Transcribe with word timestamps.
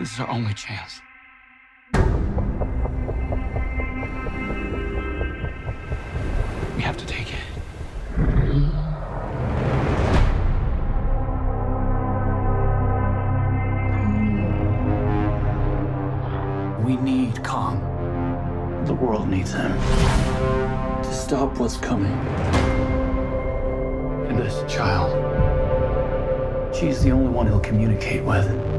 This 0.00 0.14
is 0.14 0.20
our 0.20 0.30
only 0.30 0.54
chance. 0.54 1.02
We 6.74 6.80
have 6.80 6.96
to 6.96 7.04
take 7.04 7.34
it. 7.34 7.40
We 16.82 16.96
need 16.96 17.44
Kong. 17.44 17.82
The 18.86 18.94
world 18.94 19.28
needs 19.28 19.52
him 19.52 19.72
to 21.02 21.12
stop 21.12 21.58
what's 21.58 21.76
coming. 21.76 22.10
And 24.30 24.38
this 24.38 24.64
child, 24.72 25.12
she's 26.74 27.02
the 27.02 27.10
only 27.10 27.28
one 27.28 27.46
he'll 27.48 27.60
communicate 27.60 28.24
with. 28.24 28.69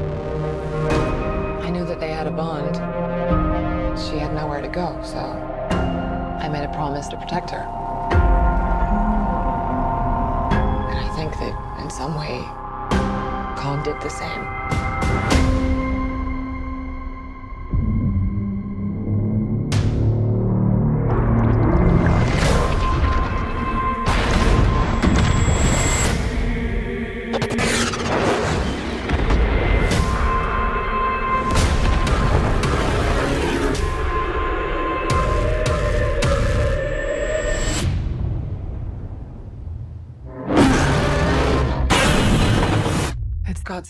That 1.92 2.00
they 2.00 2.12
had 2.12 2.26
a 2.26 2.30
bond. 2.30 2.76
She 4.00 4.16
had 4.16 4.32
nowhere 4.32 4.62
to 4.62 4.68
go, 4.68 4.98
so 5.04 5.18
I 5.18 6.48
made 6.48 6.64
a 6.64 6.72
promise 6.72 7.06
to 7.08 7.18
protect 7.18 7.50
her. 7.50 7.58
And 10.88 10.98
I 10.98 11.14
think 11.14 11.34
that 11.34 11.82
in 11.82 11.90
some 11.90 12.14
way, 12.14 12.40
Kong 13.60 13.82
did 13.84 14.00
the 14.00 14.08
same. 14.08 14.91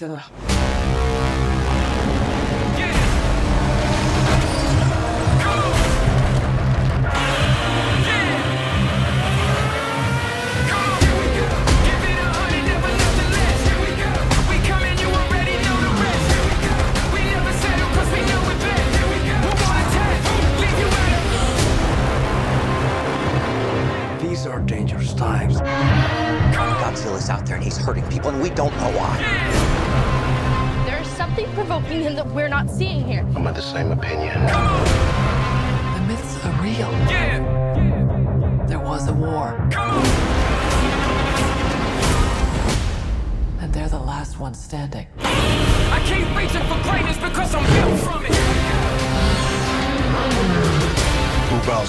It's 0.02 0.10
Godzilla. 0.10 0.51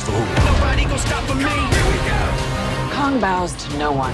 Who 0.06 0.12
bows 0.12 0.26
to 0.36 0.42
who? 0.42 0.54
Nobody 0.54 0.84
gon' 0.84 1.00
stop 1.00 1.24
for 1.24 1.36
me. 1.36 1.44
Here 1.44 1.88
we 1.88 1.98
go. 2.08 2.94
Kong 2.94 3.20
bows 3.22 3.54
to 3.54 3.78
no 3.78 3.92
one. 3.92 4.14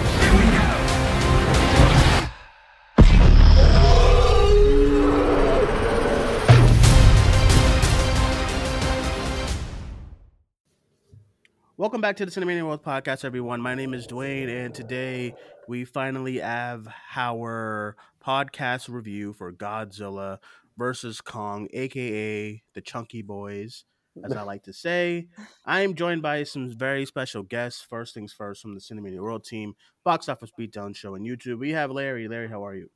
Welcome 11.77 12.01
back 12.01 12.17
to 12.17 12.25
the 12.25 12.31
Cinemania 12.31 12.63
World 12.63 12.83
Podcast, 12.83 13.23
everyone. 13.23 13.61
My 13.61 13.73
name 13.73 13.93
is 13.93 14.05
Duane, 14.05 14.49
and 14.49 14.75
today 14.75 15.33
we 15.67 15.85
finally 15.85 16.39
have 16.39 16.87
our 17.15 17.95
podcast 18.23 18.89
review 18.89 19.33
for 19.33 19.51
Godzilla 19.51 20.39
versus 20.77 21.21
Kong, 21.21 21.67
aka 21.73 22.61
the 22.73 22.81
Chunky 22.81 23.21
Boys, 23.21 23.85
as 24.23 24.33
I 24.33 24.43
like 24.43 24.63
to 24.63 24.73
say. 24.73 25.27
I 25.65 25.81
am 25.81 25.95
joined 25.95 26.21
by 26.21 26.43
some 26.43 26.69
very 26.69 27.05
special 27.05 27.43
guests. 27.43 27.81
First 27.81 28.13
things 28.13 28.33
first, 28.33 28.61
from 28.61 28.73
the 28.75 28.81
Cinemania 28.81 29.19
World 29.19 29.43
team, 29.43 29.75
Box 30.03 30.29
Office 30.29 30.51
Beatdown 30.57 30.95
Show, 30.95 31.15
and 31.15 31.25
YouTube. 31.25 31.59
We 31.59 31.71
have 31.71 31.91
Larry. 31.91 32.27
Larry, 32.27 32.49
how 32.49 32.65
are 32.65 32.75
you? 32.75 32.89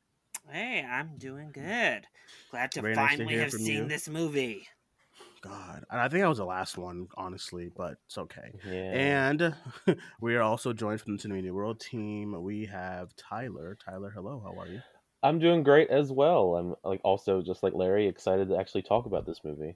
Hey, 0.49 0.85
I'm 0.87 1.17
doing 1.17 1.51
good. 1.53 2.05
Glad 2.51 2.71
to 2.71 2.81
Very 2.81 2.95
nice 2.95 3.11
to 3.11 3.17
finally 3.17 3.33
hear 3.35 3.43
have 3.43 3.51
seen 3.51 3.83
you. 3.83 3.87
this 3.87 4.09
movie. 4.09 4.67
God, 5.41 5.83
and 5.91 5.99
I 5.99 6.07
think 6.07 6.23
I 6.23 6.29
was 6.29 6.37
the 6.37 6.45
last 6.45 6.77
one, 6.77 7.07
honestly, 7.17 7.69
but 7.75 7.97
it's 8.05 8.17
okay. 8.17 8.53
Yeah. 8.65 9.29
And 9.29 9.55
we 10.21 10.35
are 10.35 10.41
also 10.41 10.71
joined 10.71 11.01
from 11.01 11.17
the 11.17 11.23
Cinemania 11.23 11.51
World 11.51 11.81
team. 11.81 12.41
We 12.41 12.65
have 12.67 13.13
Tyler. 13.17 13.77
Tyler, 13.83 14.11
hello. 14.15 14.41
How 14.43 14.57
are 14.59 14.67
you? 14.67 14.81
I'm 15.21 15.39
doing 15.39 15.63
great 15.63 15.89
as 15.89 16.11
well. 16.11 16.55
I'm 16.55 16.75
like 16.83 17.01
also 17.03 17.41
just 17.41 17.63
like 17.63 17.73
Larry, 17.73 18.07
excited 18.07 18.49
to 18.49 18.57
actually 18.57 18.83
talk 18.83 19.05
about 19.05 19.25
this 19.25 19.39
movie. 19.43 19.75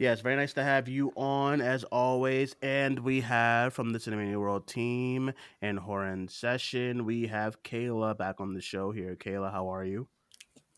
Yeah, 0.00 0.12
it's 0.12 0.22
very 0.22 0.36
nice 0.36 0.54
to 0.54 0.62
have 0.62 0.88
you 0.88 1.12
on 1.14 1.60
as 1.60 1.84
always. 1.84 2.56
And 2.62 3.00
we 3.00 3.20
have 3.20 3.74
from 3.74 3.92
the 3.92 3.98
Cinemania 3.98 4.40
World 4.40 4.66
team 4.66 5.30
and 5.60 5.78
Horror 5.78 6.06
in 6.06 6.26
Session, 6.26 7.04
we 7.04 7.26
have 7.26 7.62
Kaila 7.62 8.16
back 8.16 8.40
on 8.40 8.54
the 8.54 8.62
show 8.62 8.92
here. 8.92 9.14
Kaila, 9.14 9.52
how 9.52 9.68
are 9.68 9.84
you? 9.84 10.08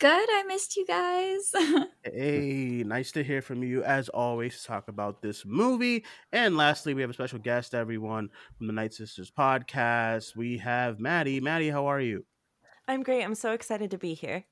Good. 0.00 0.28
I 0.28 0.42
missed 0.48 0.76
you 0.76 0.84
guys. 0.84 1.52
Hey, 2.04 2.82
nice 2.84 3.12
to 3.12 3.22
hear 3.22 3.40
from 3.40 3.62
you 3.62 3.84
as 3.84 4.08
always 4.08 4.60
to 4.60 4.66
talk 4.66 4.88
about 4.88 5.22
this 5.22 5.46
movie. 5.46 6.04
And 6.32 6.56
lastly, 6.56 6.92
we 6.92 7.00
have 7.02 7.10
a 7.10 7.14
special 7.14 7.38
guest, 7.38 7.76
everyone, 7.76 8.28
from 8.58 8.66
the 8.66 8.72
Nightsisters 8.72 9.30
podcast. 9.32 10.34
We 10.34 10.58
have 10.58 10.98
Maddie. 10.98 11.40
Maddie, 11.40 11.70
how 11.70 11.86
are 11.86 12.00
you? 12.00 12.24
I'm 12.88 13.04
great. 13.04 13.22
I'm 13.22 13.36
so 13.36 13.52
excited 13.52 13.92
to 13.92 13.98
be 13.98 14.14
here. 14.14 14.46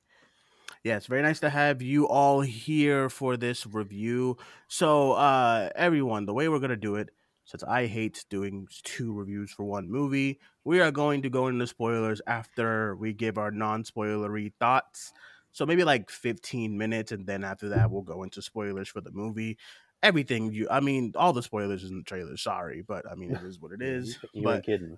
Yeah, 0.83 0.97
it's 0.97 1.05
very 1.05 1.21
nice 1.21 1.39
to 1.41 1.49
have 1.49 1.81
you 1.81 2.07
all 2.07 2.41
here 2.41 3.07
for 3.09 3.37
this 3.37 3.67
review. 3.67 4.37
So, 4.67 5.11
uh, 5.13 5.69
everyone, 5.75 6.25
the 6.25 6.33
way 6.33 6.49
we're 6.49 6.59
gonna 6.59 6.75
do 6.75 6.95
it, 6.95 7.09
since 7.45 7.63
I 7.63 7.85
hate 7.85 8.25
doing 8.29 8.67
two 8.83 9.13
reviews 9.13 9.51
for 9.51 9.63
one 9.63 9.91
movie, 9.91 10.39
we 10.63 10.79
are 10.79 10.91
going 10.91 11.21
to 11.23 11.29
go 11.29 11.47
into 11.47 11.67
spoilers 11.67 12.21
after 12.25 12.95
we 12.95 13.13
give 13.13 13.37
our 13.37 13.51
non-spoilery 13.51 14.53
thoughts. 14.59 15.11
So 15.51 15.65
maybe 15.65 15.83
like 15.83 16.09
15 16.09 16.77
minutes, 16.77 17.11
and 17.11 17.27
then 17.27 17.43
after 17.43 17.69
that, 17.69 17.91
we'll 17.91 18.03
go 18.03 18.23
into 18.23 18.41
spoilers 18.41 18.87
for 18.87 19.01
the 19.01 19.11
movie. 19.11 19.57
Everything 20.01 20.51
you, 20.51 20.67
I 20.71 20.79
mean, 20.79 21.11
all 21.15 21.33
the 21.33 21.43
spoilers 21.43 21.83
in 21.83 21.97
the 21.97 22.03
trailer. 22.03 22.37
Sorry, 22.37 22.81
but 22.81 23.05
I 23.11 23.15
mean, 23.15 23.31
it 23.31 23.43
is 23.43 23.59
what 23.59 23.71
it 23.71 23.81
is. 23.83 24.17
You 24.33 24.43
but 24.43 24.55
ain't 24.55 24.65
kidding. 24.65 24.97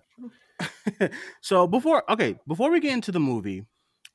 so 1.42 1.68
before 1.68 2.10
okay 2.10 2.36
before 2.48 2.70
we 2.70 2.80
get 2.80 2.94
into 2.94 3.12
the 3.12 3.20
movie 3.20 3.66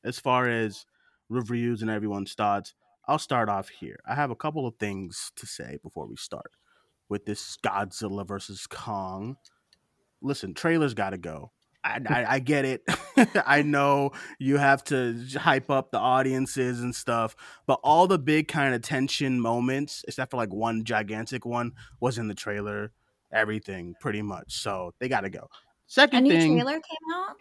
as 0.04 0.18
far 0.18 0.48
as 0.48 0.86
reviews 1.28 1.82
and 1.82 1.90
everyone's 1.90 2.34
thoughts 2.34 2.74
i'll 3.06 3.18
start 3.18 3.48
off 3.48 3.68
here 3.68 3.98
i 4.06 4.14
have 4.14 4.30
a 4.30 4.36
couple 4.36 4.66
of 4.66 4.74
things 4.78 5.32
to 5.36 5.46
say 5.46 5.78
before 5.82 6.06
we 6.06 6.16
start 6.16 6.52
with 7.08 7.24
this 7.24 7.56
godzilla 7.64 8.26
versus 8.26 8.66
kong 8.66 9.36
listen 10.20 10.54
trailers 10.54 10.94
gotta 10.94 11.18
go 11.18 11.50
I, 11.84 12.00
I, 12.08 12.24
I 12.34 12.38
get 12.38 12.64
it. 12.64 12.82
I 13.46 13.62
know 13.62 14.12
you 14.38 14.56
have 14.58 14.84
to 14.84 15.24
hype 15.38 15.70
up 15.70 15.90
the 15.90 15.98
audiences 15.98 16.80
and 16.80 16.94
stuff, 16.94 17.36
but 17.66 17.80
all 17.82 18.06
the 18.06 18.18
big 18.18 18.48
kind 18.48 18.74
of 18.74 18.82
tension 18.82 19.40
moments, 19.40 20.04
except 20.06 20.30
for 20.30 20.36
like 20.36 20.52
one 20.52 20.84
gigantic 20.84 21.44
one, 21.44 21.72
was 22.00 22.18
in 22.18 22.28
the 22.28 22.34
trailer. 22.34 22.92
Everything 23.32 23.94
pretty 24.00 24.22
much. 24.22 24.54
So 24.54 24.94
they 25.00 25.08
got 25.08 25.20
to 25.20 25.30
go. 25.30 25.48
Second 25.86 26.18
A 26.18 26.20
new 26.22 26.30
thing, 26.30 26.54
trailer 26.54 26.72
came 26.72 27.14
out. 27.14 27.36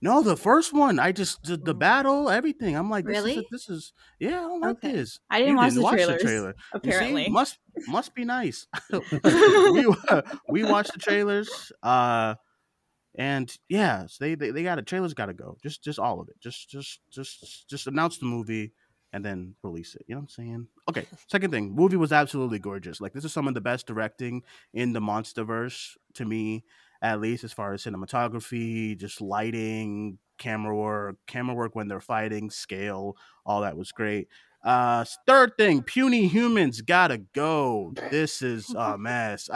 No, 0.00 0.22
the 0.22 0.36
first 0.36 0.72
one. 0.72 0.98
I 0.98 1.12
just 1.12 1.42
the, 1.44 1.56
the 1.56 1.74
battle, 1.74 2.28
everything. 2.30 2.76
I'm 2.76 2.90
like, 2.90 3.04
this 3.06 3.16
Really? 3.16 3.38
Is 3.38 3.44
this 3.50 3.68
is 3.68 3.92
yeah. 4.18 4.38
I 4.38 4.40
don't 4.42 4.60
like 4.60 4.76
Okay. 4.78 4.92
this. 4.92 5.20
I 5.30 5.38
didn't 5.38 5.52
You 5.52 5.56
watch 5.56 5.64
didn't 5.68 5.76
the 5.76 5.82
watch 5.84 5.94
trailers, 5.94 6.22
the 6.22 6.28
trailer. 6.28 6.48
You 6.48 6.52
see? 6.54 6.88
apparently. 6.88 7.28
must 7.28 7.58
must 7.88 8.14
be 8.14 8.24
nice. 8.24 8.66
we 8.92 9.86
we 10.50 10.64
watched 10.64 10.92
the 10.92 10.98
trailers. 10.98 11.72
Uh, 11.82 12.34
and 13.18 13.56
yeah, 13.68 14.06
so 14.06 14.24
they 14.24 14.34
they, 14.34 14.50
they 14.50 14.62
got 14.62 14.78
it. 14.78 14.86
Trailers 14.86 15.14
got 15.14 15.26
to 15.26 15.34
go. 15.34 15.56
Just 15.62 15.82
just 15.82 15.98
all 15.98 16.20
of 16.20 16.28
it. 16.28 16.38
Just 16.40 16.68
just 16.68 17.00
just 17.10 17.68
just 17.68 17.86
announce 17.86 18.18
the 18.18 18.26
movie 18.26 18.72
and 19.12 19.24
then 19.24 19.54
release 19.62 19.94
it. 19.94 20.04
You 20.06 20.14
know 20.14 20.20
what 20.20 20.24
I'm 20.24 20.28
saying? 20.44 20.66
Okay. 20.90 21.06
Second 21.28 21.50
thing, 21.50 21.74
movie 21.74 21.96
was 21.96 22.12
absolutely 22.12 22.58
gorgeous. 22.58 23.00
Like 23.00 23.14
this 23.14 23.24
is 23.24 23.32
some 23.32 23.48
of 23.48 23.54
the 23.54 23.60
best 23.62 23.86
directing 23.86 24.42
in 24.74 24.92
the 24.92 25.00
MonsterVerse 25.00 25.92
to 26.14 26.24
me, 26.26 26.64
at 27.02 27.20
least 27.20 27.44
as 27.44 27.52
far 27.52 27.72
as 27.72 27.84
cinematography, 27.84 28.96
just 28.98 29.20
lighting, 29.20 30.18
camera 30.38 30.76
work, 30.76 31.16
camera 31.26 31.54
work 31.54 31.74
when 31.74 31.88
they're 31.88 32.00
fighting, 32.00 32.50
scale, 32.50 33.16
all 33.44 33.60
that 33.62 33.76
was 33.76 33.92
great. 33.92 34.28
Uh, 34.64 35.04
third 35.26 35.52
thing, 35.56 35.82
puny 35.82 36.26
humans 36.26 36.80
gotta 36.80 37.18
go. 37.18 37.92
This 38.10 38.42
is 38.42 38.74
a 38.74 38.98
mess. 38.98 39.48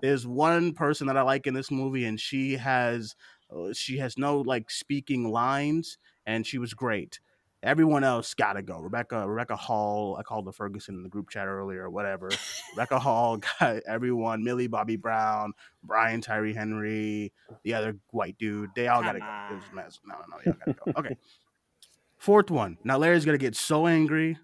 There's 0.00 0.26
one 0.26 0.72
person 0.72 1.06
that 1.08 1.16
I 1.16 1.22
like 1.22 1.46
in 1.46 1.54
this 1.54 1.70
movie, 1.70 2.06
and 2.06 2.18
she 2.18 2.56
has 2.56 3.14
uh, 3.54 3.72
she 3.74 3.98
has 3.98 4.16
no 4.16 4.40
like 4.40 4.70
speaking 4.70 5.28
lines, 5.28 5.98
and 6.24 6.46
she 6.46 6.58
was 6.58 6.72
great. 6.72 7.20
Everyone 7.62 8.04
else 8.04 8.34
gotta 8.34 8.62
go. 8.62 8.78
Rebecca 8.78 9.26
Rebecca 9.26 9.56
Hall, 9.56 10.16
I 10.18 10.22
called 10.22 10.44
the 10.44 10.52
Ferguson 10.52 10.94
in 10.94 11.02
the 11.02 11.08
group 11.08 11.30
chat 11.30 11.46
earlier, 11.48 11.88
whatever. 11.90 12.30
Rebecca 12.72 12.98
Hall 12.98 13.38
got 13.60 13.82
everyone. 13.88 14.44
Millie 14.44 14.66
Bobby 14.68 14.96
Brown, 14.96 15.52
Brian 15.82 16.20
Tyree 16.20 16.54
Henry, 16.54 17.32
the 17.64 17.74
other 17.74 17.96
white 18.10 18.36
dude. 18.38 18.70
They 18.76 18.88
all 18.88 19.02
Come 19.02 19.18
gotta 19.18 19.24
on. 19.24 19.48
go. 19.48 19.54
It 19.54 19.58
was 19.58 19.64
a 19.72 19.74
mess. 19.74 20.00
No, 20.06 20.14
no, 20.14 20.36
no, 20.36 20.42
y'all 20.44 20.56
gotta 20.64 20.92
go. 20.92 21.00
Okay. 21.00 21.16
Fourth 22.18 22.50
one. 22.50 22.78
Now 22.84 22.98
Larry's 22.98 23.24
gonna 23.24 23.38
get 23.38 23.56
so 23.56 23.86
angry. 23.86 24.38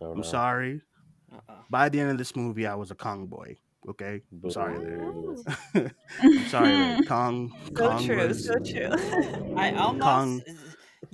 Oh, 0.00 0.12
I'm 0.12 0.18
no. 0.18 0.22
sorry. 0.22 0.82
Uh-oh. 1.32 1.54
By 1.70 1.88
the 1.88 2.00
end 2.00 2.10
of 2.10 2.18
this 2.18 2.36
movie, 2.36 2.66
I 2.66 2.74
was 2.74 2.90
a 2.90 2.94
Kong 2.94 3.26
boy. 3.26 3.56
Okay, 3.88 4.20
I'm 4.44 4.50
sorry, 4.50 4.78
Larry. 4.78 5.90
I'm 6.22 6.46
sorry, 6.48 6.72
Larry. 6.72 7.02
Kong. 7.06 7.52
So 7.66 7.72
Kong 7.72 8.04
true, 8.04 8.28
was 8.28 8.44
so 8.46 8.54
true. 8.58 9.54
I 9.56 9.72
almost. 9.72 10.02
Kong. 10.02 10.42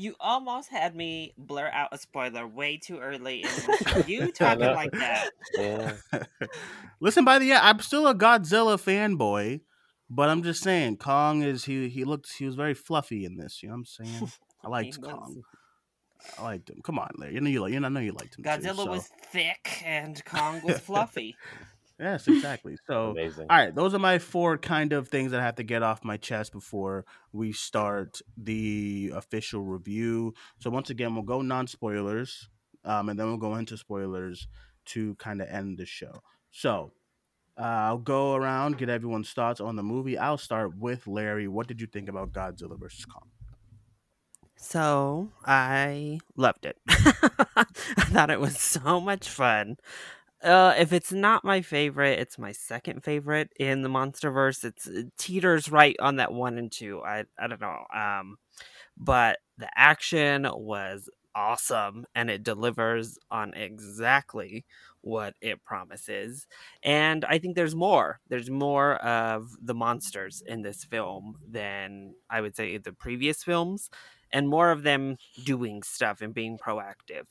You 0.00 0.14
almost 0.20 0.68
had 0.70 0.94
me 0.94 1.32
blur 1.36 1.68
out 1.72 1.88
a 1.90 1.98
spoiler 1.98 2.46
way 2.46 2.76
too 2.76 3.00
early. 3.00 3.42
in 3.42 3.48
the 3.48 3.84
show. 3.90 4.06
You 4.06 4.30
talking 4.32 4.64
like 4.64 4.92
that? 4.92 5.30
Yeah. 5.54 5.94
Listen, 7.00 7.24
by 7.24 7.40
the 7.40 7.50
end, 7.50 7.60
I'm 7.64 7.80
still 7.80 8.06
a 8.06 8.14
Godzilla 8.14 8.78
fanboy, 8.80 9.60
but 10.08 10.28
I'm 10.28 10.44
just 10.44 10.62
saying, 10.62 10.98
Kong 10.98 11.42
is 11.42 11.64
he 11.64 11.88
he 11.88 12.04
looked 12.04 12.30
he 12.38 12.46
was 12.46 12.54
very 12.54 12.74
fluffy 12.74 13.24
in 13.24 13.36
this. 13.36 13.60
You 13.60 13.70
know 13.70 13.74
what 13.74 13.78
I'm 13.98 14.06
saying? 14.06 14.32
I 14.64 14.68
liked. 14.68 15.02
Kong. 15.02 15.42
I 16.38 16.42
liked 16.44 16.70
him. 16.70 16.80
Come 16.84 17.00
on, 17.00 17.10
Larry. 17.16 17.34
You 17.34 17.40
know 17.40 17.50
you 17.50 17.60
like. 17.60 17.72
You 17.72 17.80
know, 17.80 17.86
I 17.86 17.90
know 17.90 18.00
you 18.00 18.12
liked 18.12 18.38
him. 18.38 18.44
too, 18.44 18.50
Godzilla 18.50 18.76
so- 18.84 18.90
was 18.90 19.08
thick 19.32 19.82
and 19.84 20.24
Kong 20.24 20.60
was 20.64 20.78
fluffy. 20.78 21.34
Yes, 21.98 22.28
exactly. 22.28 22.76
So, 22.86 23.10
Amazing. 23.10 23.46
all 23.50 23.56
right, 23.56 23.74
those 23.74 23.92
are 23.92 23.98
my 23.98 24.18
four 24.18 24.56
kind 24.56 24.92
of 24.92 25.08
things 25.08 25.32
that 25.32 25.40
I 25.40 25.44
have 25.44 25.56
to 25.56 25.64
get 25.64 25.82
off 25.82 26.04
my 26.04 26.16
chest 26.16 26.52
before 26.52 27.04
we 27.32 27.52
start 27.52 28.20
the 28.36 29.12
official 29.14 29.64
review. 29.64 30.32
So, 30.60 30.70
once 30.70 30.90
again, 30.90 31.14
we'll 31.14 31.24
go 31.24 31.42
non 31.42 31.66
spoilers, 31.66 32.48
um, 32.84 33.08
and 33.08 33.18
then 33.18 33.26
we'll 33.26 33.36
go 33.36 33.56
into 33.56 33.76
spoilers 33.76 34.46
to 34.86 35.16
kind 35.16 35.42
of 35.42 35.48
end 35.48 35.78
the 35.78 35.86
show. 35.86 36.22
So, 36.52 36.92
uh, 37.58 37.62
I'll 37.62 37.98
go 37.98 38.34
around, 38.34 38.78
get 38.78 38.88
everyone's 38.88 39.32
thoughts 39.32 39.60
on 39.60 39.74
the 39.74 39.82
movie. 39.82 40.16
I'll 40.16 40.38
start 40.38 40.78
with 40.78 41.08
Larry. 41.08 41.48
What 41.48 41.66
did 41.66 41.80
you 41.80 41.88
think 41.88 42.08
about 42.08 42.32
Godzilla 42.32 42.78
versus 42.78 43.04
Kong? 43.04 43.28
So 44.56 45.30
I 45.44 46.18
loved 46.36 46.66
it. 46.66 46.76
I 46.88 47.64
thought 48.10 48.30
it 48.30 48.40
was 48.40 48.58
so 48.58 49.00
much 49.00 49.28
fun. 49.28 49.76
Uh, 50.42 50.72
if 50.78 50.92
it's 50.92 51.12
not 51.12 51.44
my 51.44 51.60
favorite, 51.62 52.18
it's 52.20 52.38
my 52.38 52.52
second 52.52 53.02
favorite 53.02 53.50
in 53.58 53.82
the 53.82 53.88
MonsterVerse. 53.88 54.64
It's 54.64 54.86
it 54.86 55.08
teeters 55.18 55.70
right 55.70 55.96
on 55.98 56.16
that 56.16 56.32
one 56.32 56.58
and 56.58 56.70
two. 56.70 57.02
I 57.02 57.24
I 57.38 57.48
don't 57.48 57.60
know. 57.60 57.84
Um, 57.92 58.36
but 58.96 59.38
the 59.58 59.68
action 59.76 60.48
was 60.54 61.10
awesome, 61.34 62.06
and 62.14 62.30
it 62.30 62.42
delivers 62.44 63.18
on 63.30 63.54
exactly 63.54 64.64
what 65.02 65.34
it 65.40 65.64
promises. 65.64 66.46
And 66.82 67.24
I 67.26 67.38
think 67.38 67.56
there's 67.56 67.76
more. 67.76 68.20
There's 68.28 68.50
more 68.50 68.96
of 68.96 69.50
the 69.62 69.74
monsters 69.74 70.42
in 70.46 70.62
this 70.62 70.84
film 70.84 71.36
than 71.50 72.14
I 72.30 72.40
would 72.42 72.56
say 72.56 72.78
the 72.78 72.92
previous 72.92 73.44
films 73.44 73.90
and 74.32 74.48
more 74.48 74.70
of 74.72 74.82
them 74.84 75.16
doing 75.44 75.82
stuff 75.82 76.20
and 76.22 76.34
being 76.34 76.58
proactive. 76.58 77.26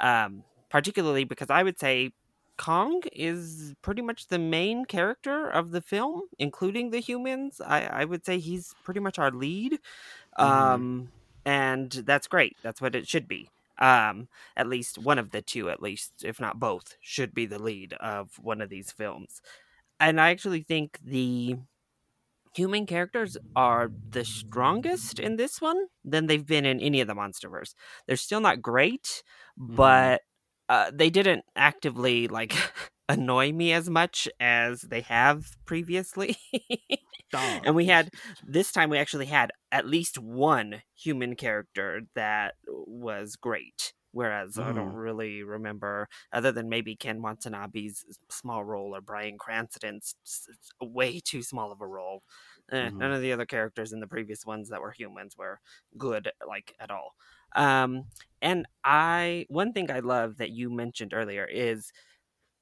Um, 0.00 0.44
particularly 0.70 1.24
because 1.24 1.50
I 1.50 1.62
would 1.62 1.78
say 1.78 2.10
Kong 2.56 3.02
is 3.12 3.74
pretty 3.82 4.02
much 4.02 4.28
the 4.28 4.38
main 4.38 4.84
character 4.84 5.48
of 5.48 5.70
the 5.70 5.80
film, 5.80 6.22
including 6.38 6.90
the 6.90 7.00
humans. 7.00 7.60
I, 7.64 7.82
I 7.86 8.04
would 8.04 8.24
say 8.24 8.38
he's 8.38 8.74
pretty 8.84 9.00
much 9.00 9.18
our 9.18 9.30
lead. 9.30 9.78
Um, 10.36 11.08
and 11.44 11.90
that's 11.90 12.26
great. 12.26 12.56
That's 12.62 12.80
what 12.80 12.94
it 12.94 13.08
should 13.08 13.28
be. 13.28 13.48
Um, 13.78 14.28
at 14.56 14.68
least 14.68 14.98
one 14.98 15.18
of 15.18 15.30
the 15.30 15.42
two, 15.42 15.68
at 15.68 15.82
least, 15.82 16.12
if 16.24 16.38
not 16.38 16.60
both, 16.60 16.96
should 17.00 17.34
be 17.34 17.46
the 17.46 17.58
lead 17.58 17.92
of 17.94 18.38
one 18.40 18.60
of 18.60 18.68
these 18.70 18.92
films. 18.92 19.42
And 19.98 20.20
I 20.20 20.30
actually 20.30 20.62
think 20.62 20.98
the 21.04 21.56
human 22.54 22.86
characters 22.86 23.36
are 23.56 23.90
the 24.10 24.24
strongest 24.24 25.18
in 25.18 25.36
this 25.36 25.60
one 25.60 25.86
than 26.04 26.26
they've 26.26 26.46
been 26.46 26.64
in 26.64 26.80
any 26.80 27.00
of 27.00 27.08
the 27.08 27.14
monsterverse 27.14 27.74
they're 28.06 28.16
still 28.16 28.40
not 28.40 28.62
great 28.62 29.22
but 29.56 30.22
uh, 30.68 30.90
they 30.94 31.10
didn't 31.10 31.44
actively 31.56 32.28
like 32.28 32.54
annoy 33.08 33.52
me 33.52 33.72
as 33.72 33.90
much 33.90 34.28
as 34.40 34.82
they 34.82 35.02
have 35.02 35.46
previously 35.66 36.36
and 37.64 37.74
we 37.74 37.86
had 37.86 38.10
this 38.42 38.72
time 38.72 38.90
we 38.90 38.98
actually 38.98 39.26
had 39.26 39.50
at 39.72 39.86
least 39.86 40.18
one 40.18 40.82
human 40.94 41.36
character 41.36 42.02
that 42.14 42.54
was 42.66 43.36
great 43.36 43.92
whereas 44.12 44.58
i 44.58 44.72
don't 44.72 44.86
Mhm. 44.86 44.94
really 44.94 45.42
remember 45.42 46.08
other 46.32 46.52
than 46.52 46.68
maybe 46.68 46.96
ken 46.96 47.20
watanabe's 47.22 48.04
small 48.30 48.64
role 48.64 48.94
or 48.94 49.00
bryan 49.00 49.36
cranston's 49.38 50.14
way 50.80 51.20
too 51.20 51.42
small 51.42 51.72
of 51.72 51.80
a 51.80 51.86
role 51.86 52.22
Eh, 52.70 52.90
none 52.98 53.12
Mhm. 53.12 53.12
of 53.12 53.20
the 53.20 53.32
other 53.32 53.44
characters 53.46 53.92
in 53.92 54.00
the 54.00 54.06
previous 54.06 54.46
ones 54.46 54.70
that 54.70 54.80
were 54.80 54.92
humans 54.92 55.36
were 55.36 55.60
good 55.98 56.30
like 56.46 56.74
at 56.80 56.90
all 56.90 57.14
um 57.54 58.04
and 58.42 58.66
i 58.84 59.46
one 59.48 59.72
thing 59.72 59.90
i 59.90 60.00
love 60.00 60.36
that 60.38 60.50
you 60.50 60.70
mentioned 60.70 61.12
earlier 61.14 61.44
is 61.46 61.92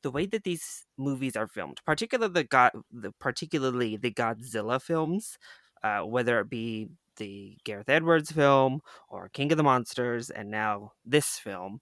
the 0.03 0.11
way 0.11 0.27
that 0.27 0.45
these 0.45 0.85
movies 0.99 1.37
are 1.37 1.47
filmed, 1.47 1.81
particularly 1.87 2.33
the 2.33 2.45
God, 2.45 2.73
the 2.91 3.13
particularly 3.21 3.97
the 3.97 4.13
Godzilla 4.13 4.81
films, 4.83 5.39
uh, 5.83 6.01
whether 6.01 6.41
it 6.41 6.51
be 6.51 6.89
the 7.19 7.57
Gareth 7.65 7.89
Edwards 7.89 8.33
film 8.33 8.81
or 9.09 9.29
King 9.29 9.53
of 9.53 9.59
the 9.59 9.65
Monsters, 9.65 10.31
and 10.31 10.51
now 10.51 10.93
this 11.05 11.39
film, 11.39 11.81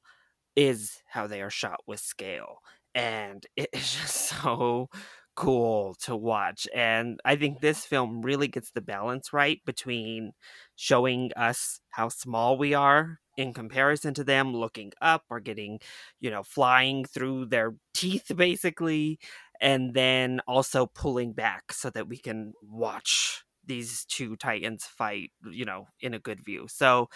is 0.56 1.02
how 1.08 1.26
they 1.26 1.42
are 1.42 1.50
shot 1.50 1.80
with 1.86 2.00
scale, 2.00 2.58
and 2.94 3.46
it 3.56 3.68
is 3.72 3.94
just 3.94 4.16
so 4.42 4.88
cool 5.36 5.94
to 6.02 6.16
watch. 6.16 6.66
And 6.74 7.20
I 7.24 7.36
think 7.36 7.60
this 7.60 7.84
film 7.84 8.22
really 8.22 8.48
gets 8.48 8.70
the 8.70 8.80
balance 8.80 9.32
right 9.32 9.60
between 9.64 10.32
showing 10.76 11.30
us 11.36 11.80
how 11.90 12.08
small 12.08 12.58
we 12.58 12.74
are 12.74 13.18
in 13.36 13.54
comparison 13.54 14.12
to 14.14 14.24
them 14.24 14.52
looking 14.54 14.92
up 15.00 15.24
or 15.30 15.40
getting 15.40 15.78
you 16.20 16.30
know 16.30 16.42
flying 16.42 17.04
through 17.04 17.46
their 17.46 17.74
teeth 17.94 18.30
basically 18.36 19.18
and 19.60 19.94
then 19.94 20.40
also 20.46 20.86
pulling 20.86 21.32
back 21.32 21.72
so 21.72 21.88
that 21.90 22.08
we 22.08 22.18
can 22.18 22.52
watch 22.62 23.44
these 23.64 24.04
two 24.06 24.36
titans 24.36 24.84
fight 24.84 25.30
you 25.50 25.64
know 25.64 25.86
in 26.00 26.12
a 26.14 26.18
good 26.18 26.44
view. 26.44 26.66
So 26.68 27.08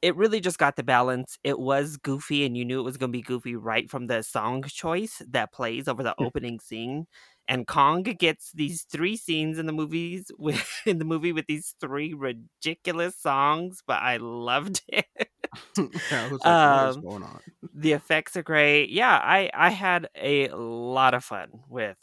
it 0.00 0.16
really 0.16 0.40
just 0.40 0.58
got 0.58 0.76
the 0.76 0.84
balance. 0.84 1.38
It 1.42 1.58
was 1.58 1.96
goofy 1.96 2.44
and 2.46 2.56
you 2.56 2.64
knew 2.64 2.80
it 2.80 2.84
was 2.84 2.96
going 2.96 3.10
to 3.10 3.18
be 3.18 3.22
goofy 3.22 3.56
right 3.56 3.90
from 3.90 4.06
the 4.06 4.22
song 4.22 4.62
choice 4.62 5.20
that 5.28 5.52
plays 5.52 5.88
over 5.88 6.02
the 6.02 6.14
opening 6.18 6.60
scene 6.60 7.06
and 7.48 7.66
Kong 7.66 8.02
gets 8.04 8.52
these 8.52 8.82
three 8.82 9.16
scenes 9.16 9.58
in 9.58 9.66
the 9.66 9.72
movies 9.72 10.30
with 10.38 10.64
in 10.86 10.98
the 10.98 11.04
movie 11.04 11.32
with 11.32 11.46
these 11.46 11.74
three 11.80 12.14
ridiculous 12.14 13.16
songs, 13.16 13.82
but 13.86 14.02
I 14.02 14.18
loved 14.18 14.82
it. 14.88 15.06
Was 15.78 16.44
like, 16.44 16.46
Um, 16.46 17.00
going 17.00 17.22
on? 17.22 17.40
the 17.74 17.92
effects 17.92 18.36
are 18.36 18.42
great. 18.42 18.90
Yeah, 18.90 19.18
I 19.22 19.50
I 19.54 19.70
had 19.70 20.08
a 20.14 20.48
lot 20.50 21.14
of 21.14 21.24
fun 21.24 21.48
with 21.68 21.96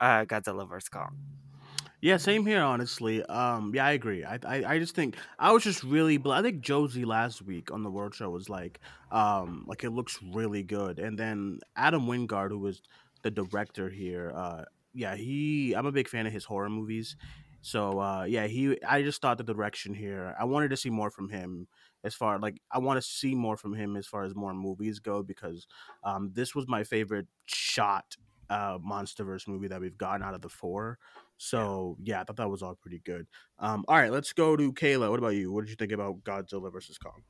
uh, 0.00 0.24
Godzilla 0.24 0.68
vs 0.68 0.88
Kong. 0.88 1.16
Yeah, 2.00 2.18
same 2.18 2.46
here. 2.46 2.62
Honestly, 2.62 3.22
um, 3.24 3.72
yeah, 3.74 3.86
I 3.86 3.92
agree. 3.92 4.24
I, 4.24 4.38
I, 4.46 4.64
I 4.74 4.78
just 4.78 4.94
think 4.94 5.16
I 5.38 5.52
was 5.52 5.64
just 5.64 5.82
really. 5.82 6.18
bl- 6.18 6.32
I 6.32 6.42
think 6.42 6.60
Josie 6.60 7.04
last 7.04 7.42
week 7.42 7.72
on 7.72 7.82
the 7.82 7.90
World 7.90 8.14
Show 8.14 8.30
was 8.30 8.48
like, 8.48 8.80
um, 9.10 9.64
like 9.66 9.82
it 9.82 9.90
looks 9.90 10.18
really 10.22 10.62
good. 10.62 10.98
And 10.98 11.18
then 11.18 11.60
Adam 11.74 12.06
Wingard, 12.06 12.50
who 12.50 12.58
was 12.58 12.82
the 13.22 13.30
director 13.30 13.88
here, 13.88 14.32
uh, 14.34 14.64
yeah, 14.96 15.14
he. 15.14 15.74
I'm 15.74 15.86
a 15.86 15.92
big 15.92 16.08
fan 16.08 16.26
of 16.26 16.32
his 16.32 16.44
horror 16.44 16.70
movies. 16.70 17.16
So 17.60 18.00
uh, 18.00 18.24
yeah, 18.24 18.46
he. 18.46 18.82
I 18.82 19.02
just 19.02 19.20
thought 19.20 19.38
the 19.38 19.44
direction 19.44 19.94
here. 19.94 20.34
I 20.38 20.44
wanted 20.44 20.70
to 20.70 20.76
see 20.76 20.90
more 20.90 21.10
from 21.10 21.28
him. 21.28 21.68
As 22.04 22.14
far 22.14 22.38
like 22.38 22.60
I 22.70 22.78
want 22.78 22.98
to 22.98 23.02
see 23.02 23.34
more 23.34 23.56
from 23.56 23.74
him 23.74 23.96
as 23.96 24.06
far 24.06 24.22
as 24.22 24.34
more 24.34 24.54
movies 24.54 25.00
go 25.00 25.22
because 25.22 25.66
um, 26.04 26.30
this 26.34 26.54
was 26.54 26.68
my 26.68 26.84
favorite 26.84 27.26
shot 27.46 28.16
uh, 28.48 28.78
MonsterVerse 28.78 29.48
movie 29.48 29.68
that 29.68 29.80
we've 29.80 29.98
gotten 29.98 30.22
out 30.22 30.34
of 30.34 30.40
the 30.40 30.48
four. 30.48 30.98
So 31.38 31.96
yeah, 32.02 32.20
I 32.20 32.24
thought 32.24 32.36
that 32.36 32.48
was 32.48 32.62
all 32.62 32.76
pretty 32.76 33.00
good. 33.04 33.26
Um, 33.58 33.84
all 33.88 33.96
right, 33.96 34.12
let's 34.12 34.32
go 34.32 34.56
to 34.56 34.72
Kaila. 34.72 35.10
What 35.10 35.18
about 35.18 35.34
you? 35.34 35.52
What 35.52 35.62
did 35.62 35.70
you 35.70 35.76
think 35.76 35.92
about 35.92 36.22
Godzilla 36.22 36.72
versus 36.72 36.98
Kong? 36.98 37.22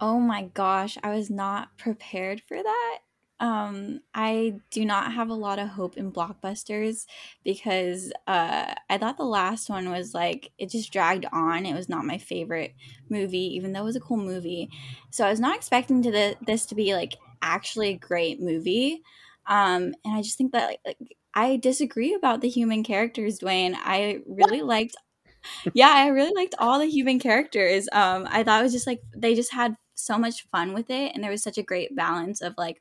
Oh 0.00 0.18
my 0.18 0.44
gosh, 0.54 0.96
I 1.02 1.10
was 1.10 1.28
not 1.28 1.76
prepared 1.76 2.40
for 2.40 2.62
that. 2.62 2.98
Um, 3.40 4.00
I 4.14 4.56
do 4.70 4.84
not 4.84 5.12
have 5.14 5.30
a 5.30 5.34
lot 5.34 5.58
of 5.58 5.68
hope 5.68 5.96
in 5.96 6.12
blockbusters 6.12 7.06
because 7.42 8.12
uh, 8.26 8.74
I 8.90 8.98
thought 8.98 9.16
the 9.16 9.24
last 9.24 9.70
one 9.70 9.90
was 9.90 10.12
like 10.14 10.50
it 10.58 10.70
just 10.70 10.92
dragged 10.92 11.26
on. 11.32 11.66
It 11.66 11.74
was 11.74 11.88
not 11.88 12.04
my 12.04 12.18
favorite 12.18 12.74
movie, 13.08 13.54
even 13.56 13.72
though 13.72 13.80
it 13.80 13.84
was 13.84 13.96
a 13.96 14.00
cool 14.00 14.18
movie. 14.18 14.68
So 15.10 15.26
I 15.26 15.30
was 15.30 15.40
not 15.40 15.56
expecting 15.56 16.02
to 16.02 16.10
the, 16.10 16.36
this 16.46 16.66
to 16.66 16.74
be 16.74 16.94
like 16.94 17.16
actually 17.42 17.90
a 17.90 17.98
great 17.98 18.40
movie. 18.40 19.02
Um, 19.46 19.94
and 20.04 20.14
I 20.14 20.22
just 20.22 20.36
think 20.38 20.52
that 20.52 20.68
like, 20.68 20.80
like 20.86 21.16
I 21.34 21.56
disagree 21.56 22.14
about 22.14 22.42
the 22.42 22.48
human 22.48 22.84
characters, 22.84 23.38
Duane. 23.38 23.74
I 23.74 24.20
really 24.26 24.62
liked 24.62 24.96
yeah, 25.74 25.92
I 25.94 26.08
really 26.08 26.32
liked 26.34 26.54
all 26.58 26.78
the 26.78 26.86
human 26.86 27.18
characters. 27.18 27.88
Um, 27.92 28.26
I 28.30 28.42
thought 28.42 28.60
it 28.60 28.64
was 28.64 28.72
just 28.72 28.86
like 28.86 29.00
they 29.16 29.34
just 29.34 29.52
had 29.52 29.76
so 29.94 30.18
much 30.18 30.46
fun 30.50 30.72
with 30.72 30.90
it, 30.90 31.12
and 31.14 31.22
there 31.22 31.30
was 31.30 31.42
such 31.42 31.58
a 31.58 31.62
great 31.62 31.94
balance 31.96 32.40
of 32.40 32.54
like 32.58 32.80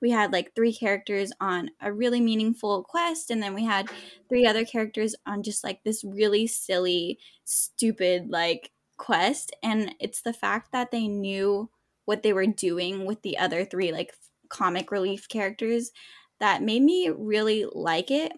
we 0.00 0.10
had 0.10 0.32
like 0.32 0.54
three 0.54 0.72
characters 0.72 1.32
on 1.40 1.70
a 1.80 1.92
really 1.92 2.20
meaningful 2.20 2.84
quest, 2.84 3.30
and 3.30 3.42
then 3.42 3.54
we 3.54 3.64
had 3.64 3.88
three 4.28 4.46
other 4.46 4.64
characters 4.64 5.14
on 5.26 5.42
just 5.42 5.64
like 5.64 5.82
this 5.84 6.04
really 6.04 6.46
silly, 6.46 7.18
stupid 7.44 8.30
like 8.30 8.72
quest. 8.96 9.54
And 9.62 9.94
it's 10.00 10.22
the 10.22 10.32
fact 10.32 10.72
that 10.72 10.90
they 10.90 11.08
knew 11.08 11.70
what 12.04 12.22
they 12.22 12.32
were 12.32 12.46
doing 12.46 13.04
with 13.06 13.22
the 13.22 13.38
other 13.38 13.64
three 13.64 13.92
like 13.92 14.14
comic 14.48 14.90
relief 14.90 15.28
characters 15.28 15.90
that 16.40 16.62
made 16.62 16.82
me 16.82 17.10
really 17.10 17.66
like 17.72 18.10
it 18.10 18.32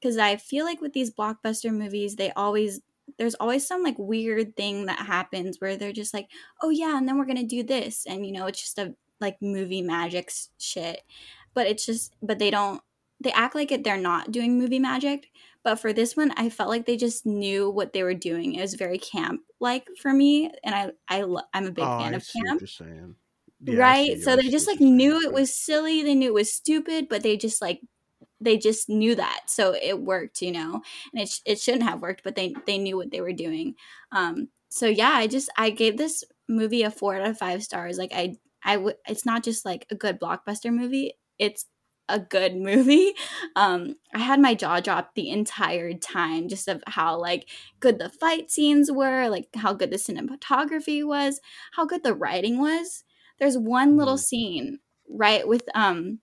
because 0.00 0.18
I 0.18 0.36
feel 0.36 0.64
like 0.64 0.80
with 0.80 0.92
these 0.92 1.10
blockbuster 1.10 1.70
movies, 1.72 2.16
they 2.16 2.30
always 2.32 2.80
there's 3.18 3.34
always 3.36 3.66
some 3.66 3.82
like 3.82 3.94
weird 3.98 4.56
thing 4.56 4.86
that 4.86 4.98
happens 5.06 5.60
where 5.60 5.76
they're 5.76 5.92
just 5.92 6.12
like, 6.12 6.28
oh 6.60 6.70
yeah, 6.70 6.96
and 6.98 7.08
then 7.08 7.18
we're 7.18 7.24
gonna 7.26 7.44
do 7.44 7.62
this, 7.62 8.04
and 8.06 8.26
you 8.26 8.32
know, 8.32 8.46
it's 8.46 8.60
just 8.60 8.78
a 8.78 8.94
like 9.20 9.40
movie 9.42 9.82
magic 9.82 10.30
shit. 10.58 11.02
But 11.54 11.66
it's 11.66 11.86
just, 11.86 12.14
but 12.22 12.38
they 12.38 12.50
don't. 12.50 12.82
They 13.18 13.32
act 13.32 13.54
like 13.54 13.72
it. 13.72 13.82
They're 13.82 13.96
not 13.96 14.30
doing 14.30 14.58
movie 14.58 14.78
magic. 14.78 15.30
But 15.62 15.76
for 15.76 15.92
this 15.92 16.16
one, 16.16 16.32
I 16.36 16.50
felt 16.50 16.68
like 16.68 16.84
they 16.86 16.98
just 16.98 17.24
knew 17.26 17.70
what 17.70 17.92
they 17.94 18.02
were 18.02 18.14
doing. 18.14 18.54
It 18.54 18.60
was 18.60 18.74
very 18.74 18.98
camp 18.98 19.40
like 19.58 19.88
for 20.00 20.12
me, 20.12 20.52
and 20.64 20.74
I 20.74 20.92
I 21.08 21.24
I'm 21.54 21.66
a 21.66 21.72
big 21.72 21.88
Oh, 21.88 21.98
fan 21.98 22.14
I 22.14 22.14
of 22.14 22.24
camp. 22.26 22.62
Yeah, 23.66 23.76
right 23.76 24.20
so 24.20 24.36
they 24.36 24.48
just 24.48 24.66
like 24.66 24.80
knew 24.80 25.20
it 25.20 25.32
was 25.32 25.52
silly 25.54 26.02
they 26.02 26.14
knew 26.14 26.28
it 26.28 26.34
was 26.34 26.52
stupid 26.52 27.08
but 27.08 27.22
they 27.22 27.36
just 27.36 27.60
like 27.60 27.80
they 28.40 28.58
just 28.58 28.88
knew 28.88 29.14
that 29.14 29.44
so 29.48 29.74
it 29.74 30.00
worked 30.00 30.42
you 30.42 30.52
know 30.52 30.82
and 31.12 31.22
it, 31.22 31.28
sh- 31.28 31.40
it 31.46 31.58
shouldn't 31.60 31.82
have 31.84 32.02
worked 32.02 32.22
but 32.22 32.36
they 32.36 32.54
they 32.66 32.78
knew 32.78 32.96
what 32.96 33.10
they 33.10 33.20
were 33.20 33.32
doing 33.32 33.74
um 34.12 34.48
so 34.68 34.86
yeah 34.86 35.10
i 35.10 35.26
just 35.26 35.48
i 35.56 35.70
gave 35.70 35.96
this 35.96 36.22
movie 36.48 36.82
a 36.82 36.90
four 36.90 37.16
out 37.16 37.26
of 37.28 37.38
five 37.38 37.62
stars 37.62 37.98
like 37.98 38.12
i 38.12 38.36
i 38.66 38.76
would 38.76 38.96
it's 39.08 39.24
not 39.26 39.42
just 39.42 39.64
like 39.64 39.86
a 39.90 39.94
good 39.94 40.20
blockbuster 40.20 40.72
movie 40.72 41.14
it's 41.38 41.66
a 42.08 42.20
good 42.20 42.56
movie 42.70 43.14
um 43.56 43.96
i 44.14 44.18
had 44.18 44.40
my 44.40 44.54
jaw 44.54 44.80
dropped 44.80 45.14
the 45.14 45.30
entire 45.30 45.94
time 45.94 46.48
just 46.48 46.68
of 46.68 46.82
how 46.86 47.18
like 47.18 47.48
good 47.80 47.98
the 47.98 48.10
fight 48.10 48.50
scenes 48.50 48.92
were 48.92 49.28
like 49.28 49.48
how 49.56 49.72
good 49.72 49.90
the 49.90 49.96
cinematography 49.96 51.04
was 51.04 51.40
how 51.72 51.86
good 51.86 52.02
the 52.04 52.14
writing 52.14 52.60
was 52.60 53.04
there's 53.38 53.58
one 53.58 53.96
little 53.96 54.18
scene 54.18 54.78
right 55.08 55.48
with 55.48 55.64
um 55.74 56.20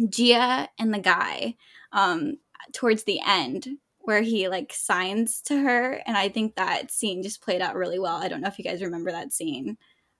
Jia 0.00 0.68
and 0.78 0.92
the 0.92 0.98
guy 0.98 1.56
um 1.92 2.38
towards 2.72 3.04
the 3.04 3.20
end 3.26 3.68
where 4.00 4.22
he 4.22 4.48
like 4.48 4.72
signs 4.72 5.40
to 5.42 5.56
her 5.58 6.00
and 6.06 6.16
I 6.16 6.28
think 6.28 6.56
that 6.56 6.90
scene 6.90 7.22
just 7.22 7.42
played 7.42 7.60
out 7.60 7.74
really 7.74 7.98
well. 7.98 8.16
I 8.16 8.28
don't 8.28 8.40
know 8.40 8.48
if 8.48 8.58
you 8.58 8.64
guys 8.64 8.82
remember 8.82 9.10
that 9.10 9.32
scene. 9.32 9.78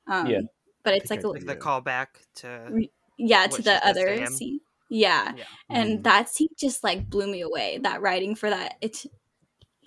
Um 0.09 0.27
Yeah. 0.27 0.41
But 0.87 0.95
it's 0.95 1.11
like 1.11 1.21
I 1.21 1.29
a, 1.29 1.29
Like 1.29 1.45
the 1.45 1.53
Yeah. 1.53 1.59
callback 1.59 2.07
to 2.37 2.69
re- 2.71 2.93
yeah 3.19 3.47
to 3.49 3.57
the 3.63 3.63
says 3.63 3.81
to 3.81 3.87
other 3.89 4.27
scene. 4.27 4.61
Yeah. 4.89 5.33
Yeah. 5.37 5.45
And 5.69 5.99
Mhm. 5.99 6.03
that 6.05 6.29
scene 6.31 6.49
just 6.57 6.83
like 6.85 7.11
blew 7.11 7.27
me 7.27 7.41
away. 7.43 7.79
That 7.83 8.01
writing 8.01 8.35
for 8.37 8.49
that 8.49 8.77
it's 8.81 9.07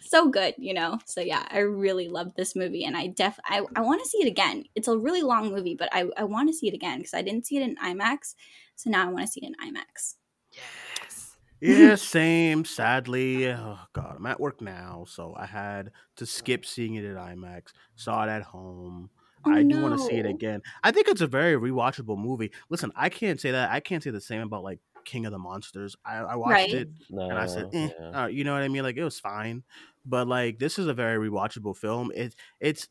so 0.02 0.30
good, 0.30 0.56
you 0.58 0.74
know. 0.74 1.00
So 1.06 1.22
yeah, 1.22 1.46
I 1.50 1.60
really 1.60 2.08
loved 2.10 2.36
this 2.36 2.56
movie, 2.56 2.84
and 2.84 2.98
I 2.98 3.08
def 3.08 3.40
I, 3.46 3.62
I 3.76 3.82
want 3.82 4.04
to 4.04 4.10
see 4.10 4.20
it 4.20 4.28
again. 4.28 4.66
It's 4.76 4.88
a 4.88 4.98
really 4.98 5.22
long 5.22 5.52
movie, 5.52 5.76
but 5.76 5.90
I 5.92 6.10
I 6.18 6.24
want 6.26 6.50
to 6.50 6.54
see 6.54 6.68
it 6.68 6.74
again 6.74 6.98
because 7.00 7.14
I 7.14 7.22
didn't 7.22 7.46
see 7.46 7.58
it 7.58 7.64
in 7.64 7.76
IMAX, 7.78 8.36
so 8.76 8.90
now 8.90 9.08
I 9.08 9.12
want 9.12 9.26
to 9.26 9.32
see 9.32 9.42
it 9.44 9.48
in 9.48 9.56
IMAX. 9.56 10.16
Yes. 10.54 11.36
Yeah, 11.62 11.96
same. 11.96 12.66
Sadly, 12.66 13.50
oh 13.52 13.80
god, 13.94 14.16
I'm 14.18 14.26
at 14.26 14.40
work 14.40 14.62
now, 14.62 15.06
so 15.08 15.34
I 15.38 15.46
had 15.46 15.92
to 16.18 16.26
skip 16.26 16.66
seeing 16.66 16.96
it 16.96 17.06
at 17.06 17.18
IMAX. 17.18 17.74
Saw 17.96 18.24
it 18.24 18.30
at 18.30 18.44
home. 18.44 19.10
Oh 19.46 19.52
I 19.52 19.64
do 19.64 19.82
want 19.82 19.98
to 19.98 20.06
see 20.06 20.16
it 20.16 20.26
again. 20.26 20.62
I 20.84 20.92
think 20.92 21.08
it's 21.08 21.22
a 21.22 21.28
very 21.28 21.56
rewatchable 21.56 22.18
movie. 22.18 22.52
Listen, 22.70 22.92
I 22.96 23.10
can't 23.10 23.40
say 23.40 23.52
that. 23.52 23.72
I 23.72 23.80
can't 23.80 24.04
say 24.04 24.10
the 24.10 24.20
same 24.22 24.42
about 24.42 24.64
like 24.64 24.80
King 25.06 25.26
of 25.26 25.32
the 25.32 25.40
Monsters. 25.40 25.96
I, 26.06 26.18
I 26.18 26.36
watched 26.36 26.52
Right. 26.52 26.74
it 26.74 26.90
and 27.10 27.34
I 27.34 27.46
said, 27.46 27.70
eh, 27.74 27.90
yeah. 28.00 28.24
uh, 28.24 28.28
you 28.28 28.44
know 28.44 28.54
what 28.54 28.64
I 28.64 28.68
mean? 28.68 28.84
Like 28.84 28.98
it 28.98 29.04
was 29.04 29.20
fine, 29.20 29.64
but 30.06 30.28
like 30.28 30.60
this 30.60 30.78
is 30.78 30.88
a 30.88 30.94
very 30.94 31.30
rewatchable 31.30 31.76
film. 31.78 32.12
It 32.14 32.36
it's 32.60 32.90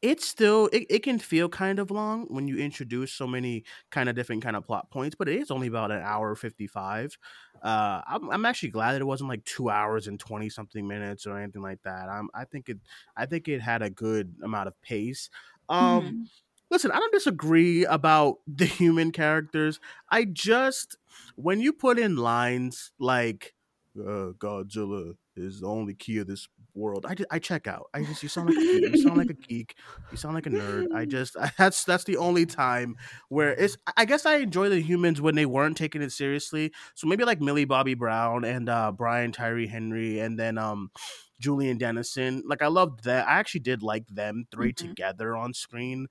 it's 0.00 0.28
still 0.28 0.68
it, 0.72 0.86
it 0.88 1.02
can 1.02 1.18
feel 1.18 1.48
kind 1.48 1.80
of 1.80 1.90
long 1.90 2.26
when 2.28 2.46
you 2.46 2.56
introduce 2.58 3.12
so 3.12 3.26
many 3.26 3.64
kind 3.90 4.08
of 4.08 4.14
different 4.14 4.42
kind 4.44 4.54
of 4.54 4.64
plot 4.64 4.88
points, 4.92 5.16
but 5.18 5.28
it 5.28 5.40
is 5.40 5.50
only 5.50 5.66
about 5.66 5.90
an 5.90 6.00
hour 6.02 6.36
fifty 6.36 6.68
five. 6.68 7.18
Uh, 7.60 8.00
I'm 8.06 8.30
I'm 8.30 8.44
actually 8.44 8.70
glad 8.70 8.92
that 8.92 9.00
it 9.00 9.06
wasn't 9.06 9.28
like 9.28 9.44
two 9.44 9.68
hours 9.68 10.06
and 10.06 10.20
twenty 10.20 10.48
something 10.48 10.86
minutes 10.86 11.26
or 11.26 11.36
anything 11.36 11.62
like 11.62 11.82
that. 11.82 12.08
I'm 12.08 12.28
I 12.32 12.44
think 12.44 12.68
it 12.68 12.78
I 13.16 13.26
think 13.26 13.48
it 13.48 13.60
had 13.60 13.82
a 13.82 13.90
good 13.90 14.36
amount 14.44 14.68
of 14.68 14.80
pace. 14.82 15.28
Um, 15.68 16.02
Mhm. 16.04 16.28
listen, 16.70 16.90
I 16.90 16.98
don't 16.98 17.12
disagree 17.12 17.84
about 17.84 18.36
the 18.46 18.66
human 18.66 19.12
characters. 19.12 19.80
I 20.10 20.24
just 20.24 20.96
when 21.36 21.60
you 21.60 21.72
put 21.72 21.98
in 21.98 22.16
lines 22.16 22.92
like 22.98 23.54
uh, 23.98 24.32
Godzilla 24.38 25.14
is 25.36 25.60
the 25.60 25.66
only 25.66 25.94
key 25.94 26.18
of 26.18 26.26
this 26.26 26.48
world, 26.74 27.04
I, 27.08 27.16
I 27.30 27.38
check 27.40 27.66
out. 27.66 27.86
I 27.94 28.04
just 28.04 28.22
you 28.22 28.28
sound 28.28 28.46
like 28.46 28.56
a. 28.58 28.60
You 28.90 28.96
sound 28.96 29.16
like 29.16 29.30
a 29.30 29.34
geek. 29.34 29.74
You 30.10 30.16
sound 30.16 30.34
like 30.34 30.46
a 30.46 30.50
nerd. 30.50 30.84
I 30.94 31.04
just 31.06 31.36
that's 31.58 31.84
that's 31.84 32.04
the 32.04 32.16
only 32.16 32.46
time 32.46 32.96
where 33.28 33.52
it's. 33.54 33.76
I 33.96 34.04
guess 34.04 34.26
I 34.26 34.36
enjoy 34.36 34.68
the 34.68 34.80
humans 34.80 35.20
when 35.20 35.34
they 35.34 35.46
weren't 35.46 35.76
taking 35.76 36.02
it 36.02 36.12
seriously. 36.12 36.72
So 36.94 37.06
maybe 37.08 37.24
like 37.24 37.40
Millie 37.40 37.64
Bobby 37.64 37.94
Brown 37.94 38.44
and 38.44 38.68
uh, 38.68 38.92
Brian 38.92 39.32
Tyree 39.32 39.66
Henry, 39.66 40.20
and 40.20 40.38
then 40.38 40.58
um. 40.58 40.90
Julian 41.40 41.78
Dennison, 41.78 42.42
like 42.46 42.62
I 42.62 42.66
loved 42.68 43.04
that. 43.04 43.28
I 43.28 43.38
actually 43.38 43.60
did 43.60 43.82
like 43.82 44.06
them 44.08 44.46
3 44.50 44.72
Mhm. 44.72 44.74
together 44.74 45.36
on 45.36 45.54
screen 45.54 46.08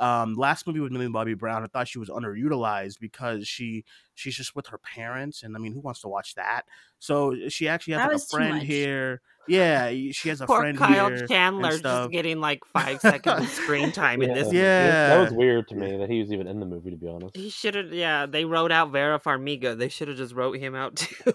um 0.00 0.34
last 0.34 0.66
movie 0.66 0.80
with 0.80 0.92
Millie 0.92 1.08
Bobby 1.08 1.34
Brown, 1.34 1.62
I 1.62 1.66
thought 1.66 1.88
she 1.88 1.98
was 1.98 2.08
underutilized 2.08 2.98
because 3.00 3.46
she 3.46 3.84
she's 4.14 4.34
just 4.36 4.54
with 4.56 4.66
her 4.68 4.78
parents, 4.78 5.42
and 5.42 5.56
I 5.56 5.58
mean, 5.60 5.72
who 5.72 5.80
wants 5.80 6.00
to 6.02 6.08
watch 6.08 6.34
that? 6.34 6.62
So 6.98 7.34
she 7.48 7.68
actually 7.68 7.94
has 7.94 8.06
like 8.12 8.16
a 8.16 8.26
friend 8.50 8.62
here. 8.62 9.20
Yeah, 9.46 9.90
she 10.12 10.30
has 10.30 10.40
a 10.40 10.46
Poor 10.46 10.60
friend 10.60 10.78
Kyle 10.78 11.10
here 11.10 11.26
Chandler 11.26 11.72
and 11.74 11.82
just 11.82 12.10
getting 12.10 12.40
like 12.40 12.64
five 12.64 12.98
seconds 13.02 13.42
of 13.42 13.48
screen 13.50 13.92
time 13.92 14.22
in 14.22 14.30
Yeah. 14.30 14.34
this. 14.36 14.48
That- 14.50 15.08
That 15.08 15.20
was 15.20 15.32
weird 15.34 15.68
to 15.68 15.74
me 15.74 15.98
that 15.98 16.08
he 16.08 16.20
was 16.20 16.32
even 16.32 16.46
in 16.46 16.60
the 16.60 16.64
movie, 16.64 16.90
to 16.92 16.96
be 16.96 17.06
honest. 17.08 17.36
He 17.36 17.50
should 17.50 17.74
have. 17.74 17.92
Yeah, 17.92 18.24
they 18.24 18.46
wrote 18.46 18.72
out 18.72 18.90
Vera 18.90 19.20
Farmiga. 19.20 19.76
They 19.76 19.90
should 19.90 20.08
have 20.08 20.16
just 20.16 20.34
wrote 20.34 20.56
him 20.56 20.74
out 20.74 20.96
too. 20.96 21.34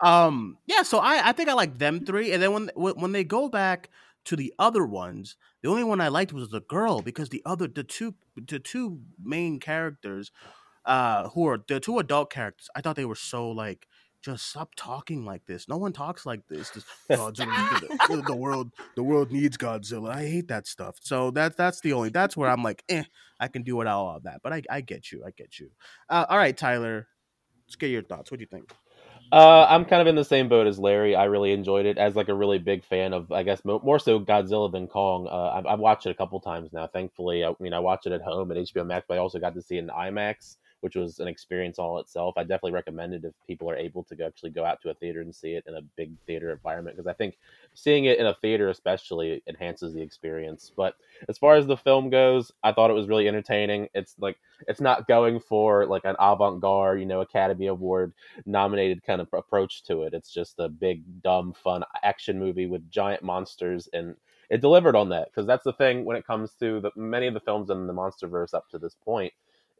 um, 0.00 0.58
yeah. 0.66 0.82
So 0.82 0.98
I 0.98 1.28
I 1.28 1.32
think 1.32 1.48
I 1.48 1.52
like 1.52 1.78
them 1.78 2.04
three, 2.04 2.32
and 2.32 2.42
then 2.42 2.52
when 2.52 2.70
when 2.74 2.94
when 3.00 3.12
they 3.12 3.22
go 3.24 3.48
back 3.48 3.88
to 4.24 4.34
the 4.34 4.52
other 4.58 4.84
ones, 4.84 5.36
the 5.66 5.72
only 5.72 5.82
one 5.82 6.00
I 6.00 6.06
liked 6.06 6.32
was 6.32 6.50
the 6.50 6.60
girl 6.60 7.02
because 7.02 7.30
the 7.30 7.42
other 7.44 7.66
the 7.66 7.82
two 7.82 8.14
the 8.36 8.60
two 8.60 9.00
main 9.20 9.58
characters, 9.58 10.30
uh, 10.84 11.28
who 11.30 11.48
are 11.48 11.58
the 11.66 11.80
two 11.80 11.98
adult 11.98 12.30
characters, 12.30 12.68
I 12.76 12.80
thought 12.82 12.94
they 12.94 13.04
were 13.04 13.16
so 13.16 13.50
like. 13.50 13.88
Just 14.22 14.48
stop 14.48 14.74
talking 14.76 15.24
like 15.24 15.44
this. 15.46 15.68
No 15.68 15.76
one 15.76 15.92
talks 15.92 16.26
like 16.26 16.40
this. 16.48 16.70
Just 16.70 16.86
Godzilla, 17.10 17.80
the, 18.08 18.24
the 18.26 18.34
world, 18.34 18.72
the 18.96 19.02
world 19.02 19.30
needs 19.30 19.56
Godzilla. 19.56 20.10
I 20.10 20.26
hate 20.26 20.48
that 20.48 20.66
stuff. 20.66 20.96
So 21.00 21.30
that's 21.30 21.54
that's 21.54 21.80
the 21.80 21.92
only. 21.92 22.08
That's 22.08 22.36
where 22.36 22.50
I'm 22.50 22.62
like, 22.62 22.82
eh, 22.88 23.04
I 23.38 23.46
can 23.46 23.62
do 23.62 23.76
without 23.76 23.98
all 23.98 24.16
of 24.16 24.22
that. 24.24 24.40
But 24.42 24.52
I, 24.52 24.62
I 24.68 24.80
get 24.80 25.12
you. 25.12 25.22
I 25.24 25.30
get 25.30 25.60
you. 25.60 25.70
Uh, 26.08 26.26
all 26.28 26.38
right, 26.38 26.56
Tyler, 26.56 27.06
let's 27.66 27.76
get 27.76 27.88
your 27.90 28.02
thoughts. 28.02 28.30
What 28.30 28.38
do 28.38 28.42
you 28.42 28.48
think? 28.50 28.72
Uh, 29.32 29.66
I'm 29.68 29.84
kind 29.84 30.00
of 30.00 30.06
in 30.06 30.14
the 30.14 30.24
same 30.24 30.48
boat 30.48 30.66
as 30.66 30.78
Larry. 30.78 31.16
I 31.16 31.24
really 31.24 31.52
enjoyed 31.52 31.84
it 31.84 31.98
as 31.98 32.14
like 32.14 32.28
a 32.28 32.34
really 32.34 32.58
big 32.58 32.84
fan 32.84 33.12
of, 33.12 33.32
I 33.32 33.42
guess, 33.42 33.64
mo- 33.64 33.80
more 33.84 33.98
so 33.98 34.20
Godzilla 34.20 34.70
than 34.70 34.86
Kong. 34.86 35.26
Uh, 35.26 35.50
I've, 35.50 35.66
I've 35.66 35.78
watched 35.80 36.06
it 36.06 36.10
a 36.10 36.14
couple 36.14 36.38
times 36.40 36.72
now. 36.72 36.86
Thankfully, 36.86 37.44
I 37.44 37.52
mean, 37.58 37.72
I 37.72 37.80
watched 37.80 38.06
it 38.06 38.12
at 38.12 38.22
home 38.22 38.52
at 38.52 38.56
HBO 38.56 38.86
Max, 38.86 39.04
but 39.08 39.14
I 39.14 39.18
also 39.18 39.40
got 39.40 39.54
to 39.54 39.62
see 39.62 39.76
it 39.76 39.80
in 39.80 39.88
IMAX, 39.88 40.56
which 40.80 40.94
was 40.94 41.18
an 41.18 41.26
experience 41.26 41.78
all 41.78 41.98
itself. 41.98 42.34
I 42.36 42.42
definitely 42.42 42.72
recommend 42.72 43.14
it 43.14 43.24
if 43.24 43.32
people 43.48 43.68
are 43.68 43.76
able 43.76 44.04
to 44.04 44.14
go, 44.14 44.26
actually 44.26 44.50
go 44.50 44.64
out 44.64 44.80
to 44.82 44.90
a 44.90 44.94
theater 44.94 45.22
and 45.22 45.34
see 45.34 45.54
it 45.54 45.64
in 45.66 45.74
a 45.74 45.82
big 45.96 46.12
theater 46.26 46.52
environment 46.52 46.96
because 46.96 47.08
I 47.08 47.14
think 47.14 47.36
seeing 47.76 48.06
it 48.06 48.18
in 48.18 48.26
a 48.26 48.34
theater 48.34 48.70
especially 48.70 49.42
enhances 49.46 49.92
the 49.92 50.00
experience. 50.00 50.72
But 50.74 50.94
as 51.28 51.38
far 51.38 51.54
as 51.54 51.66
the 51.66 51.76
film 51.76 52.10
goes, 52.10 52.50
I 52.64 52.72
thought 52.72 52.90
it 52.90 52.94
was 52.94 53.06
really 53.06 53.28
entertaining. 53.28 53.88
It's 53.94 54.16
like 54.18 54.38
it's 54.66 54.80
not 54.80 55.06
going 55.06 55.40
for 55.40 55.86
like 55.86 56.04
an 56.04 56.16
avant-garde, 56.18 56.98
you 56.98 57.06
know, 57.06 57.20
Academy 57.20 57.66
Award 57.66 58.14
nominated 58.46 59.04
kind 59.04 59.20
of 59.20 59.28
approach 59.32 59.84
to 59.84 60.02
it. 60.02 60.14
It's 60.14 60.32
just 60.32 60.58
a 60.58 60.68
big, 60.68 61.22
dumb, 61.22 61.52
fun 61.52 61.84
action 62.02 62.38
movie 62.38 62.66
with 62.66 62.90
giant 62.90 63.22
monsters, 63.22 63.88
and 63.92 64.16
it 64.48 64.60
delivered 64.60 64.96
on 64.96 65.10
that 65.10 65.28
because 65.30 65.46
that's 65.46 65.64
the 65.64 65.72
thing 65.74 66.04
when 66.04 66.16
it 66.16 66.26
comes 66.26 66.54
to 66.54 66.80
the 66.80 66.90
many 66.96 67.26
of 67.26 67.34
the 67.34 67.40
films 67.40 67.68
in 67.70 67.86
the 67.86 67.92
MonsterVerse 67.92 68.54
up 68.54 68.68
to 68.70 68.78
this 68.78 68.94
point 68.94 69.32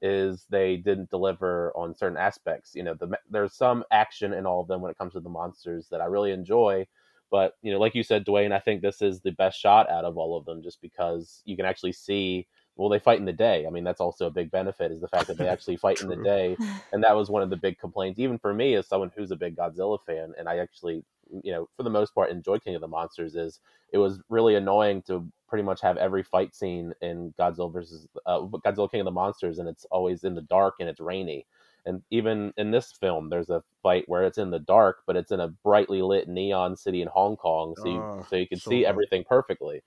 is 0.02 0.44
they 0.50 0.76
didn't 0.76 1.10
deliver 1.10 1.72
on 1.74 1.94
certain 1.94 2.18
aspects. 2.18 2.74
You 2.74 2.82
know, 2.82 2.94
the, 2.94 3.18
there's 3.30 3.54
some 3.54 3.84
action 3.90 4.34
in 4.34 4.44
all 4.44 4.60
of 4.60 4.68
them 4.68 4.82
when 4.82 4.90
it 4.90 4.98
comes 4.98 5.14
to 5.14 5.20
the 5.20 5.30
monsters 5.30 5.88
that 5.90 6.00
I 6.00 6.04
really 6.06 6.32
enjoy. 6.32 6.86
But 7.30 7.54
you 7.62 7.72
know, 7.72 7.78
like 7.78 7.94
you 7.94 8.02
said, 8.02 8.24
Duane, 8.24 8.52
I 8.52 8.60
think 8.60 8.82
this 8.82 9.02
is 9.02 9.20
the 9.20 9.32
best 9.32 9.58
shot 9.58 9.90
out 9.90 10.04
of 10.04 10.16
all 10.16 10.36
of 10.36 10.44
them, 10.44 10.62
just 10.62 10.80
because 10.80 11.42
you 11.44 11.56
can 11.56 11.66
actually 11.66 11.92
see 11.92 12.46
well, 12.76 12.90
they 12.90 12.98
fight 12.98 13.18
in 13.18 13.24
the 13.24 13.32
day. 13.32 13.66
I 13.66 13.70
mean, 13.70 13.84
that's 13.84 14.00
also 14.00 14.26
a 14.26 14.30
big 14.30 14.50
benefit 14.50 14.92
is 14.92 15.00
the 15.00 15.08
fact 15.08 15.28
that 15.28 15.38
they 15.38 15.48
actually 15.48 15.76
fight 15.76 16.02
in 16.02 16.08
the 16.08 16.16
day, 16.16 16.56
and 16.92 17.02
that 17.02 17.16
was 17.16 17.30
one 17.30 17.42
of 17.42 17.50
the 17.50 17.56
big 17.56 17.78
complaints, 17.78 18.18
even 18.18 18.38
for 18.38 18.52
me 18.52 18.74
as 18.74 18.86
someone 18.86 19.10
who's 19.16 19.30
a 19.30 19.36
big 19.36 19.56
Godzilla 19.56 19.98
fan, 20.04 20.34
and 20.38 20.48
I 20.48 20.58
actually, 20.58 21.02
you 21.42 21.52
know, 21.52 21.68
for 21.76 21.82
the 21.82 21.90
most 21.90 22.14
part, 22.14 22.30
enjoy 22.30 22.58
King 22.58 22.74
of 22.74 22.82
the 22.82 22.88
Monsters. 22.88 23.34
Is 23.34 23.60
it 23.92 23.98
was 23.98 24.20
really 24.28 24.54
annoying 24.56 25.02
to 25.02 25.26
pretty 25.48 25.62
much 25.62 25.80
have 25.80 25.96
every 25.96 26.22
fight 26.22 26.54
scene 26.54 26.92
in 27.00 27.32
Godzilla 27.38 27.72
versus 27.72 28.06
uh, 28.26 28.40
Godzilla 28.40 28.90
King 28.90 29.00
of 29.00 29.06
the 29.06 29.10
Monsters, 29.10 29.58
and 29.58 29.68
it's 29.68 29.86
always 29.86 30.24
in 30.24 30.34
the 30.34 30.42
dark 30.42 30.74
and 30.80 30.88
it's 30.88 31.00
rainy. 31.00 31.46
And 31.86 32.02
even 32.10 32.52
in 32.58 32.70
this 32.72 32.92
film, 32.92 33.30
there's 33.30 33.50
a 33.50 33.64
fight 33.82 34.04
where 34.08 34.24
it's 34.24 34.38
in 34.38 34.50
the 34.50 34.58
dark, 34.58 34.98
but 35.06 35.16
it's 35.16 35.32
in 35.32 35.40
a 35.40 35.48
brightly 35.48 36.02
lit 36.02 36.28
neon 36.28 36.76
city 36.76 37.02
in 37.02 37.08
Hong 37.08 37.36
Kong, 37.36 37.76
so 37.76 37.88
you 37.88 38.06
Oh, 38.06 38.26
so 38.26 38.36
you 38.36 38.48
can 38.48 38.60
so 38.60 38.60
see 38.60 38.84
everything 38.84 39.24
perfectly. 39.24 39.82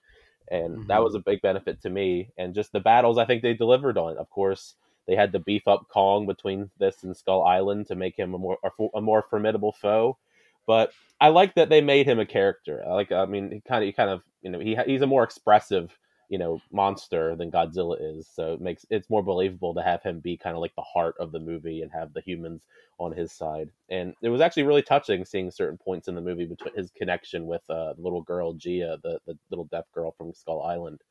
And 0.52 0.80
Mhm. 0.80 0.88
that 0.88 1.04
was 1.04 1.16
a 1.16 1.20
big 1.20 1.42
benefit 1.42 1.82
to 1.82 1.90
me. 1.90 2.32
And 2.38 2.56
just 2.56 2.72
the 2.72 2.80
battles, 2.80 3.18
I 3.18 3.26
think 3.26 3.42
they 3.44 3.54
delivered 3.54 3.98
on. 3.98 4.18
Of 4.18 4.30
course, 4.30 4.76
they 5.08 5.16
had 5.16 5.32
to 5.34 5.40
beef 5.40 5.68
up 5.68 5.88
Kong 5.90 6.26
between 6.26 6.72
this 6.80 7.04
and 7.04 7.16
Skull 7.16 7.44
Island 7.44 7.88
to 7.88 7.96
make 7.96 8.18
him 8.18 8.34
a 8.34 8.38
more 8.38 8.58
a, 8.96 9.02
more 9.02 9.22
formidable 9.30 9.74
foe. 9.74 10.18
But 10.66 10.92
I 11.20 11.30
like 11.30 11.56
that 11.56 11.70
they 11.70 11.82
made 11.82 12.08
him 12.08 12.20
a 12.20 12.26
character. 12.26 12.84
I 12.88 12.94
like, 12.94 13.12
I 13.12 13.26
mean, 13.26 13.52
he 13.52 13.62
kind 13.62 13.84
of, 13.84 13.88
he 13.88 13.94
kind 13.94 14.10
of, 14.10 14.22
you 14.42 14.50
know, 14.52 14.60
he 14.60 14.76
he's 14.86 15.02
a 15.02 15.08
more 15.08 15.24
expressive, 15.24 15.98
you 16.30 16.38
know, 16.38 16.62
monster 16.72 17.36
than 17.36 17.52
Godzilla 17.52 17.98
is. 18.00 18.28
So 18.28 18.54
it 18.54 18.62
makes 18.62 18.86
it's 18.90 19.10
more 19.10 19.24
believable 19.24 19.74
to 19.76 19.82
have 19.84 20.04
him 20.04 20.20
be 20.20 20.38
kind 20.38 20.56
of 20.56 20.62
like 20.62 20.76
the 20.76 20.82
heart 20.84 21.16
of 21.20 21.32
the 21.32 21.40
movie 21.40 21.82
and 21.82 21.92
have 21.92 22.14
the 22.14 22.22
humans 22.22 22.66
on 23.00 23.12
his 23.14 23.32
side. 23.34 23.72
And 23.90 24.16
it 24.22 24.30
was 24.30 24.42
actually 24.42 24.64
really 24.64 24.84
touching 24.84 25.26
seeing 25.26 25.52
certain 25.52 25.78
points 25.78 26.08
in 26.08 26.16
the 26.16 26.22
movie 26.22 26.46
between 26.46 26.76
his 26.76 26.92
connection 26.92 27.48
with 27.48 27.64
uh, 27.70 27.94
the 27.94 28.02
little 28.02 28.22
girl 28.22 28.54
Jia, 28.54 29.02
the 29.02 29.20
the 29.26 29.38
little 29.50 29.66
deaf 29.66 29.86
girl 29.94 30.12
from 30.12 30.34
Skull 30.34 30.62
Island. 30.64 31.02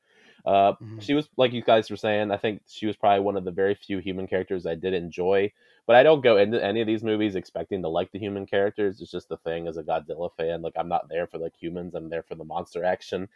Uh, 0.45 0.75
Mhm. 0.81 0.99
She 0.99 1.15
was 1.15 1.29
like 1.37 1.53
you 1.53 1.63
guys 1.63 1.91
were 1.91 1.97
saying. 1.97 2.31
I 2.31 2.37
think 2.37 2.63
she 2.67 2.87
was 2.87 2.97
probably 2.97 3.21
one 3.21 3.37
of 3.37 3.45
the 3.45 3.51
very 3.51 3.75
few 3.75 3.99
human 3.99 4.27
characters 4.27 4.67
I 4.67 4.75
did 4.75 4.95
enjoy. 4.95 5.53
But 5.87 5.97
I 5.97 6.03
don't 6.03 6.23
go 6.23 6.37
into 6.39 6.63
any 6.65 6.81
of 6.81 6.87
these 6.87 7.03
movies 7.05 7.35
expecting 7.37 7.83
to 7.83 7.89
like 7.89 8.13
the 8.13 8.19
human 8.19 8.47
characters. 8.47 9.01
It's 9.01 9.11
just 9.11 9.29
the 9.29 9.37
thing 9.39 9.67
as 9.69 9.77
a 9.77 9.83
Godzilla 9.83 10.31
fan. 10.37 10.63
Like 10.63 10.75
I'm 10.77 10.89
not 10.89 11.09
there 11.09 11.27
for 11.27 11.39
like 11.39 11.55
humans. 11.57 11.95
I'm 11.95 12.09
there 12.11 12.23
for 12.23 12.35
the 12.35 12.45
monster 12.45 12.85
action. 12.85 13.29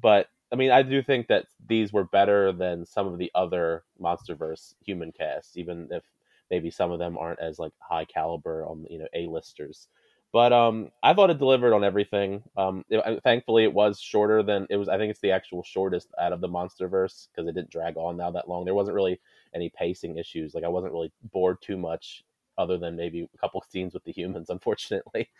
But 0.00 0.28
I 0.54 0.56
mean, 0.56 0.70
I 0.70 0.82
do 0.82 1.02
think 1.02 1.26
that 1.26 1.46
these 1.66 1.92
were 1.92 2.04
better 2.04 2.52
than 2.52 2.86
some 2.86 3.08
of 3.08 3.18
the 3.18 3.32
other 3.34 3.82
MonsterVerse 4.00 4.76
human 4.86 5.10
casts, 5.10 5.56
even 5.56 5.88
if 5.90 6.04
maybe 6.48 6.70
some 6.70 6.92
of 6.92 7.00
them 7.00 7.18
aren't 7.18 7.40
as 7.40 7.58
like 7.58 7.72
high 7.80 8.04
caliber 8.04 8.64
on 8.64 8.86
you 8.88 9.00
know 9.00 9.08
a 9.14 9.26
listers. 9.26 9.88
But 10.32 10.52
um, 10.52 10.92
I 11.02 11.12
thought 11.12 11.30
it 11.30 11.38
delivered 11.40 11.74
on 11.74 11.82
everything. 11.82 12.44
Um, 12.56 12.84
it- 12.88 13.20
thankfully, 13.24 13.64
it 13.64 13.74
was 13.74 13.98
shorter 14.00 14.44
than 14.44 14.68
it 14.70 14.76
was. 14.76 14.88
I 14.88 14.96
think 14.96 15.10
it's 15.10 15.18
the 15.20 15.32
actual 15.32 15.64
shortest 15.64 16.14
out 16.20 16.32
of 16.32 16.40
the 16.40 16.48
MonsterVerse 16.48 17.30
because 17.30 17.48
it 17.48 17.54
didn't 17.56 17.70
drag 17.70 17.96
on 17.96 18.16
now 18.16 18.30
that 18.30 18.48
long. 18.48 18.64
There 18.64 18.74
wasn't 18.76 18.94
really 18.94 19.20
any 19.56 19.70
pacing 19.70 20.18
issues. 20.18 20.54
Like 20.54 20.62
I 20.62 20.68
wasn't 20.68 20.92
really 20.92 21.10
bored 21.32 21.58
too 21.62 21.76
much, 21.76 22.22
other 22.58 22.78
than 22.78 22.96
maybe 22.96 23.28
a 23.34 23.38
couple 23.38 23.62
scenes 23.68 23.94
with 23.94 24.04
the 24.04 24.12
humans, 24.12 24.50
unfortunately. 24.50 25.30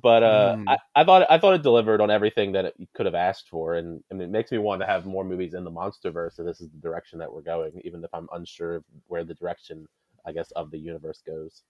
But 0.00 0.22
uh, 0.22 0.54
Mm. 0.54 0.66
I, 0.66 0.78
I 0.96 1.04
thought 1.04 1.26
I 1.30 1.38
thought 1.38 1.54
it 1.54 1.62
delivered 1.62 2.00
on 2.00 2.10
everything 2.10 2.52
that 2.52 2.64
it 2.66 2.74
could 2.94 3.06
have 3.06 3.14
asked 3.14 3.48
for, 3.50 3.74
and, 3.76 4.02
and 4.10 4.22
it 4.22 4.30
makes 4.30 4.50
me 4.50 4.58
want 4.58 4.80
to 4.80 4.86
have 4.86 5.04
more 5.06 5.24
movies 5.24 5.54
in 5.54 5.64
the 5.64 5.70
MonsterVerse. 5.70 6.34
So 6.34 6.44
this 6.44 6.60
is 6.60 6.70
the 6.70 6.78
direction 6.80 7.18
that 7.18 7.32
we're 7.32 7.42
going, 7.42 7.80
even 7.84 8.02
if 8.04 8.10
I'm 8.14 8.28
unsure 8.32 8.82
where 9.08 9.24
the 9.24 9.34
direction, 9.34 9.86
I 10.26 10.32
guess, 10.32 10.50
of 10.52 10.70
the 10.70 10.78
universe 10.78 11.22
goes. 11.26 11.62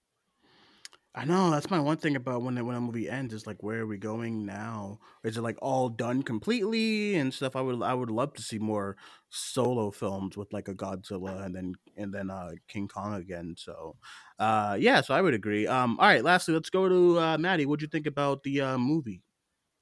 I 1.15 1.25
know 1.25 1.51
that's 1.51 1.69
my 1.69 1.79
one 1.79 1.97
thing 1.97 2.15
about 2.15 2.41
when 2.41 2.57
it, 2.57 2.63
when 2.63 2.75
a 2.75 2.81
movie 2.81 3.07
ends 3.07 3.35
is 3.35 3.45
like 3.45 3.61
where 3.61 3.81
are 3.81 3.87
we 3.87 3.99
going 3.99 4.45
now? 4.47 4.99
Is 5.23 5.37
it 5.37 5.41
like 5.41 5.57
all 5.61 5.89
done 5.89 6.23
completely 6.23 7.13
and 7.15 7.31
stuff? 7.31 7.55
I 7.55 7.61
would 7.61 7.83
I 7.83 7.93
would 7.93 8.09
love 8.09 8.33
to 8.33 8.41
see 8.41 8.57
more 8.57 8.97
solo 9.29 9.91
films 9.91 10.35
with 10.37 10.51
like 10.51 10.67
a 10.67 10.73
Godzilla 10.73 11.43
and 11.45 11.55
then 11.55 11.75
and 11.95 12.11
then 12.13 12.31
uh 12.31 12.53
King 12.67 12.87
Kong 12.87 13.13
again. 13.13 13.53
So 13.57 13.97
uh 14.39 14.75
yeah, 14.79 15.01
so 15.01 15.13
I 15.13 15.21
would 15.21 15.35
agree. 15.35 15.67
Um 15.67 15.99
all 15.99 16.07
right, 16.07 16.23
lastly, 16.23 16.55
let's 16.55 16.71
go 16.71 16.89
to 16.89 17.19
uh 17.19 17.37
Maddie. 17.37 17.67
What'd 17.67 17.83
you 17.83 17.87
think 17.89 18.07
about 18.07 18.41
the 18.41 18.61
uh 18.61 18.77
movie? 18.79 19.21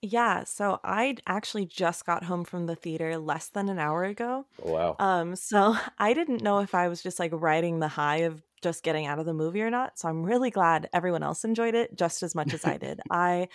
Yeah, 0.01 0.43
so 0.45 0.79
I 0.83 1.17
actually 1.27 1.65
just 1.65 2.05
got 2.05 2.23
home 2.23 2.43
from 2.43 2.65
the 2.65 2.75
theater 2.75 3.17
less 3.17 3.49
than 3.49 3.69
an 3.69 3.77
hour 3.77 4.03
ago. 4.03 4.47
Oh, 4.59 4.71
wow. 4.71 4.99
Um, 4.99 5.35
so 5.35 5.75
I 5.99 6.13
didn't 6.13 6.41
know 6.43 6.59
if 6.59 6.73
I 6.73 6.87
was 6.87 7.03
just 7.03 7.19
like 7.19 7.31
riding 7.33 7.79
the 7.79 7.87
high 7.87 8.17
of 8.17 8.43
just 8.61 8.83
getting 8.83 9.05
out 9.05 9.19
of 9.19 9.25
the 9.25 9.33
movie 9.33 9.61
or 9.61 9.69
not. 9.69 9.97
So 9.97 10.07
I'm 10.07 10.23
really 10.23 10.51
glad 10.51 10.89
everyone 10.93 11.23
else 11.23 11.43
enjoyed 11.43 11.75
it 11.75 11.95
just 11.95 12.23
as 12.23 12.35
much 12.35 12.53
as 12.53 12.65
I 12.65 12.77
did. 12.77 13.01
I 13.11 13.47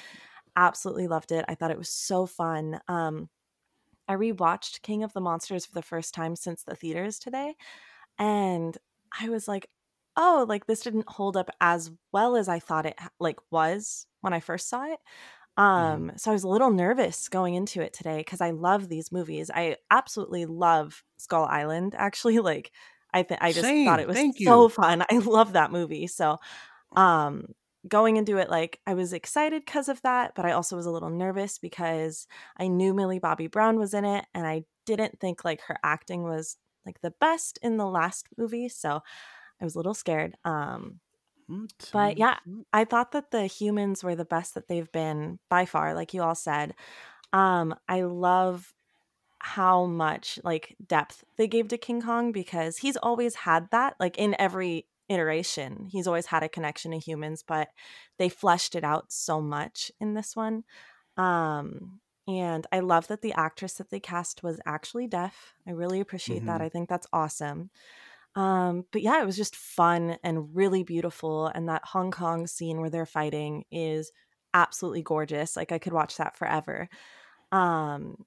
absolutely 0.57 1.09
loved 1.09 1.33
it. 1.33 1.45
I 1.49 1.55
thought 1.55 1.71
it 1.71 1.79
was 1.79 1.89
so 1.91 2.27
fun. 2.27 2.81
Um, 2.89 3.29
I 4.09 4.15
rewatched 4.15 4.83
King 4.83 5.03
of 5.03 5.13
the 5.13 5.21
Monsters 5.21 5.67
for 5.67 5.75
the 5.75 5.83
first 5.83 6.15
time 6.15 6.37
since 6.37 6.63
the 6.63 6.77
theaters 6.77 7.19
today, 7.19 7.57
and 8.19 8.77
I 9.21 9.29
was 9.29 9.49
like, 9.49 9.69
"Oh, 10.17 10.47
like 10.49 10.67
this 10.67 10.83
didn't 10.83 11.09
hold 11.09 11.37
up 11.37 11.51
as 11.61 11.91
well 12.13 12.37
as 12.37 12.49
I 12.49 12.61
thought 12.61 12.87
it 12.87 12.99
like 13.21 13.39
was 13.51 14.07
when 14.21 14.33
I 14.33 14.41
first 14.41 14.69
saw 14.69 14.85
it." 14.93 15.01
Um, 15.57 16.13
so 16.17 16.31
I 16.31 16.35
was 16.35 16.45
a 16.45 16.49
little 16.49 16.71
nervous 16.71 17.29
going 17.29 17.55
into 17.55 17.81
it 17.81 17.93
today 17.95 18.19
because 18.19 18.41
I 18.41 18.51
love 18.51 18.89
these 18.89 19.11
movies. 19.11 19.51
I 19.53 19.77
absolutely 19.91 20.45
love 20.47 21.03
Skull 21.17 21.47
Island. 21.47 21.95
Actually, 21.97 22.39
like 22.41 22.73
I 23.17 23.23
think 23.23 23.41
I 23.43 23.53
just 23.53 23.63
Same. 23.63 23.87
thought 23.87 24.01
it 24.01 24.09
was 24.09 24.17
Thank 24.17 24.37
so 24.39 24.65
you. 24.65 24.69
fun. 24.69 25.03
I 25.11 25.19
love 25.19 25.55
that 25.55 25.73
movie. 25.73 26.07
So, 26.07 26.39
um, 26.95 27.47
going 27.89 28.17
into 28.17 28.37
it 28.37 28.51
like 28.51 28.81
I 28.87 28.95
was 28.95 29.13
excited 29.13 29.65
because 29.65 29.89
of 29.89 30.03
that, 30.03 30.35
but 30.35 30.45
I 30.45 30.53
also 30.53 30.77
was 30.77 30.87
a 30.87 30.91
little 30.91 31.11
nervous 31.11 31.59
because 31.59 32.27
I 32.59 32.69
knew 32.69 32.93
Millie 32.93 33.19
Bobby 33.19 33.47
Brown 33.47 33.79
was 33.79 33.95
in 33.95 34.05
it, 34.05 34.27
and 34.35 34.47
I 34.47 34.65
didn't 34.85 35.19
think 35.19 35.45
like 35.45 35.63
her 35.63 35.79
acting 35.83 36.25
was 36.25 36.57
like 36.85 37.01
the 37.01 37.15
best 37.21 37.59
in 37.63 37.79
the 37.79 37.87
last 37.87 38.29
movie. 38.37 38.69
So 38.69 39.01
I 39.61 39.65
was 39.65 39.75
a 39.75 39.79
little 39.79 39.95
scared. 39.95 40.37
Um, 40.45 41.01
but 41.93 42.19
yeah. 42.19 42.37
I 42.73 42.85
thought 42.85 43.13
that 43.13 43.31
the 43.31 43.47
humans 43.47 44.05
were 44.05 44.17
the 44.17 44.25
best 44.25 44.55
that 44.55 44.69
they've 44.69 44.91
been 44.93 45.39
by 45.49 45.65
far, 45.65 45.95
like 45.95 46.13
you 46.13 46.23
all 46.23 46.35
said. 46.35 46.75
Um, 47.33 47.75
I 47.89 48.03
love 48.03 48.73
how 49.55 49.87
much 49.87 50.39
like 50.45 50.77
depth 50.87 51.25
they 51.37 51.47
gave 51.47 51.69
to 51.69 51.79
King 51.79 52.03
Kong 52.03 52.33
because 52.33 52.79
he's 52.79 52.97
always 52.97 53.35
had 53.37 53.71
that, 53.71 53.95
like 54.01 54.19
in 54.19 54.35
every 54.39 54.87
iteration. 55.09 55.87
He's 55.91 56.07
always 56.07 56.27
had 56.27 56.43
a 56.43 56.49
connection 56.49 56.91
to 56.93 56.99
humans, 56.99 57.45
but 57.47 57.69
they 58.19 58.29
fleshed 58.29 58.75
it 58.75 58.85
out 58.85 59.13
so 59.13 59.41
much 59.41 59.93
in 60.01 60.15
this 60.15 60.35
one. 60.35 60.65
Um, 61.17 62.01
and 62.29 62.67
I 62.73 62.81
love 62.81 63.07
that 63.09 63.23
the 63.23 63.35
actress 63.35 63.75
that 63.75 63.91
they 63.91 64.01
cast 64.01 64.43
was 64.43 64.61
actually 64.67 65.07
deaf. 65.07 65.55
I 65.67 65.71
really 65.73 66.01
appreciate 66.01 66.45
that. 66.47 66.61
Mhm. 66.61 66.61
I 66.61 66.69
think 66.69 66.89
that's 66.89 67.07
awesome. 67.13 67.71
Um, 68.35 68.85
but 68.93 69.03
yeah, 69.03 69.21
it 69.23 69.27
was 69.27 69.37
just 69.37 69.57
fun 69.57 70.19
and 70.23 70.55
really 70.55 70.83
beautiful. 70.83 71.47
And 71.49 71.69
that 71.69 71.85
Hong 71.87 72.11
Kong 72.11 72.47
scene 72.47 72.81
where 72.81 72.91
they're 72.91 73.07
fighting 73.07 73.65
is 73.71 74.13
absolutely 74.55 75.03
gorgeous. 75.03 75.57
Like 75.57 75.73
I 75.73 75.79
could 75.79 75.93
watch 75.95 76.17
that 76.19 76.37
forever. 76.37 76.89
Um, 77.53 78.25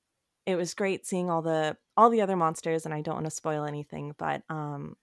it 0.49 0.55
was 0.55 0.73
great 0.73 1.05
seeing 1.05 1.29
all 1.29 1.41
the 1.41 1.77
all 1.95 2.09
the 2.09 2.21
other 2.21 2.35
monsters, 2.35 2.85
and 2.85 2.93
I 2.93 3.01
don't 3.01 3.15
want 3.15 3.25
to 3.25 3.31
spoil 3.31 3.65
anything, 3.65 4.13
but 4.17 4.43
um, 4.49 4.95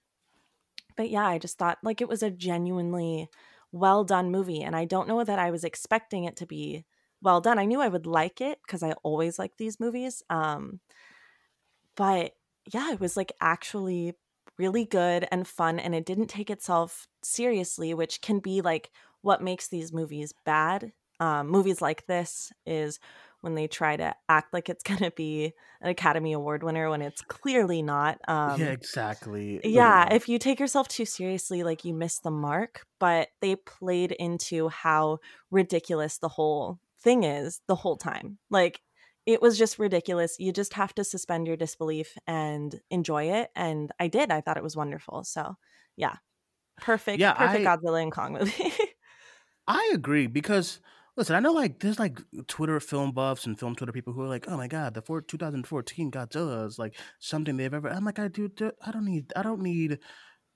but 0.95 1.09
yeah, 1.09 1.25
I 1.25 1.37
just 1.37 1.57
thought 1.57 1.77
like 1.83 2.01
it 2.01 2.09
was 2.09 2.23
a 2.23 2.31
genuinely 2.31 3.29
well 3.71 4.03
done 4.03 4.31
movie, 4.31 4.63
and 4.63 4.75
I 4.75 4.85
don't 4.85 5.07
know 5.07 5.23
that 5.23 5.39
I 5.39 5.51
was 5.51 5.63
expecting 5.63 6.25
it 6.25 6.35
to 6.37 6.45
be 6.45 6.85
well 7.21 7.41
done. 7.41 7.59
I 7.59 7.65
knew 7.65 7.81
I 7.81 7.87
would 7.87 8.05
like 8.05 8.41
it 8.41 8.59
because 8.65 8.83
I 8.83 8.93
always 9.03 9.39
like 9.39 9.57
these 9.57 9.79
movies. 9.79 10.23
Um, 10.29 10.79
but 11.95 12.33
yeah, 12.71 12.91
it 12.91 12.99
was 12.99 13.17
like 13.17 13.31
actually 13.41 14.13
really 14.57 14.85
good 14.85 15.27
and 15.31 15.47
fun, 15.47 15.79
and 15.79 15.95
it 15.95 16.05
didn't 16.05 16.27
take 16.27 16.49
itself 16.49 17.07
seriously, 17.23 17.93
which 17.93 18.21
can 18.21 18.39
be 18.39 18.61
like 18.61 18.91
what 19.21 19.41
makes 19.41 19.67
these 19.67 19.93
movies 19.93 20.33
bad. 20.45 20.91
Um, 21.19 21.47
movies 21.47 21.81
like 21.81 22.05
this 22.05 22.51
is 22.65 22.99
when 23.41 23.55
they 23.55 23.67
try 23.67 23.95
to 23.95 24.15
act 24.29 24.53
like 24.53 24.69
it's 24.69 24.83
going 24.89 24.99
to 24.99 25.11
be 25.11 25.53
an 25.81 25.89
Academy 25.89 26.33
Award 26.33 26.63
winner 26.63 26.89
when 26.89 27.01
it's 27.01 27.21
clearly 27.21 27.81
not. 27.81 28.19
Um, 28.27 28.59
yeah, 28.59 28.67
exactly. 28.71 29.59
yeah, 29.63 30.11
if 30.13 30.27
you 30.27 30.39
take 30.39 30.59
yourself 30.59 30.87
too 30.87 31.05
seriously, 31.05 31.63
like 31.63 31.85
you 31.85 31.93
miss 31.93 32.19
the 32.19 32.31
mark. 32.31 32.85
But 32.99 33.29
they 33.41 33.55
played 33.55 34.11
into 34.11 34.69
how 34.69 35.19
ridiculous 35.51 36.17
the 36.17 36.29
whole 36.29 36.79
thing 37.01 37.23
is 37.23 37.61
the 37.67 37.75
whole 37.75 37.97
time. 37.97 38.39
Like 38.49 38.81
it 39.25 39.41
was 39.41 39.57
just 39.57 39.77
ridiculous. 39.77 40.37
You 40.39 40.51
just 40.51 40.73
have 40.73 40.95
to 40.95 41.03
suspend 41.03 41.47
your 41.47 41.57
disbelief 41.57 42.17
and 42.25 42.79
enjoy 42.89 43.25
it. 43.31 43.49
And 43.55 43.91
I 43.99 44.07
did. 44.07 44.31
I 44.31 44.41
thought 44.41 44.57
it 44.57 44.63
was 44.63 44.75
wonderful. 44.77 45.23
So 45.25 45.55
yeah, 45.95 46.15
perfect, 46.81 47.19
Yeah, 47.19 47.33
perfect 47.33 47.67
I- 47.67 47.77
Godzilla 47.77 48.01
and 48.01 48.11
Kong 48.11 48.33
movie. 48.33 48.71
I 49.67 49.91
agree 49.93 50.27
because 50.27 50.79
listen, 51.17 51.35
I 51.35 51.39
know 51.39 51.51
like 51.51 51.79
there's 51.79 51.99
like 51.99 52.19
Twitter 52.47 52.79
film 52.79 53.11
buffs 53.11 53.45
and 53.45 53.59
film 53.59 53.75
Twitter 53.75 53.91
people 53.91 54.13
who 54.13 54.21
are 54.21 54.27
like, 54.27 54.45
oh 54.47 54.55
my 54.57 54.67
god, 54.67 54.93
the 54.93 55.01
four, 55.01 55.21
2014 55.21 56.11
Godzilla 56.11 56.65
is 56.65 56.79
like 56.79 56.95
something 57.19 57.57
they've 57.57 57.73
ever. 57.73 57.89
I'm 57.89 58.05
like, 58.05 58.19
I 58.19 58.27
do, 58.27 58.49
I 58.85 58.91
don't 58.91 59.05
need, 59.05 59.33
I 59.35 59.41
don't 59.43 59.61
need 59.61 59.99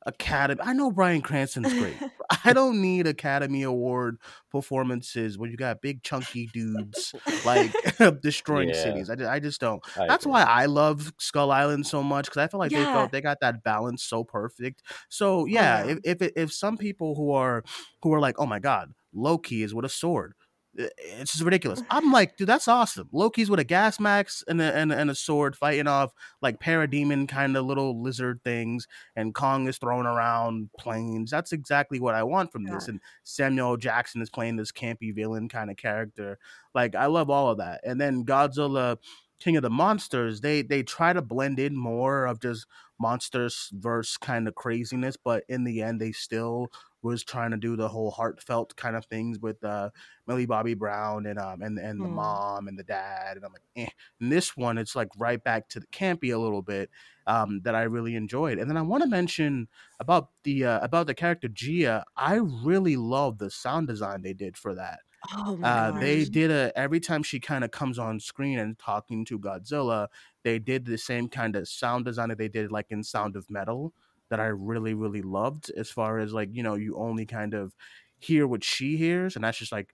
Academy. 0.06 0.60
I 0.63 0.74
know 0.74 0.89
Bryan 0.91 1.21
Cranston's 1.21 1.74
great. 1.74 1.95
I 2.45 2.54
don't 2.54 2.82
need 2.82 3.06
Academy 3.08 3.62
Award 3.63 4.17
performances 4.50 5.38
where 5.38 5.50
you 5.50 5.58
got 5.58 5.82
big 5.82 6.02
chunky 6.02 6.50
dudes 6.54 7.13
like 7.45 7.71
destroying 8.21 8.69
Yeah. 8.69 8.82
cities. 8.84 9.10
I, 9.12 9.15
ju- 9.15 9.28
I 9.28 9.39
just 9.39 9.62
don't. 9.62 9.82
I 9.97 10.08
That's 10.08 10.26
agree. 10.26 10.32
why 10.32 10.43
I 10.43 10.65
love 10.65 11.13
Skull 11.19 11.52
Island 11.52 11.86
so 11.86 12.02
much 12.02 12.26
because 12.26 12.38
I 12.38 12.47
feel 12.47 12.60
like 12.60 12.71
they 12.71 12.84
felt 12.84 13.12
they 13.12 13.21
got 13.21 13.41
that 13.41 13.63
balance 13.63 14.04
so 14.04 14.24
perfect. 14.24 14.82
So 15.10 15.45
yeah, 15.45 15.84
yeah. 15.86 15.91
if 15.91 16.00
if 16.04 16.21
it- 16.24 16.34
if 16.36 16.54
some 16.54 16.78
people 16.78 17.13
who 17.15 17.32
are 17.34 17.63
who 18.02 18.12
are 18.13 18.19
like, 18.19 18.36
oh 18.39 18.45
my 18.47 18.60
god, 18.60 18.93
Loki 19.13 19.62
is 19.62 19.74
with 19.74 19.86
a 19.86 19.89
sword. 19.89 20.34
I- 20.80 20.90
It's 20.98 21.32
just 21.34 21.44
ridiculous. 21.44 21.82
I'm 21.90 22.12
like, 22.12 22.38
dude, 22.38 22.48
that's 22.48 22.68
awesome. 22.68 23.10
Loki's 23.12 23.50
with 23.50 23.60
a 23.60 23.64
gas 23.64 24.00
max 24.00 24.44
and 24.48 24.62
a, 24.62 24.76
and, 24.76 24.92
and 24.92 25.10
a 25.10 25.16
sword 25.16 25.56
fighting 25.56 25.88
off 25.88 26.12
like 26.42 26.60
parademon 26.60 27.28
kind 27.28 27.56
of 27.58 27.66
little 27.66 28.02
lizard 28.02 28.42
things, 28.44 28.88
and 29.16 29.34
Kong 29.36 29.68
is 29.68 29.78
throwing 29.78 30.06
around 30.06 30.70
planes. 30.80 31.32
That's 31.32 31.52
exactly 31.52 32.00
what 32.00 32.16
I 32.16 32.24
want 32.24 32.52
from 32.52 32.64
this. 32.66 32.88
And 32.88 33.00
Samuel 33.24 33.78
Jackson 33.78 34.22
is 34.22 34.30
playing 34.30 34.56
this 34.58 34.72
campy 34.72 35.14
villain 35.14 35.50
kind 35.50 35.70
of 35.70 35.78
character. 35.78 36.38
Like 36.74 36.96
I 36.96 37.06
love 37.08 37.30
all 37.30 37.50
of 37.50 37.58
that. 37.58 37.82
And 37.86 38.00
then 38.00 38.24
Godzilla, 38.26 38.98
King 39.40 39.58
of 39.58 39.64
the 39.64 39.70
Monsters, 39.70 40.42
they 40.42 40.62
they 40.62 40.84
try 40.84 41.14
to 41.14 41.22
blend 41.22 41.60
in 41.60 41.76
more 41.76 42.26
of 42.26 42.40
just 42.40 42.66
monsters 43.00 43.70
verse 43.74 44.16
kind 44.16 44.48
of 44.48 44.54
craziness, 44.56 45.18
but 45.18 45.44
in 45.50 45.64
the 45.64 45.82
end 45.82 46.00
they 46.00 46.12
still 46.12 46.72
was 47.04 47.24
trying 47.24 47.52
to 47.52 47.58
do 47.58 47.76
the 47.76 47.90
whole 47.90 48.12
heartfelt 48.12 48.76
kind 48.76 48.96
of 48.96 49.06
things 49.06 49.40
with 49.40 49.64
uh 49.64 49.90
Millie 50.28 50.46
Bobby 50.46 50.74
Brown 50.74 51.26
and 51.26 51.40
um 51.40 51.62
and 51.62 51.78
and 51.80 52.04
the 52.04 52.08
Hmm. 52.08 52.10
mom 52.10 52.68
and 52.68 52.78
the 52.78 52.84
dad 52.84 53.38
and 53.38 53.46
I'm 53.46 53.54
like 53.54 53.64
eh. 53.76 53.90
And 54.20 54.32
this 54.32 54.56
one 54.56 54.78
it's 54.78 54.96
like 54.96 55.10
right 55.18 55.44
back 55.44 55.70
to 55.70 55.80
the 55.80 55.88
campy 55.88 56.34
a 56.34 56.38
little 56.38 56.62
bit 56.62 56.90
um 57.28 57.62
that 57.64 57.76
I 57.76 57.84
really 57.84 58.16
enjoyed. 58.16 58.58
And 58.60 58.70
then 58.70 58.78
I 58.78 58.82
want 58.82 59.04
to 59.04 59.10
mention 59.10 59.68
about 60.00 60.30
the 60.44 60.66
uh, 60.66 60.80
about 60.82 61.08
the 61.08 61.14
character 61.16 61.48
Jia. 61.50 62.04
I 62.16 62.36
really 62.36 62.96
love 62.98 63.38
the 63.38 63.50
sound 63.50 63.88
design 63.88 64.22
they 64.22 64.34
did 64.34 64.58
for 64.58 64.76
that. 64.76 65.02
Oh 65.32 65.58
my 65.58 65.64
Uh, 65.64 65.92
they 65.92 66.26
did 66.26 66.50
a 66.52 66.72
every 66.78 67.00
time 67.00 67.22
she 67.24 67.40
kind 67.40 67.64
of 67.64 67.72
comes 67.72 68.00
on 68.00 68.20
screen 68.20 68.58
and 68.60 68.80
talking 68.80 69.24
to 69.26 69.40
Godzilla, 69.40 70.08
they 70.44 70.58
did 70.60 70.86
the 70.86 70.98
same 70.98 71.30
kind 71.30 71.56
of 71.56 71.68
sound 71.68 72.06
design 72.06 72.30
that 72.30 72.40
they 72.40 72.48
did 72.50 72.72
like 72.72 72.88
in 72.90 73.04
Sound 73.04 73.36
of 73.36 73.50
Metal 73.50 73.94
that 74.32 74.39
I 74.39 74.48
really 74.48 74.96
really 74.96 75.22
loved. 75.22 75.72
As 75.78 75.91
far 75.91 76.17
as 76.17 76.34
like 76.34 76.50
you 76.52 76.63
know, 76.63 76.76
you 76.76 76.98
only 76.98 77.28
kind 77.28 77.54
of 77.54 77.76
hear 78.17 78.48
what 78.48 78.63
she 78.63 78.98
hears, 78.98 79.36
and 79.36 79.46
that's 79.46 79.60
just 79.60 79.72
like 79.72 79.94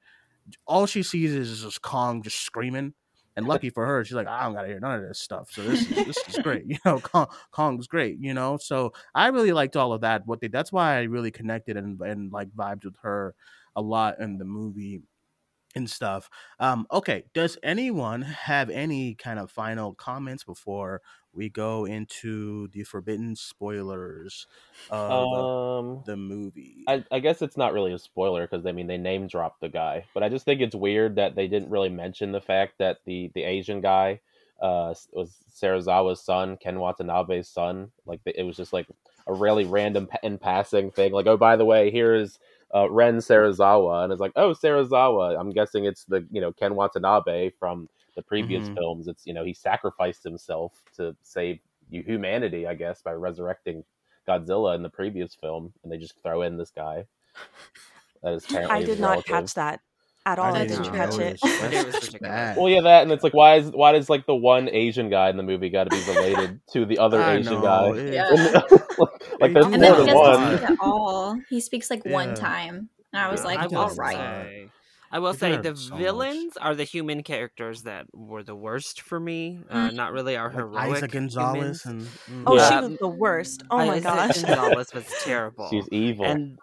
all 0.65 0.85
she 0.85 1.03
sees 1.03 1.33
is 1.33 1.61
just 1.63 1.81
Kong 1.81 2.23
just 2.23 2.39
screaming. 2.41 2.93
And 3.35 3.45
lucky 3.47 3.69
for 3.69 3.85
her, 3.85 4.03
she's 4.03 4.15
like, 4.15 4.27
I 4.27 4.43
don't 4.43 4.53
gotta 4.53 4.67
hear 4.67 4.79
none 4.79 4.95
of 4.95 5.07
this 5.07 5.19
stuff. 5.19 5.49
So 5.51 5.63
this 5.63 5.81
is 5.91 6.05
this 6.05 6.17
is 6.29 6.37
great. 6.43 6.65
You 6.67 6.77
know, 6.85 6.99
Kong, 6.99 7.27
Kong's 7.51 7.87
great. 7.87 8.19
You 8.19 8.33
know, 8.33 8.57
so 8.57 8.93
I 9.13 9.27
really 9.27 9.51
liked 9.51 9.75
all 9.75 9.93
of 9.93 10.01
that. 10.01 10.25
What 10.25 10.39
they 10.39 10.47
that's 10.47 10.71
why 10.71 10.97
I 10.97 11.03
really 11.03 11.31
connected 11.31 11.77
and 11.77 11.99
and 12.01 12.31
like 12.31 12.49
vibed 12.51 12.85
with 12.85 12.95
her 13.01 13.35
a 13.75 13.81
lot 13.81 14.19
in 14.19 14.37
the 14.37 14.45
movie 14.45 15.01
and 15.77 15.89
stuff. 15.89 16.29
Um, 16.59 16.87
okay, 16.91 17.25
does 17.33 17.57
anyone 17.63 18.23
have 18.23 18.69
any 18.69 19.15
kind 19.15 19.39
of 19.39 19.51
final 19.51 19.95
comments 19.95 20.43
before 20.43 21.01
we 21.33 21.49
go 21.49 21.85
into 21.85 22.67
the 22.69 22.83
forbidden 22.83 23.35
spoilers 23.35 24.47
of 25.07 25.47
Um, 25.69 26.05
the 26.05 26.17
movie? 26.17 26.87
I, 26.87 27.05
I 27.11 27.19
guess 27.19 27.41
it's 27.41 27.57
not 27.57 27.73
really 27.73 27.93
a 27.93 27.99
spoiler 27.99 28.47
because 28.47 28.65
I 28.65 28.71
mean 28.71 28.87
they 28.87 28.97
name 28.97 29.27
dropped 29.27 29.61
the 29.61 29.69
guy, 29.69 30.07
but 30.13 30.23
I 30.23 30.29
just 30.29 30.45
think 30.45 30.61
it's 30.61 30.75
weird 30.75 31.15
that 31.17 31.35
they 31.35 31.47
didn't 31.47 31.69
really 31.71 31.89
mention 31.89 32.31
the 32.31 32.41
fact 32.41 32.77
that 32.79 32.99
the 33.05 33.31
the 33.35 33.43
Asian 33.43 33.81
guy 33.81 34.21
uh 34.61 34.93
was 35.11 35.37
Serizawa's 35.53 36.21
son, 36.23 36.57
Ken 36.57 36.79
Watanabe's 36.79 37.49
son. 37.49 37.91
Like 38.05 38.21
it 38.25 38.43
was 38.43 38.57
just 38.57 38.73
like 38.73 38.87
a 39.27 39.33
really 39.33 39.65
random 39.65 40.09
in 40.23 40.37
passing 40.39 40.91
thing. 40.91 41.11
Like 41.13 41.27
oh 41.27 41.37
by 41.37 41.57
the 41.57 41.65
way, 41.65 41.91
here's 41.91 42.39
uh, 42.75 42.89
Ren 42.89 43.17
Serizawa, 43.17 44.03
and 44.03 44.13
it's 44.13 44.21
like 44.21 44.33
oh 44.35 44.53
Serizawa. 44.53 45.39
I'm 45.39 45.51
guessing 45.51 45.85
it's 45.85 46.05
the 46.05 46.25
you 46.31 46.41
know 46.41 46.51
Ken 46.53 46.75
Watanabe 46.75 47.51
from 47.59 47.89
the 48.15 48.23
previous 48.23 48.67
Mhm. 48.67 48.75
films. 48.75 49.07
It's 49.07 49.25
you 49.25 49.33
know 49.33 49.43
he 49.45 49.53
sacrificed 49.53 50.23
himself 50.23 50.73
to 50.97 51.15
save 51.23 51.59
hu- 51.91 52.01
humanity, 52.03 52.67
I 52.67 52.75
guess, 52.75 53.01
by 53.01 53.13
resurrecting 53.13 53.83
Godzilla 54.27 54.75
in 54.75 54.83
the 54.83 54.89
previous 54.89 55.35
film, 55.35 55.73
and 55.83 55.91
they 55.91 55.97
just 55.97 56.21
throw 56.21 56.41
in 56.43 56.57
this 56.57 56.71
guy. 56.71 57.05
That 58.23 58.33
is 58.33 58.45
apparently 58.45 58.81
I 58.81 58.83
did 58.83 58.99
not 58.99 59.09
relative. 59.09 59.25
catch 59.25 59.53
that 59.53 59.79
at 60.31 60.39
I 60.39 60.41
all. 60.49 60.55
I 60.55 60.65
didn't 60.65 60.83
didn't 60.83 60.95
catch 60.95 61.13
it. 61.15 61.19
notice. 61.19 61.41
That's 61.41 61.61
was 61.61 61.71
just 61.71 62.05
ridiculous. 62.07 62.19
bad. 62.21 62.57
Well, 62.57 62.69
yeah, 62.69 62.81
that, 62.81 63.03
and 63.03 63.11
it's 63.11 63.23
like, 63.23 63.33
why 63.33 63.55
is 63.55 63.71
why 63.71 63.91
does 63.93 64.09
like 64.09 64.25
the 64.25 64.35
one 64.35 64.69
Asian 64.69 65.09
guy 65.09 65.29
in 65.29 65.37
the 65.37 65.43
movie 65.43 65.69
got 65.69 65.89
to 65.89 65.95
be 65.97 66.03
related 66.13 66.59
to 66.73 66.85
the 66.85 66.97
other 66.99 67.21
I 67.21 67.35
Asian 67.37 67.53
know, 67.53 67.61
guy? 67.61 67.89
it- 67.97 68.13
Yeah. 68.13 68.29
like, 68.97 69.41
like 69.41 69.53
there's 69.53 69.65
do 69.67 69.73
And 69.73 69.81
more 69.81 69.81
then 69.81 69.81
he 69.81 70.05
than 70.05 70.05
that 70.05 70.13
doesn't 70.13 70.15
one. 70.15 70.57
speak 70.57 70.69
at 70.71 70.77
all. 70.79 71.39
He 71.49 71.59
speaks 71.61 71.89
like 71.89 72.05
one 72.05 72.35
time. 72.35 72.89
And 73.13 73.21
I 73.21 73.31
was 73.31 73.41
Yeah, 73.41 73.47
like, 73.47 73.59
I 73.59 73.61
he 73.63 73.67
will 73.75 73.77
all 73.83 73.87
does 73.89 73.97
right. 73.97 74.17
that. 74.17 74.45
say, 74.45 74.69
I 75.09 75.19
will 75.19 75.33
say 75.33 75.55
the 75.55 75.73
so 75.73 75.91
much. 75.91 75.99
villains 76.03 76.57
are 76.57 76.75
the 76.75 76.83
human 76.83 77.23
characters 77.23 77.83
that 77.83 78.07
were 78.13 78.43
the 78.43 78.53
worst 78.55 78.99
for 79.01 79.17
me. 79.17 79.59
Uh, 79.69 79.87
Mm. 79.89 79.93
not 79.93 80.11
really 80.11 80.35
our 80.35 80.47
Like 80.49 80.55
heroic 80.57 81.03
Eiza 81.05 81.11
Gonzalez 81.11 81.83
humans. 81.83 81.85
and 81.85 82.01
mm. 82.01 82.43
Oh, 82.45 82.55
Yeah. 82.57 82.69
she 82.81 82.87
was 82.89 82.97
the 82.99 83.07
worst. 83.07 83.63
Oh 83.71 83.77
my 83.77 83.99
Eiza 83.99 84.03
gosh. 84.03 84.41
Gonzalez 84.43 84.93
was 84.93 85.05
terrible. 85.23 85.69
She's 85.69 85.87
evil. 85.93 86.25
and 86.25 86.59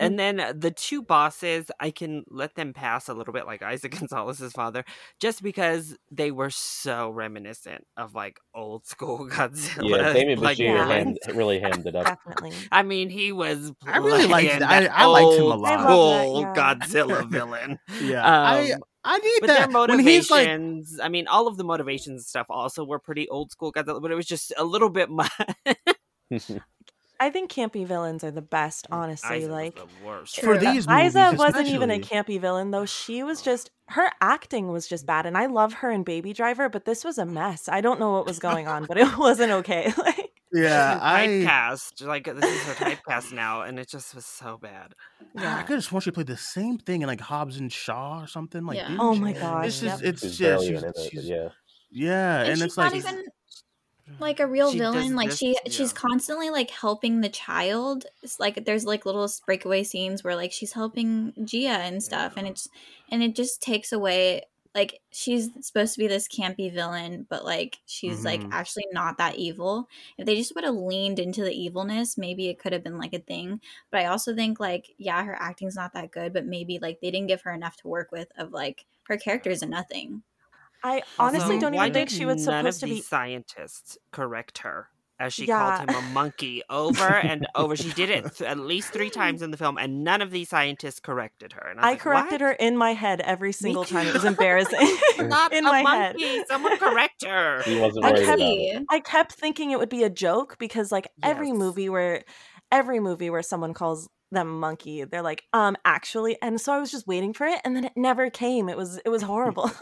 and 0.00 0.18
then 0.18 0.36
the 0.58 0.70
two 0.70 1.02
bosses, 1.02 1.70
I 1.80 1.90
can 1.90 2.24
let 2.28 2.54
them 2.54 2.72
pass 2.72 3.08
a 3.08 3.14
little 3.14 3.32
bit, 3.32 3.46
like 3.46 3.62
Isaac 3.62 3.92
Gonzalez's 3.98 4.52
father, 4.52 4.84
just 5.20 5.42
because 5.42 5.96
they 6.10 6.30
were 6.30 6.50
so 6.50 7.10
reminiscent 7.10 7.86
of 7.96 8.14
like 8.14 8.38
old 8.54 8.86
school 8.86 9.28
Godzilla. 9.30 9.88
yeah, 9.90 10.12
Damien 10.12 10.40
like 10.40 10.58
Bichir 10.58 10.74
Yeah. 10.74 10.86
hand, 10.88 11.18
really 11.34 11.58
hammed 11.60 11.86
it 11.86 11.96
up. 11.96 12.06
Definitely. 12.06 12.52
I 12.72 12.82
mean, 12.82 13.10
he 13.10 13.32
was. 13.32 13.72
I 13.86 13.98
really 13.98 14.26
liked 14.26 14.48
playing. 14.48 14.62
I- 14.62 14.80
that 14.82 14.92
I 14.98 15.06
liked 15.06 15.34
him 15.38 15.42
a 15.44 15.56
lot. 15.56 15.72
I 15.72 15.76
love 15.76 15.84
School 15.84 16.42
that, 16.42 16.56
yeah. 16.56 16.74
Godzilla 16.74 17.28
villain. 17.30 17.78
yeah, 18.02 18.24
I 18.26 18.72
Um, 18.72 18.80
I 19.04 19.18
need 19.18 19.38
but 19.40 19.46
their 19.46 19.66
that 19.68 19.88
when 19.88 20.00
he's 20.00 20.30
like 20.30 20.48
I 20.48 21.08
mean, 21.08 21.28
all 21.28 21.46
of 21.46 21.56
the 21.56 21.64
motivations 21.64 22.08
and 22.08 22.22
stuff 22.24 22.46
also 22.50 22.84
were 22.84 22.98
pretty 22.98 23.28
old 23.28 23.50
school 23.50 23.72
Godzilla, 23.72 24.02
but 24.02 24.10
it 24.10 24.14
was 24.16 24.26
just 24.26 24.52
a 24.58 24.64
little 24.64 24.90
bit 24.90 25.08
much. 25.08 25.30
I 27.20 27.30
think 27.30 27.50
campy 27.52 27.84
villains 27.84 28.22
are 28.22 28.30
the 28.30 28.42
best, 28.42 28.86
honestly. 28.90 29.40
Eiza 29.40 29.42
was 29.42 29.48
like 29.48 29.74
the 29.74 29.86
worst. 30.04 30.36
For 30.36 30.56
True. 30.56 30.58
these 30.58 30.86
Eiza 30.86 31.26
movies 31.26 31.38
wasn't 31.38 31.68
even 31.68 31.90
a 31.90 31.98
campy 31.98 32.40
villain 32.40 32.70
though. 32.70 32.86
She 32.86 33.22
was 33.22 33.40
oh. 33.40 33.44
just 33.44 33.70
her 33.88 34.10
acting 34.20 34.68
was 34.68 34.86
just 34.86 35.06
bad, 35.06 35.26
and 35.26 35.36
I 35.36 35.46
love 35.46 35.74
her 35.74 35.90
in 35.90 36.04
Baby 36.04 36.32
Driver, 36.32 36.68
but 36.68 36.84
this 36.84 37.04
was 37.04 37.18
a 37.18 37.22
oh. 37.22 37.26
mess. 37.26 37.68
I 37.68 37.80
don't 37.80 37.98
know 37.98 38.12
what 38.12 38.26
was 38.26 38.38
going 38.38 38.68
on, 38.68 38.84
but 38.84 38.98
it 38.98 39.16
wasn't 39.18 39.50
okay. 39.50 39.92
like, 39.98 40.30
yeah, 40.52 40.94
She's 40.94 41.02
I 41.02 41.26
typecast. 41.26 42.06
Like 42.06 42.24
this 42.24 42.44
is 42.44 42.62
her 42.64 42.84
typecast 42.84 43.32
now, 43.32 43.62
and 43.62 43.78
it 43.78 43.88
just 43.88 44.14
was 44.14 44.24
so 44.24 44.56
bad. 44.56 44.94
Yeah. 45.34 45.40
I 45.40 45.44
yeah. 45.44 45.62
could 45.62 45.74
have 45.74 45.84
sworn 45.84 46.00
she 46.00 46.10
play 46.12 46.24
the 46.24 46.36
same 46.36 46.78
thing 46.78 47.02
in 47.02 47.08
like 47.08 47.20
Hobbs 47.20 47.58
and 47.58 47.72
Shaw 47.72 48.22
or 48.22 48.26
something. 48.26 48.64
Like, 48.64 48.76
Yeah. 48.76 48.96
Oh 48.98 49.14
she? 49.14 49.20
my 49.20 49.30
It's 49.30 49.40
gosh. 49.40 49.80
just 49.80 50.02
Yep. 50.02 50.14
it's 50.14 50.22
She's 50.22 50.40
yeah, 50.40 50.58
she's, 50.58 50.68
in 50.82 50.88
it, 50.88 50.96
she's 51.10 51.28
yeah. 51.28 51.48
yeah, 51.90 52.40
And, 52.40 52.48
and, 52.48 52.58
she's 52.58 52.64
it's 52.66 52.76
not 52.76 52.92
like 52.92 53.04
even 53.04 53.24
like 54.18 54.40
a 54.40 54.46
real 54.46 54.72
She 54.72 54.78
villain. 54.78 55.14
Like 55.14 55.30
this- 55.30 55.38
she 55.38 55.52
yeah. 55.64 55.70
she's 55.70 55.92
constantly 55.92 56.50
like 56.50 56.70
helping 56.70 57.20
the 57.20 57.28
child. 57.28 58.06
It's 58.22 58.40
like 58.40 58.64
there's 58.64 58.84
like 58.84 59.06
little 59.06 59.28
breakaway 59.46 59.84
scenes 59.84 60.24
where 60.24 60.36
like 60.36 60.52
she's 60.52 60.72
helping 60.72 61.32
Jia 61.40 61.78
and 61.78 62.02
stuff, 62.02 62.34
and 62.36 62.46
it's 62.46 62.68
and 63.10 63.22
it 63.22 63.34
just 63.34 63.62
takes 63.62 63.92
away 63.92 64.42
like 64.74 65.00
she's 65.10 65.50
supposed 65.66 65.94
to 65.94 65.98
be 65.98 66.06
this 66.06 66.28
campy 66.28 66.72
villain, 66.72 67.26
but 67.28 67.44
like 67.44 67.78
she's 67.86 68.24
like 68.24 68.42
Mhm. 68.42 68.52
actually 68.52 68.86
not 68.92 69.18
that 69.18 69.36
evil. 69.36 69.88
If 70.18 70.26
they 70.26 70.36
just 70.36 70.54
would 70.54 70.64
have 70.64 70.74
leaned 70.76 71.18
into 71.18 71.42
the 71.42 71.52
evilness, 71.54 72.18
maybe 72.18 72.48
it 72.48 72.58
could 72.58 72.72
have 72.72 72.84
been 72.84 72.98
like 72.98 73.14
a 73.14 73.18
thing. 73.18 73.60
But 73.90 74.00
I 74.02 74.06
also 74.06 74.34
think 74.34 74.60
like 74.60 74.94
yeah, 74.98 75.24
her 75.24 75.34
acting's 75.34 75.74
not 75.76 75.94
that 75.94 76.10
good, 76.12 76.32
but 76.32 76.44
maybe 76.46 76.78
like 76.80 77.00
they 77.00 77.10
didn't 77.10 77.28
give 77.28 77.42
her 77.42 77.52
enough 77.52 77.76
to 77.78 77.88
work 77.88 78.12
with. 78.12 78.28
Of 78.38 78.52
like 78.52 78.84
her 79.04 79.16
character 79.16 79.50
is 79.50 79.62
a 79.62 79.66
nothing. 79.66 80.22
I 80.82 81.02
honestly 81.18 81.56
Also, 81.56 81.60
don't 81.60 81.74
why 81.74 81.86
even 81.86 81.94
think 81.94 82.10
she 82.10 82.24
was 82.26 82.46
none 82.46 82.62
supposed 82.64 82.82
of 82.82 82.88
to 82.88 82.94
be. 82.96 83.00
scientists 83.00 83.98
correct 84.12 84.58
her 84.58 84.88
as 85.20 85.34
she 85.34 85.46
Yeah. 85.46 85.76
called 85.76 85.90
him 85.90 85.96
a 85.96 86.02
monkey 86.12 86.62
over 86.70 87.02
and 87.08 87.44
over. 87.56 87.74
She 87.74 87.92
did 87.92 88.08
it 88.08 88.36
th- 88.36 88.48
at 88.48 88.58
least 88.58 88.92
three 88.92 89.10
times 89.10 89.42
in 89.42 89.50
the 89.50 89.56
film, 89.56 89.76
and 89.76 90.04
none 90.04 90.22
of 90.22 90.30
these 90.30 90.48
scientists 90.48 91.00
corrected 91.00 91.54
her. 91.54 91.66
And 91.68 91.80
I, 91.80 91.82
I 91.82 91.90
like, 91.90 92.00
corrected 92.00 92.40
"What? 92.40 92.46
her 92.46 92.52
in 92.52 92.76
my 92.76 92.92
head 92.94 93.20
every 93.22 93.50
single 93.52 93.84
time. 93.84 94.06
It 94.06 94.14
was 94.14 94.24
embarrassing. 94.24 94.96
Not 95.18 95.52
in 95.58 95.66
a 95.66 95.68
my 95.68 95.82
monkey. 95.82 96.24
head. 96.24 96.46
Someone 96.48 96.78
correct 96.78 97.24
her. 97.26 97.62
He 97.64 97.80
wasn't 97.80 98.04
I 98.04 98.12
kept- 98.12 98.86
I 98.90 99.00
kept 99.00 99.32
thinking 99.32 99.72
it 99.72 99.78
would 99.80 99.88
be 99.88 100.04
a 100.04 100.10
joke 100.10 100.56
because 100.58 100.92
like 100.92 101.08
every 101.22 101.50
movie 101.52 101.88
where 101.88 102.22
every 102.70 103.00
movie 103.00 103.28
where 103.30 103.42
someone 103.42 103.74
calls 103.74 104.08
them 104.30 104.60
monkey, 104.60 105.02
they're 105.04 105.22
like, 105.22 105.42
um, 105.54 105.74
actually, 105.84 106.36
and 106.42 106.60
so 106.60 106.72
I 106.72 106.78
was 106.78 106.90
just 106.92 107.06
waiting 107.08 107.32
for 107.32 107.46
it, 107.46 107.60
and 107.64 107.74
then 107.74 107.84
it 107.86 107.92
never 107.96 108.28
came. 108.30 108.68
It 108.68 108.76
was 108.76 108.98
it 109.04 109.08
was 109.08 109.22
horrible. 109.22 109.68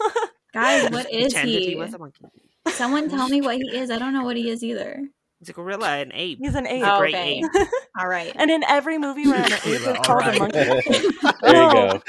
Guys, 0.53 0.89
what 0.91 1.11
is 1.11 1.37
he? 1.37 1.59
he 1.71 1.75
was 1.75 1.93
a 1.93 1.97
monkey. 1.99 2.25
Someone 2.69 3.09
tell 3.09 3.27
me 3.29 3.41
what 3.41 3.57
he 3.57 3.77
is. 3.77 3.89
I 3.91 3.97
don't 3.97 4.13
know 4.13 4.23
what 4.23 4.35
he 4.37 4.49
is 4.49 4.63
either. 4.63 5.01
He's 5.39 5.49
a 5.49 5.53
gorilla, 5.53 5.97
an 5.97 6.11
ape. 6.15 6.39
He's 6.41 6.55
an 6.55 6.65
ape. 6.65 6.83
a 6.83 6.95
Oh, 6.95 6.99
great 6.99 7.13
okay. 7.13 7.41
ape. 7.43 7.67
All 7.99 8.07
right. 8.07 8.31
And 8.35 8.49
in 8.49 8.63
every 8.67 8.97
movie 8.97 9.27
where 9.27 9.37
an 9.45 9.51
ape 9.65 9.65
is 9.65 9.81
Kaila, 9.83 10.03
called 10.03 10.23
a 10.23 10.39
alright. 10.39 10.39
monkey, 10.39 10.57
there 11.43 11.63
you 11.63 11.73
No. 11.73 11.73
go. 11.73 12.01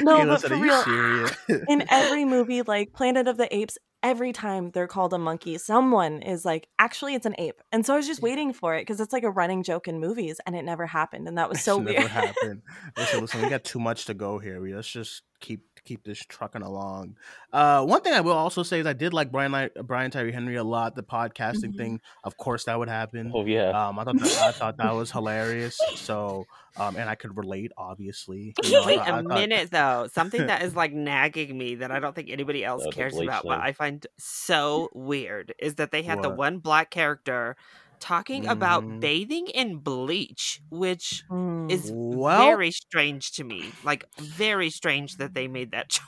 No, 0.00 0.18
Kaila 0.24 0.26
but 0.26 0.40
said, 0.40 0.50
for 0.50 0.56
real, 0.56 1.62
in 1.68 1.84
every 1.88 2.24
movie, 2.24 2.62
like 2.62 2.92
Planet 2.92 3.28
of 3.28 3.36
the 3.36 3.54
Apes, 3.54 3.78
every 4.02 4.32
time 4.32 4.70
they're 4.72 4.88
called 4.88 5.14
a 5.14 5.18
monkey, 5.18 5.56
someone 5.56 6.20
is 6.22 6.44
like, 6.44 6.66
actually, 6.78 7.14
it's 7.14 7.26
an 7.26 7.34
ape. 7.38 7.60
And 7.70 7.86
so 7.86 7.94
I 7.94 7.96
was 7.96 8.06
just 8.08 8.20
waiting 8.22 8.52
for 8.52 8.74
it 8.74 8.82
because 8.82 9.00
it's 9.00 9.12
like 9.12 9.22
a 9.24 9.30
running 9.30 9.62
joke 9.62 9.86
in 9.86 10.00
movies, 10.00 10.40
and 10.44 10.56
it 10.56 10.62
never 10.64 10.84
happened, 10.86 11.28
and 11.28 11.38
that 11.38 11.48
was 11.48 11.62
so 11.62 11.78
It's 11.80 11.86
weird. 11.86 11.98
never 12.00 12.08
happened. 12.08 12.62
Listen, 12.96 13.20
listen, 13.20 13.40
we 13.42 13.48
got 13.48 13.62
too 13.64 13.78
much 13.80 14.04
to 14.06 14.14
go 14.14 14.38
here. 14.38 14.60
We 14.60 14.74
let's 14.74 14.88
just 14.90 15.22
keep 15.40 15.62
keep 15.84 16.04
this 16.04 16.18
trucking 16.18 16.62
along. 16.62 17.16
Uh, 17.52 17.84
one 17.84 18.00
thing 18.00 18.12
I 18.14 18.20
will 18.20 18.32
also 18.32 18.62
say 18.62 18.80
is 18.80 18.86
I 18.86 18.92
did 18.92 19.12
like 19.12 19.30
Brian 19.30 19.52
Li- 19.52 19.70
Brian 19.82 20.10
Tyree 20.10 20.32
Henry 20.32 20.56
a 20.56 20.64
lot. 20.64 20.94
The 20.96 21.02
podcasting 21.02 21.72
Mhm. 21.74 21.76
thing, 21.76 22.00
of 22.24 22.36
course, 22.36 22.64
that 22.64 22.78
would 22.78 22.88
happen. 22.88 23.30
Oh 23.34 23.44
yeah. 23.44 23.70
Um, 23.88 23.98
I 23.98 24.04
thought 24.04 24.18
that, 24.18 24.38
I 24.42 24.52
thought 24.52 24.76
that 24.78 24.94
was 24.94 25.10
hilarious. 25.10 25.78
So, 25.96 26.46
um, 26.76 26.96
and 26.96 27.08
I 27.08 27.14
could 27.14 27.36
relate, 27.36 27.70
obviously. 27.76 28.54
You 28.64 28.72
know, 28.72 28.86
Wait 28.86 28.98
I 28.98 29.02
a 29.20 29.22
thought- 29.22 29.24
minute 29.26 29.70
though. 29.70 30.08
Something 30.12 30.46
that 30.46 30.62
is 30.62 30.74
like 30.74 30.92
nagging 31.12 31.56
me 31.56 31.76
that 31.76 31.90
I 31.90 32.00
don't 32.00 32.14
think 32.14 32.30
anybody 32.30 32.64
else 32.64 32.84
cares 32.92 33.12
bleach 33.14 33.28
about, 33.28 33.44
but. 33.44 33.60
I 33.60 33.72
find 33.72 34.06
so 34.18 34.88
weird 34.94 35.54
is 35.58 35.76
that 35.76 35.90
they 35.92 36.02
had 36.02 36.22
the 36.22 36.30
one 36.30 36.58
black 36.58 36.90
character 36.90 37.56
talking 38.04 38.46
about 38.46 38.84
Mhm. 38.84 39.00
bathing 39.00 39.46
in 39.48 39.78
bleach, 39.78 40.60
which 40.70 41.24
Mm. 41.30 41.70
is 41.72 41.90
Well- 41.94 42.38
very 42.38 42.70
strange 42.70 43.32
to 43.32 43.44
me. 43.44 43.72
Like 43.82 44.04
very 44.20 44.68
strange 44.68 45.16
that 45.16 45.32
they 45.32 45.48
made 45.48 45.70
that 45.70 45.88
choice. 45.96 46.04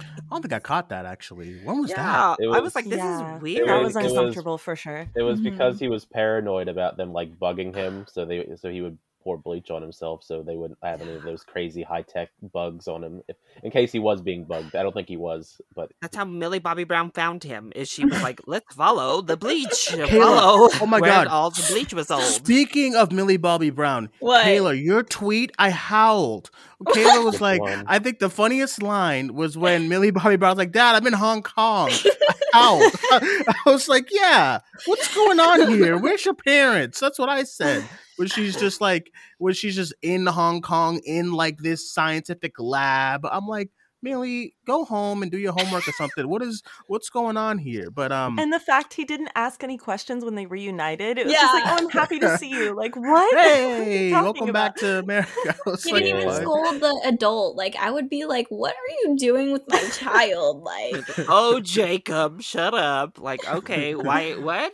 I 0.00 0.22
don't 0.30 0.40
think 0.40 0.54
I 0.54 0.60
caught 0.60 0.88
that 0.88 1.04
actually. 1.04 1.58
When 1.62 1.82
was 1.82 1.90
that? 1.90 2.36
yeah, 2.40 2.46
It 2.46 2.48
I 2.48 2.60
was 2.60 2.62
was- 2.62 2.74
like, 2.74 2.86
this 2.86 2.98
Yeah. 2.98 3.36
is 3.36 3.42
weird. 3.42 3.68
that 3.68 3.82
was- 3.82 3.94
was 3.94 3.96
it 3.96 4.02
was- 4.04 4.12
uncomfortable 4.12 4.56
for 4.56 4.74
sure. 4.76 5.08
It 5.14 5.22
was 5.22 5.40
Mhm. 5.40 5.44
because 5.44 5.78
he 5.78 5.88
was 5.88 6.06
paranoid 6.06 6.68
about 6.68 6.96
them 6.96 7.12
like 7.12 7.38
bugging 7.38 7.74
him, 7.74 8.06
so 8.08 8.24
they 8.24 8.56
so 8.56 8.70
he 8.70 8.80
would 8.80 8.96
pour 9.26 9.36
bleach 9.36 9.72
on 9.72 9.82
himself, 9.82 10.22
so 10.22 10.40
they 10.40 10.54
wouldn't 10.54 10.78
have 10.84 11.02
any 11.02 11.12
of 11.16 11.24
those 11.24 11.42
crazy 11.42 11.82
high 11.82 12.02
tech 12.02 12.28
bugs 12.52 12.86
on 12.86 13.02
him. 13.02 13.22
If, 13.26 13.34
in 13.64 13.72
case 13.72 13.90
he 13.90 13.98
was 13.98 14.22
being 14.22 14.44
bugged, 14.44 14.76
I 14.76 14.84
don't 14.84 14.92
think 14.92 15.08
he 15.08 15.16
was, 15.16 15.60
but 15.74 15.90
That's 16.00 16.14
how 16.16 16.24
Millie 16.24 16.60
Bobby 16.60 16.84
Brown 16.84 17.10
found 17.10 17.42
him. 17.42 17.72
Is 17.74 17.88
she 17.88 18.04
was 18.04 18.22
like, 18.22 18.40
let's 18.46 18.72
follow 18.72 19.20
the 19.22 19.36
bleach. 19.36 19.66
Kaila, 19.90 20.08
Follow 20.10 20.68
oh 20.80 20.86
my 20.86 21.00
God. 21.00 21.26
all 21.26 21.50
the 21.50 21.66
bleach 21.68 21.92
was 21.92 22.06
sold. 22.06 22.22
Speaking 22.22 22.94
of 22.94 23.10
Millie 23.10 23.36
Bobby 23.36 23.70
Brown, 23.70 24.10
What? 24.20 24.46
Kaila, 24.46 24.80
your 24.80 25.02
tweet, 25.02 25.50
I 25.58 25.70
howled. 25.70 26.50
Kaila 26.84 27.24
was 27.24 27.40
like? 27.48 27.60
I 27.88 27.98
think 27.98 28.20
the 28.20 28.30
funniest 28.30 28.80
line 28.80 29.34
was 29.34 29.58
when 29.58 29.88
Millie 29.92 30.12
Bobby 30.12 30.36
Brown 30.36 30.52
was 30.52 30.58
like, 30.58 30.70
Dad, 30.70 30.94
I'm 30.94 31.06
in 31.08 31.14
Hong 31.14 31.42
Kong. 31.42 31.90
I 31.90 32.34
howled. 32.56 32.92
I 33.12 33.54
was 33.66 33.88
like, 33.88 34.08
Yeah, 34.10 34.60
what's 34.86 35.14
going 35.14 35.40
on 35.40 35.68
here? 35.68 35.98
Where's 35.98 36.24
your 36.24 36.34
parents? 36.34 36.98
That's 37.00 37.18
what 37.18 37.28
I 37.28 37.44
said. 37.44 37.84
When 38.16 38.28
she's 38.28 38.56
just 38.56 38.80
like, 38.80 39.10
when 39.38 39.54
she's 39.54 39.76
just 39.76 39.94
in 40.02 40.26
Hong 40.26 40.62
Kong 40.62 41.00
in 41.04 41.32
like 41.32 41.58
this 41.58 41.92
scientific 41.92 42.58
lab. 42.58 43.26
I'm 43.30 43.46
like, 43.46 43.70
Millie, 44.02 44.55
go 44.66 44.84
home 44.84 45.22
and 45.22 45.30
do 45.30 45.38
your 45.38 45.52
homework 45.52 45.88
or 45.88 45.92
something. 45.92 46.28
What 46.28 46.42
is 46.42 46.62
what's 46.86 47.08
going 47.08 47.36
on 47.36 47.58
here? 47.58 47.90
But 47.90 48.12
um 48.12 48.38
And 48.38 48.52
the 48.52 48.60
fact 48.60 48.94
he 48.94 49.04
didn't 49.04 49.30
ask 49.34 49.62
any 49.64 49.78
questions 49.78 50.24
when 50.24 50.34
they 50.34 50.46
reunited, 50.46 51.18
it 51.18 51.26
was 51.26 51.38
just 51.40 51.54
like, 51.54 51.64
oh, 51.66 51.76
I'm 51.84 51.88
happy 51.90 52.18
to 52.20 52.28
see 52.38 52.50
you. 52.50 52.74
Like, 52.76 52.94
what? 52.96 53.04
What 53.04 53.80
are 53.80 53.84
you 53.84 53.84
Hey, 53.84 54.10
talking 54.10 54.24
welcome 54.24 54.50
about? 54.50 54.74
back 54.74 54.76
to 54.76 54.98
America. 54.98 55.30
I 55.66 55.70
was 55.70 55.82
He 55.84 55.92
like, 55.92 56.02
didn't 56.04 56.16
even 56.20 56.28
what? 56.28 56.42
scold 56.42 56.80
the 56.80 57.00
adult. 57.04 57.56
Like 57.56 57.76
I 57.76 57.90
would 57.90 58.08
be 58.08 58.24
like, 58.26 58.46
"What 58.48 58.74
are 58.74 58.92
you 59.02 59.16
doing 59.16 59.52
with 59.52 59.62
my 59.68 59.82
child?" 59.88 60.62
Like, 60.62 61.06
oh, 61.28 61.60
Jacob, 61.60 62.42
shut 62.42 62.74
up. 62.74 63.18
Like, 63.18 63.46
okay, 63.48 63.94
why, 63.94 64.34
what? 64.34 64.72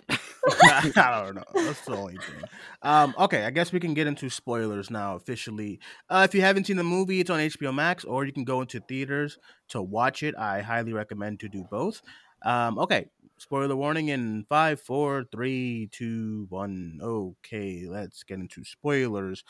I 0.96 1.22
don't 1.24 1.34
know. 1.36 1.42
That's 1.64 1.82
the 1.82 1.92
only 1.96 2.18
thing. 2.26 2.48
Um, 2.82 3.14
okay, 3.18 3.44
I 3.44 3.50
guess 3.50 3.72
we 3.72 3.80
can 3.80 3.94
get 3.94 4.06
into 4.06 4.28
spoilers 4.30 4.90
now 4.90 5.14
officially. 5.16 5.78
Uh, 6.08 6.26
if 6.28 6.34
you 6.34 6.40
haven't 6.40 6.66
seen 6.66 6.76
the 6.76 6.84
movie, 6.84 7.20
it's 7.20 7.30
on 7.30 7.38
HBO 7.40 7.72
Max, 7.74 8.04
or 8.04 8.24
you 8.24 8.32
can 8.32 8.44
go 8.44 8.60
into 8.60 8.80
theaters 8.80 9.38
to 9.72 9.82
watch 9.82 10.22
it. 10.22 10.34
I 10.36 10.60
highly 10.62 10.92
recommend 10.92 11.40
to 11.40 11.48
do 11.48 11.64
both. 11.70 12.00
Um, 12.44 12.78
okay, 12.78 13.08
spoiler 13.38 13.76
warning 13.76 14.08
in 14.08 14.46
five, 14.48 14.80
four, 14.80 15.24
three, 15.30 15.88
two, 15.92 16.46
one. 16.48 16.98
Okay, 17.02 17.86
let's 17.88 18.22
get 18.22 18.38
into 18.38 18.64
spoilers. 18.64 19.44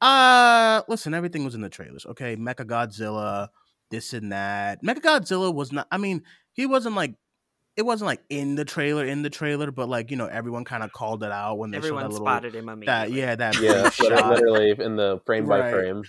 Uh, 0.00 0.82
listen, 0.88 1.12
everything 1.14 1.44
was 1.44 1.54
in 1.54 1.60
the 1.60 1.68
trailers. 1.68 2.06
Okay, 2.06 2.36
Mecha 2.36 2.64
Godzilla, 2.64 3.48
this 3.90 4.12
and 4.14 4.32
that. 4.32 4.82
Mecha 4.82 5.00
Godzilla 5.00 5.52
was 5.52 5.72
not. 5.72 5.86
I 5.90 5.98
mean, 5.98 6.22
he 6.52 6.66
wasn't 6.66 6.94
like 6.96 7.14
it 7.76 7.82
wasn't 7.82 8.06
like 8.06 8.20
in 8.28 8.54
the 8.56 8.64
trailer 8.64 9.04
in 9.04 9.22
the 9.22 9.30
trailer 9.30 9.70
but 9.70 9.88
like 9.88 10.10
you 10.10 10.16
know 10.16 10.26
everyone 10.26 10.64
kind 10.64 10.82
of 10.82 10.92
called 10.92 11.22
it 11.22 11.30
out 11.30 11.56
when 11.56 11.70
they 11.70 11.78
saw 11.78 11.86
Everyone 11.86 12.02
that 12.02 12.08
little 12.10 12.26
spotted 12.26 12.54
him 12.54 12.68
immediately. 12.68 12.86
that 12.86 13.10
yeah 13.12 13.34
that 13.36 13.60
yeah, 13.60 13.82
brief 13.82 14.00
liter- 14.00 14.16
shot. 14.16 14.30
literally 14.34 14.74
in 14.84 14.96
the 14.96 15.20
frame 15.24 15.46
by 15.46 15.70
frame. 15.70 16.02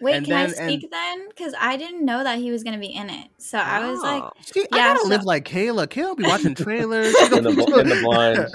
Wait, 0.00 0.14
And 0.16 0.26
can 0.26 0.34
I 0.34 0.46
then- 0.46 0.54
and- 0.58 0.70
speak 0.80 0.90
then? 0.90 1.28
Because 1.28 1.54
I 1.58 1.76
didn't 1.76 2.04
know 2.04 2.22
that 2.22 2.38
he 2.38 2.50
was 2.50 2.62
gonna 2.62 2.78
be 2.78 2.88
in 2.94 3.08
it. 3.08 3.28
So 3.38 3.58
I 3.58 3.90
was 3.90 4.00
like, 4.02 4.22
Oh. 4.22 4.30
See, 4.42 4.60
I 4.72 4.76
Yeah, 4.76 4.88
gotta 4.88 5.00
so- 5.00 5.08
live 5.08 5.24
like 5.24 5.44
Kaila. 5.48 5.86
Kaila 5.86 6.16
be 6.16 6.24
watching 6.24 6.54
trailers. 6.54 7.14
She 7.16 7.24
In 7.24 7.30
don't 7.30 7.42
the 7.44 7.50
be 7.50 7.64
bl- 7.64 7.78
in 7.78 7.88
the 7.88 8.00
blind. 8.02 8.48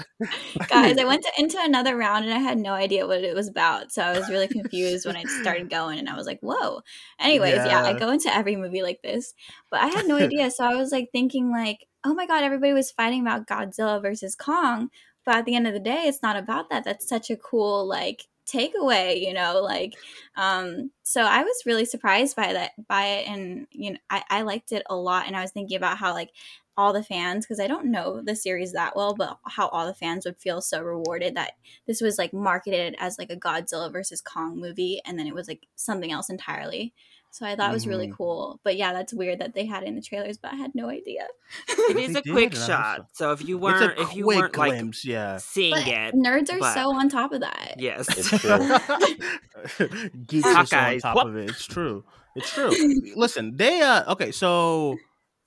guys, 0.68 0.98
I 0.98 1.04
went 1.06 1.22
to, 1.24 1.30
into 1.38 1.58
another 1.60 1.96
round 1.96 2.24
and 2.24 2.34
I 2.34 2.38
had 2.38 2.58
no 2.58 2.72
idea 2.72 3.06
what 3.06 3.22
it 3.24 3.34
was 3.34 3.48
about. 3.48 3.92
So 3.92 4.02
I 4.02 4.16
was 4.16 4.28
really 4.28 4.48
confused 4.48 5.04
when 5.06 5.16
I 5.16 5.24
started 5.24 5.68
going 5.70 5.98
and 5.98 6.08
I 6.08 6.16
was 6.16 6.26
like, 6.26 6.38
whoa. 6.42 6.80
Anyways, 7.18 7.54
yeah. 7.54 7.82
I 7.82 7.98
go 7.98 8.10
into 8.10 8.32
every 8.34 8.56
movie 8.56 8.82
like 8.82 9.00
this, 9.02 9.34
but 9.70 9.80
I 9.80 9.86
had 9.88 10.06
no 10.06 10.16
idea. 10.16 10.50
So 10.50 10.64
I 10.64 10.74
was 10.76 10.92
like 10.92 11.08
thinking 11.12 11.50
like, 11.50 11.86
oh 12.04 12.14
my 12.14 12.26
god, 12.26 12.44
everybody 12.44 12.72
was 12.72 12.90
fighting 12.90 13.20
about 13.20 13.46
Godzilla 13.46 14.00
versus 14.00 14.34
Kong, 14.34 14.90
but 15.24 15.36
at 15.36 15.44
the 15.44 15.54
end 15.54 15.66
of 15.66 15.72
the 15.72 15.80
day, 15.80 16.04
it's 16.06 16.22
not 16.22 16.36
about 16.36 16.70
that. 16.70 16.84
That's 16.84 17.08
such 17.08 17.30
a 17.30 17.36
cool 17.36 17.86
like 17.86 18.26
takeaway, 18.52 19.20
you 19.20 19.32
know, 19.32 19.60
like 19.62 19.94
um 20.36 20.90
so 21.02 21.22
I 21.22 21.42
was 21.42 21.62
really 21.66 21.84
surprised 21.84 22.36
by 22.36 22.52
that 22.52 22.72
by 22.88 23.04
it 23.06 23.28
and 23.28 23.66
you 23.70 23.92
know, 23.92 23.98
I, 24.10 24.22
I 24.30 24.42
liked 24.42 24.72
it 24.72 24.82
a 24.88 24.96
lot 24.96 25.26
and 25.26 25.36
I 25.36 25.42
was 25.42 25.50
thinking 25.52 25.76
about 25.76 25.98
how 25.98 26.12
like 26.12 26.30
all 26.76 26.92
the 26.92 27.02
fans 27.02 27.44
because 27.44 27.60
I 27.60 27.66
don't 27.66 27.90
know 27.90 28.22
the 28.22 28.34
series 28.34 28.72
that 28.72 28.96
well, 28.96 29.14
but 29.14 29.38
how 29.46 29.68
all 29.68 29.86
the 29.86 29.94
fans 29.94 30.24
would 30.24 30.38
feel 30.38 30.60
so 30.62 30.80
rewarded 30.82 31.34
that 31.36 31.52
this 31.86 32.00
was 32.00 32.16
like 32.18 32.32
marketed 32.32 32.94
as 32.98 33.18
like 33.18 33.30
a 33.30 33.36
Godzilla 33.36 33.92
versus 33.92 34.22
Kong 34.22 34.58
movie, 34.58 35.00
and 35.04 35.18
then 35.18 35.26
it 35.26 35.34
was 35.34 35.48
like 35.48 35.66
something 35.76 36.10
else 36.12 36.30
entirely. 36.30 36.94
So 37.34 37.46
I 37.46 37.56
thought 37.56 37.70
it 37.70 37.72
was 37.72 37.86
really 37.86 38.08
Mhm. 38.08 38.16
cool. 38.16 38.60
But 38.62 38.76
yeah, 38.76 38.92
that's 38.92 39.12
weird 39.14 39.38
that 39.40 39.54
they 39.54 39.64
had 39.64 39.82
it 39.82 39.86
in 39.88 39.94
the 39.94 40.02
trailers, 40.02 40.36
but 40.36 40.52
I 40.52 40.56
had 40.56 40.74
no 40.74 40.90
idea. 40.90 41.26
It 41.66 41.96
is 41.96 42.14
a 42.14 42.20
quick 42.22 42.50
did, 42.52 42.60
and 42.60 42.72
I 42.72 42.90
was 42.90 42.96
shot. 42.98 43.06
So 43.12 43.32
if 43.32 43.42
you 43.48 43.56
It's 43.56 43.62
weren't, 43.62 43.98
if 43.98 44.14
you 44.14 44.26
weren't 44.26 44.54
like 44.56 44.84
yeah. 45.02 45.38
seeing 45.38 45.72
But 45.74 45.86
it, 45.88 46.14
nerds 46.14 46.52
are 46.52 46.58
but- 46.58 46.74
so 46.74 46.92
on 46.92 47.08
top 47.08 47.32
of 47.32 47.40
that. 47.40 47.76
yes, 47.78 48.06
It's 48.18 48.28
true. 48.42 49.88
Geeks 50.26 50.46
are 50.46 50.66
so 50.66 50.76
on 50.76 50.98
top 51.00 51.16
What? 51.16 51.26
of 51.28 51.36
it. 51.36 51.50
It's 51.50 51.64
true. 51.66 52.04
It's 52.36 52.50
true. 52.52 52.70
Listen, 53.16 53.56
they 53.56 53.80
uh 53.80 54.12
okay, 54.12 54.30
so 54.32 54.96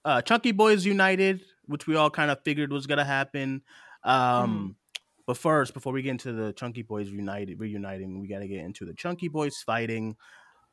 uh 0.04 0.22
Chunky 0.22 0.52
Boys 0.54 0.86
United, 0.86 1.42
which 1.66 1.88
we 1.88 1.96
all 1.96 2.10
kind 2.10 2.32
of 2.32 2.42
figured 2.44 2.72
was 2.72 2.88
gonna 2.88 3.06
happen. 3.06 3.62
Um 4.04 4.76
but 5.28 5.38
first, 5.38 5.74
before 5.74 5.92
we 5.94 6.02
get 6.04 6.12
into 6.12 6.34
the 6.34 6.54
Chunky 6.54 6.84
Boys 6.84 7.10
United 7.10 7.60
reuniting, 7.60 8.20
we 8.22 8.28
gotta 8.28 8.48
get 8.48 8.60
into 8.64 8.86
the 8.86 8.94
Chunky 8.94 9.28
Boys 9.28 9.58
fighting. 9.66 10.16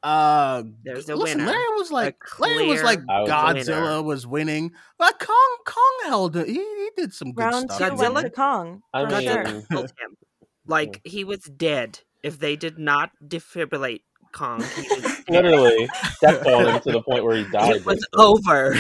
Uh 0.03 0.65
There's 0.85 1.09
a 1.09 1.15
listen, 1.17 1.39
winner. 1.39 1.51
Larry 1.53 1.69
was 1.77 1.91
like 1.93 2.17
Larry 2.41 2.67
was 2.67 2.83
like 2.83 3.01
I 3.09 3.21
was 3.21 3.31
Godzilla 3.31 3.83
winner. 3.83 4.03
was 4.03 4.27
winning. 4.27 4.73
Like 4.99 5.19
Kong 5.21 5.57
Kong 5.65 5.93
held 6.07 6.37
it. 6.37 6.49
He, 6.49 6.55
he 6.55 6.91
did 6.97 7.13
some 7.15 7.33
good 7.33 7.43
Round 7.45 7.71
stuff. 7.71 7.79
two 7.79 7.97
Godzilla- 7.97 8.15
went 8.15 8.27
to 8.27 8.31
Kong. 8.33 8.83
I 8.93 9.05
for 9.05 9.11
mean- 9.17 9.23
sure. 9.29 9.45
Godzilla 9.45 9.69
killed 9.71 9.91
him. 9.91 10.17
Like 10.67 11.01
he 11.05 11.25
was 11.25 11.41
dead. 11.45 12.01
If 12.23 12.39
they 12.39 12.55
did 12.57 12.79
not 12.79 13.11
defibrillate 13.27 14.03
Kong, 14.33 14.63
he. 14.77 14.89
Literally 15.33 15.89
stepped 16.17 16.47
on 16.47 16.67
him 16.69 16.81
to 16.81 16.93
the 16.93 17.03
point 17.03 17.25
where 17.25 17.37
he 17.37 17.45
died. 17.53 17.77
it 17.77 17.87
was 17.87 18.05
over. 18.17 18.75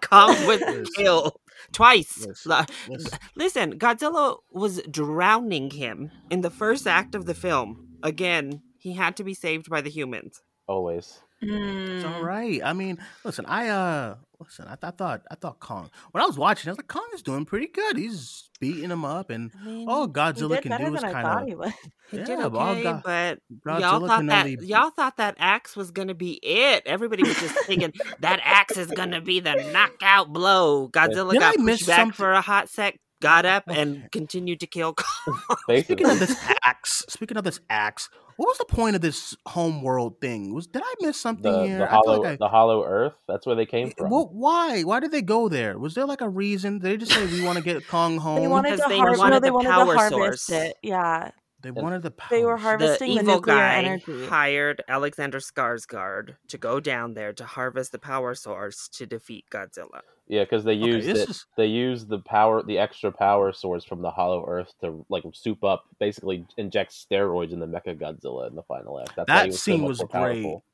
Kong 0.00 0.46
was 0.46 0.88
killed 0.96 1.34
twice. 1.72 2.26
Listen, 2.26 2.50
Li- 2.50 2.64
listen. 2.88 3.18
Listen, 3.36 3.78
Godzilla 3.78 4.36
was 4.50 4.80
drowning 4.90 5.70
him 5.70 6.10
in 6.30 6.40
the 6.40 6.50
first 6.50 6.86
act 6.86 7.14
of 7.14 7.26
the 7.26 7.34
film. 7.34 7.88
Again, 8.02 8.62
he 8.78 8.92
had 8.94 9.16
to 9.16 9.24
be 9.24 9.34
saved 9.34 9.68
by 9.70 9.80
the 9.80 9.90
humans. 9.90 10.40
Always. 10.72 11.20
It's 11.44 12.04
Mm. 12.04 12.14
all 12.14 12.22
right. 12.22 12.60
I 12.64 12.72
mean, 12.72 12.98
listen, 13.24 13.44
I 13.46 13.68
uh 13.68 14.14
listen, 14.38 14.66
I, 14.66 14.76
th- 14.76 14.84
I 14.84 14.90
thought 14.92 15.22
I 15.28 15.34
thought 15.34 15.58
Kong 15.58 15.90
when 16.12 16.22
I 16.22 16.26
was 16.26 16.38
watching, 16.38 16.68
I 16.68 16.72
was 16.72 16.78
like, 16.78 16.86
Kong 16.86 17.08
is 17.14 17.22
doing 17.22 17.44
pretty 17.44 17.66
good. 17.66 17.96
He's 17.96 18.48
beating 18.60 18.90
him 18.90 19.04
up 19.04 19.28
and 19.30 19.50
I 19.60 19.64
mean, 19.66 19.88
all 19.88 20.06
Godzilla 20.06 20.62
can 20.62 20.80
do 20.80 20.94
is 20.94 21.02
kind 21.02 21.26
of 21.26 21.46
he 21.48 21.54
would. 21.56 21.72
he 22.12 22.18
yeah, 22.18 22.24
did 22.24 22.38
but 22.52 22.54
all 22.54 22.68
okay, 22.70 22.82
Go- 22.84 23.00
but 23.04 23.38
y'all 23.80 24.06
thought 24.06 24.24
that 24.26 24.44
only 24.46 24.58
y'all 24.64 24.90
thought 24.90 25.16
that 25.16 25.34
axe 25.40 25.74
was 25.74 25.90
gonna 25.90 26.14
be 26.14 26.34
it. 26.44 26.84
Everybody 26.86 27.24
was 27.24 27.34
just 27.40 27.58
thinking 27.66 27.92
that 28.20 28.38
axe 28.44 28.76
is 28.76 28.86
gonna 28.92 29.20
be 29.20 29.40
the 29.40 29.54
knockout 29.72 30.32
blow. 30.32 30.88
Godzilla 30.92 31.32
Did 31.32 31.40
got 31.40 31.58
I 31.58 31.62
miss 31.62 31.78
pushed 31.80 31.88
back 31.88 31.98
something? 31.98 32.12
for 32.14 32.32
a 32.32 32.40
hot 32.40 32.68
sec, 32.68 33.00
got 33.20 33.44
up, 33.46 33.64
and 33.68 34.08
continued 34.12 34.60
to 34.60 34.68
kill 34.68 34.94
Kong. 34.94 35.40
Speaking 35.82 36.08
of 36.08 36.20
this 36.20 36.36
axe, 36.62 37.04
speaking 37.08 37.36
of 37.36 37.42
this 37.42 37.58
axe, 37.68 38.08
what 38.36 38.46
was 38.46 38.58
the 38.58 38.64
point 38.64 38.96
of 38.96 39.02
this 39.02 39.36
home 39.46 39.82
world 39.82 40.20
thing? 40.20 40.54
Was 40.54 40.66
did 40.66 40.82
I 40.84 40.94
miss 41.00 41.20
something 41.20 41.50
The, 41.52 41.66
here? 41.66 41.78
the 41.78 41.84
I 41.86 41.90
feel 41.90 42.00
hollow 42.04 42.20
like 42.22 42.32
I- 42.32 42.36
the 42.36 42.48
hollow 42.48 42.84
earth. 42.84 43.14
That's 43.28 43.46
where 43.46 43.56
they 43.56 43.66
came 43.66 43.90
from. 43.92 44.10
Well, 44.10 44.28
why? 44.32 44.82
Why 44.82 45.00
did 45.00 45.12
they 45.12 45.22
go 45.22 45.48
there? 45.48 45.78
Was 45.78 45.94
there 45.94 46.06
like 46.06 46.20
a 46.20 46.28
reason? 46.28 46.78
Did 46.78 46.82
they 46.90 46.96
just 46.96 47.12
say 47.12 47.26
we 47.26 47.44
want 47.44 47.58
to 47.58 47.64
get 47.72 47.86
Kong 47.88 48.18
home? 48.18 48.40
They 48.40 48.48
wanted 48.48 48.70
Because 48.72 48.84
to 48.84 48.88
they 48.88 48.98
harvest. 48.98 49.18
No, 49.18 49.22
wanted 49.24 49.42
they 49.42 49.48
the 49.48 49.54
wanted 49.54 49.70
power 49.70 49.92
to 49.94 49.98
harvest 49.98 50.46
source. 50.46 50.50
it. 50.50 50.76
Yeah, 50.82 51.30
They 51.62 51.70
wanted 51.70 52.02
the 52.02 52.10
power. 52.10 52.38
they 52.38 52.44
were 52.44 52.56
harvesting 52.56 53.08
the 53.10 53.14
the, 53.14 53.20
evil 53.22 53.34
nuclear 53.36 53.56
guy 53.56 53.78
energy. 53.82 54.26
hired 54.26 54.82
Alexander 54.88 55.38
Skarsgård 55.38 56.36
to 56.48 56.58
go 56.58 56.80
down 56.80 57.14
there 57.14 57.32
to 57.32 57.44
harvest 57.44 57.92
the 57.92 57.98
power 57.98 58.34
source 58.34 58.88
to 58.88 59.06
defeat 59.06 59.44
Godzilla. 59.50 60.00
Yeah, 60.32 60.44
because 60.44 60.64
they 60.64 60.72
Okay, 60.72 60.88
used 60.88 61.08
this 61.08 61.44
They 61.58 61.66
used 61.66 62.08
the 62.08 62.18
power, 62.18 62.62
the 62.62 62.78
extra 62.78 63.12
power 63.12 63.52
source 63.52 63.84
from 63.84 64.00
the 64.00 64.10
Hollow 64.10 64.46
Earth 64.48 64.72
to 64.80 65.04
like 65.10 65.24
soup 65.34 65.62
up, 65.62 65.84
basically 66.00 66.46
inject 66.56 66.92
steroids 66.92 67.52
in 67.52 67.60
the 67.60 67.66
Mecha 67.66 68.00
Godzilla 68.00 68.48
in 68.48 68.56
the 68.56 68.62
final 68.62 68.98
act. 68.98 69.12
That's 69.14 69.28
that 69.28 69.48
was 69.48 69.62
scene 69.62 69.82
much 69.82 69.88
was 69.88 69.98
great. 69.98 70.10
powerful. 70.10 70.64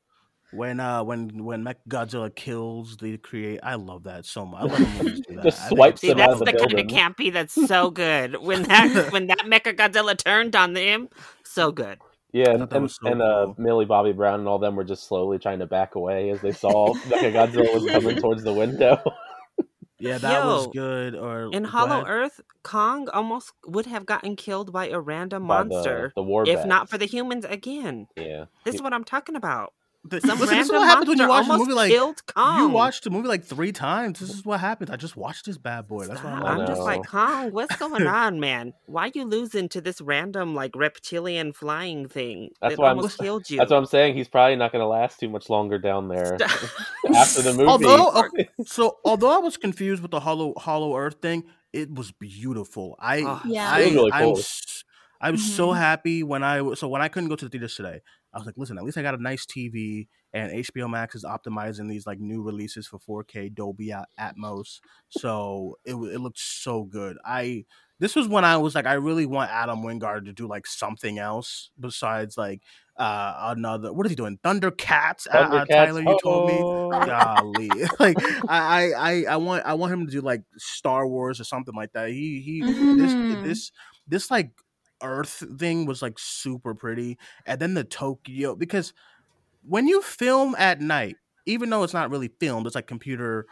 When 0.51 0.79
uh 0.79 1.03
when 1.03 1.43
when 1.43 1.63
Mech 1.63 1.79
Godzilla 1.89 2.33
kills 2.33 2.95
the 2.95 3.17
create, 3.17 3.59
I 3.61 3.75
love 3.75 4.03
that 4.03 4.25
so 4.25 4.45
much. 4.45 4.61
I 4.61 4.63
love 4.63 4.93
movies 4.93 5.19
do 5.27 5.35
that. 5.35 5.43
Just 5.43 5.67
swipes 5.67 5.99
it's 5.99 6.01
See, 6.01 6.07
them 6.07 6.21
out 6.21 6.29
that's 6.29 6.41
of 6.41 6.47
the 6.47 6.53
the 6.53 6.53
kind 6.53 6.79
of 6.79 6.87
campy 6.87 7.33
that's 7.33 7.53
so 7.53 7.91
good. 7.91 8.37
When 8.41 8.63
that 8.63 9.07
when 9.11 9.27
that 9.27 9.39
Mecha 9.39 9.75
Godzilla 9.75 10.15
turned 10.17 10.55
on 10.55 10.73
him, 10.73 11.09
so 11.43 11.73
good. 11.73 11.99
Yeah, 12.31 12.51
and 12.51 12.69
thought 12.69 12.77
and, 12.77 12.91
so 12.91 13.11
and 13.11 13.21
uh, 13.21 13.47
cool. 13.47 13.55
Millie 13.57 13.85
Bobby 13.85 14.13
Brown 14.13 14.39
and 14.39 14.47
all 14.47 14.59
them 14.59 14.77
were 14.77 14.85
just 14.85 15.05
slowly 15.07 15.37
trying 15.37 15.59
to 15.59 15.65
back 15.65 15.95
away 15.95 16.29
as 16.29 16.39
they 16.39 16.53
saw 16.53 16.93
Mecha 17.07 17.33
Godzilla 17.33 17.73
was 17.73 17.91
coming 17.91 18.17
towards 18.17 18.43
the 18.43 18.53
window. 18.53 19.01
Yeah, 19.99 20.17
that 20.17 20.45
was 20.45 20.67
good. 20.67 21.15
Or 21.15 21.49
In 21.51 21.63
go 21.63 21.69
Hollow 21.69 22.01
ahead. 22.01 22.07
Earth, 22.07 22.41
Kong 22.63 23.09
almost 23.09 23.51
would 23.65 23.85
have 23.85 24.05
gotten 24.05 24.35
killed 24.35 24.71
by 24.71 24.89
a 24.89 24.99
random 24.99 25.47
By 25.47 25.63
monster 25.63 26.13
the 26.15 26.23
war 26.23 26.47
if 26.47 26.65
not 26.65 26.89
for 26.89 26.97
the 26.97 27.05
humans 27.05 27.45
again. 27.45 28.07
yeah, 28.15 28.45
This 28.63 28.75
is 28.75 28.81
what 28.81 28.93
I'm 28.93 29.03
talking 29.03 29.35
about. 29.35 29.73
The- 30.05 30.21
Some 30.21 30.39
listen, 30.39 30.55
this 30.57 30.67
is 30.67 30.71
what 30.71 30.87
happens 30.87 31.09
when 31.09 31.17
you 31.17 31.27
watch 31.27 31.45
a 31.49 31.57
movie. 31.57 31.73
Like 31.73 31.91
killed 31.91 32.25
Kong. 32.25 32.59
you 32.61 32.69
watched 32.69 33.03
the 33.03 33.09
movie 33.09 33.27
like 33.27 33.43
three 33.43 33.73
times. 33.73 34.19
This 34.19 34.29
is 34.29 34.45
what 34.45 34.61
happens. 34.61 34.89
I 34.89 34.95
just 34.95 35.17
watched 35.17 35.45
this 35.45 35.57
bad 35.57 35.87
boy. 35.87 36.05
That's 36.07 36.23
why 36.23 36.31
I'm 36.31 36.43
I'm 36.61 36.67
just 36.67 36.79
like, 36.81 37.05
Kong, 37.05 37.51
what's 37.51 37.75
going 37.75 38.07
on, 38.07 38.39
man? 38.39 38.73
Why 38.85 39.11
you 39.13 39.25
losing 39.25 39.67
to 39.69 39.81
this 39.81 39.99
random 39.99 40.55
like 40.55 40.73
reptilian 40.73 41.51
flying 41.51 42.07
thing 42.07 42.51
That's 42.61 42.75
that 42.75 42.81
why 42.81 42.87
I'm- 42.87 42.97
almost 42.97 43.17
killed 43.19 43.49
you? 43.49 43.57
that's 43.57 43.71
what 43.71 43.77
I'm 43.77 43.85
saying. 43.85 44.15
He's 44.15 44.29
probably 44.29 44.55
not 44.55 44.71
going 44.71 44.81
to 44.81 44.87
last 44.87 45.19
too 45.19 45.27
much 45.29 45.49
longer 45.49 45.77
down 45.77 46.07
there 46.07 46.37
after 47.15 47.41
the 47.41 47.51
movie. 47.53 47.65
although 47.65 48.11
okay, 48.25 48.47
so 48.65 48.99
although 49.03 49.35
I 49.35 49.39
was 49.39 49.57
confused 49.57 50.01
with 50.01 50.11
the 50.11 50.21
hollow 50.21 50.53
hollow 50.57 50.95
earth 50.95 51.17
thing, 51.21 51.43
it 51.73 51.93
was 51.93 52.11
beautiful. 52.13 52.95
I 52.99 53.17
Yeah. 53.45 53.69
I 53.69 53.79
It 53.81 53.85
was 53.87 53.93
really 53.95 54.11
I'm 54.13 54.23
cool. 54.23 54.37
s- 54.39 54.83
I 55.21 55.31
was 55.31 55.43
so 55.43 55.69
Mhm. 55.71 55.77
happy 55.77 56.23
when 56.23 56.43
I 56.43 56.73
so 56.75 56.87
when 56.87 57.01
I 57.01 57.09
couldn't 57.09 57.27
go 57.27 57.35
to 57.35 57.43
the 57.45 57.49
theaters 57.51 57.75
today. 57.75 58.01
I 58.33 58.37
was 58.37 58.45
like, 58.45 58.57
listen, 58.57 58.77
at 58.77 58.83
least 58.83 58.97
I 58.97 59.01
got 59.01 59.15
a 59.17 59.21
nice 59.21 59.45
TV, 59.45 60.07
and 60.33 60.51
HBO 60.51 60.89
Max 60.89 61.15
is 61.15 61.23
optimizing 61.25 61.89
these 61.89 62.05
like 62.05 62.19
new 62.19 62.41
releases 62.43 62.87
for 62.87 62.99
4K 62.99 63.53
Dolby 63.53 63.91
At- 63.91 64.09
Atmos. 64.19 64.79
So 65.09 65.77
it 65.85 65.93
wa- 65.95 66.07
it 66.07 66.19
looked 66.21 66.39
so 66.39 66.83
good. 66.83 67.17
I 67.25 67.65
this 67.99 68.15
was 68.15 68.27
when 68.29 68.45
I 68.45 68.55
was 68.57 68.75
like, 68.75 68.85
I 68.85 68.93
really 68.93 69.25
want 69.25 69.51
Adam 69.51 69.81
Wingard 69.83 70.25
to 70.25 70.31
do 70.33 70.47
like 70.47 70.65
something 70.67 71.19
else 71.19 71.71
besides 71.79 72.37
like 72.37 72.61
uh 72.97 73.33
another. 73.57 73.91
What 73.91 74.05
is 74.05 74.11
he 74.11 74.15
doing? 74.15 74.37
Thundercats. 74.43 75.25
Uh, 75.33 75.37
uh, 75.37 75.65
Tyler, 75.65 76.01
you 76.01 76.17
told 76.21 76.49
me 76.49 76.57
oh. 76.59 76.89
golly 76.91 77.69
like 77.99 78.17
I, 78.49 78.93
I 78.93 78.93
i 78.93 79.23
i 79.29 79.37
want 79.37 79.65
i 79.65 79.73
want 79.73 79.93
him 79.93 80.05
to 80.05 80.11
do 80.11 80.21
like 80.21 80.43
star 80.57 81.07
wars 81.07 81.39
or 81.39 81.43
something 81.45 81.73
like 81.75 81.93
that 81.93 82.09
he 82.09 82.41
he 82.41 82.61
Mhm. 82.61 82.97
this 82.97 83.43
this 83.47 83.71
this 84.07 84.31
like 84.31 84.51
earth 85.01 85.43
thing 85.57 85.85
was 85.85 86.01
like 86.01 86.17
super 86.19 86.73
pretty 86.73 87.17
and 87.45 87.59
then 87.59 87.73
the 87.73 87.83
tokyo 87.83 88.55
because 88.55 88.93
when 89.63 89.87
you 89.87 90.01
film 90.01 90.55
at 90.57 90.81
night 90.81 91.15
even 91.45 91.69
though 91.69 91.83
it's 91.83 91.93
not 91.93 92.09
really 92.09 92.29
filmed 92.39 92.65
it's 92.65 92.75
like 92.75 92.87
computer 92.87 93.45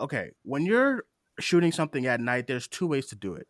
okay 0.00 0.30
when 0.42 0.64
you're 0.64 1.04
shooting 1.40 1.72
something 1.72 2.06
at 2.06 2.20
night 2.20 2.46
there's 2.46 2.68
two 2.68 2.86
ways 2.86 3.06
to 3.06 3.16
do 3.16 3.34
it. 3.34 3.46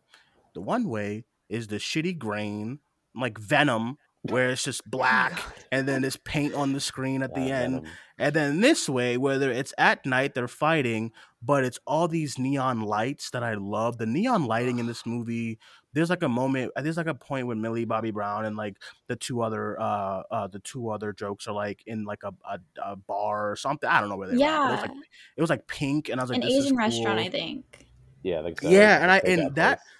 The 0.53 0.61
one 0.61 0.89
way 0.89 1.25
is 1.49 1.67
the 1.67 1.77
shitty 1.77 2.17
grain 2.17 2.79
like 3.15 3.37
venom 3.37 3.97
where 4.31 4.49
it's 4.49 4.63
just 4.63 4.83
black 4.89 5.41
and 5.71 5.87
then 5.87 6.01
there's 6.01 6.17
paint 6.17 6.53
on 6.53 6.73
the 6.73 6.79
screen 6.79 7.21
at 7.21 7.33
the 7.33 7.51
end 7.51 7.87
and 8.17 8.33
then 8.33 8.61
this 8.61 8.87
way, 8.87 9.17
whether 9.17 9.51
it's 9.51 9.73
at 9.77 10.05
night, 10.05 10.33
they're 10.35 10.47
fighting, 10.47 11.11
but 11.41 11.65
it's 11.65 11.79
all 11.85 12.07
these 12.07 12.39
neon 12.39 12.81
lights 12.81 13.29
that 13.31 13.43
I 13.43 13.55
love. 13.55 13.97
The 13.97 14.05
neon 14.05 14.45
lighting 14.45 14.79
in 14.79 14.85
this 14.85 15.05
movie. 15.05 15.59
There's 15.91 16.09
like 16.09 16.23
a 16.23 16.29
moment. 16.29 16.71
There's 16.75 16.97
like 16.97 17.07
a 17.07 17.13
point 17.13 17.47
with 17.47 17.57
Millie 17.57 17.85
Bobby 17.85 18.11
Brown 18.11 18.45
and 18.45 18.55
like 18.57 18.77
the 19.07 19.15
two 19.15 19.41
other, 19.41 19.79
uh, 19.79 20.23
uh, 20.31 20.47
the 20.47 20.59
two 20.59 20.89
other 20.89 21.13
jokes 21.13 21.47
are 21.47 21.53
like 21.53 21.83
in 21.85 22.03
like 22.05 22.23
a, 22.23 22.33
a, 22.49 22.59
a 22.83 22.95
bar 22.95 23.51
or 23.51 23.55
something. 23.55 23.89
I 23.89 23.99
don't 23.99 24.09
know 24.09 24.17
where 24.17 24.27
they 24.29 24.35
were. 24.35 24.43
It 24.43 24.71
was 24.71 24.79
Yeah. 24.79 24.81
like 24.81 24.91
it 25.37 25.41
was 25.41 25.49
like 25.49 25.67
pink, 25.67 26.09
and 26.09 26.19
I 26.19 26.23
was 26.23 26.29
like, 26.31 26.41
An 26.41 26.47
this 26.47 26.57
is 26.57 26.65
Asian 26.65 26.77
restaurant, 26.77 27.17
cool. 27.17 27.25
I 27.25 27.29
think. 27.29 27.85
Yeah, 28.23 28.39
I 28.39 28.43
think 28.43 28.61
so. 28.61 28.69
Yeah, 28.69 29.01
and 29.01 29.11
I 29.11 29.17
and 29.19 29.41
bad 29.43 29.55
that 29.55 29.77
place. 29.79 29.94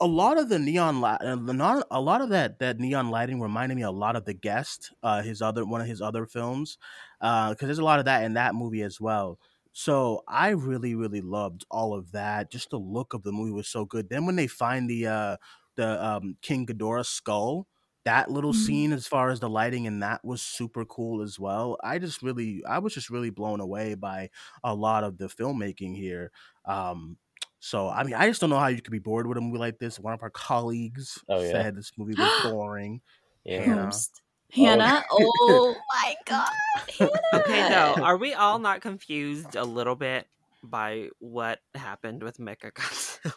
A 0.00 0.06
lot 0.06 0.38
of 0.38 0.48
the 0.48 0.58
neon 0.58 1.00
light, 1.00 1.20
uh, 1.22 1.36
a 1.90 2.00
lot 2.00 2.20
of 2.20 2.30
that 2.30 2.58
that 2.58 2.78
neon 2.78 3.10
lighting 3.10 3.40
reminded 3.40 3.76
me 3.76 3.82
a 3.82 3.90
lot 3.90 4.16
of 4.16 4.24
the 4.24 4.34
guest, 4.34 4.92
uh, 5.02 5.22
his 5.22 5.40
other 5.42 5.64
one 5.64 5.80
of 5.80 5.86
his 5.86 6.00
other 6.02 6.26
films, 6.26 6.78
because 7.20 7.56
there's 7.60 7.78
a 7.78 7.84
lot 7.84 7.98
of 8.00 8.04
that 8.06 8.24
in 8.24 8.34
that 8.34 8.54
movie 8.54 8.82
as 8.82 9.00
well. 9.00 9.38
So 9.72 10.22
I 10.28 10.50
really 10.50 10.94
really 10.94 11.20
loved 11.20 11.64
all 11.70 11.94
of 11.94 12.12
that. 12.12 12.50
Just 12.50 12.70
the 12.70 12.78
look 12.78 13.14
of 13.14 13.22
the 13.22 13.32
movie 13.32 13.52
was 13.52 13.68
so 13.68 13.84
good. 13.84 14.08
Then 14.08 14.26
when 14.26 14.36
they 14.36 14.46
find 14.48 14.88
the 14.90 15.06
uh 15.06 15.36
the 15.76 16.04
um 16.04 16.36
King 16.42 16.66
Ghidorah 16.66 17.06
skull. 17.06 17.68
That 18.04 18.28
little 18.32 18.52
Mhm. 18.52 18.52
scene, 18.52 18.92
as 18.92 19.06
far 19.06 19.30
as 19.30 19.38
the 19.38 19.48
lighting, 19.48 19.86
and 19.86 20.02
that 20.02 20.24
was 20.24 20.42
super 20.42 20.84
cool 20.84 21.22
as 21.22 21.38
well. 21.38 21.78
I 21.84 22.00
just 22.00 22.20
really, 22.20 22.64
I 22.64 22.80
was 22.80 22.94
just 22.94 23.10
really 23.10 23.30
blown 23.30 23.60
away 23.60 23.94
by 23.94 24.30
a 24.64 24.74
lot 24.74 25.04
of 25.04 25.18
the 25.18 25.26
filmmaking 25.26 25.96
here. 25.96 26.32
Um, 26.64 27.16
so 27.64 27.88
I 27.88 28.02
mean, 28.02 28.14
I 28.14 28.26
just 28.28 28.40
don't 28.40 28.50
know 28.50 28.58
how 28.58 28.66
you 28.66 28.82
could 28.82 28.90
be 28.90 28.98
bored 28.98 29.26
with 29.28 29.38
a 29.38 29.40
movie 29.40 29.58
like 29.58 29.78
this. 29.78 30.00
One 30.00 30.12
of 30.12 30.22
our 30.22 30.30
colleagues 30.30 31.16
Oh, 31.28 31.40
yeah. 31.40 31.52
said 31.52 31.76
this 31.76 31.92
movie 31.96 32.14
was 32.18 32.30
boring. 32.42 33.00
Yeah. 33.44 33.58
Oh, 33.60 33.62
Hannah. 33.62 33.92
Hannah. 34.52 35.04
Oh 35.12 35.74
my 35.94 36.14
god. 36.26 36.52
Hannah. 36.98 37.10
Okay, 37.34 37.68
though, 37.68 38.02
are 38.02 38.16
we 38.16 38.34
all 38.34 38.58
not 38.58 38.80
confused 38.80 39.54
a 39.54 39.64
little 39.64 39.94
bit 39.94 40.26
by 40.64 41.08
what 41.20 41.60
happened 41.74 42.22
with 42.22 42.38
Mecha 42.38 42.72
Godzilla? 42.72 43.32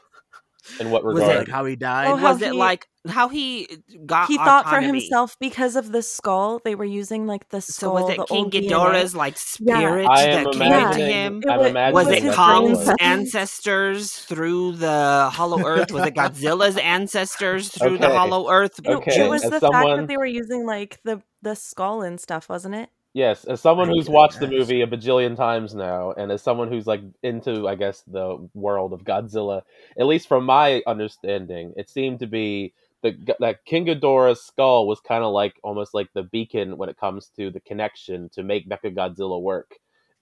In 0.80 0.90
what 0.90 1.04
Was 1.04 1.18
it- 1.18 1.22
regard? 1.22 1.38
Like 1.40 1.48
how 1.50 1.66
he 1.66 1.76
died. 1.76 2.08
Oh, 2.08 2.16
how 2.16 2.34
Was 2.34 2.42
it 2.42 2.52
he- 2.54 2.58
like 2.58 2.88
how 3.08 3.30
he 3.30 3.68
got? 4.06 4.28
he 4.28 4.36
thought 4.38 4.68
for 4.68 4.82
himself 4.82 5.38
because 5.40 5.76
of 5.76 5.92
the 5.92 6.02
skull. 6.02 6.60
They 6.66 6.74
were 6.74 6.86
using 6.86 7.28
like 7.28 7.50
the 7.50 7.62
So 7.62 7.72
skull. 7.72 7.94
was 7.94 8.10
it 8.10 8.18
the 8.18 8.26
King 8.26 8.44
old 8.46 8.52
DNA. 8.54 8.70
Ghidorah's 8.70 9.16
like 9.16 9.38
spirit 9.38 10.08
I 10.08 10.24
am 10.24 10.44
that 10.46 10.54
came 10.54 10.62
imagining. 10.64 11.08
into 11.10 11.14
him? 11.14 11.42
It 11.44 11.50
I'm. 11.50 11.94
Was 11.94 12.06
was 12.06 12.08
it 12.08 12.24
his 12.24 12.24
that's 12.24 12.38
what 12.38 12.46
Kong's 12.48 12.86
brain- 12.86 12.96
ancestors 13.00 14.12
through 14.12 14.72
the 14.74 15.30
Hollow 15.32 15.66
Earth? 15.66 15.92
Was 15.92 16.08
it 16.08 16.14
Godzilla's 16.16 16.78
ancestors 16.78 17.70
through 17.70 17.98
the 18.00 18.10
Hollow 18.10 18.50
Earth? 18.50 18.80
It, 18.84 18.90
Okay, 18.90 19.24
it 19.26 19.30
was 19.30 19.44
as 19.44 19.52
the 19.52 19.60
fact 19.60 19.88
that 19.98 20.08
they 20.08 20.18
were 20.18 20.26
using 20.26 20.66
like 20.66 21.00
the 21.04 21.22
the 21.42 21.56
skull 21.56 22.02
and 22.02 22.20
stuff, 22.20 22.50
wasn't 22.50 22.74
it? 22.76 22.90
Yes, 23.16 23.46
as 23.46 23.62
someone 23.62 23.88
who's 23.88 24.10
watched 24.10 24.42
the 24.42 24.48
movie 24.50 24.82
a 24.82 24.88
bajillion 24.88 25.38
times 25.38 25.74
now, 25.74 26.12
and 26.12 26.30
as 26.34 26.42
someone 26.42 26.68
who's 26.68 26.86
like 26.86 27.00
into, 27.24 27.66
I 27.66 27.76
guess, 27.76 28.02
the 28.06 28.50
world 28.54 28.92
of 28.92 29.06
Godzilla, 29.06 29.62
at 29.98 30.06
least 30.06 30.28
from 30.28 30.44
my 30.44 30.84
understanding, 30.86 31.72
it 31.78 31.90
seemed 31.90 32.20
to 32.20 32.28
be 32.28 32.74
the 33.04 33.16
that 33.40 33.64
King 33.64 33.86
Ghidorah's 33.86 34.42
skull 34.42 34.86
was 34.86 35.00
kind 35.00 35.24
of 35.24 35.32
like 35.32 35.54
almost 35.64 35.94
like 35.94 36.10
the 36.14 36.24
beacon 36.24 36.76
when 36.78 36.90
it 36.90 36.98
comes 36.98 37.32
to 37.38 37.50
the 37.50 37.62
connection 37.62 38.28
to 38.34 38.44
make 38.44 38.68
Mechagodzilla 38.68 39.42
work, 39.42 39.76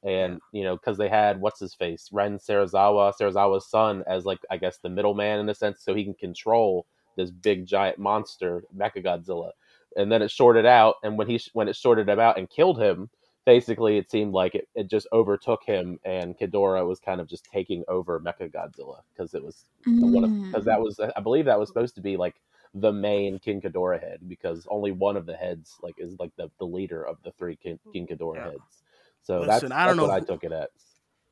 and 0.04 0.40
you 0.52 0.64
know 0.64 0.76
because 0.76 1.00
they 1.00 1.10
had 1.10 1.42
what's 1.42 1.60
his 1.60 1.74
face 1.74 2.10
Ren 2.12 2.38
Serizawa, 2.38 3.12
Serizawa's 3.20 3.66
son, 3.66 4.04
as 4.06 4.24
like 4.24 4.42
I 4.52 4.58
guess 4.58 4.78
the 4.78 4.90
middleman 4.90 5.40
in 5.40 5.50
a 5.50 5.56
sense, 5.56 5.82
so 5.82 5.96
he 5.96 6.04
can 6.04 6.14
control 6.14 6.86
this 7.18 7.32
big 7.32 7.66
giant 7.66 7.98
monster 7.98 8.66
Mechagodzilla 8.78 9.50
and 9.96 10.12
then 10.12 10.22
it 10.22 10.32
shorted 10.32 10.66
out 10.66 10.96
and 11.04 11.18
when 11.18 11.28
he 11.28 11.40
when 11.54 11.68
it 11.68 11.76
shorted 11.76 12.08
him 12.10 12.20
out 12.20 12.38
and 12.38 12.50
killed 12.50 12.82
him 12.82 13.10
basically 13.46 13.98
it 13.98 14.10
seemed 14.10 14.34
like 14.34 14.56
it, 14.56 14.68
it 14.76 14.90
just 14.90 15.08
overtook 15.12 15.62
him 15.66 16.00
and 16.06 16.38
Ghidorah 16.38 16.88
was 16.88 17.00
kind 17.00 17.20
of 17.20 17.28
just 17.28 17.46
taking 17.52 17.84
over 17.88 18.20
Mecha 18.20 18.50
Godzilla 18.52 19.02
because 19.14 19.34
it 19.34 19.44
was 19.44 19.66
the 20.00 20.08
one 20.08 20.26
Mm. 20.26 20.52
because 20.52 20.66
that 20.66 20.80
was 20.80 21.00
I 21.00 21.20
believe 21.22 21.46
that 21.46 21.60
was 21.60 21.70
supposed 21.70 21.96
to 21.96 22.02
be 22.02 22.16
like 22.18 22.36
the 22.74 22.92
main 22.92 23.40
King 23.40 23.62
Ghidorah 23.62 24.00
head 24.02 24.20
because 24.28 24.66
only 24.70 24.92
one 24.92 25.18
of 25.18 25.26
the 25.26 25.36
heads 25.36 25.76
like 25.82 25.96
is 25.98 26.16
like 26.20 26.32
the, 26.38 26.50
the 26.60 26.66
leader 26.66 27.06
of 27.06 27.18
the 27.24 27.32
three 27.34 27.56
King, 27.56 27.80
King 27.92 28.08
Ghidorah 28.08 28.38
Yeah. 28.38 28.44
heads. 28.52 28.84
So 29.22 29.40
Listen, 29.42 29.72
that's, 29.72 29.78
I 29.78 29.86
don't 29.86 29.98
that's 29.98 30.02
what 30.02 30.10
know 30.10 30.16
I 30.16 30.20
took 30.22 30.44
it 30.44 30.52
at. 30.52 30.70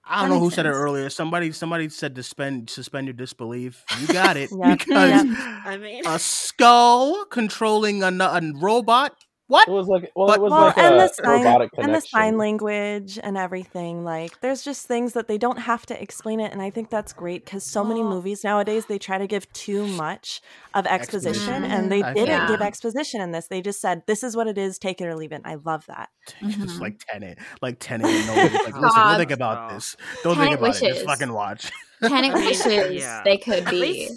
I 0.03 0.21
don't 0.21 0.29
know 0.29 0.39
who 0.39 0.45
makes 0.45 0.55
said 0.55 0.65
it 0.65 0.69
earlier. 0.71 1.09
Somebody 1.09 1.51
somebody 1.51 1.89
said 1.89 2.15
to 2.15 2.23
suspend 2.23 2.69
suspend 2.69 3.07
your 3.07 3.13
disbelief. 3.13 3.83
You 3.99 4.07
got 4.07 4.37
it 4.37 4.49
Yep, 4.57 4.79
because 4.79 5.25
I 5.65 5.77
mean, 5.79 6.05
a 6.05 6.19
skull 6.19 7.25
controlling 7.25 8.03
a 8.03 8.11
robot. 8.59 9.15
What? 9.51 9.67
It 9.67 9.71
was 9.71 9.87
like 9.87 10.11
well, 10.15 10.27
But- 10.27 10.37
it 10.37 10.41
was 10.41 10.51
well, 10.51 10.61
like 10.67 10.77
and 10.77 10.95
a 10.95 10.97
the 10.99 11.07
sign 11.09 11.43
robotic 11.43 11.71
and 11.77 11.93
the 11.93 11.99
sign 11.99 12.37
language 12.37 13.19
and 13.21 13.37
everything. 13.37 14.05
Like, 14.05 14.39
there's 14.39 14.63
just 14.63 14.87
things 14.87 15.11
that 15.11 15.27
they 15.27 15.37
don't 15.37 15.59
have 15.59 15.85
to 15.87 16.01
explain 16.01 16.39
it, 16.39 16.53
and 16.53 16.61
I 16.61 16.69
think 16.69 16.89
that's 16.89 17.11
great 17.11 17.43
because 17.43 17.65
so 17.65 17.83
many 17.83 18.01
movies 18.01 18.45
nowadays 18.45 18.85
they 18.85 18.97
try 18.97 19.17
to 19.17 19.27
give 19.27 19.51
too 19.51 19.85
much 19.87 20.41
of 20.73 20.87
exposition, 20.87 21.41
Exposition. 21.41 21.63
and 21.65 21.91
they 21.91 22.01
I 22.01 22.13
didn't 22.13 22.37
think- 22.37 22.47
give 22.47 22.61
exposition 22.61 23.19
in 23.19 23.31
this. 23.31 23.47
They 23.47 23.61
just 23.61 23.81
said, 23.81 24.03
"This 24.07 24.23
is 24.23 24.37
what 24.37 24.47
it 24.47 24.57
is. 24.57 24.77
Take 24.79 25.01
it 25.01 25.05
or 25.05 25.15
leave 25.15 25.33
it." 25.33 25.41
I 25.43 25.55
love 25.55 25.85
that. 25.87 26.07
Just 26.41 26.77
Mhm. 26.77 26.79
like 26.79 27.01
Tenet, 27.09 27.37
like 27.61 27.77
Tenet. 27.79 28.05
And 28.07 28.27
nobody's 28.27 28.53
like, 28.53 28.75
listen, 28.79 28.81
don't 29.01 29.17
think 29.17 29.31
about 29.31 29.57
Stop. 29.57 29.71
this. 29.73 29.97
Don't 30.23 30.35
think 30.37 30.45
Tenet 30.45 30.59
about 30.59 30.81
it. 30.81 30.93
Just 30.93 31.05
fucking 31.05 31.33
watch. 31.33 31.71
Panic 32.01 32.31
I 32.35 32.45
wishes 32.45 32.93
yeah. 33.01 33.21
they 33.25 33.37
could 33.37 33.65
at 33.65 33.69
be. 33.69 34.09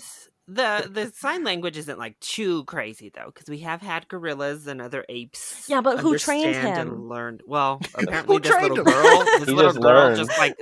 Least 0.49 0.57
the 0.85 0.89
the 0.91 1.13
sign 1.15 1.45
language 1.45 1.77
isn't 1.77 1.99
like 1.99 2.19
too 2.21 2.65
crazy 2.65 3.11
though, 3.15 3.27
because 3.27 3.49
we 3.49 3.59
have 3.61 3.81
had 3.83 4.09
gorillas 4.09 4.67
and 4.67 4.81
other 4.83 5.05
apes. 5.09 5.67
Yeah, 5.69 5.81
but 5.81 5.99
who 6.01 6.19
trained 6.19 6.55
him? 6.57 6.89
And 6.91 7.09
learned 7.09 7.43
well. 7.47 7.81
Apparently, 7.95 8.39
this 8.39 8.51
trained 8.51 8.75
little 8.75 8.85
him? 8.93 9.03
girl, 9.03 9.25
this 9.25 9.45
He 9.49 9.55
little 9.55 9.71
just 9.73 9.81
girl, 9.83 9.93
learned. 9.95 10.17
just 10.17 10.39
like 10.39 10.57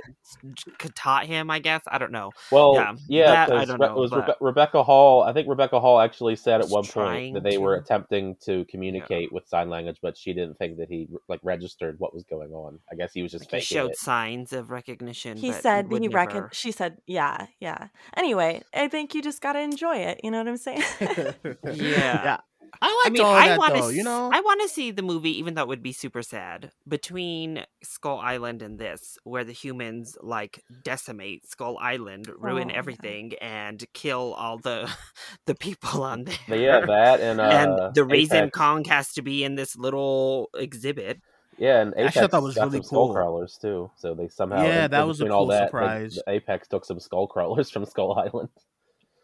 j- 0.53 0.89
taught 0.95 1.25
him. 1.25 1.49
I 1.51 1.59
guess 1.59 1.81
I 1.87 1.97
don't 1.97 2.11
know. 2.11 2.31
Well, 2.51 2.75
Yeah, 2.75 2.93
yeah, 3.07 3.25
that 3.45 3.51
I 3.51 3.57
'cause 3.59 3.67
don't 3.69 3.79
Re- 3.81 3.87
know, 3.87 3.93
it 3.93 3.99
was 3.99 4.11
but- 4.11 4.27
Rebe- 4.27 4.35
Rebecca 4.41 4.83
Hall. 4.83 5.23
I 5.23 5.33
think 5.33 5.47
Rebecca 5.49 5.79
Hall 5.79 5.99
actually 5.99 6.35
said 6.35 6.61
at 6.61 6.69
one 6.69 6.85
point 6.85 7.33
that 7.35 7.43
they 7.43 7.57
were 7.57 7.75
attempting 7.75 8.35
to 8.45 8.65
communicate 8.65 9.31
with 9.33 9.47
sign 9.47 9.69
language, 9.69 9.97
but 10.01 10.17
she 10.17 10.33
didn't 10.33 10.57
think 10.57 10.77
that 10.77 10.89
he 10.89 11.07
like 11.27 11.39
registered 11.43 11.99
what 11.99 12.13
was 12.13 12.23
going 12.23 12.51
on. 12.51 12.79
I 12.91 12.95
guess 12.95 13.11
he 13.13 13.21
was 13.21 13.31
just 13.31 13.51
Like, 13.51 13.61
he 13.61 13.65
faking 13.65 13.75
showed 13.77 13.91
it. 13.91 13.97
signs 13.97 14.53
of 14.53 14.69
recognition. 14.69 15.37
He 15.37 15.51
but 15.51 15.61
said 15.61 15.89
would 15.91 16.01
he 16.01 16.07
never... 16.07 16.17
reckon. 16.17 16.49
She 16.51 16.71
said, 16.71 16.97
"Yeah, 17.07 17.47
yeah." 17.59 17.87
Anyway, 18.15 18.61
I 18.73 18.87
think 18.87 19.13
you 19.15 19.21
just 19.21 19.41
gotta 19.41 19.59
enjoy 19.73 19.97
it. 19.97 20.21
You 20.23 20.31
know 20.31 20.39
what 20.39 20.47
I'm 20.47 20.57
saying? 20.57 20.83
Yeah. 21.73 22.37
I 22.81 22.87
I 22.87 23.01
liked 23.05 23.13
mean, 23.13 23.23
all 23.23 23.33
I 23.35 23.47
that 23.49 23.59
want 23.59 23.73
though. 23.75 23.89
to. 23.91 23.95
You 23.95 24.03
know, 24.03 24.31
I 24.33 24.39
want 24.41 24.61
to 24.63 24.67
see 24.67 24.89
the 24.89 25.03
movie, 25.03 25.37
even 25.37 25.53
though 25.53 25.61
it 25.61 25.67
would 25.67 25.83
be 25.83 25.91
super 25.93 26.23
sad. 26.23 26.71
Between 26.87 27.63
Skull 27.83 28.17
Island 28.17 28.63
and 28.63 28.79
this, 28.79 29.17
where 29.23 29.43
the 29.43 29.51
humans 29.51 30.17
like 30.21 30.59
decimate 30.83 31.47
Skull 31.47 31.77
Island, 31.79 32.29
ruin 32.35 32.69
Oh, 32.69 32.71
yeah. 32.73 32.77
everything, 32.79 33.33
and 33.41 33.83
kill 33.93 34.33
all 34.33 34.57
the 34.57 34.89
the 35.45 35.53
people 35.53 36.01
on 36.01 36.23
there. 36.23 36.35
But 36.49 36.59
yeah, 36.59 36.79
that 36.85 37.19
and 37.21 37.39
uh, 37.39 37.43
and 37.43 37.95
the 37.95 38.03
reason 38.03 38.49
Kong 38.49 38.83
has 38.85 39.13
to 39.13 39.21
be 39.21 39.43
in 39.43 39.53
this 39.53 39.77
little 39.77 40.49
exhibit. 40.55 41.21
Yeah, 41.59 41.79
and 41.79 41.91
Actually, 41.91 42.01
I 42.01 42.05
Apex 42.07 42.15
thought 42.21 42.31
that 42.31 42.41
was 42.41 42.55
got 42.55 42.63
really 42.65 42.77
some 42.79 42.83
skull 42.85 43.05
cool. 43.07 43.13
crawlers 43.13 43.57
too. 43.61 43.91
So 43.97 44.15
they 44.15 44.29
somehow 44.29 44.63
Yeah, 44.63 44.85
in- 44.85 44.91
that 44.91 45.05
was 45.07 45.19
a 45.21 45.25
between 45.25 45.31
all 45.35 45.41
cool 45.45 45.49
that, 45.51 45.59
like, 45.61 45.67
surprise. 45.69 46.15
the 46.15 46.23
Apex 46.31 46.67
took 46.67 46.85
some 46.85 46.99
skull 46.99 47.27
crawlers 47.27 47.69
from 47.69 47.85
Skull 47.85 48.13
Island. 48.17 48.49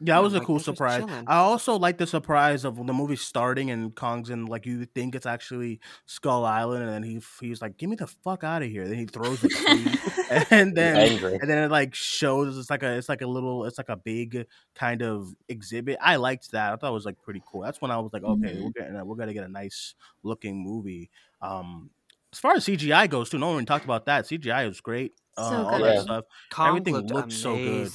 Yeah, 0.02 0.16
that 0.16 0.24
was 0.24 0.34
a 0.34 0.38
like, 0.38 0.48
cool 0.48 0.60
surprise. 0.60 1.04
I 1.28 1.38
also 1.38 1.78
like 1.78 1.98
the 1.98 2.08
surprise 2.08 2.64
of 2.64 2.78
the 2.78 2.94
movie 2.94 3.18
starting 3.18 3.70
and 3.70 3.94
Kong's 3.94 4.30
in 4.30 4.46
like 4.46 4.66
you 4.66 4.86
think 4.86 5.14
it's 5.14 5.26
actually 5.26 5.82
Skull 6.06 6.46
Island, 6.46 6.84
and 6.84 6.92
then 6.92 7.04
he 7.04 7.22
he's 7.42 7.62
like, 7.62 7.78
"Give 7.78 7.90
me 7.90 7.98
the 7.98 8.08
fuck 8.08 8.44
out 8.46 8.62
of 8.64 8.70
here!" 8.70 8.88
Then 8.88 8.98
he 8.98 9.06
throws 9.06 9.42
the 9.42 9.50
key, 9.50 10.46
and 10.56 10.76
then 10.76 11.22
and 11.24 11.50
then 11.50 11.64
it 11.66 11.70
like 11.72 11.94
shows 11.94 12.58
it's 12.58 12.70
like 12.70 12.84
a 12.84 12.94
it's 12.94 13.10
like 13.10 13.22
a 13.22 13.28
little 13.28 13.66
it's 13.66 13.78
like 13.78 13.90
a 13.90 13.98
big 13.98 14.46
kind 14.74 15.02
of 15.02 15.36
exhibit. 15.50 15.98
I 16.02 16.16
liked 16.16 16.52
that. 16.52 16.72
I 16.72 16.76
thought 16.78 16.92
it 16.92 16.94
was 16.94 17.06
like 17.06 17.22
pretty 17.22 17.44
cool. 17.46 17.62
That's 17.62 17.82
when 17.82 17.92
I 17.92 17.98
was 17.98 18.12
like, 18.14 18.24
okay, 18.24 18.54
Mhm. 18.56 18.64
we're 18.64 18.70
getting 18.72 19.06
we're 19.06 19.16
gonna 19.18 19.34
get 19.34 19.44
a 19.44 19.50
nice 19.52 19.96
looking 20.24 20.64
movie. 20.64 21.10
Um, 21.42 21.90
as 22.32 22.40
far 22.40 22.54
as 22.54 22.64
CGI 22.66 23.10
goes, 23.10 23.30
too, 23.30 23.38
no 23.40 23.52
one 23.52 23.66
talked 23.66 23.86
about 23.86 24.06
that. 24.06 24.26
CGI 24.26 24.66
was 24.68 24.80
great. 24.82 25.14
Uh, 25.36 25.50
So 25.50 25.56
all 25.68 25.78
good. 25.80 25.98
that 25.98 26.02
stuff. 26.04 26.26
Kong 26.52 26.68
Everything 26.70 26.94
looked 26.94 27.10
looked 27.12 27.34
so 27.34 27.56
good. 27.56 27.92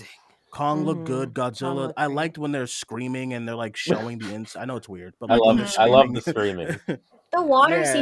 Amazing. 0.55 0.67
Kong 0.67 0.85
looked 0.85 1.01
Mhm. 1.03 1.07
good. 1.07 1.35
Godzilla. 1.35 1.75
looked 1.75 1.95
I 1.97 2.07
liked 2.07 2.39
when 2.39 2.53
they're 2.53 2.67
screaming 2.67 3.33
and 3.35 3.47
they're 3.49 3.55
like 3.57 3.77
showing 3.77 4.19
the 4.19 4.33
ins. 4.35 4.57
I 4.57 4.65
know 4.65 4.77
it's 4.77 4.89
weird, 4.89 5.15
but 5.19 5.31
I 5.31 5.35
like 5.35 5.43
when 5.45 5.57
love 5.59 5.75
they're 5.75 5.81
I 5.85 5.89
love 5.89 6.13
the 6.13 6.21
screaming. 6.21 6.77
screaming. 7.35 7.47
The 7.47 7.51
water 7.51 7.81
Yeah. 7.81 7.95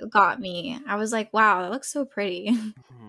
CGI 0.00 0.10
got 0.10 0.40
me. 0.40 0.78
I 0.86 0.96
was 0.96 1.12
like, 1.12 1.32
wow, 1.32 1.62
that 1.62 1.70
looks 1.70 1.92
so 1.92 2.04
pretty. 2.04 2.56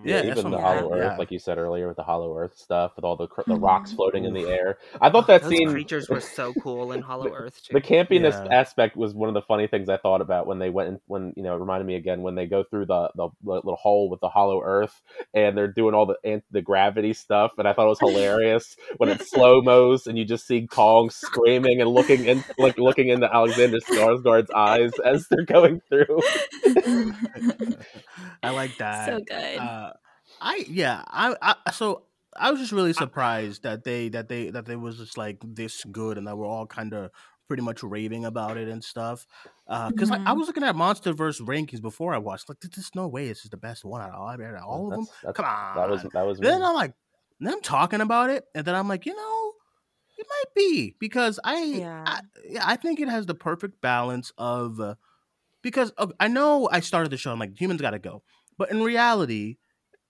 Yeah, 0.04 0.22
Yeah, 0.22 0.30
even 0.38 0.52
the 0.52 0.58
Hollow 0.60 0.92
Earth, 0.92 1.12
yeah. 1.12 1.16
like 1.16 1.32
you 1.32 1.38
said 1.40 1.58
earlier, 1.58 1.88
with 1.88 1.96
the 1.96 2.04
Hollow 2.04 2.36
Earth 2.38 2.56
stuff, 2.56 2.92
with 2.94 3.04
all 3.04 3.16
the 3.16 3.26
cr- 3.26 3.40
the 3.46 3.56
rocks 3.56 3.90
Mhm. 3.92 3.96
floating 3.96 4.24
in 4.24 4.34
the 4.34 4.46
air. 4.48 4.78
I 5.00 5.10
thought 5.10 5.26
that 5.26 5.42
Those 5.42 5.50
scene, 5.50 5.68
creatures 5.70 6.08
were 6.08 6.20
so 6.20 6.52
cool 6.62 6.92
in 6.92 7.00
Hollow 7.02 7.28
Earth 7.32 7.60
too. 7.64 7.72
the 7.72 7.80
campiness 7.80 8.44
Yeah. 8.44 8.54
aspect 8.56 8.96
was 8.96 9.14
one 9.14 9.28
of 9.28 9.34
the 9.34 9.42
funny 9.42 9.66
things 9.66 9.88
I 9.88 9.96
thought 9.96 10.20
about 10.20 10.46
when 10.46 10.60
they 10.60 10.70
went 10.70 10.88
in, 10.90 11.00
when 11.08 11.32
you 11.34 11.42
know 11.42 11.56
it 11.56 11.58
reminded 11.58 11.86
me 11.86 11.96
again 11.96 12.22
when 12.22 12.36
they 12.36 12.46
go 12.46 12.62
through 12.62 12.86
the, 12.86 13.10
the 13.16 13.30
the 13.42 13.54
little 13.54 13.74
hole 13.74 14.08
with 14.08 14.20
the 14.20 14.28
Hollow 14.28 14.62
Earth 14.62 15.02
and 15.34 15.56
they're 15.58 15.66
doing 15.72 15.92
all 15.94 16.06
the 16.06 16.18
ant- 16.24 16.44
the 16.52 16.62
gravity 16.62 17.12
stuff, 17.12 17.52
and 17.58 17.66
I 17.66 17.72
thought 17.72 17.86
it 17.86 17.88
was 17.88 18.00
hilarious 18.00 18.76
when 18.98 19.08
it's 19.08 19.28
slow 19.30 19.60
mos 19.60 20.06
and 20.06 20.16
you 20.16 20.24
just 20.24 20.46
see 20.46 20.68
Kong 20.68 21.10
screaming 21.10 21.80
and 21.80 21.90
looking 21.90 22.26
in 22.26 22.44
like 22.58 22.78
looking 22.78 23.08
into 23.08 23.32
Alexander 23.34 23.78
Skarsgård's 23.78 24.50
eyes 24.52 24.92
as 25.04 25.26
they're 25.30 25.44
going 25.46 25.65
through. 25.88 26.20
I 28.42 28.50
like 28.50 28.76
that. 28.78 29.06
so 29.06 29.20
good. 29.20 29.58
Uh, 29.58 29.92
I 30.40 30.64
yeah. 30.68 31.02
I, 31.08 31.34
I 31.66 31.70
so 31.72 32.04
I 32.36 32.50
was 32.50 32.60
just 32.60 32.72
really 32.72 32.92
surprised 32.92 33.62
that 33.62 33.84
they 33.84 34.08
that 34.10 34.28
they 34.28 34.50
that 34.50 34.66
they 34.66 34.76
was 34.76 34.98
just 34.98 35.16
like 35.18 35.38
this 35.42 35.84
good 35.90 36.18
and 36.18 36.26
that 36.26 36.36
we're 36.36 36.46
all 36.46 36.66
kind 36.66 36.92
of 36.92 37.10
pretty 37.48 37.62
much 37.62 37.82
raving 37.82 38.24
about 38.24 38.56
it 38.56 38.68
and 38.68 38.82
stuff. 38.82 39.26
Because 39.88 40.10
like 40.10 40.20
I 40.22 40.32
Mhm. 40.32 40.38
was 40.38 40.46
looking 40.48 40.64
at 40.64 40.74
Monster 40.74 41.14
MonsterVerse 41.14 41.40
rankings 41.42 41.80
before 41.80 42.12
I 42.14 42.18
watched. 42.18 42.48
Like, 42.48 42.58
there's 42.60 42.74
just 42.74 42.94
no 42.96 43.06
way 43.06 43.28
this 43.28 43.44
is 43.44 43.50
the 43.50 43.56
best 43.56 43.84
one 43.84 44.02
out 44.02 44.10
of 44.10 44.14
all, 44.20 44.28
out 44.28 44.40
of 44.40 44.62
all 44.64 44.84
of 44.86 44.90
them. 44.90 45.00
That's- 45.22 45.22
that's- 45.22 45.36
Come 45.36 45.44
on, 45.46 45.76
That 45.76 45.88
was 45.88 46.02
that 46.12 46.26
was 46.26 46.38
Then 46.40 46.60
me. 46.60 46.66
I'm 46.66 46.74
like, 46.74 46.94
them 47.38 47.60
talking 47.62 48.00
about 48.00 48.30
it, 48.30 48.44
and 48.54 48.64
then 48.64 48.74
I'm 48.74 48.88
like, 48.88 49.06
you 49.06 49.14
know, 49.14 49.52
it 50.18 50.26
might 50.28 50.54
be 50.56 50.96
because 50.98 51.38
I, 51.44 51.62
Yeah. 51.62 52.02
I, 52.06 52.20
I 52.62 52.76
think 52.76 52.98
it 52.98 53.08
has 53.08 53.26
the 53.26 53.34
perfect 53.34 53.80
balance 53.80 54.32
of, 54.38 54.80
uh, 54.80 54.94
because 55.66 55.90
of, 55.98 56.12
I 56.20 56.28
know 56.28 56.68
I 56.70 56.78
started 56.78 57.10
the 57.10 57.16
show. 57.16 57.32
I'm 57.32 57.40
like, 57.40 57.60
humans 57.60 57.80
got 57.80 57.90
to 57.90 57.98
go, 57.98 58.22
but 58.56 58.70
in 58.70 58.84
reality, 58.84 59.56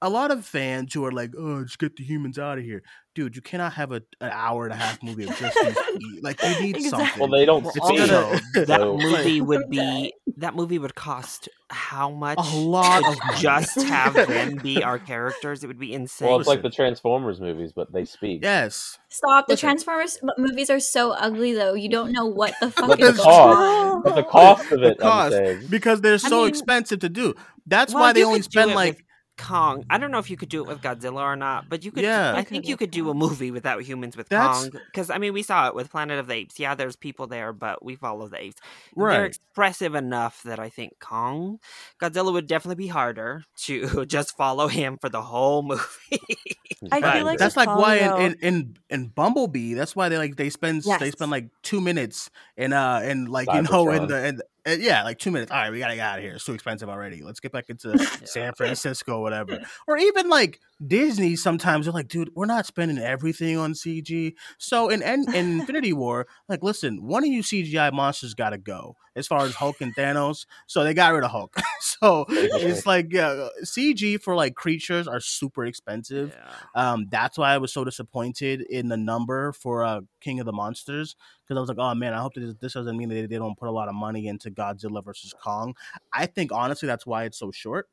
a 0.03 0.11
lot 0.11 0.31
of 0.31 0.45
fans 0.45 0.93
who 0.93 1.03
are 1.07 1.13
like, 1.13 1.31
oh, 1.35 1.63
just 1.63 1.79
get 1.79 1.97
the 1.97 2.05
humans 2.05 2.39
out 2.39 2.59
of 2.59 2.65
here, 2.65 2.83
dude. 3.17 3.35
You 3.35 3.43
cannot 3.43 3.73
have 3.73 3.91
a 3.91 4.03
an 4.21 4.31
hour 4.31 4.65
and 4.67 4.73
a 4.73 4.77
half 4.77 5.03
movie 5.03 5.25
of 5.25 5.37
just 5.37 5.59
these. 5.99 6.23
like, 6.23 6.41
you 6.43 6.61
need 6.61 6.77
Exactly. 6.77 6.91
something. 7.07 7.21
Well, 7.21 7.31
they 7.31 7.45
don't 7.45 7.65
Well, 7.65 7.73
It's 7.75 7.85
speak. 7.87 8.01
also, 8.03 8.33
either- 8.55 8.67
that 8.67 8.81
so- 8.81 8.97
movie 8.99 9.41
would 9.41 9.69
be 9.69 10.13
that 10.39 10.55
movie 10.55 10.79
would 10.79 10.95
cost 10.95 11.49
how 11.71 12.11
much? 12.11 12.39
a 12.39 12.57
lot 12.57 13.01
to 13.03 13.09
of 13.09 13.19
money. 13.27 13.41
just 13.41 13.83
have 13.83 14.13
them 14.15 14.57
be 14.57 14.83
our 14.85 14.99
characters. 14.99 15.65
It 15.65 15.67
would 15.67 15.79
be 15.81 15.93
insane. 15.95 16.29
Well, 16.29 16.39
it's 16.39 16.47
like 16.49 16.63
the 16.63 16.71
Transformers 16.71 17.41
movies, 17.41 17.73
but 17.75 17.91
they 17.93 18.05
speak. 18.05 18.41
yes. 18.45 18.99
Stop. 19.09 19.47
The 19.47 19.55
Listen. 19.55 19.67
Transformers 19.69 20.19
movies 20.39 20.69
are 20.71 20.79
so 20.79 21.13
ugly, 21.13 21.55
though. 21.55 21.73
You 21.75 21.89
don't 21.89 22.13
know 22.13 22.27
what 22.27 22.55
the 22.61 22.71
fuck 22.71 22.89
But 22.89 23.01
is 23.01 23.17
the 23.17 23.23
cost, 23.23 24.05
but 24.05 24.15
the 24.15 24.23
cost 24.25 24.71
of 24.73 24.81
The 24.81 24.87
it, 24.91 24.97
I'm 25.01 25.31
cost 25.33 25.71
because 25.71 26.03
they're 26.03 26.15
I 26.15 26.17
so 26.19 26.41
mean- 26.41 26.49
expensive 26.51 27.01
to 27.01 27.09
do. 27.09 27.35
That's 27.67 27.93
Well, 27.95 28.03
why 28.05 28.13
they 28.13 28.23
only 28.23 28.43
spend 28.43 28.75
like 28.75 28.97
with 28.99 29.03
Kong. 29.37 29.85
I 29.91 29.99
don't 29.99 30.11
know 30.11 30.19
if 30.19 30.31
you 30.31 30.37
could 30.37 30.49
do 30.49 30.63
it 30.63 30.69
with 30.69 30.81
Godzilla 30.81 31.21
or 31.21 31.37
not, 31.37 31.69
but 31.69 31.85
you 31.85 31.93
could. 31.93 32.05
Yeah. 32.05 32.35
I 32.35 32.43
think 32.43 32.67
you 32.67 32.77
could 32.77 32.91
do 32.91 33.11
a 33.11 33.15
movie 33.15 33.51
without 33.51 33.83
humans 33.83 34.17
with 34.17 34.29
That's- 34.29 34.69
Kong. 34.69 34.81
Because 34.87 35.11
I 35.11 35.19
mean, 35.19 35.33
we 35.33 35.43
saw 35.43 35.69
it 35.69 35.75
with 35.75 35.91
Planet 35.91 36.19
of 36.19 36.27
the 36.27 36.35
Apes. 36.35 36.59
Yeah, 36.59 36.75
there's 36.75 36.97
people 36.97 37.27
there, 37.27 37.53
but 37.53 37.85
we 37.85 37.97
follow 37.97 38.29
the 38.29 38.41
apes. 38.41 38.61
Right. 38.95 39.17
They're 39.17 39.27
expressive 39.27 39.95
enough 39.95 40.43
that 40.45 40.59
I 40.59 40.69
think 40.69 40.99
Kong, 41.01 41.59
Godzilla 42.01 42.33
would 42.33 42.47
definitely 42.47 42.83
be 42.85 42.89
harder 42.89 43.45
to 43.65 44.07
just 44.07 44.37
follow 44.37 44.69
him 44.69 44.99
for 45.01 45.09
the 45.09 45.23
whole 45.23 45.63
movie. 45.63 45.83
I 46.93 47.01
feel 47.01 47.25
like 47.25 47.39
that's 47.39 47.57
with 47.57 47.67
like 47.67 47.79
why 47.79 47.99
Kong, 48.01 48.21
in, 48.21 48.33
in 48.35 48.39
in 48.43 48.77
in 48.91 49.07
Bumblebee, 49.09 49.75
that's 49.75 49.97
why 49.97 50.09
they 50.09 50.19
like 50.19 50.37
they 50.37 50.51
spend 50.51 50.83
they 51.01 51.11
spend 51.11 51.31
like 51.31 51.49
two 51.63 51.81
minutes 51.81 52.31
in 52.57 52.73
uh 52.73 53.01
in 53.03 53.27
like 53.27 53.49
you 53.53 53.63
know 53.63 53.91
in 53.91 54.07
the 54.07 54.27
in, 54.27 54.41
uh, 54.67 54.77
yeah 54.79 55.03
like 55.05 55.19
two 55.19 55.31
minutes. 55.31 55.53
All 55.53 55.59
right, 55.59 55.71
we 55.71 55.79
gotta 55.79 55.95
get 55.95 56.07
out 56.07 56.19
of 56.19 56.25
here. 56.25 56.35
It's 56.35 56.45
too 56.45 56.53
expensive 56.53 56.89
already. 56.89 57.23
Let's 57.23 57.41
get 57.41 57.53
back 57.53 57.67
into 57.69 57.99
San 58.25 58.53
Francisco, 58.55 59.21
whatever. 59.21 59.61
Or 59.87 59.97
even 59.97 60.29
like 60.29 60.61
Disney. 60.85 61.37
Sometimes 61.37 61.87
they're 61.87 61.93
like, 61.93 62.09
dude, 62.09 62.31
we're 62.35 62.47
not 62.47 62.67
spending 62.67 62.99
everything 62.99 63.57
on 63.57 63.73
CG. 63.73 64.35
So 64.59 64.89
in 64.89 65.03
in, 65.03 65.33
in 65.35 65.61
Infinity 65.61 65.93
War, 65.93 66.27
like, 66.49 66.63
listen, 66.63 67.07
one 67.07 67.25
of 67.25 67.29
you 67.29 67.43
CGI 67.43 67.93
monsters 67.93 68.35
got 68.35 68.51
to 68.51 68.59
go. 68.59 68.97
As 69.15 69.27
far 69.27 69.47
as 69.47 69.55
Hulk 69.55 69.81
and 69.81 69.97
Thanos, 69.97 70.45
so 70.67 70.85
they 70.85 70.93
got 70.93 71.15
rid 71.15 71.25
of 71.25 71.31
Hulk. 71.31 71.57
so 71.81 72.27
it's 72.29 72.85
like 72.85 73.07
yeah, 73.11 73.49
CG 73.65 74.21
for 74.21 74.35
like 74.35 74.55
creatures 74.55 75.09
are 75.09 75.21
super 75.21 75.65
expensive. 75.65 76.37
Yeah. 76.37 76.53
Um, 76.93 77.07
that's 77.11 77.39
why 77.39 77.55
I 77.55 77.57
was 77.57 77.73
so 77.73 77.83
disappointed 77.83 78.61
in 78.69 78.89
the 78.89 78.99
number 78.99 79.53
for 79.53 79.85
uh, 79.85 80.03
King 80.21 80.39
of 80.41 80.45
the 80.45 80.53
Monsters 80.53 81.17
because 81.43 81.57
I 81.57 81.61
was 81.61 81.69
like, 81.71 81.79
oh 81.79 81.95
man, 81.95 82.13
I 82.13 82.21
hope 82.21 82.35
this, 82.35 82.55
this 82.61 82.75
doesn't 82.75 82.95
mean 82.95 83.09
that 83.09 83.15
they, 83.15 83.27
they 83.27 83.37
don't 83.37 83.59
put 83.59 83.69
a 83.69 83.73
lot 83.73 83.89
of 83.89 83.95
money 83.95 84.27
into 84.27 84.51
Godzilla 84.51 85.03
versus 85.03 85.33
Kong. 85.43 85.75
I 86.13 86.27
think 86.27 86.53
honestly 86.53 86.87
that's 86.87 87.07
why 87.07 87.25
it's 87.25 87.39
so 87.39 87.51
short. 87.51 87.89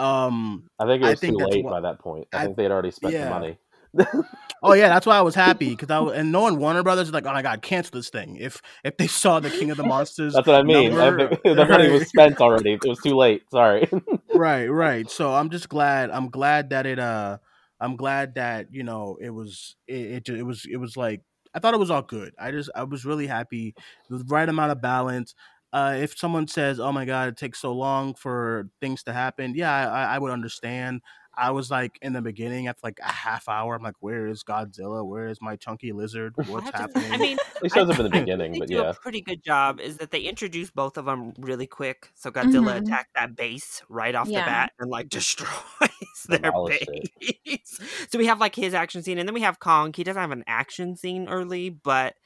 Um, 0.00 0.64
I 0.78 0.86
think 0.86 1.02
it 1.02 1.06
was 1.08 1.20
think 1.20 1.38
too 1.38 1.44
late 1.46 1.64
wha- 1.64 1.70
by 1.70 1.80
that 1.80 1.98
point. 1.98 2.28
I, 2.32 2.38
I- 2.38 2.44
think 2.44 2.56
they 2.56 2.62
had 2.64 2.72
already 2.72 2.90
spent 2.90 3.14
yeah. 3.14 3.24
the 3.24 3.30
money. 3.30 3.58
oh 4.62 4.72
yeah, 4.74 4.88
that's 4.88 5.04
why 5.06 5.16
I 5.18 5.20
was 5.22 5.34
happy 5.34 5.70
because 5.70 5.90
I 5.90 5.98
was, 5.98 6.16
and 6.16 6.30
knowing 6.30 6.58
Warner 6.58 6.82
Brothers 6.84 7.08
is 7.08 7.14
like, 7.14 7.26
oh 7.26 7.32
my 7.32 7.42
god, 7.42 7.60
cancel 7.60 7.98
this 7.98 8.08
thing. 8.08 8.36
If 8.36 8.62
if 8.84 8.96
they 8.96 9.08
saw 9.08 9.40
the 9.40 9.50
King 9.50 9.70
of 9.72 9.76
the 9.76 9.82
Monsters, 9.82 10.34
That's 10.34 10.46
what 10.46 10.56
I 10.56 10.62
mean. 10.62 10.94
Number- 10.94 11.28
the 11.44 11.66
money 11.68 11.90
was 11.90 12.06
spent 12.08 12.40
already. 12.40 12.74
It 12.74 12.84
was 12.84 13.00
too 13.00 13.16
late. 13.16 13.42
Sorry. 13.50 13.88
right 14.34 14.66
right 14.68 15.10
so 15.10 15.34
i'm 15.34 15.50
just 15.50 15.68
glad 15.68 16.08
i'm 16.10 16.30
glad 16.30 16.70
that 16.70 16.86
it 16.86 16.98
uh 17.00 17.36
i'm 17.80 17.96
glad 17.96 18.36
that 18.36 18.68
you 18.70 18.82
know 18.84 19.18
it 19.20 19.30
was 19.30 19.74
it 19.88 20.28
it, 20.28 20.28
it 20.28 20.42
was 20.44 20.64
it 20.70 20.76
was 20.76 20.96
like 20.96 21.20
i 21.52 21.58
thought 21.58 21.74
it 21.74 21.80
was 21.80 21.90
all 21.90 22.00
good 22.00 22.32
i 22.38 22.50
just 22.52 22.70
i 22.76 22.84
was 22.84 23.04
really 23.04 23.26
happy 23.26 23.74
the 24.08 24.24
right 24.28 24.48
amount 24.48 24.70
of 24.70 24.80
balance 24.80 25.34
uh 25.72 25.94
if 25.98 26.16
someone 26.18 26.46
says 26.48 26.80
oh 26.80 26.92
my 26.92 27.04
god 27.04 27.28
it 27.28 27.36
takes 27.36 27.58
so 27.60 27.72
long 27.72 28.14
for 28.14 28.68
things 28.80 29.02
to 29.04 29.12
happen 29.12 29.54
yeah 29.54 29.72
i 29.72 29.84
i 30.02 30.14
I 30.14 30.18
would 30.18 30.32
understand 30.32 31.00
I 31.32 31.52
was 31.52 31.70
like 31.70 31.96
in 32.02 32.12
the 32.12 32.20
beginning 32.20 32.66
after 32.66 32.80
like 32.82 32.98
a 33.02 33.10
half 33.10 33.48
hour. 33.48 33.74
I'm 33.76 33.82
like, 33.82 33.94
where 34.00 34.26
is 34.26 34.42
Godzilla? 34.42 35.06
Where 35.06 35.28
is 35.28 35.40
my 35.40 35.54
chunky 35.56 35.92
lizard? 35.92 36.34
I 36.38 36.42
What's 36.42 36.64
have 36.66 36.92
to- 36.92 36.98
happening? 36.98 37.12
I 37.12 37.16
mean, 37.16 37.38
It 37.62 37.72
shows 37.72 37.88
I- 37.88 37.92
up 37.94 37.98
in 38.00 38.04
the 38.04 38.10
beginning, 38.20 38.52
think 38.52 38.62
but 38.62 38.68
do 38.68 38.74
yeah. 38.74 38.90
a 38.90 38.94
pretty 38.94 39.20
good 39.22 39.42
job 39.42 39.80
is 39.80 39.96
that 39.98 40.10
they 40.10 40.20
introduce 40.22 40.70
both 40.72 40.98
of 40.98 41.04
them 41.06 41.32
really 41.38 41.68
quick. 41.68 42.10
So 42.14 42.30
Godzilla 42.32 42.74
Mhm. 42.74 42.82
attacked 42.84 43.14
that 43.14 43.36
base 43.36 43.80
right 43.88 44.14
off 44.14 44.26
Yeah. 44.28 44.40
the 44.40 44.46
bat 44.46 44.72
and 44.80 44.90
like 44.90 45.08
destroys 45.18 45.48
their 46.28 46.40
Demolished 46.40 46.90
base. 47.14 47.78
so 48.10 48.18
we 48.18 48.26
have 48.26 48.40
like 48.40 48.56
his 48.56 48.74
action 48.74 49.02
scene, 49.02 49.16
and 49.18 49.26
then 49.26 49.34
we 49.34 49.40
have 49.42 49.60
Kong. 49.60 49.94
He 49.96 50.02
doesn't 50.04 50.20
have 50.20 50.32
an 50.32 50.44
action 50.48 50.96
scene 50.96 51.28
early, 51.28 51.70
but 51.70 52.16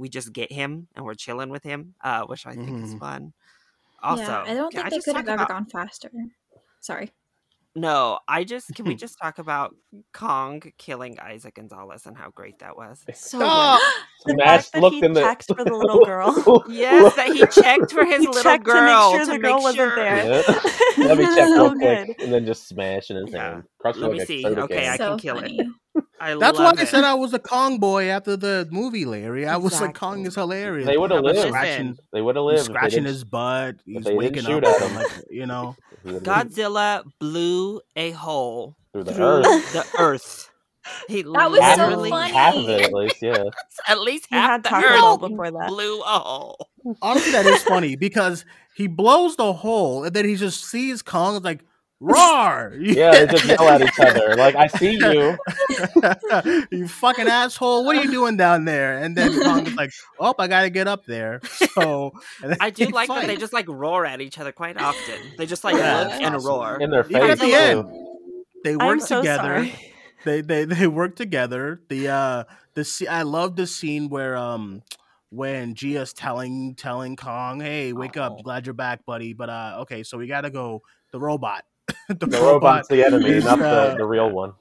we 0.00 0.08
just 0.08 0.32
get 0.32 0.50
him 0.50 0.88
and 0.96 1.04
we're 1.04 1.14
chilling 1.14 1.50
with 1.50 1.62
him, 1.62 1.94
uh, 2.02 2.22
which 2.24 2.46
I 2.46 2.54
think 2.54 2.82
is 2.84 2.94
Mhm. 2.94 2.98
fun. 2.98 3.32
Also, 4.02 4.22
yeah, 4.22 4.44
I 4.46 4.54
don't 4.54 4.72
can 4.72 4.88
think 4.90 5.04
they 5.04 5.12
could 5.12 5.16
have 5.16 5.28
ever 5.28 5.34
about- 5.44 5.48
gone 5.48 5.66
faster. 5.66 6.10
Sorry. 6.80 7.12
No, 7.76 8.18
I 8.26 8.42
just 8.42 8.74
can 8.74 8.84
we 8.86 8.94
just 9.04 9.16
talk 9.22 9.38
about 9.38 9.76
Kong 10.12 10.60
killing 10.76 11.20
Isaac 11.20 11.54
Gonzalez 11.54 12.04
and 12.06 12.16
how 12.16 12.30
great 12.30 12.58
that 12.60 12.76
was? 12.76 13.04
So 13.14 13.38
good. 13.38 13.46
The 14.26 14.32
Smash 14.34 14.46
fact 14.46 14.72
that 14.72 14.82
looked 14.82 14.96
he 14.96 15.04
in 15.04 15.12
the 15.14 15.20
checked 15.22 15.46
for 15.46 15.64
the 15.64 15.72
little 15.72 16.04
girl. 16.12 16.64
Yes, 16.68 17.14
that 17.16 17.28
he 17.28 17.38
checked 17.62 17.92
for 17.92 18.04
his 18.04 18.20
He 18.22 18.26
little 18.28 18.58
girl 18.58 19.12
to 19.12 19.18
make 19.18 19.26
sure 19.26 19.32
the 19.34 19.38
girl 19.38 19.62
wasn't 19.62 19.94
there. 19.94 20.16
Yeah. 20.26 20.60
Let 21.06 21.18
me 21.18 21.24
check 21.24 21.48
So 21.48 21.68
real 21.70 21.74
quick, 21.76 22.20
and 22.20 22.32
then 22.32 22.44
just 22.44 22.68
smash 22.68 23.10
in 23.10 23.16
his 23.16 23.30
Yeah. 23.32 23.50
hand. 23.50 23.64
Crush 23.78 23.96
Let 23.96 24.12
me 24.12 24.20
a 24.20 24.26
see. 24.26 24.42
soda 24.42 24.62
Okay, 24.64 24.82
can. 24.82 24.92
I 24.92 24.96
so 24.96 25.10
can 25.10 25.18
kill 25.20 25.38
it. 25.38 25.66
Funny. 26.20 26.32
I 26.34 26.38
That's 26.38 26.58
why 26.58 26.64
love 26.66 26.78
I 26.78 26.84
said 26.84 27.04
I 27.04 27.14
was 27.14 27.32
a 27.34 27.38
Kong 27.38 27.78
boy 27.78 28.08
after 28.08 28.36
the 28.36 28.68
movie, 28.70 29.04
Larry. 29.04 29.46
I 29.46 29.56
was 29.56 29.80
like, 29.80 29.94
Kong 29.94 30.26
is 30.26 30.34
hilarious. 30.34 30.86
They 30.86 30.96
would 30.98 31.10
have 31.10 31.24
He's 31.24 31.34
lived. 31.36 31.48
Scratching, 31.48 31.96
They 32.12 32.20
would 32.22 32.36
have 32.36 32.44
lived. 32.44 32.64
scratching 32.64 33.04
his 33.04 33.24
butt. 33.24 33.76
He's 33.84 34.04
they 34.04 34.14
waking 34.14 34.42
shoot 34.44 34.64
up. 34.64 34.80
at 34.82 34.88
him. 34.90 34.96
like, 34.96 35.24
you 35.30 35.46
know, 35.46 35.76
he 36.04 36.12
would've 36.12 36.26
lived 36.26 36.54
Godzilla 36.56 37.02
blew 37.18 37.80
a 37.96 38.10
hole 38.12 38.76
through 38.92 39.04
the 39.04 39.12
through 39.14 39.24
earth. 39.24 39.72
the 39.72 39.86
earth. 39.98 40.50
He 41.08 41.22
That 41.34 41.50
was 41.50 41.60
half, 41.60 41.76
so 41.76 42.04
funny. 42.08 42.32
half 42.32 42.54
of 42.56 42.68
it, 42.68 42.80
at 42.86 42.92
least. 42.92 43.16
Yeah. 43.22 43.44
at 43.88 44.00
least 44.00 44.26
He 44.30 44.36
half 44.36 44.50
had 44.50 44.62
the 44.64 44.68
Taco 44.70 44.86
earth 44.86 44.92
Bell 45.00 45.18
before 45.18 45.50
that. 45.50 45.68
blew 45.68 46.00
a 46.00 46.04
hole. 46.18 46.68
honestly, 47.02 47.32
that 47.32 47.46
is 47.46 47.62
funny 47.62 47.96
because 47.96 48.44
he 48.74 48.86
blows 48.86 49.36
the 49.36 49.52
hole 49.52 50.04
and 50.04 50.14
then 50.16 50.24
he 50.26 50.36
just 50.36 50.64
sees 50.64 51.02
Kong 51.02 51.42
like, 51.42 51.60
roar! 52.00 52.72
Yeah, 52.80 53.10
they 53.12 53.26
just 53.26 53.44
yell 53.44 53.68
at 53.68 53.82
each 53.82 53.98
other. 54.00 54.34
Like, 54.36 54.56
I 54.56 54.66
see 54.66 54.92
you. 54.94 55.36
you 56.70 56.88
fucking 56.88 57.28
asshole! 57.28 57.84
What 57.84 57.96
are 57.96 58.02
you 58.02 58.10
doing 58.18 58.36
down 58.36 58.64
there? 58.64 58.98
And 58.98 59.16
then 59.16 59.32
Kong 59.42 59.66
is 59.66 59.74
like, 59.74 59.90
"Oh, 60.18 60.34
I 60.38 60.48
gotta 60.48 60.70
get 60.70 60.88
up 60.88 61.04
there." 61.06 61.40
So 61.74 62.12
and 62.42 62.56
I 62.60 62.70
do 62.70 62.86
they 62.86 62.90
like 62.92 63.08
that 63.08 63.26
they 63.26 63.36
just 63.36 63.52
like 63.52 63.68
roar 63.68 64.04
at 64.06 64.20
each 64.20 64.38
other 64.38 64.52
quite 64.52 64.76
often. 64.76 65.32
They 65.36 65.46
just 65.46 65.62
like 65.64 65.76
Yeah, 65.76 65.98
look 66.00 66.08
that's 66.10 66.22
and 66.24 66.34
awesome. 66.36 66.48
roar. 66.48 66.78
In 66.80 66.90
their 66.90 67.04
Even 67.04 67.20
face, 67.22 67.30
at 67.32 67.38
the 67.38 67.46
too. 67.46 67.52
end, 67.54 67.84
they 68.64 68.72
I'm 68.72 68.86
work 68.98 69.00
so 69.00 69.20
together. 69.20 69.42
sorry. 69.42 69.74
They 70.24 70.40
they 70.40 70.64
they 70.64 70.86
work 70.86 71.16
together. 71.16 71.80
The 71.88 72.08
uh 72.08 72.44
the 72.74 72.82
sce- 72.82 73.08
I 73.08 73.22
love 73.22 73.56
the 73.56 73.66
scene 73.66 74.08
where 74.08 74.36
um 74.36 74.82
when 75.30 75.74
Jia's 75.74 76.12
telling 76.12 76.74
telling 76.74 77.16
Kong, 77.16 77.60
"Hey, 77.60 77.92
wake 77.92 78.16
Oh. 78.16 78.22
up! 78.22 78.42
Glad 78.42 78.66
you're 78.66 78.74
back, 78.74 79.04
buddy." 79.06 79.32
But 79.32 79.48
uh 79.50 79.78
okay, 79.82 80.02
so 80.02 80.18
we 80.18 80.26
gotta 80.26 80.50
go. 80.50 80.82
The 81.12 81.18
robot, 81.18 81.64
the, 82.08 82.26
The 82.26 82.38
robot's 82.40 82.88
the 82.88 83.04
enemy, 83.04 83.30
is, 83.30 83.44
not 83.44 83.58
the, 83.58 83.66
uh, 83.68 83.94
the 83.96 84.04
real 84.04 84.30
one. 84.30 84.52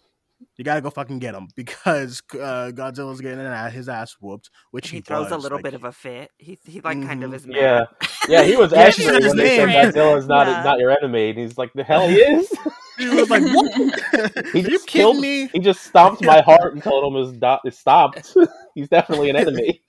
You 0.57 0.65
gotta 0.65 0.81
go 0.81 0.89
fucking 0.89 1.19
get 1.19 1.33
him 1.35 1.47
because 1.55 2.21
uh, 2.33 2.71
Godzilla's 2.73 3.21
getting 3.21 3.39
an- 3.39 3.71
his 3.71 3.87
ass 3.87 4.17
whooped, 4.19 4.49
which 4.71 4.89
he, 4.89 4.97
he 4.97 5.01
throws 5.01 5.31
a 5.31 5.37
little 5.37 5.57
like, 5.57 5.63
bit 5.63 5.73
of 5.73 5.85
a 5.85 5.91
fit. 5.93 6.31
He 6.37 6.59
he 6.65 6.81
like 6.81 7.01
kind 7.01 7.23
of 7.23 7.31
Mhm. 7.31 7.35
is 7.35 7.45
Yeah. 7.47 7.77
mad. 7.79 7.87
Yeah, 8.27 8.43
he 8.43 8.57
was 8.57 8.71
Yeah, 8.73 8.79
actually 8.81 9.05
he 9.05 9.09
said 9.11 9.23
his 9.23 9.29
when 9.35 9.37
they 9.37 9.55
said. 9.57 9.93
Godzilla's 9.93 10.27
not 10.27 10.47
Yeah. 10.47 10.63
not 10.63 10.79
your 10.79 10.91
enemy, 10.91 11.29
and 11.29 11.39
he's 11.39 11.57
like, 11.57 11.71
"The 11.73 11.83
hell 11.85 12.07
he 12.09 12.15
is." 12.17 12.51
He 12.99 13.07
was 13.07 13.29
like, 13.29 13.43
"What? 13.43 13.73
He 13.73 14.59
Are 14.59 14.61
you 14.61 14.69
just 14.69 14.85
kidding 14.85 14.87
killed 14.87 15.19
me?" 15.19 15.47
He 15.47 15.59
just 15.59 15.83
stomped 15.85 16.21
my 16.21 16.41
heart 16.41 16.73
and 16.73 16.83
told 16.83 17.05
him 17.15 17.21
it's, 17.23 17.37
do- 17.37 17.57
it's 17.69 17.79
stopped. 17.79 18.35
he's 18.75 18.89
definitely 18.89 19.29
an 19.29 19.37
enemy. 19.37 19.81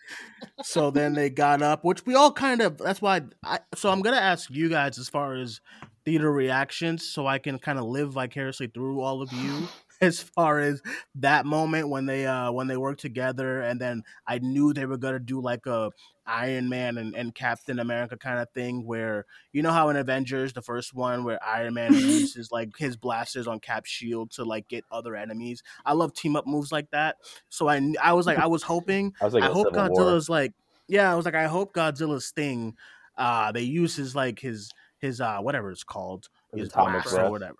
so 0.62 0.92
then 0.92 1.14
they 1.14 1.28
got 1.28 1.60
up, 1.60 1.82
which 1.82 2.06
we 2.06 2.14
all 2.14 2.30
kind 2.30 2.60
of. 2.62 2.78
That's 2.78 3.02
why. 3.02 3.22
I, 3.42 3.58
so 3.74 3.90
I'm 3.90 4.00
gonna 4.02 4.16
ask 4.16 4.48
you 4.48 4.68
guys 4.68 4.96
as 4.96 5.08
far 5.08 5.34
as 5.34 5.60
theater 6.04 6.32
reactions, 6.32 7.06
so 7.06 7.26
I 7.26 7.38
can 7.38 7.58
kind 7.58 7.78
of 7.78 7.84
live 7.84 8.12
vicariously 8.12 8.68
through 8.68 9.00
all 9.00 9.22
of 9.22 9.32
you. 9.32 9.68
As 10.02 10.18
far 10.18 10.60
as 10.60 10.80
that 11.16 11.44
moment 11.44 11.90
when 11.90 12.06
they 12.06 12.26
uh 12.26 12.50
when 12.52 12.68
they 12.68 12.78
worked 12.78 13.02
together, 13.02 13.60
and 13.60 13.78
then 13.78 14.02
I 14.26 14.38
knew 14.38 14.72
they 14.72 14.86
were 14.86 14.96
gonna 14.96 15.18
do 15.18 15.42
like 15.42 15.66
a 15.66 15.90
Iron 16.26 16.70
Man 16.70 16.96
and, 16.96 17.14
and 17.14 17.34
Captain 17.34 17.78
America 17.78 18.16
kind 18.16 18.38
of 18.38 18.48
thing, 18.54 18.86
where 18.86 19.26
you 19.52 19.60
know 19.60 19.72
how 19.72 19.90
in 19.90 19.96
Avengers, 19.96 20.54
the 20.54 20.62
first 20.62 20.94
one, 20.94 21.22
where 21.24 21.38
Iron 21.44 21.74
Man 21.74 21.92
uses 21.94 22.50
like 22.50 22.70
his 22.78 22.96
blasters 22.96 23.46
on 23.46 23.60
Cap 23.60 23.84
shield 23.84 24.30
to 24.32 24.44
like 24.44 24.68
get 24.68 24.84
other 24.90 25.14
enemies. 25.14 25.62
I 25.84 25.92
love 25.92 26.14
team 26.14 26.34
up 26.34 26.46
moves 26.46 26.72
like 26.72 26.90
that. 26.92 27.16
So 27.50 27.68
I 27.68 27.92
I 28.02 28.14
was 28.14 28.26
like 28.26 28.38
I 28.38 28.46
was 28.46 28.62
hoping 28.62 29.12
I 29.20 29.26
was 29.26 29.34
like, 29.34 29.42
I 29.42 29.48
hope 29.48 29.66
Civil 29.66 29.90
War. 29.90 29.90
Godzilla's 29.90 30.30
like, 30.30 30.54
yeah, 30.88 31.12
I 31.12 31.14
was 31.14 31.26
like, 31.26 31.34
I 31.34 31.46
hope 31.46 31.74
Godzilla's 31.74 32.30
thing, 32.30 32.74
uh, 33.18 33.52
they 33.52 33.62
use 33.62 33.96
his 33.96 34.16
like 34.16 34.38
his 34.38 34.70
his 35.00 35.20
uh 35.20 35.38
whatever 35.38 35.70
it's 35.70 35.84
called, 35.84 36.28
His 36.52 36.64
his 36.64 36.68
atomic 36.68 37.02
blast 37.04 37.18
or 37.18 37.30
whatever. 37.30 37.56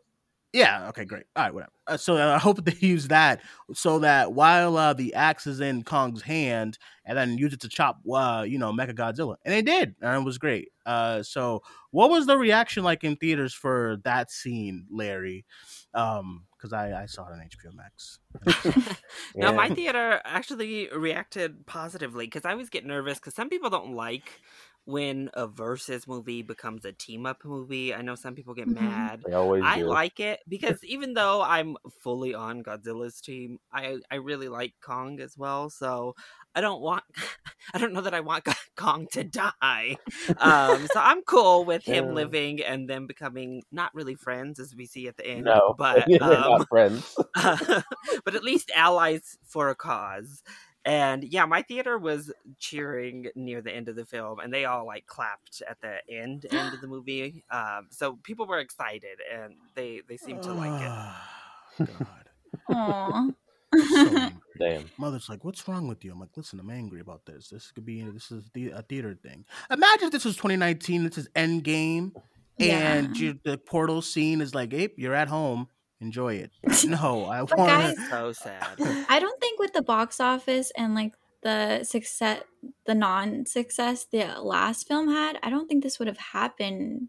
Yeah. 0.53 0.89
Okay. 0.89 1.05
Great. 1.05 1.25
All 1.37 1.45
right. 1.45 1.55
Whatever. 1.55 1.73
Uh, 1.87 1.97
so 1.97 2.17
I 2.17 2.39
hope 2.39 2.65
they 2.65 2.75
use 2.81 3.09
that 3.09 3.41
so 3.73 4.01
that 4.01 4.33
while 4.33 4.77
uh, 4.77 4.93
the 4.93 5.15
axe 5.15 5.47
is 5.47 5.61
in 5.61 5.83
Kong's 5.83 6.23
hand, 6.23 6.79
and 7.05 7.17
then 7.17 7.39
use 7.39 7.53
it 7.53 7.61
to 7.61 7.69
chop, 7.69 7.99
uh, 8.13 8.45
you 8.47 8.59
know, 8.59 8.73
Mecha 8.73 8.95
Godzilla, 8.95 9.37
and 9.45 9.53
they 9.53 9.63
did, 9.63 9.95
and 10.01 10.23
it 10.23 10.25
was 10.25 10.39
great. 10.39 10.71
Uh, 10.87 11.23
so 11.23 11.63
what 11.91 12.11
was 12.11 12.27
the 12.27 12.37
reaction 12.37 12.85
like 12.85 13.05
in 13.05 13.17
theaters 13.17 13.55
for 13.55 13.99
that 14.05 14.31
scene, 14.31 14.87
Larry? 14.91 15.45
Um, 15.95 16.47
because 16.57 16.73
I 16.73 17.03
I 17.03 17.07
saw 17.07 17.27
it 17.27 17.33
on 17.33 17.41
HBO 17.41 17.75
Max. 17.75 18.19
No, 19.35 19.53
my 19.53 19.69
theater 19.71 20.21
actually 20.25 20.89
reacted 20.89 21.67
positively 21.67 22.27
because 22.27 22.45
I 22.45 22.53
always 22.53 22.69
get 22.69 22.85
nervous 22.85 23.19
because 23.19 23.35
some 23.35 23.49
people 23.49 23.71
don't 23.71 23.95
like 23.95 24.41
when 24.91 25.31
a 25.35 25.47
versus 25.47 26.07
movie 26.07 26.43
becomes 26.43 26.85
a 26.85 26.93
team 26.93 27.27
up 27.27 27.45
movie. 27.45 27.95
I 27.95 28.03
know 28.03 28.15
some 28.15 28.35
people 28.35 28.55
get 28.55 28.69
Mhm. 28.69 28.75
mad. 28.75 29.25
They 29.25 29.33
always 29.35 29.63
I 29.63 29.75
do. 29.75 29.87
like 29.87 30.21
it 30.21 30.41
because 30.49 30.83
even 30.85 31.15
though 31.15 31.43
I'm 31.43 31.77
fully 32.03 32.35
on 32.35 32.63
Godzilla's 32.63 33.21
team, 33.21 33.59
I 33.73 33.99
I 34.11 34.17
really 34.17 34.49
like 34.49 34.75
Kong 34.83 35.21
as 35.21 35.37
well. 35.39 35.71
So 35.71 36.15
I 36.55 36.61
don't 36.61 36.81
want 36.83 37.05
I 37.75 37.79
don't 37.79 37.93
know 37.93 38.01
that 38.03 38.15
I 38.15 38.21
want 38.21 38.47
Kong 38.77 39.07
to 39.13 39.25
die. 39.25 39.99
Um, 40.39 40.87
so 40.87 41.01
I'm 41.01 41.23
cool 41.23 41.65
with 41.65 41.87
him 41.87 42.09
Yeah. 42.09 42.15
living 42.15 42.63
and 42.63 42.89
them 42.89 43.07
becoming 43.07 43.63
not 43.71 43.95
really 43.95 44.15
friends 44.15 44.59
as 44.59 44.75
we 44.75 44.87
see 44.87 45.09
at 45.09 45.17
the 45.17 45.27
end, 45.27 45.61
no, 45.61 45.75
but 45.77 46.09
um, 46.21 46.45
not 46.49 46.69
friends. 46.69 47.17
but 47.35 48.35
at 48.35 48.45
least 48.45 48.71
allies 48.75 49.37
for 49.45 49.69
a 49.69 49.75
cause. 49.75 50.43
And 50.85 51.25
yeah, 51.25 51.45
my 51.45 51.63
theater 51.63 51.99
was 51.99 52.33
cheering 52.59 53.29
near 53.35 53.61
the 53.61 53.71
end 53.73 53.89
of 53.89 53.97
the 53.97 54.07
film, 54.07 54.39
and 54.41 54.53
they 54.53 54.65
all 54.65 54.87
like 54.87 55.07
clapped 55.07 55.63
at 55.69 55.79
the 55.83 55.99
end 56.13 56.47
end 56.51 56.73
of 56.75 56.81
the 56.81 56.87
movie. 56.97 57.45
Um, 57.51 57.89
so 57.91 58.19
people 58.23 58.47
were 58.47 58.61
excited, 58.61 59.19
and 59.33 59.55
they 59.75 60.01
they 60.09 60.17
seemed 60.17 60.43
to 60.45 60.53
like 60.53 60.81
it. 61.81 61.87
God. 61.99 62.29
Aw. 62.71 63.29
So. 63.73 64.31
Damn. 64.59 64.91
Mother's 64.99 65.29
like, 65.29 65.45
"What's 65.45 65.69
wrong 65.69 65.87
with 65.87 66.05
you?" 66.05 66.11
I'm 66.11 66.19
like, 66.19 66.37
"Listen, 66.37 66.59
I'm 66.59 66.71
angry 66.71 67.01
about 67.01 67.25
this. 67.25 67.51
This 67.51 67.71
could 67.71 67.85
be 67.87 68.03
this 68.03 68.33
is 68.33 68.51
the, 68.53 68.71
a 68.71 68.83
theater 68.83 69.15
thing. 69.15 69.45
Imagine 69.71 70.07
if 70.07 70.11
this 70.13 70.25
was 70.25 70.35
2019. 70.35 71.05
This 71.05 71.19
is 71.19 71.29
Endgame, 71.37 72.11
and 72.59 73.17
Yeah. 73.17 73.23
you, 73.23 73.39
the 73.45 73.59
portal 73.59 74.03
scene 74.03 74.41
is 74.41 74.57
like, 74.57 74.73
"Hey, 74.73 74.89
you're 74.97 75.15
at 75.15 75.29
home. 75.29 75.69
Enjoy 76.01 76.35
it." 76.35 76.51
No, 76.87 77.25
I 77.27 77.43
want 77.43 77.57
guys- 77.57 77.95
to. 77.95 78.09
So 78.09 78.33
sad. 78.33 78.77
I 79.09 79.19
don't 79.21 79.41
think 79.41 79.59
with 79.61 79.73
the 79.73 79.83
box 79.83 80.21
office 80.21 80.73
and 80.77 80.95
like 80.95 81.13
the 81.43 81.85
success, 81.85 82.43
the 82.87 82.95
non-success 82.95 84.07
the 84.07 84.25
last 84.43 84.87
film 84.89 85.09
had, 85.09 85.39
I 85.43 85.51
don't 85.51 85.69
think 85.69 85.83
this 85.83 85.99
would 85.99 86.09
have 86.09 86.19
happened 86.19 87.09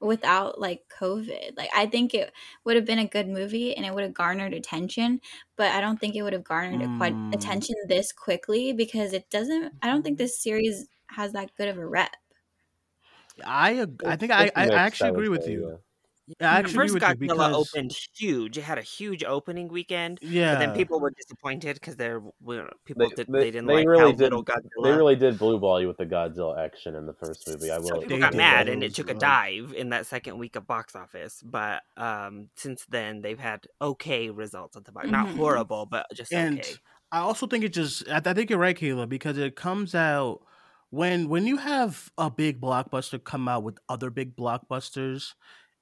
without 0.00 0.60
like 0.60 0.82
COVID. 1.00 1.56
Like 1.56 1.70
I 1.74 1.86
think 1.86 2.12
it 2.14 2.30
would 2.64 2.76
have 2.76 2.84
been 2.84 2.98
a 2.98 3.06
good 3.08 3.26
movie 3.28 3.74
and 3.74 3.86
it 3.86 3.94
would 3.94 4.02
have 4.04 4.12
garnered 4.12 4.52
attention, 4.52 5.20
but 5.56 5.72
I 5.72 5.80
don't 5.80 5.98
think 5.98 6.14
it 6.14 6.22
would 6.22 6.34
have 6.34 6.44
garnered 6.44 6.82
a 6.82 6.96
quite 6.98 7.14
Mm. 7.14 7.34
attention 7.34 7.74
this 7.88 8.12
quickly 8.12 8.72
because 8.74 9.14
it 9.14 9.30
doesn't. 9.30 9.72
I 9.82 9.86
don't 9.86 10.02
think 10.02 10.18
this 10.18 10.38
series 10.38 10.88
has 11.08 11.32
that 11.32 11.54
good 11.56 11.68
of 11.68 11.78
a 11.78 11.86
rep. 11.86 12.16
I 13.44 13.86
I 14.04 14.16
think 14.16 14.30
I 14.32 14.50
I, 14.54 14.66
I 14.68 14.74
actually 14.74 15.10
agree 15.10 15.28
with 15.30 15.44
say, 15.44 15.52
you. 15.52 15.78
Yeah. 16.26 16.34
Yeah, 16.40 16.52
I 16.52 16.52
The 16.54 16.58
actually 16.60 16.88
first 16.88 16.94
agree 16.96 17.00
with 17.00 17.02
Godzilla 17.02 17.48
because 17.48 17.68
opened 17.74 17.96
huge. 18.14 18.58
It 18.58 18.62
had 18.62 18.78
a 18.78 18.82
huge 18.82 19.24
opening 19.24 19.68
weekend, 19.68 20.18
yeah, 20.22 20.54
but 20.54 20.58
then 20.60 20.74
people 20.74 20.98
were 21.00 21.10
disappointed 21.10 21.74
because 21.74 21.96
they're 21.96 22.20
people 22.84 23.08
They, 23.08 23.14
did, 23.14 23.26
they, 23.26 23.38
they 23.38 23.50
didn't 23.50 23.66
they 23.66 23.74
like 23.74 23.86
really 23.86 24.00
how 24.02 24.12
did. 24.12 24.20
little 24.20 24.44
Godzilla. 24.44 24.84
They 24.84 24.92
really 24.92 25.16
did 25.16 25.38
blue 25.38 25.58
ball 25.58 25.80
you 25.80 25.86
with 25.88 25.98
the 25.98 26.06
Godzilla 26.06 26.58
action 26.58 26.94
in 26.94 27.06
the 27.06 27.12
first 27.12 27.46
movie. 27.46 27.70
I 27.70 27.78
So 27.78 27.94
will. 27.94 28.00
people 28.00 28.18
got 28.18 28.34
mad, 28.34 28.68
and 28.68 28.82
it 28.82 28.94
took 28.94 29.10
a 29.10 29.14
dive 29.14 29.74
in 29.76 29.90
that 29.90 30.06
second 30.06 30.38
week 30.38 30.56
of 30.56 30.66
box 30.66 30.96
office. 30.96 31.42
But 31.44 31.82
um, 31.96 32.48
since 32.56 32.86
then, 32.88 33.20
they've 33.20 33.38
had 33.38 33.66
okay 33.82 34.30
results 34.30 34.76
at 34.76 34.84
the 34.84 34.92
box. 34.92 35.08
Not 35.10 35.28
Mhm. 35.28 35.36
horrible, 35.36 35.86
but 35.86 36.06
just 36.14 36.32
and 36.32 36.60
okay. 36.60 36.74
I 37.12 37.18
also 37.18 37.46
think 37.46 37.64
it 37.64 37.72
just 37.74 38.08
I, 38.08 38.22
I 38.24 38.32
think 38.34 38.48
you're 38.50 38.58
right, 38.58 38.76
Kaila, 38.76 39.08
because 39.08 39.36
it 39.38 39.56
comes 39.56 39.94
out 39.94 40.40
when 40.90 41.28
when 41.28 41.46
you 41.46 41.58
have 41.58 42.10
a 42.18 42.30
big 42.30 42.60
blockbuster 42.60 43.22
come 43.22 43.48
out 43.48 43.62
with 43.62 43.78
other 43.88 44.10
big 44.10 44.36
blockbusters, 44.36 45.34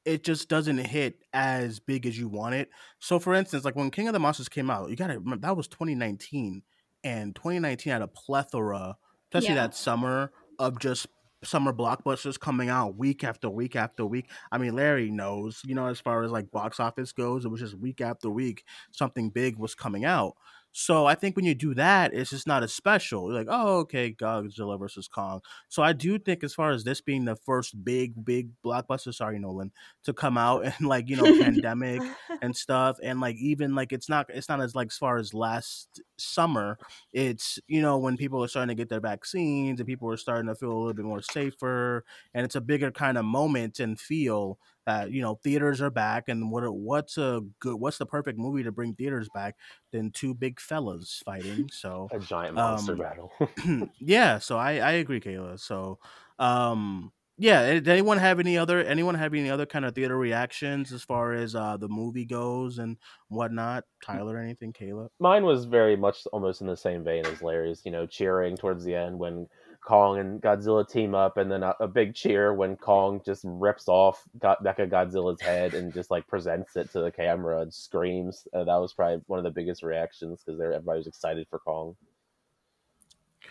it 0.04 0.24
just 0.24 0.48
doesn't 0.48 0.78
hit 0.78 1.24
as 1.32 1.78
big 1.80 2.06
as 2.06 2.18
you 2.18 2.28
want 2.28 2.54
it. 2.54 2.70
So 2.98 3.18
for 3.18 3.34
instance, 3.34 3.64
like 3.64 3.76
when 3.76 3.90
King 3.90 4.08
of 4.08 4.12
the 4.14 4.18
Monsters 4.20 4.48
came 4.48 4.70
out, 4.70 4.90
you 4.90 4.96
gotta 4.96 5.18
remember 5.18 5.46
that 5.46 5.56
was 5.56 5.68
2019. 5.68 6.62
And 7.04 7.34
2019 7.34 7.92
had 7.92 8.02
a 8.02 8.08
plethora, 8.08 8.96
especially 9.30 9.54
Yeah. 9.54 9.66
that 9.66 9.74
summer, 9.74 10.32
of 10.58 10.78
just 10.78 11.06
summer 11.44 11.72
blockbusters 11.72 12.38
coming 12.38 12.68
out 12.68 12.96
week 12.96 13.24
after 13.24 13.50
week 13.50 13.74
after 13.74 14.06
week. 14.06 14.30
I 14.52 14.58
mean, 14.58 14.74
Larry 14.74 15.10
knows, 15.10 15.60
you 15.64 15.74
know, 15.74 15.86
as 15.86 15.98
far 15.98 16.22
as 16.22 16.30
like 16.30 16.52
box 16.52 16.78
office 16.78 17.10
goes, 17.12 17.44
it 17.44 17.48
was 17.48 17.60
just 17.60 17.74
week 17.74 18.00
after 18.00 18.30
week, 18.30 18.64
something 18.92 19.30
big 19.30 19.56
was 19.58 19.74
coming 19.74 20.04
out. 20.04 20.36
So 20.72 21.04
I 21.04 21.14
think 21.14 21.36
when 21.36 21.44
you 21.44 21.54
do 21.54 21.74
that, 21.74 22.14
it's 22.14 22.30
just 22.30 22.46
not 22.46 22.62
as 22.62 22.72
special. 22.72 23.28
You're 23.28 23.38
like, 23.38 23.48
oh, 23.50 23.80
okay, 23.80 24.10
Godzilla 24.12 24.78
versus 24.78 25.06
Kong. 25.06 25.42
So 25.68 25.82
I 25.82 25.92
do 25.92 26.18
think, 26.18 26.42
as 26.42 26.54
far 26.54 26.70
as 26.70 26.82
this 26.82 27.02
being 27.02 27.26
the 27.26 27.36
first 27.36 27.84
big, 27.84 28.24
big 28.24 28.48
blockbuster, 28.64 29.14
sorry 29.14 29.38
Nolan, 29.38 29.70
to 30.04 30.14
come 30.14 30.38
out 30.38 30.64
and 30.78 30.86
like 30.88 31.08
you 31.10 31.16
know 31.16 31.24
pandemic 31.42 32.00
and 32.42 32.56
stuff, 32.56 32.96
and 33.02 33.20
like 33.20 33.36
even 33.36 33.74
like 33.74 33.92
it's 33.92 34.08
not 34.08 34.26
it's 34.30 34.48
not 34.48 34.62
as 34.62 34.74
like 34.74 34.88
as 34.88 34.96
far 34.96 35.18
as 35.18 35.34
last 35.34 36.00
summer. 36.16 36.78
It's 37.12 37.58
you 37.68 37.82
know 37.82 37.98
when 37.98 38.16
people 38.16 38.42
are 38.42 38.48
starting 38.48 38.74
to 38.74 38.80
get 38.80 38.88
their 38.88 39.00
vaccines 39.00 39.78
and 39.78 39.86
people 39.86 40.10
are 40.10 40.16
starting 40.16 40.46
to 40.46 40.54
feel 40.54 40.72
a 40.72 40.78
little 40.78 40.94
bit 40.94 41.04
more 41.04 41.22
safer, 41.22 42.04
and 42.32 42.44
it's 42.46 42.56
a 42.56 42.60
bigger 42.62 42.90
kind 42.90 43.18
of 43.18 43.26
moment 43.26 43.78
and 43.78 44.00
feel 44.00 44.58
that 44.86 45.10
you 45.10 45.22
know 45.22 45.34
theaters 45.42 45.80
are 45.80 45.90
back 45.90 46.28
and 46.28 46.50
what 46.50 46.68
what's 46.74 47.18
a 47.18 47.40
good 47.60 47.74
what's 47.76 47.98
the 47.98 48.06
perfect 48.06 48.38
movie 48.38 48.62
to 48.62 48.72
bring 48.72 48.94
theaters 48.94 49.28
back 49.34 49.56
than 49.92 50.10
two 50.10 50.34
big 50.34 50.60
fellas 50.60 51.22
fighting 51.24 51.68
so 51.70 52.08
a 52.12 52.18
giant 52.18 52.54
monster 52.54 52.92
um, 52.92 52.98
battle. 52.98 53.32
yeah 54.00 54.38
so 54.38 54.58
i 54.58 54.72
i 54.78 54.92
agree 54.92 55.20
kaila 55.20 55.58
so 55.58 55.98
um 56.38 57.12
yeah 57.38 57.72
did 57.72 57.88
anyone 57.88 58.18
have 58.18 58.40
any 58.40 58.58
other 58.58 58.80
anyone 58.84 59.14
have 59.14 59.32
any 59.34 59.50
other 59.50 59.66
kind 59.66 59.84
of 59.84 59.94
theater 59.94 60.18
reactions 60.18 60.92
as 60.92 61.02
far 61.02 61.32
as 61.32 61.54
uh 61.54 61.76
the 61.76 61.88
movie 61.88 62.26
goes 62.26 62.78
and 62.78 62.98
whatnot 63.28 63.84
tyler 64.04 64.38
anything 64.38 64.72
kaila 64.72 65.08
Mine 65.18 65.44
was 65.44 65.64
very 65.64 65.96
much 65.96 66.26
almost 66.32 66.60
in 66.60 66.66
the 66.66 66.76
same 66.76 67.04
vein 67.04 67.24
as 67.26 67.42
Larry's. 67.42 67.82
You 67.84 67.92
know, 67.92 68.06
cheering 68.06 68.56
towards 68.56 68.84
the 68.84 68.94
end 68.94 69.18
when 69.18 69.46
Kong 69.84 70.18
and 70.18 70.40
Godzilla 70.40 70.88
team 70.88 71.14
up, 71.14 71.36
and 71.36 71.50
then 71.50 71.62
a, 71.62 71.74
a 71.80 71.88
big 71.88 72.14
cheer 72.14 72.54
when 72.54 72.76
Kong 72.76 73.20
just 73.24 73.42
rips 73.44 73.88
off 73.88 74.22
Go- 74.38 74.56
Mecha 74.62 74.88
Godzilla's 74.88 75.40
head 75.40 75.74
and 75.74 75.92
just 75.92 76.10
like 76.10 76.26
presents 76.28 76.76
it 76.76 76.90
to 76.92 77.00
the 77.00 77.10
camera 77.10 77.60
and 77.62 77.74
screams. 77.74 78.46
Uh, 78.54 78.64
that 78.64 78.76
was 78.76 78.92
probably 78.94 79.20
one 79.26 79.38
of 79.38 79.44
the 79.44 79.50
biggest 79.50 79.82
reactions 79.82 80.42
because 80.44 80.60
everybody 80.60 80.98
was 80.98 81.06
excited 81.08 81.46
for 81.50 81.58
Kong. 81.58 81.96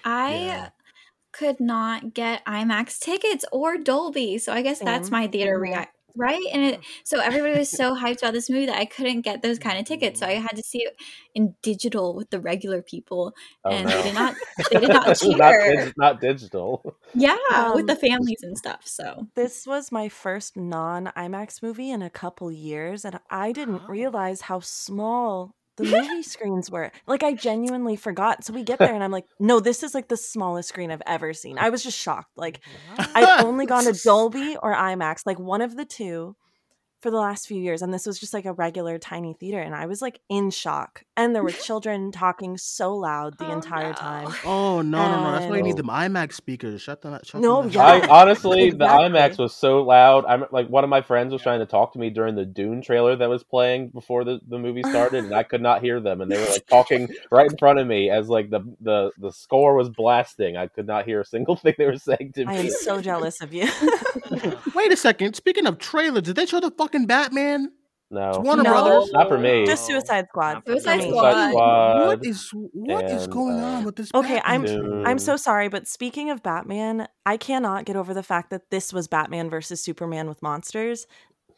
I 0.06 0.36
Yeah. 0.46 0.70
could 1.34 1.60
not 1.60 2.14
get 2.14 2.46
IMAX 2.46 3.00
tickets 3.00 3.44
or 3.52 3.78
Dolby, 3.78 4.38
so 4.38 4.54
I 4.54 4.62
guess 4.62 4.80
that's 4.80 5.12
my 5.12 5.28
theater 5.28 5.60
react. 5.60 5.96
Right, 6.16 6.44
and 6.54 6.64
it, 6.64 6.80
so 7.04 7.20
everybody 7.20 7.58
was 7.58 7.70
so 7.70 7.96
hyped 7.96 8.20
about 8.20 8.34
this 8.34 8.50
movie 8.50 8.66
that 8.68 8.78
I 8.78 8.86
couldn't 8.86 9.22
get 9.22 9.42
those 9.42 9.60
kind 9.60 9.80
of 9.80 9.86
tickets, 9.86 10.20
so 10.20 10.26
I 10.28 10.34
had 10.34 10.56
to 10.56 10.64
see 10.64 10.80
it 10.80 10.96
in 11.36 11.56
digital 11.62 12.16
with 12.16 12.30
the 12.30 12.40
regular 12.40 12.82
people, 12.82 13.34
Oh 13.66 13.70
and 13.72 13.88
no, 13.88 13.96
they 13.98 14.02
did 14.04 14.14
not 14.14 14.36
they 14.72 14.80
did 14.80 14.90
not 14.90 15.08
not, 15.24 15.62
cheer. 15.62 15.86
dig- 15.86 15.94
not 15.98 16.22
digital. 16.22 16.96
Yeah, 17.14 17.38
with 17.74 17.82
Um, 17.82 17.86
the 17.88 17.96
families 17.96 18.40
and 18.44 18.58
stuff. 18.58 18.82
So 18.86 19.28
This 19.36 19.66
was 19.68 19.92
my 19.92 20.10
first 20.10 20.56
non 20.58 21.08
IMAX 21.18 21.62
movie 21.62 21.92
in 21.92 22.02
a 22.02 22.10
couple 22.10 22.52
years, 22.52 23.06
and 23.06 23.20
I 23.30 23.52
didn't 23.52 23.88
realize 23.88 24.42
how 24.42 24.60
small 24.60 25.56
the 25.78 25.84
movie 25.84 26.24
screens 26.24 26.70
were. 26.70 26.92
Like, 27.08 27.24
I 27.24 27.34
genuinely 27.34 27.96
forgot. 27.96 28.44
So 28.44 28.54
we 28.54 28.64
get 28.64 28.80
there, 28.80 28.94
and 28.94 29.04
I'm 29.04 29.12
like, 29.12 29.26
no, 29.40 29.60
this 29.60 29.84
is 29.84 29.94
like 29.94 30.08
the 30.08 30.18
smallest 30.18 30.70
screen 30.70 30.92
I've 30.92 31.02
ever 31.06 31.34
seen. 31.34 31.58
I 31.58 31.70
was 31.70 31.84
just 31.84 31.98
shocked. 31.98 32.32
Like, 32.36 32.60
I've 32.98 33.46
only 33.46 33.66
gone 33.66 33.86
to 33.86 33.94
Dolby 34.04 34.58
or 34.62 34.74
IMAX, 34.74 35.26
like 35.26 35.40
one 35.40 35.62
of 35.62 35.76
the 35.76 35.86
two 35.86 36.36
for 37.02 37.12
the 37.12 37.18
last 37.18 37.48
few 37.48 37.60
years. 37.60 37.82
And 37.82 37.94
this 37.94 38.06
was 38.06 38.20
just 38.20 38.34
like 38.34 38.46
a 38.46 38.54
regular 38.54 38.98
tiny 39.00 39.34
theater. 39.34 39.60
And 39.60 39.74
I 39.76 39.86
was 39.88 40.02
like 40.02 40.20
in 40.30 40.52
shock. 40.52 41.04
And 41.18 41.34
there 41.36 41.44
were 41.44 41.52
children 41.68 42.12
talking 42.12 42.58
so 42.58 42.96
loud 42.96 43.38
the 43.38 43.48
Oh, 43.48 43.52
entire 43.54 43.90
no. 43.90 43.94
time. 43.94 44.34
oh 44.46 44.82
no 44.82 44.98
no 45.10 45.24
no 45.24 45.32
that's 45.32 45.50
why 45.50 45.58
you 45.58 45.64
need 45.64 45.70
And- 45.72 45.80
them 45.80 45.88
imax 45.88 46.34
speakers 46.34 46.82
shut 46.82 47.02
them 47.02 47.18
shut 47.24 47.42
No, 47.42 47.64
them 47.64 47.72
yeah. 47.72 47.82
I 47.84 48.08
honestly, 48.22 48.70
the 48.72 48.86
IMAX 48.86 49.38
was 49.38 49.54
so 49.54 49.82
loud. 49.82 50.26
I'm 50.26 50.46
like 50.52 50.68
one 50.68 50.84
of 50.84 50.90
my 50.90 51.02
friends 51.02 51.34
was 51.34 51.42
trying 51.42 51.60
to 51.60 51.66
talk 51.66 51.94
to 51.94 52.00
me 52.00 52.10
during 52.10 52.36
the 52.36 52.46
Dune 52.46 52.82
trailer 52.82 53.16
that 53.16 53.30
was 53.30 53.44
playing 53.44 53.90
before 53.90 54.24
the, 54.24 54.40
the 54.48 54.58
movie 54.60 54.84
started, 54.90 55.24
and 55.26 55.34
I 55.34 55.44
could 55.44 55.62
not 55.62 55.82
hear 55.82 56.00
them. 56.00 56.22
And 56.22 56.32
they 56.32 56.38
were 56.38 56.50
like 56.50 56.68
talking 56.68 57.10
right 57.32 57.50
in 57.50 57.58
front 57.58 57.80
of 57.80 57.88
me 57.88 58.10
as 58.10 58.30
like 58.30 58.50
the 58.50 58.62
the 58.82 59.12
the 59.18 59.32
score 59.32 59.76
was 59.76 59.90
blasting. 59.90 60.56
I 60.58 60.68
could 60.68 60.88
not 60.88 61.06
hear 61.06 61.22
a 61.22 61.26
single 61.26 61.56
thing 61.56 61.74
they 61.78 61.86
were 61.86 61.98
saying 61.98 62.34
to 62.36 62.46
me 62.46 62.54
I 62.54 62.58
am 62.58 62.70
so 62.70 63.02
jealous 63.02 63.42
of 63.42 63.54
you. 63.54 63.68
wait 64.76 64.92
a 64.92 64.98
second 64.98 65.36
speaking 65.36 65.66
of 65.66 65.78
trailers 65.78 66.24
did 66.24 66.36
they 66.36 66.46
show 66.46 66.60
the 66.60 66.72
fucking 66.92 67.08
batman 67.08 67.66
It's 67.66 67.72
No, 68.12 68.42
Warner 68.44 68.64
No. 68.64 68.72
Brothers. 68.72 69.12
not 69.14 69.30
for 69.30 69.38
me. 69.38 69.66
just 69.66 69.86
Suicide 69.88 70.26
Squad. 70.30 70.64
Suicide. 70.68 71.02
Squad. 71.02 71.50
Squad. 71.52 72.06
what 72.08 72.26
is 72.26 72.50
what 72.74 73.06
is 73.06 73.24
and, 73.24 73.32
going 73.32 73.58
uh, 73.60 73.66
on 73.66 73.84
with 73.86 73.96
this? 73.96 74.12
Okay, 74.14 74.40
I'm- 74.44 74.64
Batman? 74.64 75.08
I'm 75.08 75.18
so 75.20 75.38
sorry, 75.38 75.70
but 75.70 75.88
speaking 75.88 76.30
of 76.30 76.44
Batman, 76.44 77.08
I 77.26 77.38
cannot 77.38 77.86
get 77.86 77.96
over 77.96 78.14
the 78.14 78.22
fact 78.24 78.50
that 78.50 78.70
this 78.70 78.92
was 78.92 79.08
Batman 79.08 79.50
versus 79.50 79.82
Superman 79.82 80.28
with 80.28 80.42
monsters. 80.42 81.08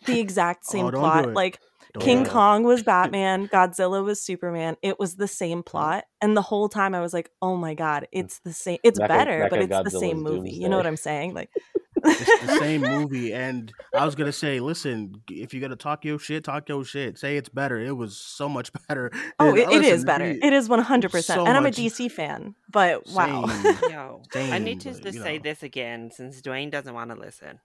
The 0.05 0.19
exact 0.19 0.65
same 0.65 0.85
Oh, 0.87 0.91
plot. 0.91 1.33
Like 1.33 1.59
Don't 1.93 2.03
King 2.03 2.23
do. 2.23 2.29
Kong 2.29 2.63
was 2.63 2.83
Batman, 2.83 3.47
Godzilla 3.47 4.03
was 4.03 4.21
Superman. 4.21 4.77
It 4.83 4.99
was 4.99 5.15
the 5.15 5.27
same 5.27 5.63
plot. 5.63 6.03
And 6.21 6.37
the 6.37 6.41
whole 6.43 6.69
time 6.69 6.93
I 6.93 7.01
was 7.01 7.13
like, 7.13 7.31
"Oh 7.41 7.55
my 7.55 7.73
god, 7.73 8.07
it's 8.11 8.39
the 8.45 8.53
same. 8.53 8.77
It's 8.83 8.99
Mecha- 8.99 9.07
better, 9.07 9.47
but 9.49 9.59
Mecha 9.59 9.81
it's 9.81 9.93
the 9.93 9.99
same 9.99 10.17
Godzilla's 10.19 10.31
movie." 10.37 10.51
You 10.51 10.69
know 10.69 10.77
what 10.77 10.85
I'm 10.85 10.97
saying? 10.97 11.33
Like 11.33 11.49
It's 12.05 12.41
the 12.45 12.57
same 12.59 12.81
movie, 12.81 13.33
and 13.33 13.71
I 13.95 14.05
was 14.05 14.15
gonna 14.15 14.31
say, 14.31 14.59
listen, 14.59 15.15
if 15.29 15.53
you're 15.53 15.61
gonna 15.61 15.75
talk 15.75 16.03
your 16.05 16.19
shit, 16.19 16.43
talk 16.43 16.67
your 16.69 16.83
shit. 16.83 17.17
Say 17.17 17.37
it's 17.37 17.49
better. 17.49 17.79
It 17.79 17.95
was 17.95 18.17
so 18.17 18.49
much 18.49 18.71
better. 18.87 19.11
Oh, 19.39 19.49
And, 19.49 19.57
it, 19.57 19.61
it 19.63 19.67
listen, 19.69 19.93
is 19.93 20.05
better. 20.05 20.25
we- 20.25 20.41
It 20.43 20.53
is 20.53 20.67
100%. 20.69 21.37
and 21.47 21.57
I'm 21.57 21.65
a 21.65 21.71
DC 21.71 22.11
fan, 22.11 22.55
but 22.71 23.07
wow. 23.11 23.45
Same. 23.47 23.77
Yo, 23.91 24.21
I 24.35 24.59
need 24.59 24.81
to 24.81 24.91
but, 24.91 25.01
just 25.03 25.15
you 25.15 25.21
say 25.23 25.37
know. 25.37 25.43
this 25.43 25.63
again 25.63 26.11
since 26.11 26.41
Duane 26.41 26.69
doesn't 26.69 26.93
want 26.93 27.11
to 27.11 27.15
listen. 27.17 27.59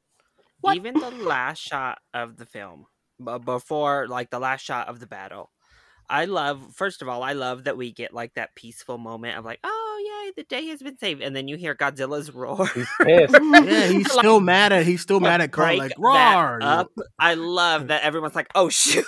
What? 0.61 0.76
Even 0.76 0.95
the 0.95 1.11
last 1.11 1.59
shot 1.61 1.99
of 2.14 2.36
the 2.36 2.47
film, 2.47 2.86
b- 3.24 3.39
before 3.45 4.09
like 4.09 4.30
the 4.30 4.41
last 4.41 4.62
shot 4.64 4.89
of 4.89 4.99
the 5.01 5.07
battle, 5.07 5.51
I 6.11 6.24
love. 6.24 6.74
First 6.74 7.02
of 7.02 7.09
all, 7.09 7.22
I 7.22 7.32
love 7.34 7.64
that 7.64 7.76
we 7.76 7.92
get 7.92 8.14
like 8.14 8.34
that 8.34 8.54
peaceful 8.54 8.96
moment 8.98 9.36
of 9.38 9.44
like, 9.44 9.61
oh 9.62 10.22
yay, 10.26 10.32
the 10.36 10.44
day 10.44 10.66
has 10.68 10.80
been 10.82 10.96
saved, 10.98 11.20
and 11.22 11.34
then 11.36 11.48
you 11.48 11.56
hear 11.56 11.74
Godzilla's 11.74 12.32
roar. 12.34 12.66
He's 12.68 12.88
pissed. 13.02 13.34
Yeah, 13.42 13.86
he's 13.88 14.09
Like, 14.09 14.18
still 14.18 14.40
mad 14.40 14.72
at. 14.72 14.86
He's 14.86 15.02
still 15.02 15.20
mad 15.20 15.40
at 15.40 15.52
Kong. 15.52 15.76
Like 15.78 15.92
roar. 15.98 16.61
up. 16.62 16.90
I 17.18 17.34
love 17.34 17.88
that 17.88 18.02
everyone's 18.04 18.34
like, 18.34 18.48
oh 18.54 18.68
shoot, 18.70 19.04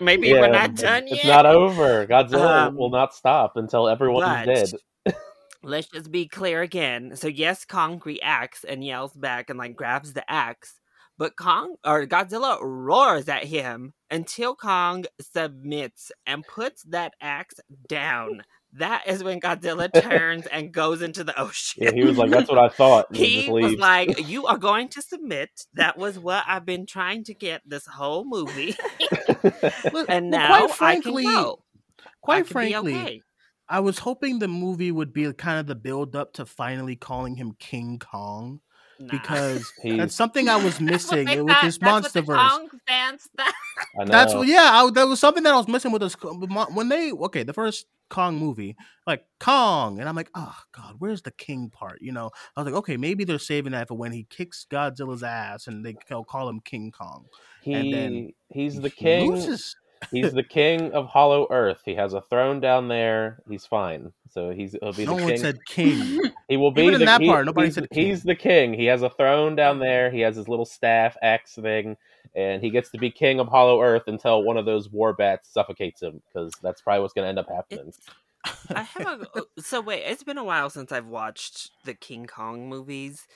maybe 0.00 0.28
Yeah, 0.28 0.40
we're 0.40 0.50
not 0.50 0.74
done 0.74 1.04
It's 1.04 1.10
yet. 1.12 1.18
It's 1.18 1.26
not 1.26 1.46
over. 1.46 2.06
Godzilla 2.06 2.66
Um, 2.68 2.76
will 2.76 2.90
not 2.90 3.14
stop 3.14 3.52
until 3.56 3.88
everyone 3.88 4.22
but- 4.24 4.48
is 4.48 4.74
dead. 5.06 5.14
let's 5.62 5.88
just 5.88 6.10
be 6.10 6.26
clear 6.26 6.62
again. 6.62 7.14
So 7.16 7.28
yes, 7.28 7.64
Kong 7.64 8.00
reacts 8.04 8.64
and 8.64 8.84
yells 8.84 9.12
back 9.12 9.50
and 9.50 9.58
like 9.58 9.76
grabs 9.76 10.12
the 10.14 10.28
axe, 10.30 10.77
but 11.18 11.36
Kong 11.36 11.74
or 11.84 12.06
Godzilla 12.06 12.58
roars 12.62 13.28
at 13.28 13.44
him 13.44 13.92
until 14.10 14.54
Kong 14.54 15.04
submits 15.20 16.12
and 16.26 16.46
puts 16.46 16.84
that 16.84 17.12
axe 17.20 17.60
down. 17.88 18.44
That 18.74 19.06
is 19.06 19.24
when 19.24 19.40
Godzilla 19.40 19.90
turns 19.92 20.46
and 20.46 20.70
goes 20.72 21.02
into 21.02 21.24
the 21.24 21.38
ocean. 21.40 21.84
Yeah, 21.84 21.92
he 21.92 22.04
was 22.04 22.18
like, 22.18 22.30
"That's 22.30 22.48
what 22.48 22.58
I 22.58 22.68
thought." 22.74 23.08
And 23.08 23.16
He 23.16 23.40
just 23.40 23.50
was 23.50 23.74
like, 23.74 24.28
"You 24.28 24.46
are 24.46 24.58
going 24.58 24.88
to 24.90 25.02
submit." 25.02 25.66
That 25.74 25.98
was 25.98 26.18
what 26.18 26.44
I've 26.46 26.66
been 26.66 26.86
trying 26.86 27.24
to 27.24 27.34
get 27.34 27.62
this 27.66 27.86
whole 27.86 28.24
movie, 28.24 28.76
Look, 29.92 30.08
and 30.08 30.30
well, 30.30 30.40
now 30.40 30.66
quite 30.66 30.70
frankly, 30.70 31.26
I 31.26 31.32
can 31.32 31.42
go. 31.42 31.64
I 31.98 32.10
quite 32.20 32.36
can 32.36 32.44
be 32.44 32.52
frankly, 32.52 32.94
okay. 32.94 33.22
I 33.70 33.80
was 33.80 33.98
hoping 33.98 34.38
the 34.38 34.48
movie 34.48 34.92
would 34.92 35.12
be 35.12 35.32
kind 35.32 35.58
of 35.58 35.66
the 35.66 35.74
build 35.74 36.14
up 36.14 36.34
to 36.34 36.46
finally 36.46 36.96
calling 36.96 37.36
him 37.36 37.56
King 37.58 37.98
Kong 37.98 38.60
Nah. 39.00 39.08
because 39.10 39.72
He's- 39.82 39.96
that's 39.98 40.14
something 40.14 40.48
I 40.48 40.56
was 40.56 40.80
missing 40.80 41.26
Wait, 41.26 41.38
with 41.38 41.46
that- 41.48 41.62
this 41.64 41.78
that's 41.78 42.04
what 42.04 42.12
the 42.12 42.22
MonsterVerse. 42.22 42.68
Fans 42.86 43.28
that 43.36 43.52
I 44.00 44.04
know. 44.04 44.10
That's 44.10 44.34
what, 44.34 44.48
yeah. 44.48 44.70
I, 44.72 44.90
that 44.90 45.06
was 45.06 45.20
something 45.20 45.42
that 45.44 45.54
I 45.54 45.56
was 45.56 45.68
missing 45.68 45.92
with 45.92 46.02
this 46.02 46.14
when 46.72 46.88
they 46.88 47.12
okay 47.12 47.42
the 47.44 47.52
first 47.52 47.86
Kong 48.10 48.36
movie 48.36 48.74
like 49.06 49.24
Kong 49.38 50.00
and 50.00 50.08
I'm 50.08 50.16
like 50.16 50.30
oh 50.34 50.56
god 50.72 50.94
where's 50.98 51.20
the 51.20 51.30
King 51.30 51.68
part 51.68 52.00
you 52.00 52.10
know 52.10 52.30
I 52.56 52.60
was 52.60 52.66
like 52.72 52.78
okay 52.78 52.96
maybe 52.96 53.24
they're 53.24 53.38
saving 53.38 53.72
that 53.72 53.88
for 53.88 53.98
when 53.98 54.12
he 54.12 54.26
kicks 54.30 54.66
Godzilla's 54.70 55.22
ass 55.22 55.66
and 55.66 55.84
they 55.84 55.92
call 55.92 56.24
call 56.24 56.48
him 56.48 56.60
King 56.60 56.90
Kong 56.90 57.26
he 57.62 57.74
and 57.74 57.92
then 57.92 58.32
he's 58.48 58.80
the 58.80 58.88
king. 58.90 59.30
loses. 59.30 59.76
He's 60.10 60.32
the 60.32 60.42
king 60.42 60.92
of 60.92 61.06
Hollow 61.06 61.46
Earth. 61.50 61.82
He 61.84 61.94
has 61.94 62.12
a 62.14 62.20
throne 62.20 62.60
down 62.60 62.88
there. 62.88 63.42
He's 63.48 63.66
fine. 63.66 64.12
So 64.30 64.50
he's 64.50 64.76
he'll 64.80 64.92
be 64.92 65.04
no 65.06 65.16
the 65.16 65.22
one 65.22 65.32
king. 65.32 65.38
said 65.40 65.64
King 65.66 66.20
he 66.48 66.56
will 66.56 66.70
be 66.70 66.82
Even 66.82 67.00
in 67.00 67.06
that 67.06 67.20
he- 67.20 67.28
part, 67.28 67.46
nobody 67.46 67.68
he's, 67.68 67.74
said 67.74 67.90
king. 67.90 68.06
he's 68.06 68.22
the 68.22 68.34
king. 68.34 68.74
He 68.74 68.86
has 68.86 69.02
a 69.02 69.10
throne 69.10 69.56
down 69.56 69.78
there. 69.78 70.10
He 70.10 70.20
has 70.20 70.36
his 70.36 70.48
little 70.48 70.64
staff 70.66 71.16
axe 71.22 71.54
thing, 71.54 71.96
and 72.34 72.62
he 72.62 72.70
gets 72.70 72.90
to 72.90 72.98
be 72.98 73.10
king 73.10 73.40
of 73.40 73.48
Hollow 73.48 73.80
Earth 73.82 74.04
until 74.06 74.42
one 74.42 74.56
of 74.56 74.64
those 74.66 74.90
war 74.90 75.12
bats 75.12 75.48
suffocates 75.52 76.02
him 76.02 76.20
because 76.28 76.52
that's 76.62 76.80
probably 76.80 77.02
what's 77.02 77.14
going 77.14 77.24
to 77.24 77.28
end 77.28 77.38
up 77.38 77.48
happening. 77.48 77.88
It's, 77.88 78.00
I 78.70 78.82
have 78.82 79.22
a 79.22 79.38
uh, 79.38 79.40
so 79.58 79.80
wait. 79.80 80.02
It's 80.06 80.22
been 80.22 80.38
a 80.38 80.44
while 80.44 80.70
since 80.70 80.92
I've 80.92 81.06
watched 81.08 81.70
the 81.84 81.94
King 81.94 82.26
Kong 82.26 82.68
movies. 82.68 83.26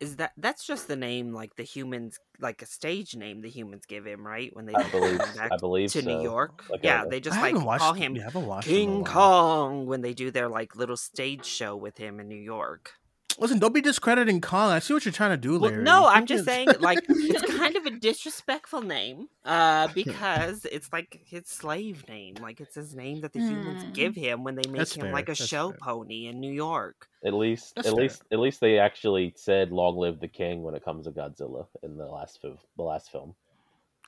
Is 0.00 0.16
that 0.16 0.30
that's 0.36 0.64
just 0.64 0.86
the 0.86 0.94
name 0.94 1.32
like 1.32 1.56
the 1.56 1.64
humans 1.64 2.18
like 2.40 2.62
a 2.62 2.66
stage 2.66 3.16
name 3.16 3.40
the 3.40 3.48
humans 3.50 3.84
give 3.84 4.06
him 4.06 4.24
right 4.24 4.54
when 4.54 4.64
they 4.66 4.74
I 4.74 4.82
come 4.82 4.90
believe 5.00 5.18
back 5.18 5.50
I 5.52 5.56
believe 5.56 5.90
to 5.92 6.02
New. 6.02 6.22
York? 6.22 6.62
Like 6.70 6.84
yeah, 6.84 7.02
a- 7.02 7.08
they 7.08 7.18
just 7.18 7.36
I 7.36 7.50
like 7.50 7.64
watched 7.64 7.82
call 7.82 7.94
him 7.94 8.14
yeah, 8.14 8.22
I 8.22 8.24
haven't 8.26 8.46
watched 8.46 8.68
them 8.68 8.76
in 8.76 8.80
a 8.80 8.84
King 8.84 9.00
while. 9.00 9.12
Kong 9.12 9.86
when 9.86 10.02
they 10.02 10.14
do 10.14 10.30
their 10.30 10.48
like 10.48 10.76
little 10.76 10.96
stage 10.96 11.44
show 11.44 11.74
with 11.74 11.98
him 11.98 12.20
in 12.20 12.28
New 12.28 12.36
York. 12.40 12.92
listen 13.40 13.58
don't 13.58 13.74
be 13.74 13.80
discrediting 13.80 14.40
Kong 14.40 14.70
I 14.70 14.78
see 14.78 14.94
what 14.94 15.04
you're 15.04 15.10
trying 15.12 15.30
to 15.30 15.36
do 15.36 15.58
Well, 15.58 15.72
no, 15.72 16.06
I'm 16.06 16.26
just 16.26 16.44
saying 16.44 16.68
like 16.80 17.00
it's 17.08 17.17
kind 17.58 17.76
of 17.76 17.86
a 17.86 17.90
disrespectful 17.90 18.82
name 18.82 19.28
uh, 19.44 19.88
because 19.94 20.64
it's 20.64 20.92
like 20.92 21.20
his 21.26 21.46
slave 21.46 22.06
name. 22.08 22.34
Like 22.40 22.60
it's 22.60 22.74
his 22.74 22.94
name 22.94 23.20
that 23.22 23.32
the 23.32 23.40
humans 23.40 23.82
Hmm. 23.84 23.92
give 23.92 24.14
him 24.14 24.44
when 24.44 24.54
they 24.54 24.68
make 24.68 24.78
That's 24.78 24.94
him 24.94 25.02
fair, 25.02 25.12
like 25.12 25.28
a 25.28 25.32
that's 25.32 25.46
show 25.46 25.70
fair. 25.70 25.78
pony 25.80 26.26
in 26.26 26.40
New 26.40 26.52
York. 26.52 27.08
At 27.24 27.34
least, 27.34 27.74
That's 27.74 27.88
at 27.88 27.94
fair. 27.94 28.02
least, 28.02 28.22
at 28.32 28.38
least 28.38 28.60
they 28.60 28.78
actually 28.78 29.32
said 29.36 29.72
"Long 29.72 29.96
live 29.96 30.20
the 30.20 30.28
king" 30.28 30.62
when 30.62 30.74
it 30.74 30.84
comes 30.84 31.06
to 31.06 31.10
Godzilla 31.12 31.66
in 31.82 31.96
the 31.96 32.06
last 32.06 32.40
film. 32.40 32.58
The 32.76 32.82
last 32.84 33.10
film. 33.10 33.34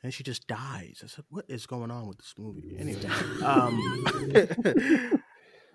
and 0.03 0.14
she 0.14 0.22
just 0.22 0.46
dies. 0.46 1.01
I 1.05 1.09
said, 1.09 1.24
"What 1.28 1.44
is 1.48 1.66
going 1.66 1.90
on 1.90 2.07
with 2.09 2.18
this 2.18 2.34
movie?" 2.38 2.76
Anyway, 2.78 3.05
um, 3.44 4.05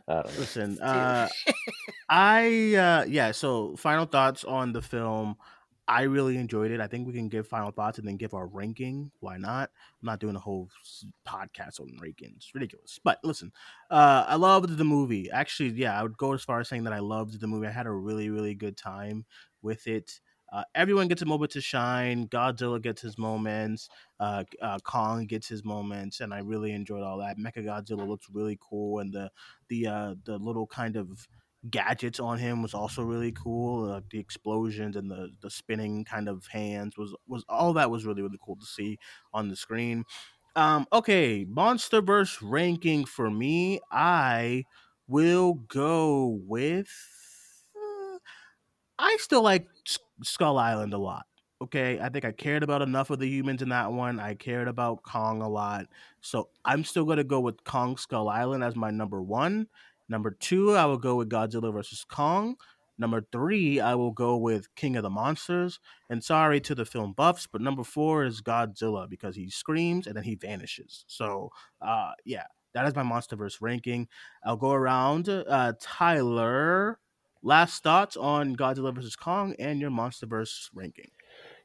I 0.08 0.22
listen, 0.38 0.80
uh, 0.82 1.28
I 2.10 2.76
uh, 2.76 3.06
yeah. 3.08 3.32
So, 3.32 3.76
final 3.76 4.06
thoughts 4.06 4.44
on 4.44 4.72
the 4.74 4.82
film. 4.82 5.36
I 5.88 6.04
really 6.04 6.38
enjoyed 6.38 6.72
it. 6.72 6.82
I 6.82 6.88
think 6.88 7.06
we 7.06 7.14
can 7.14 7.30
give 7.30 7.48
final 7.48 7.72
thoughts 7.72 8.00
and 8.00 8.08
then 8.08 8.18
give 8.18 8.34
our 8.34 8.48
ranking. 8.48 9.12
Why 9.20 9.38
not? 9.38 9.70
I'm 10.02 10.06
not 10.06 10.20
doing 10.20 10.36
a 10.36 10.40
whole 10.40 10.70
podcast 11.28 11.80
on 11.80 11.98
rankings. 12.02 12.38
It's 12.38 12.56
ridiculous. 12.56 13.00
But 13.04 13.20
listen, 13.24 13.52
uh, 13.92 14.26
I 14.28 14.36
loved 14.36 14.78
the 14.78 14.84
movie. 14.84 15.30
Actually, 15.30 15.70
yeah, 15.70 16.00
I 16.00 16.04
would 16.04 16.18
go 16.18 16.34
as 16.34 16.44
far 16.44 16.60
as 16.60 16.70
saying 16.70 16.86
that 16.86 16.94
I 16.94 17.00
loved 17.00 17.40
the 17.40 17.48
movie. 17.48 17.68
I 17.68 17.72
had 17.72 17.86
a 17.86 17.92
really, 17.92 18.30
really 18.30 18.56
good 18.56 18.78
time 18.78 19.26
with 19.62 19.86
it. 19.88 20.20
Uh, 20.52 20.64
everyone 20.74 21.08
gets 21.08 21.22
a 21.22 21.26
moment 21.26 21.52
to 21.52 21.62
shine. 21.62 22.28
Godzilla 22.28 22.82
gets 22.82 23.02
his 23.02 23.18
moments. 23.18 23.90
Uh, 24.20 24.44
uh, 24.62 24.80
Kong 24.84 25.26
gets 25.26 25.48
his 25.48 25.66
moments, 25.66 26.22
and 26.22 26.34
I 26.34 26.40
really 26.40 26.72
enjoyed 26.72 27.04
all 27.04 27.18
that. 27.20 27.38
Mecha 27.38 27.66
Godzilla 27.66 28.08
looks 28.08 28.28
really 28.32 28.58
cool, 28.62 29.00
and 29.00 29.12
the 29.12 29.30
the 29.70 29.88
uh, 29.88 30.16
the 30.24 30.38
little 30.38 30.68
kind 30.68 30.96
of 30.96 31.28
gadgets 31.70 32.20
on 32.20 32.38
him 32.38 32.62
was 32.62 32.74
also 32.74 33.04
really 33.04 33.32
cool. 33.32 34.02
The 34.10 34.20
explosions 34.20 34.96
and 34.96 35.10
the 35.10 35.32
the 35.42 35.50
spinning 35.50 36.06
kind 36.06 36.30
of 36.30 36.46
hands 36.48 36.98
was 36.98 37.16
was 37.28 37.46
all 37.50 37.74
that 37.74 37.92
was 37.92 38.06
really 38.06 38.22
really 38.22 38.40
cool 38.44 38.58
to 38.58 38.66
see 38.66 38.98
on 39.34 39.50
the 39.50 39.56
screen. 39.56 40.06
Um, 40.56 40.88
okay, 40.94 41.46
MonsterVerse 41.46 42.40
ranking 42.42 43.06
for 43.06 43.30
me, 43.30 43.82
I 43.92 44.66
will 45.08 45.56
go 45.56 46.40
with. 46.48 46.90
uh, 47.76 48.20
I 49.00 49.18
still 49.20 49.42
like 49.44 49.68
Skull 50.24 50.58
Island 50.58 50.94
a 50.94 50.98
lot. 50.98 51.26
Okay, 51.62 52.00
I 52.00 52.10
think 52.10 52.26
I 52.26 52.32
cared 52.32 52.64
about 52.64 52.82
enough 52.82 53.10
of 53.10 53.20
the 53.20 53.30
humans 53.30 53.62
in 53.62 53.70
that 53.70 53.92
one. 53.92 54.20
I 54.20 54.36
cared 54.36 54.68
about 54.68 55.04
Kong 55.04 55.42
a 55.42 55.50
lot, 55.50 55.88
so 56.22 56.50
I'm 56.66 56.84
still 56.84 57.06
gonna 57.06 57.24
go 57.24 57.40
with 57.40 57.64
Kong 57.64 57.98
Skull 57.98 58.28
Island 58.30 58.64
as 58.64 58.76
my 58.76 58.92
number 58.92 59.22
one. 59.22 59.68
Number 60.10 60.32
two, 60.32 60.76
I 60.76 60.86
will 60.86 60.98
go 60.98 61.16
with 61.16 61.30
Godzilla 61.30 61.74
versus 61.74 62.06
Kong. 62.08 62.56
Number 62.98 63.26
three, 63.32 63.80
I 63.80 63.96
will 63.96 64.12
go 64.12 64.38
with 64.38 64.74
King 64.76 64.96
of 64.96 65.04
the 65.04 65.10
Monsters. 65.10 65.80
And 66.10 66.24
sorry 66.24 66.62
to 66.62 66.76
the 66.76 66.86
film 66.86 67.14
buffs, 67.14 67.48
but 67.48 67.62
number 67.62 67.84
four 67.84 68.24
is 68.24 68.42
Godzilla 68.42 69.10
because 69.10 69.36
he 69.36 69.50
screams 69.50 70.08
and 70.08 70.16
then 70.16 70.24
he 70.24 70.36
vanishes. 70.36 71.04
So, 71.08 71.50
uh, 71.82 72.12
yeah, 72.24 72.46
that 72.74 72.86
is 72.86 72.96
my 72.96 73.04
MonsterVerse 73.04 73.58
ranking. 73.62 74.08
I'll 74.46 74.58
go 74.58 74.72
around. 74.72 75.28
Uh, 75.28 75.74
Tyler, 75.82 77.00
last 77.44 77.84
thoughts 77.84 78.16
on 78.16 78.56
Godzilla 78.56 78.94
versus 78.94 79.16
Kong 79.16 79.56
and 79.60 79.82
your 79.82 79.92
MonsterVerse 79.92 80.70
ranking. 80.74 81.12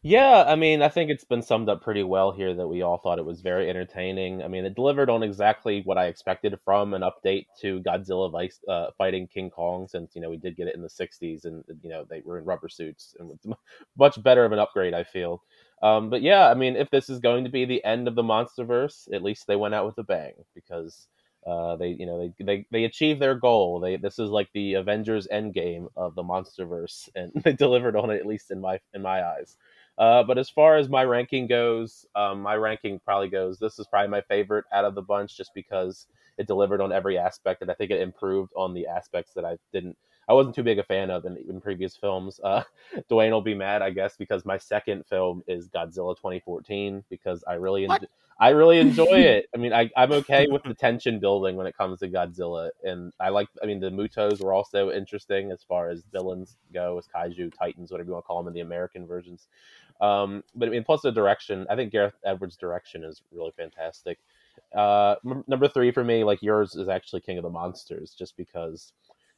Yeah, 0.03 0.45
I 0.47 0.57
mean, 0.57 0.81
I 0.81 0.89
think 0.89 1.11
it's 1.11 1.25
been 1.25 1.43
summed 1.43 1.69
up 1.69 1.83
pretty 1.83 2.03
well 2.03 2.33
here 2.33 2.55
that 2.55 2.67
we 2.69 2.81
all 2.81 2.97
thought 2.97 3.19
it 3.19 3.25
was 3.27 3.43
very 3.43 3.69
entertaining. 3.69 4.43
I 4.43 4.49
mean, 4.49 4.65
it 4.65 4.75
delivered 4.75 5.11
on 5.11 5.23
exactly 5.23 5.83
what 5.85 5.99
I 5.99 6.07
expected 6.07 6.59
from 6.65 6.95
an 6.95 7.03
update 7.03 7.45
to 7.61 7.81
Godzilla 7.83 8.33
vice, 8.33 8.61
uh, 8.67 8.93
fighting 8.97 9.27
King 9.27 9.51
Kong, 9.51 9.87
since, 9.89 10.13
you 10.15 10.23
know, 10.23 10.31
we 10.31 10.39
did 10.39 10.57
get 10.57 10.69
it 10.69 10.75
in 10.75 10.81
the 10.81 10.89
60s 10.89 11.45
and, 11.45 11.63
you 11.83 11.91
know, 11.91 12.07
they 12.09 12.23
were 12.25 12.39
in 12.39 12.47
rubber 12.47 12.71
suits 12.71 13.15
and 13.19 13.39
much 13.99 14.23
better 14.23 14.43
of 14.47 14.53
an 14.53 14.59
upgrade, 14.59 14.95
I 14.95 15.05
feel. 15.05 15.43
Um, 15.83 16.09
but 16.09 16.23
yeah, 16.23 16.49
I 16.49 16.55
mean, 16.55 16.77
if 16.77 16.89
this 16.89 17.11
is 17.11 17.21
going 17.21 17.45
to 17.45 17.51
be 17.51 17.67
the 17.67 17.85
end 17.85 18.09
of 18.09 18.15
the 18.15 18.23
MonsterVerse, 18.23 19.13
at 19.13 19.23
least 19.23 19.47
they 19.47 19.57
went 19.57 19.75
out 19.75 19.85
with 19.85 19.99
a 19.99 20.03
bang 20.03 20.33
because 20.55 21.09
uh, 21.47 21.77
they, 21.77 21.89
you 21.89 22.07
know, 22.07 22.33
they, 22.39 22.45
they 22.45 22.67
they 22.71 22.85
achieved 22.85 23.21
their 23.21 23.35
goal. 23.35 23.81
They 23.81 23.97
this 23.97 24.19
is 24.19 24.29
like 24.29 24.49
the 24.53 24.75
Avengers 24.75 25.27
Endgame 25.33 25.87
of 25.97 26.15
the 26.15 26.23
MonsterVerse, 26.23 27.09
and 27.15 27.33
they 27.45 27.55
delivered 27.55 27.97
on 27.97 28.11
it 28.11 28.21
at 28.21 28.27
least 28.27 28.51
in 28.51 28.61
my 28.61 28.79
in 28.93 29.01
my 29.01 29.25
eyes. 29.25 29.57
Uh, 30.01 30.23
but 30.23 30.39
as 30.39 30.49
far 30.49 30.79
as 30.79 30.89
my 30.89 31.05
ranking 31.05 31.47
goes, 31.47 32.07
um, 32.17 32.41
my 32.41 32.57
ranking 32.57 32.99
probably 33.05 33.29
goes. 33.29 33.59
This 33.59 33.79
is 33.79 33.87
probably 33.87 34.09
my 34.09 34.23
favorite 34.23 34.65
out 34.73 34.87
of 34.87 34.95
the 34.95 35.03
bunch, 35.03 35.37
just 35.37 35.53
because 35.55 36.07
it 36.39 36.47
delivered 36.47 36.81
on 36.81 36.91
every 36.91 37.19
aspect, 37.19 37.61
and 37.61 37.71
I 37.71 37.75
think 37.75 37.91
it 37.91 38.01
improved 38.01 38.51
on 38.57 38.73
the 38.73 38.87
aspects 38.87 39.35
that 39.35 39.45
I 39.45 39.59
didn't. 39.75 39.99
I 40.27 40.33
wasn't 40.33 40.55
too 40.55 40.63
big 40.63 40.79
a 40.79 40.85
fan 40.85 41.11
of 41.11 41.27
in, 41.27 41.37
in 41.49 41.61
previous 41.61 41.97
films. 41.97 42.41
Uh, 42.51 42.63
Duane 43.09 43.31
will 43.31 43.43
be 43.43 43.55
mad, 43.55 43.83
I 43.83 43.91
guess, 43.91 44.17
because 44.17 44.47
my 44.47 44.57
second 44.57 45.05
film 45.07 45.43
is 45.47 45.69
Godzilla 45.69 46.17
2014 46.17 47.05
because 47.11 47.45
I 47.47 47.55
really, 47.55 47.85
en- 47.85 48.07
I 48.41 48.51
really 48.51 48.79
enjoy 48.79 49.05
it. 49.07 49.47
I 49.55 49.59
mean, 49.59 49.73
I, 49.73 49.91
I'm 49.97 50.13
okay 50.13 50.47
with 50.51 50.63
the 50.65 50.75
tension 50.75 51.21
building 51.21 51.57
when 51.57 51.67
it 51.67 51.77
comes 51.77 52.01
to 52.01 52.09
Godzilla, 52.09 52.71
and 52.83 53.13
I 53.21 53.29
like. 53.29 53.49
I 53.63 53.67
mean, 53.67 53.81
the 53.81 53.91
MUTOs 53.91 54.41
were 54.41 54.55
also 54.55 54.91
interesting 54.91 55.53
as 55.53 55.63
far 55.63 55.91
as 55.91 56.03
villains 56.11 56.57
go, 56.73 56.99
as 56.99 57.07
kaiju, 57.15 57.53
titans, 57.57 57.93
whatever 57.93 58.09
you 58.09 58.15
want 58.15 58.25
to 58.25 58.27
call 58.27 58.43
them 58.43 58.49
in 58.49 58.55
the 58.55 58.61
American 58.61 59.07
versions. 59.07 59.47
Um, 60.01 60.43
but 60.55 60.69
I 60.69 60.73
mean, 60.73 60.83
plus 60.83 61.03
the 61.03 61.13
direction. 61.13 61.67
I 61.69 61.77
think 61.77 61.93
Gareth 61.93 62.15
Edwards' 62.25 62.57
direction 62.57 63.05
is 63.05 63.23
really 63.31 63.53
fantastic. 63.57 64.19
Uh, 64.75 65.17
m- 65.27 65.45
number 65.47 65.69
three 65.69 65.91
for 65.93 66.03
me, 66.03 66.25
like 66.25 66.43
yours, 66.43 66.75
is 66.75 66.89
actually 66.89 67.21
King 67.21 67.37
of 67.39 67.45
the 67.45 67.51
Monsters, 67.51 68.15
just 68.19 68.37
because 68.37 68.93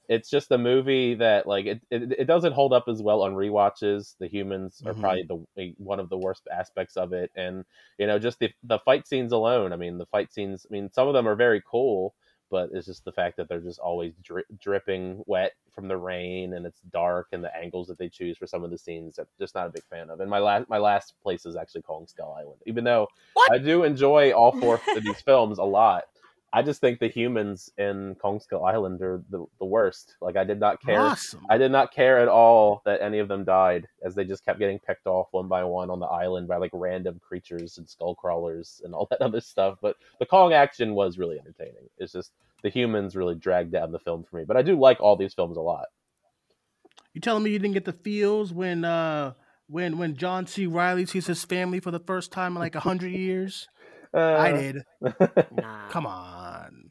it's 0.08 0.28
just 0.28 0.50
a 0.50 0.58
movie 0.58 1.14
that 1.14 1.46
like 1.46 1.66
it, 1.66 1.80
it, 1.90 2.12
it 2.18 2.24
doesn't 2.26 2.52
hold 2.52 2.72
up 2.72 2.84
as 2.88 3.02
well 3.02 3.22
on 3.22 3.34
rewatches. 3.34 4.14
The 4.18 4.26
humans 4.28 4.82
are 4.86 4.92
Mhm. 4.92 5.00
probably 5.00 5.22
the 5.56 5.74
one 5.78 6.00
of 6.00 6.08
the 6.08 6.18
worst 6.18 6.48
aspects 6.52 6.96
of 6.96 7.12
it, 7.12 7.30
and 7.36 7.64
you 7.98 8.06
know 8.06 8.18
just 8.18 8.38
the 8.38 8.50
the 8.64 8.78
fight 8.80 9.06
scenes 9.06 9.32
alone. 9.32 9.72
I 9.72 9.76
mean, 9.76 9.98
the 9.98 10.06
fight 10.06 10.32
scenes. 10.32 10.66
I 10.68 10.72
mean, 10.72 10.90
some 10.92 11.08
of 11.08 11.14
them 11.14 11.26
are 11.28 11.36
very 11.36 11.62
cool, 11.70 12.14
but 12.50 12.70
it's 12.72 12.86
just 12.86 13.04
the 13.04 13.12
fact 13.12 13.36
that 13.36 13.48
they're 13.48 13.60
just 13.60 13.78
always 13.78 14.12
dri- 14.22 14.44
dripping 14.60 15.22
wet 15.26 15.52
from 15.70 15.88
the 15.88 15.96
rain, 15.96 16.52
and 16.54 16.66
it's 16.66 16.80
dark, 16.90 17.28
and 17.32 17.42
the 17.42 17.56
angles 17.56 17.86
that 17.88 17.98
they 17.98 18.08
choose 18.08 18.36
for 18.36 18.46
some 18.46 18.64
of 18.64 18.70
the 18.70 18.78
scenes. 18.78 19.18
I'm 19.18 19.26
just 19.38 19.54
not 19.54 19.66
a 19.68 19.70
big 19.70 19.84
fan 19.88 20.10
of. 20.10 20.20
And 20.20 20.28
my 20.30 20.38
last 20.40 20.68
my 20.68 20.78
last 20.78 21.14
place 21.22 21.46
is 21.46 21.56
actually 21.56 21.82
Kong 21.82 22.06
Skull 22.06 22.34
Island, 22.38 22.60
even 22.66 22.84
though 22.84 23.08
I 23.48 23.58
do 23.58 23.84
enjoy 23.84 24.32
all 24.32 24.52
four 24.52 24.82
of 24.94 25.02
these 25.02 25.20
films 25.22 25.58
a 25.58 25.64
lot. 25.64 26.04
I 26.54 26.62
just 26.62 26.80
think 26.80 26.98
the 26.98 27.08
humans 27.08 27.70
in 27.78 28.14
Kong 28.20 28.38
Skull 28.38 28.64
Island 28.64 29.00
are 29.00 29.22
the, 29.30 29.46
the 29.58 29.64
worst. 29.64 30.16
Like 30.20 30.36
I 30.36 30.44
did 30.44 30.60
not 30.60 30.82
care. 30.82 31.00
Awesome. 31.00 31.46
I 31.48 31.56
did 31.56 31.72
not 31.72 31.94
care 31.94 32.18
at 32.18 32.28
all 32.28 32.82
that 32.84 33.00
any 33.00 33.20
of 33.20 33.28
them 33.28 33.44
died, 33.44 33.88
as 34.04 34.14
they 34.14 34.24
just 34.24 34.44
kept 34.44 34.58
getting 34.58 34.78
picked 34.78 35.06
off 35.06 35.28
one 35.30 35.48
by 35.48 35.64
one 35.64 35.88
on 35.88 35.98
the 35.98 36.06
island 36.06 36.48
by 36.48 36.58
like 36.58 36.70
random 36.74 37.20
creatures 37.26 37.78
and 37.78 37.88
skull 37.88 38.14
crawlers 38.14 38.82
and 38.84 38.94
all 38.94 39.06
that 39.10 39.22
other 39.22 39.40
stuff. 39.40 39.78
But 39.80 39.96
the 40.18 40.26
Kong 40.26 40.52
action 40.52 40.94
was 40.94 41.16
really 41.16 41.38
entertaining. 41.38 41.88
It's 41.98 42.12
just 42.12 42.32
the 42.62 42.70
humans 42.70 43.16
really 43.16 43.34
dragged 43.34 43.72
down 43.72 43.90
the 43.90 43.98
film 43.98 44.24
for 44.24 44.36
me. 44.36 44.44
But 44.46 44.58
I 44.58 44.62
do 44.62 44.78
like 44.78 45.00
all 45.00 45.16
these 45.16 45.34
films 45.34 45.56
a 45.56 45.60
lot. 45.60 45.86
You 47.14 47.20
telling 47.20 47.42
me 47.42 47.50
you 47.50 47.58
didn't 47.58 47.74
get 47.74 47.84
the 47.84 47.92
feels 47.92 48.52
when 48.52 48.84
uh 48.84 49.32
when 49.68 49.96
when 49.96 50.16
John 50.16 50.46
C. 50.46 50.66
Reilly 50.66 51.06
sees 51.06 51.26
his 51.26 51.44
family 51.44 51.80
for 51.80 51.90
the 51.90 51.98
first 51.98 52.30
time 52.30 52.56
in 52.56 52.60
like 52.60 52.74
a 52.74 52.80
hundred 52.80 53.12
years? 53.12 53.68
I 54.14 54.52
Uh, 54.52 54.56
did. 54.56 54.84
Come 55.90 56.06
on. 56.06 56.90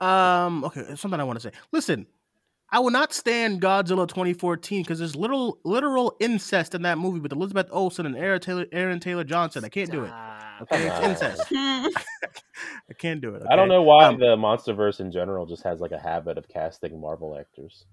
Um. 0.00 0.64
Okay. 0.64 0.94
Something 0.96 1.20
I 1.20 1.24
want 1.24 1.40
to 1.40 1.48
say. 1.50 1.56
Listen, 1.72 2.06
I 2.70 2.80
will 2.80 2.90
not 2.90 3.12
stand 3.12 3.60
Godzilla 3.62 4.08
2014 4.08 4.82
because 4.82 4.98
there's 4.98 5.14
little 5.16 5.58
literal 5.64 6.16
incest 6.20 6.74
in 6.74 6.82
that 6.82 6.98
movie 6.98 7.20
with 7.20 7.32
Elizabeth 7.32 7.68
Olsen 7.70 8.06
and 8.06 8.16
Aaron 8.16 8.40
Taylor, 8.40 8.66
Aaron 8.72 9.00
Taylor 9.00 9.24
Johnson. 9.24 9.64
I 9.64 9.68
can't 9.68 9.90
do 9.90 10.04
it. 10.04 10.12
Okay, 10.62 10.86
it's 10.88 11.00
incest. 11.06 11.42
I 11.52 12.92
can't 12.98 13.20
do 13.20 13.34
it. 13.34 13.42
I 13.50 13.56
don't 13.56 13.68
know 13.68 13.82
why 13.82 14.04
Um, 14.06 14.18
the 14.18 14.36
MonsterVerse 14.36 15.00
in 15.00 15.10
general 15.12 15.46
just 15.46 15.62
has 15.64 15.80
like 15.80 15.92
a 15.92 15.98
habit 15.98 16.38
of 16.38 16.48
casting 16.48 17.00
Marvel 17.00 17.36
actors. 17.38 17.84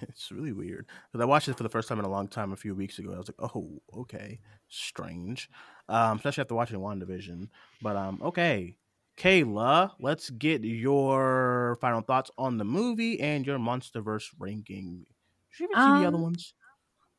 it's 0.00 0.30
really 0.32 0.52
weird 0.52 0.86
because 1.12 1.22
I 1.22 1.26
watched 1.26 1.48
it 1.48 1.56
for 1.56 1.62
the 1.62 1.68
first 1.68 1.88
time 1.88 1.98
in 1.98 2.04
a 2.06 2.10
long 2.10 2.28
time 2.28 2.52
a 2.52 2.56
few 2.56 2.74
weeks 2.74 2.98
ago. 2.98 3.12
I 3.14 3.18
was 3.18 3.28
like, 3.28 3.50
oh, 3.54 3.80
okay, 4.00 4.40
strange. 4.68 5.50
Um, 5.88 6.16
especially 6.16 6.42
after 6.42 6.54
watching 6.54 6.78
WandaVision. 6.80 7.48
But 7.80 7.96
um, 7.96 8.20
okay, 8.22 8.76
Kaila, 9.18 9.92
let's 10.00 10.30
get 10.30 10.64
your 10.64 11.76
final 11.80 12.00
thoughts 12.00 12.30
on 12.38 12.58
the 12.58 12.64
movie 12.64 13.20
and 13.20 13.46
your 13.46 13.58
MonsterVerse 13.58 14.30
ranking. 14.38 15.06
Did 15.50 15.60
you 15.60 15.66
even 15.66 15.78
see 15.78 15.92
the 15.92 16.04
other 16.04 16.18
Um, 16.18 16.22
ones? 16.22 16.54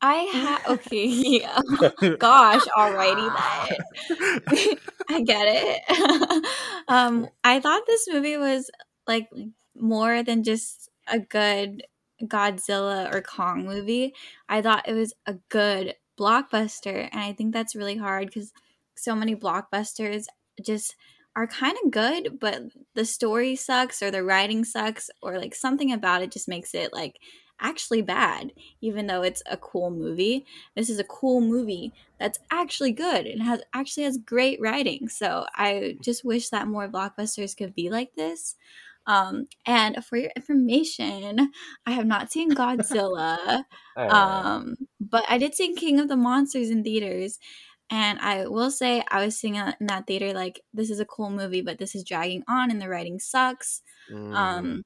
I 0.01 0.15
have 0.15 0.68
okay, 0.68 1.05
yeah. 1.07 1.59
Gosh, 2.20 2.63
alrighty 2.78 3.30
then. 4.09 4.78
I 5.09 5.22
get 5.22 5.45
it. 5.47 6.45
um, 6.88 7.28
I 7.43 7.59
thought 7.59 7.84
this 7.88 8.07
movie 8.09 8.38
was 8.38 8.70
like 9.07 9.30
more 9.76 10.24
than 10.24 10.43
just 10.43 10.89
a 11.07 11.20
good 11.20 11.84
Godzilla 12.24 13.13
or 13.13 13.22
Kong 13.22 13.65
movie. 13.65 14.13
I 14.49 14.61
thought 14.61 14.88
it 14.88 14.93
was 14.93 15.13
a 15.26 15.36
good 15.49 15.95
blockbuster, 16.18 17.09
and 17.11 17.22
I 17.22 17.34
think 17.34 17.53
that's 17.53 17.76
really 17.76 17.97
hard 17.97 18.28
because 18.28 18.53
so 18.95 19.15
many 19.15 19.36
blockbusters 19.36 20.26
just 20.61 20.95
are 21.36 21.47
kind 21.47 21.78
of 21.84 21.91
good, 21.91 22.39
but 22.39 22.63
the 22.95 23.05
story 23.05 23.55
sucks 23.55 24.01
or 24.01 24.09
the 24.09 24.24
writing 24.24 24.63
sucks 24.63 25.09
or 25.22 25.38
like 25.38 25.53
something 25.53 25.91
about 25.91 26.24
it 26.24 26.32
just 26.32 26.47
makes 26.47 26.74
it 26.74 26.91
like 26.93 27.20
actually 27.59 28.01
bad, 28.01 28.53
even 28.82 29.07
though 29.07 29.22
it's 29.22 29.43
a 29.45 29.57
cool 29.57 29.91
movie. 29.91 30.45
This 30.76 30.89
is 30.89 30.99
a 30.99 31.03
cool 31.03 31.41
movie 31.41 31.93
that's 32.20 32.39
actually 32.51 32.91
good 32.91 33.26
and 33.28 33.41
has 33.43 33.61
actually 33.74 34.03
has 34.03 34.18
great 34.18 34.59
writing. 34.59 35.09
So 35.09 35.45
I 35.53 35.97
just 36.01 36.26
wish 36.26 36.49
that 36.49 36.68
more 36.68 36.88
blockbusters 36.89 37.55
could 37.55 37.76
be 37.76 37.89
like 37.89 38.15
this. 38.15 38.55
Um, 39.05 39.47
and 39.65 40.03
for 40.03 40.18
your 40.18 40.32
information, 40.36 41.51
I 41.86 41.91
have 41.91 42.05
not 42.05 42.32
seen 42.32 42.51
Godzilla, 42.55 43.63
Oh. 43.95 44.53
um, 44.53 44.86
but 45.09 45.23
I 45.29 45.37
did 45.37 45.55
see 45.55 45.73
King 45.73 45.99
of 45.99 46.07
the 46.07 46.17
Monsters 46.17 46.69
in 46.69 46.83
theaters. 46.83 47.39
And 47.89 48.19
I 48.19 48.47
will 48.47 48.69
say, 48.69 49.01
I 49.09 49.23
was 49.23 49.39
seeing 49.39 49.55
in 49.55 49.73
that 49.79 50.07
theater 50.07 50.33
like, 50.33 50.59
this 50.73 50.89
is 50.89 50.99
a 50.99 51.05
cool 51.05 51.29
movie, 51.29 51.61
but 51.61 51.79
this 51.79 51.95
is 51.95 52.03
dragging 52.03 52.43
on 52.47 52.69
and 52.69 52.81
the 52.81 52.89
writing 52.89 53.17
sucks. 53.17 53.81
Mm-hmm. 54.11 54.35
Um, 54.35 54.83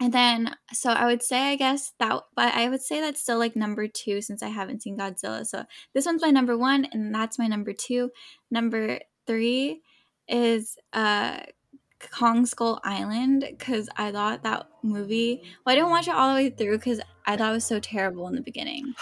and 0.00 0.12
then, 0.12 0.56
so 0.72 0.90
I 0.90 1.06
would 1.06 1.22
say, 1.22 1.52
I 1.52 1.56
guess 1.56 1.92
that, 2.00 2.22
but 2.34 2.54
I 2.54 2.68
would 2.68 2.82
say 2.82 3.00
that's 3.00 3.20
still 3.20 3.38
like 3.38 3.54
number 3.54 3.86
two 3.86 4.22
since 4.22 4.42
I 4.42 4.48
haven't 4.48 4.82
seen 4.82 4.98
Godzilla. 4.98 5.46
So 5.46 5.64
this 5.94 6.06
one's 6.06 6.22
my 6.22 6.30
number 6.30 6.58
one, 6.58 6.86
and 6.90 7.14
that's 7.14 7.38
my 7.38 7.46
number 7.46 7.72
two. 7.72 8.10
Number 8.50 8.98
three 9.26 9.82
is 10.26 10.76
uh 10.92 11.40
Kong 12.12 12.46
Skull 12.46 12.80
Island 12.84 13.44
because 13.50 13.88
I 13.96 14.10
thought 14.12 14.42
that 14.42 14.66
movie. 14.82 15.42
Well, 15.64 15.72
I 15.72 15.76
didn't 15.76 15.90
watch 15.90 16.08
it 16.08 16.14
all 16.14 16.28
the 16.30 16.34
way 16.42 16.50
through 16.50 16.78
because 16.78 17.00
I 17.26 17.36
thought 17.36 17.50
it 17.50 17.54
was 17.54 17.64
so 17.64 17.80
terrible 17.80 18.26
in 18.28 18.34
the 18.34 18.40
beginning. 18.40 18.94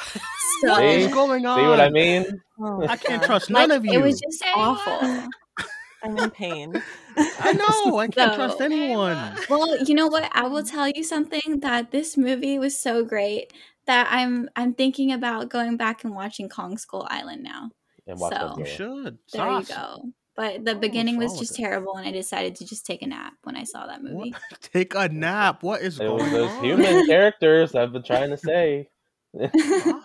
So 0.61 0.69
What 0.71 0.85
is 0.85 1.13
going 1.13 1.47
on? 1.47 1.59
See 1.59 1.67
what 1.67 1.81
I 1.81 1.91
mean? 1.91 2.41
Oh, 2.61 2.83
I 2.87 2.97
can't 2.97 3.21
God. 3.23 3.27
trust 3.27 3.51
like, 3.51 3.69
none 3.69 3.77
of 3.77 3.85
you. 3.85 3.93
it 3.93 4.03
was 4.03 4.21
just 4.21 4.45
awful. 4.55 5.29
I'm 6.03 6.17
in 6.17 6.31
pain. 6.31 6.81
I 7.17 7.53
know. 7.53 7.99
I 7.99 8.07
can't 8.07 8.35
trust 8.35 8.61
anyone. 8.61 9.17
Well, 9.51 9.83
you 9.85 9.95
know 9.95 10.07
what? 10.07 10.31
I 10.33 10.47
will 10.47 10.63
tell 10.63 10.89
you 10.89 11.03
something 11.03 11.61
that 11.61 11.91
this 11.91 12.17
movie 12.17 12.59
was 12.59 12.79
so 12.79 13.05
great 13.05 13.53
that 13.87 14.07
I'm 14.11 14.49
I'm 14.55 14.75
thinking 14.75 15.13
about 15.13 15.49
going 15.49 15.77
back 15.77 16.05
and 16.05 16.15
watching 16.15 16.49
Kong 16.49 16.79
Skull 16.79 17.07
Island 17.11 17.43
now. 17.43 17.71
And 18.07 18.21
watch 18.21 18.33
So- 18.33 18.55
You 18.59 18.65
should. 18.67 19.19
There 19.33 19.43
Sauce. 19.43 19.69
you 19.69 19.75
go. 19.75 20.13
But 20.39 20.65
the 20.65 20.71
what's 20.75 20.81
beginning 20.81 21.17
was 21.19 21.31
wrong 21.33 21.39
with 21.41 21.49
just 21.49 21.59
it? 21.59 21.63
terrible, 21.63 21.97
and 21.97 22.07
I 22.07 22.13
decided 22.13 22.55
to 22.57 22.65
just 22.65 22.87
take 22.87 23.03
a 23.03 23.09
nap 23.09 23.33
when 23.43 23.57
I 23.57 23.65
saw 23.65 23.89
that 23.89 24.05
movie. 24.05 24.31
What? 24.31 24.61
Take 24.73 24.95
a 24.95 25.09
nap. 25.09 25.65
What 25.65 25.83
is 25.83 25.99
It 25.99 26.05
was 26.09 26.23
going 26.23 26.33
those 26.33 26.51
on? 26.53 26.65
human 26.65 27.07
characters 27.09 27.75
I've 27.75 27.93
been 27.93 28.05
trying 28.05 28.31
to 28.31 28.37
say. 28.37 28.89
Awesome. 29.43 30.03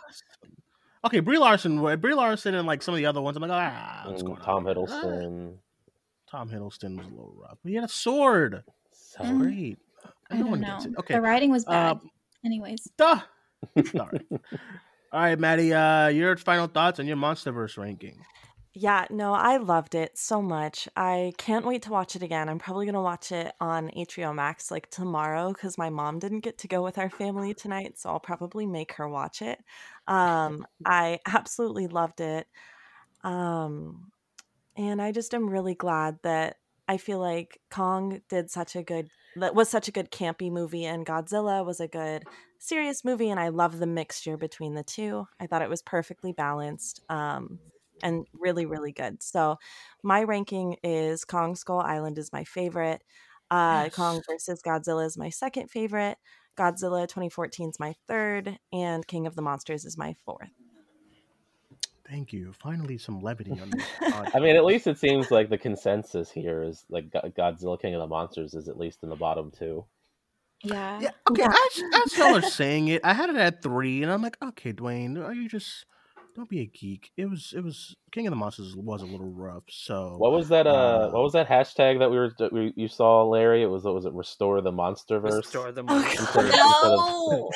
Okay, 1.06 1.20
Brie 1.20 1.38
Larson. 1.38 1.80
Brie 2.00 2.16
Larson 2.16 2.56
and 2.56 2.66
like 2.66 2.82
some 2.82 2.96
of 2.96 2.98
the 2.98 3.06
other 3.06 3.22
ones. 3.22 3.38
I'm 3.38 3.44
like, 3.44 3.52
ah, 3.52 4.04
what's 4.08 4.24
Mm, 4.24 4.26
going 4.26 4.42
Tom 4.42 4.66
on? 4.68 4.76
Hiddleston. 4.76 5.54
Tom 6.32 6.50
Hiddleston 6.50 6.98
was 6.98 7.06
a 7.06 7.10
little 7.12 7.36
rough. 7.40 7.58
But 7.62 7.70
he 7.70 7.76
had 7.76 7.84
a 7.84 7.88
sword. 7.90 8.64
So 8.92 9.24
Mm. 9.24 9.38
Great. 9.40 9.78
I 10.32 10.38
don't 10.38 10.60
know. 10.62 10.68
gets 10.78 10.86
it. 10.86 10.94
Okay. 10.98 11.14
The 11.14 11.22
writing 11.22 11.52
was 11.52 11.64
Uh, 11.68 11.94
bad. 11.94 12.00
Anyways, 12.44 12.90
duh. 12.98 13.20
Sorry. 13.86 14.20
All 14.32 14.40
right, 15.12 15.38
Maddie. 15.38 15.74
Uh, 15.74 16.08
your 16.08 16.36
final 16.38 16.66
thoughts 16.68 17.00
on 17.00 17.06
your 17.06 17.18
MonsterVerse 17.18 17.78
ranking? 17.78 18.18
Yeah, 18.76 19.06
no, 19.12 19.34
I 19.34 19.58
loved 19.58 19.94
it 19.94 20.18
so 20.18 20.42
much. 20.42 20.90
I 20.96 21.34
can't 21.38 21.66
wait 21.66 21.84
to 21.84 21.92
watch 21.92 22.16
it 22.16 22.24
again. 22.24 22.50
I'm 22.50 22.58
probably 22.58 22.88
going 22.88 22.96
to 22.96 23.02
watch 23.02 23.32
it 23.32 23.54
on 23.60 23.92
HBO 23.96 24.34
Max 24.34 24.72
like 24.72 24.90
tomorrow 24.90 25.54
because 25.54 25.78
my 25.78 25.92
mom 25.92 26.18
didn't 26.18 26.40
get 26.40 26.58
to 26.60 26.68
go 26.68 26.82
with 26.82 26.98
our 26.98 27.10
family 27.10 27.54
tonight, 27.54 28.00
so 28.00 28.10
I'll 28.10 28.20
probably 28.20 28.66
make 28.66 28.94
her 28.94 29.08
watch 29.08 29.42
it. 29.42 29.60
Um, 30.06 30.68
I 30.86 31.20
absolutely 31.26 31.88
loved 31.88 32.20
it. 32.20 32.46
Um, 33.24 34.12
and 34.76 35.02
I 35.02 35.14
just 35.14 35.34
am 35.34 35.50
really 35.50 35.76
glad 35.76 36.20
that 36.24 36.58
I 36.90 36.98
feel 36.98 37.20
like 37.20 37.62
Kong 37.72 38.22
did 38.30 38.52
such 38.52 38.76
a 38.76 38.84
good 38.84 39.10
that 39.38 39.56
was 39.56 39.70
such 39.70 39.88
a 39.88 39.92
good 39.92 40.12
campy 40.12 40.52
movie 40.52 40.86
and 40.86 41.06
Godzilla 41.06 41.66
was 41.66 41.80
a 41.80 41.88
good 41.88 42.26
serious 42.60 43.06
movie 43.06 43.30
and 43.30 43.40
I 43.40 43.48
love 43.50 43.80
the 43.80 43.88
mixture 43.88 44.36
between 44.38 44.74
the 44.76 44.84
two. 44.84 45.26
I 45.40 45.48
thought 45.48 45.62
it 45.62 45.70
was 45.70 45.82
perfectly 45.82 46.34
balanced. 46.34 47.02
Um 47.10 47.60
and 48.04 48.28
really 48.34 48.66
really 48.66 48.92
good. 48.92 49.24
So 49.24 49.58
my 50.04 50.24
ranking 50.24 50.78
is 50.84 51.26
Kong 51.26 51.56
Skull 51.56 51.80
Island 51.80 52.18
is 52.20 52.32
my 52.32 52.44
favorite. 52.44 53.02
Uh 53.50 53.90
Kong 53.90 54.22
versus 54.30 54.62
Godzilla 54.62 55.06
is 55.06 55.18
my 55.18 55.30
second 55.30 55.70
favorite. 55.70 56.18
Godzilla 56.58 57.08
2014 57.08 57.70
is 57.70 57.80
my 57.80 57.96
third 58.08 58.60
and 58.72 59.08
King 59.08 59.26
of 59.26 59.36
the 59.36 59.42
Monsters 59.42 59.86
is 59.86 59.98
my 59.98 60.16
fourth. 60.26 60.52
Thank 62.10 62.34
you. 62.34 62.52
Finally, 62.62 62.98
some 62.98 63.22
levity 63.22 63.52
on 63.52 63.70
this. 63.72 63.86
I 64.36 64.40
mean, 64.40 64.56
at 64.56 64.66
least 64.66 64.88
it 64.88 64.98
seems 65.00 65.32
like 65.32 65.50
the 65.50 65.58
consensus 65.58 66.30
here 66.30 66.62
is 66.62 66.86
like 66.90 67.10
Godzilla 67.10 67.82
King 67.82 67.96
of 67.96 68.02
the 68.02 68.08
Monsters 68.08 68.54
is 68.54 68.68
at 68.68 68.78
least 68.78 69.04
in 69.04 69.10
the 69.10 69.16
bottom 69.16 69.52
two. 69.52 69.86
yeah. 70.64 71.00
Yeah, 71.00 71.12
okay. 71.30 71.44
As, 71.44 71.84
as 72.04 72.18
y'all 72.18 72.36
are 72.36 72.42
saying 72.50 72.90
it, 72.90 73.02
I 73.04 73.14
had 73.14 73.30
it 73.30 73.38
at 73.38 73.64
three, 73.64 74.04
and 74.04 74.12
I'm 74.12 74.22
like, 74.22 74.38
okay, 74.44 74.74
Duane, 74.74 75.18
are 75.18 75.34
you 75.34 75.48
just 75.48 75.86
don't 76.36 76.50
be 76.50 76.62
a 76.62 76.66
geek? 76.66 77.12
It 77.18 77.30
was, 77.30 77.54
it 77.56 77.64
was 77.64 77.96
King 78.12 78.28
of 78.28 78.32
the 78.32 78.36
Monsters 78.38 78.76
was 78.76 79.02
a 79.02 79.06
little 79.06 79.32
rough. 79.32 79.64
So 79.70 80.16
What 80.18 80.32
was 80.32 80.50
that? 80.50 80.66
Uh, 80.68 80.72
Uh, 80.72 81.10
what 81.12 81.24
was 81.24 81.34
that 81.34 81.48
hashtag 81.48 82.00
that 82.00 82.10
we 82.10 82.18
were 82.18 82.32
that 82.40 82.52
we, 82.52 82.74
you 82.76 82.88
saw, 82.88 83.24
Larry? 83.24 83.62
It 83.64 83.68
was 83.68 83.84
what 83.84 83.94
was 83.94 84.06
it? 84.06 84.14
Restore 84.14 84.62
the 84.62 84.72
MonsterVerse. 84.72 85.38
Restore 85.38 85.72
the 85.72 85.82
Oh, 85.82 85.84
monster. 85.84 86.42
no. 86.52 87.50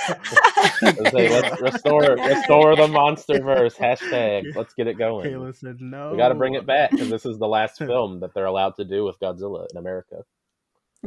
Let's 0.82 1.12
say, 1.12 1.30
let's 1.30 1.62
restore 1.62 2.02
restore 2.16 2.76
the 2.76 2.88
MonsterVerse 2.88 3.76
hashtag. 3.76 4.56
Let's 4.56 4.74
get 4.74 4.88
it 4.88 4.98
going. 4.98 5.30
Kaila 5.32 5.56
said 5.56 5.78
no. 5.82 6.12
We 6.12 6.18
got 6.18 6.30
to 6.30 6.36
bring 6.36 6.56
it 6.56 6.66
back 6.66 6.92
because 6.92 7.10
this 7.10 7.26
is 7.26 7.38
the 7.38 7.48
last 7.48 7.78
film 7.80 8.20
that 8.22 8.34
they're 8.34 8.46
allowed 8.46 8.76
to 8.76 8.86
do 8.86 9.04
with 9.04 9.20
Godzilla 9.20 9.66
in 9.72 9.78
America. 9.78 10.24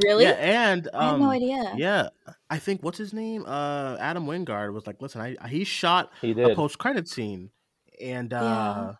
Really? 0.03 0.23
Yeah, 0.23 0.31
and 0.31 0.87
um, 0.93 1.01
I 1.01 1.09
had 1.11 1.19
no 1.19 1.29
idea. 1.31 1.73
Yeah, 1.75 2.07
I 2.49 2.59
think 2.59 2.81
what's 2.81 2.97
his 2.97 3.13
name? 3.13 3.43
Uh, 3.45 3.97
Adam 3.99 4.25
Wingard 4.25 4.73
was 4.73 4.87
like, 4.87 5.01
listen, 5.01 5.19
I, 5.21 5.47
he 5.49 5.65
shot 5.65 6.11
He 6.21 6.33
did. 6.33 6.49
a 6.51 6.55
post 6.55 6.77
credit 6.77 7.09
scene, 7.09 7.49
and 8.01 8.33
uh, 8.33 8.93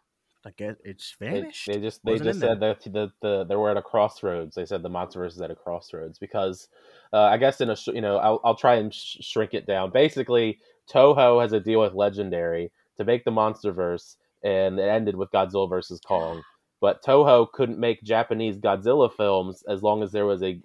I 0.45 0.51
guess 0.57 0.75
it's 0.83 1.15
They, 1.19 1.25
vanished. 1.27 1.67
they 1.67 1.79
just 1.79 2.03
they 2.03 2.11
Wasn't 2.13 2.29
just 2.29 2.41
in 2.43 2.47
said 2.49 2.59
that 2.61 2.81
the, 2.83 3.11
the 3.21 3.45
they 3.45 3.55
were 3.55 3.69
at 3.69 3.77
a 3.77 3.81
crossroads. 3.81 4.55
They 4.55 4.65
said 4.65 4.81
the 4.81 4.89
MonsterVerse 4.89 5.33
is 5.33 5.41
at 5.41 5.51
a 5.51 5.55
crossroads 5.55 6.19
because 6.19 6.67
uh, 7.13 7.23
I 7.23 7.37
guess 7.37 7.61
in 7.61 7.69
a 7.69 7.75
sh- 7.75 7.87
you 7.87 8.01
know 8.01 8.17
I'll 8.17 8.39
I'll 8.43 8.55
try 8.55 8.75
and 8.75 8.93
sh- 8.93 9.17
shrink 9.21 9.53
it 9.53 9.65
down. 9.67 9.91
Basically, 9.91 10.59
Toho 10.91 11.41
has 11.41 11.53
a 11.53 11.59
deal 11.59 11.81
with 11.81 11.93
Legendary 11.93 12.71
to 12.97 13.05
make 13.05 13.23
the 13.23 13.31
MonsterVerse, 13.31 14.17
and 14.43 14.79
it 14.79 14.83
ended 14.89 15.15
with 15.15 15.31
Godzilla 15.31 15.69
versus 15.69 16.01
Kong. 16.01 16.41
But 16.81 17.03
Toho 17.03 17.51
couldn't 17.51 17.79
make 17.79 18.03
Japanese 18.03 18.57
Godzilla 18.59 19.13
films 19.13 19.63
as 19.69 19.83
long 19.83 20.03
as 20.03 20.11
there 20.13 20.27
was 20.27 20.43
a 20.43 20.61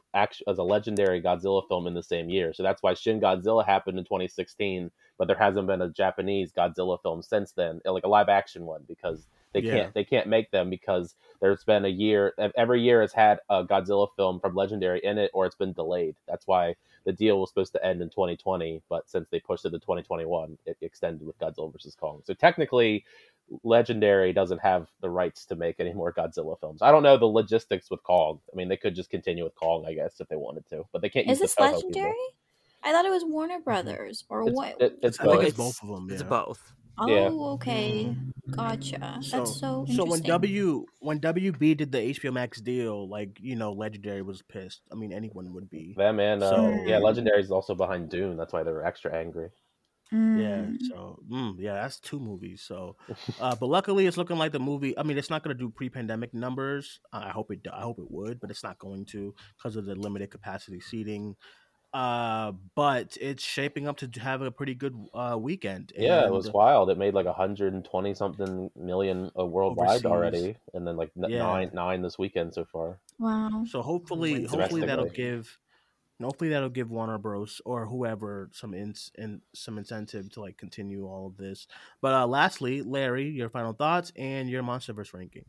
as 0.48 0.58
a 0.58 0.64
legendary 0.64 1.22
Godzilla 1.22 1.68
film 1.68 1.86
in 1.86 1.94
the 1.94 2.02
same 2.04 2.30
year. 2.30 2.54
So 2.54 2.64
that's 2.64 2.82
why 2.82 2.94
Shin 2.94 3.20
Godzilla 3.20 3.66
happened 3.66 3.98
in 3.98 4.04
2016, 4.04 4.90
but 5.18 5.28
there 5.28 5.38
hasn't 5.38 5.68
been 5.68 5.82
a 5.82 5.90
Japanese 5.90 6.52
Godzilla 6.52 7.00
film 7.02 7.22
since 7.22 7.52
then, 7.52 7.80
uh, 7.86 7.92
like 7.92 8.04
a 8.04 8.08
live 8.08 8.30
action 8.30 8.64
one, 8.66 8.84
because 8.88 9.28
they 9.54 9.62
Yeah. 9.62 9.72
can't 9.72 9.94
they 9.94 10.04
can't 10.04 10.28
make 10.28 10.50
them 10.52 10.70
because 10.70 11.16
there's 11.40 11.64
been 11.64 11.84
a 11.86 11.88
year 11.88 12.34
every 12.56 12.82
year 12.82 13.02
has 13.02 13.12
had 13.12 13.40
a 13.50 13.64
Godzilla 13.64 14.08
film 14.16 14.40
from 14.40 14.54
Legendary 14.54 15.00
in 15.04 15.18
it 15.18 15.30
or 15.34 15.46
it's 15.46 15.56
been 15.56 15.74
delayed. 15.74 16.16
That's 16.28 16.46
why 16.46 16.76
the 17.04 17.12
deal 17.12 17.40
was 17.40 17.50
supposed 17.50 17.72
to 17.74 17.86
end 17.86 18.02
in 18.02 18.10
2020, 18.10 18.82
but 18.90 19.08
since 19.08 19.28
they 19.30 19.40
pushed 19.40 19.66
it 19.66 19.70
to 19.70 19.78
2021, 19.78 20.58
it 20.66 20.78
extended 20.82 21.26
with 21.26 21.38
Godzilla 21.38 21.72
versus 21.72 21.94
Kong. 21.94 22.22
So 22.24 22.34
technically, 22.34 23.04
Legendary 23.62 24.32
doesn't 24.32 24.58
have 24.60 24.88
the 25.00 25.08
rights 25.10 25.44
to 25.46 25.56
make 25.56 25.76
any 25.78 25.92
more 25.92 26.12
Godzilla 26.12 26.58
films. 26.58 26.82
I 26.82 26.90
don't 26.90 27.02
know 27.02 27.16
the 27.16 27.26
logistics 27.26 27.90
with 27.90 28.02
Kong. 28.02 28.40
I 28.52 28.56
mean, 28.56 28.68
they 28.68 28.76
could 28.76 28.94
just 28.94 29.10
continue 29.10 29.44
with 29.44 29.54
Kong, 29.54 29.84
I 29.86 29.94
guess, 29.94 30.20
if 30.20 30.28
they 30.28 30.36
wanted 30.36 30.68
to, 30.70 30.84
but 30.92 31.00
they 31.02 31.08
can't 31.08 31.26
Is 31.26 31.38
use 31.38 31.40
this 31.40 31.54
the 31.54 31.62
Toho 31.62 31.66
people. 31.76 31.88
legendary? 31.88 32.14
I 32.82 32.92
thought 32.92 33.04
it 33.04 33.10
was 33.10 33.24
Warner 33.24 33.60
Brothers 33.60 34.24
or 34.28 34.42
It's, 34.48 34.52
what? 34.56 34.80
it, 34.80 34.98
it's 35.02 35.18
I 35.20 35.24
think 35.24 35.34
both. 35.36 35.44
it's 35.46 35.56
both 35.56 35.82
of 35.82 35.88
them. 35.88 36.08
It's 36.10 36.22
both. 36.22 36.72
oh, 36.98 37.06
yeah. 37.08 37.28
okay. 37.54 38.16
Gotcha. 38.50 39.18
So, 39.20 39.36
That's 39.38 39.60
so 39.60 39.80
interesting. 39.80 39.96
so 39.96 40.04
when 40.10 40.20
W 40.22 40.86
when 41.00 41.20
WB 41.20 41.76
did 41.76 41.92
the 41.92 41.98
HBO 41.98 42.32
Max 42.32 42.60
deal, 42.60 43.08
like 43.08 43.38
you 43.40 43.54
know, 43.56 43.72
Legendary 43.72 44.22
was 44.22 44.42
pissed. 44.42 44.82
I 44.90 44.94
mean, 44.94 45.12
anyone 45.12 45.52
would 45.52 45.68
be. 45.68 45.94
Them 45.96 46.20
and 46.20 46.42
uh, 46.42 46.50
So- 46.56 46.82
yeah, 46.86 46.98
Legendary 46.98 47.40
is 47.42 47.50
also 47.50 47.74
behind 47.74 48.08
Dune. 48.08 48.36
That's 48.36 48.52
why 48.52 48.62
they 48.62 48.70
were 48.72 48.84
extra 48.86 49.14
angry. 49.14 49.50
Yeah, 50.12 50.66
Mm. 50.66 50.78
so 50.80 51.18
mm, 51.30 51.56
yeah, 51.58 51.74
that's 51.74 51.98
two 51.98 52.20
movies. 52.20 52.62
So, 52.62 52.96
uh, 53.40 53.56
but 53.56 53.66
luckily, 53.66 54.06
it's 54.06 54.16
looking 54.16 54.38
like 54.38 54.52
the 54.52 54.60
movie. 54.60 54.96
I 54.98 55.02
mean, 55.02 55.18
it's 55.18 55.30
not 55.30 55.42
going 55.42 55.56
to 55.56 55.58
do 55.62 55.70
pre-pandemic 55.70 56.32
numbers. 56.34 57.00
Uh, 57.12 57.22
I 57.26 57.30
hope 57.30 57.50
it. 57.50 57.60
I 57.72 57.82
hope 57.82 57.98
it 57.98 58.10
would, 58.10 58.40
but 58.40 58.50
it's 58.50 58.62
not 58.62 58.78
going 58.78 59.04
to 59.06 59.34
because 59.56 59.76
of 59.76 59.84
the 59.86 59.94
limited 59.94 60.30
capacity 60.30 60.80
seating. 60.80 61.36
Uh, 61.94 62.52
but 62.74 63.16
it's 63.20 63.42
shaping 63.42 63.88
up 63.88 63.96
to 63.96 64.20
have 64.20 64.42
a 64.42 64.50
pretty 64.50 64.74
good 64.74 64.94
uh, 65.14 65.36
weekend. 65.40 65.92
Yeah, 65.96 66.26
it 66.26 66.30
was 66.30 66.52
wild. 66.52 66.90
It 66.90 66.98
made 66.98 67.14
like 67.14 67.26
120 67.26 68.12
something 68.14 68.70
million 68.76 69.30
uh, 69.38 69.46
worldwide 69.46 70.04
Overseas. 70.04 70.06
already, 70.06 70.56
and 70.74 70.86
then 70.86 70.96
like 70.96 71.10
n- 71.16 71.30
Yeah. 71.30 71.38
nine 71.38 71.70
nine 71.72 72.02
this 72.02 72.18
weekend 72.18 72.52
so 72.52 72.64
far. 72.66 72.98
Wow. 73.18 73.64
So 73.66 73.80
hopefully, 73.82 74.44
hopefully 74.44 74.82
that'll 74.82 75.06
domestically. 75.06 75.16
Give, 76.18 76.26
hopefully 76.26 76.50
that'll 76.50 76.68
give 76.70 76.90
Warner 76.90 77.18
Bros. 77.18 77.60
or 77.64 77.86
whoever 77.86 78.50
some 78.52 78.74
ins 78.74 79.10
and 79.16 79.42
some 79.54 79.78
incentive 79.78 80.30
to 80.32 80.40
like 80.40 80.56
continue 80.58 81.06
all 81.06 81.26
of 81.26 81.36
this. 81.36 81.66
But 82.00 82.14
uh, 82.14 82.26
lastly, 82.26 82.82
Larry, 82.82 83.28
your 83.30 83.50
final 83.50 83.72
thoughts 83.72 84.12
and 84.16 84.48
your 84.50 84.62
MonsterVerse 84.62 85.12
ranking. 85.14 85.46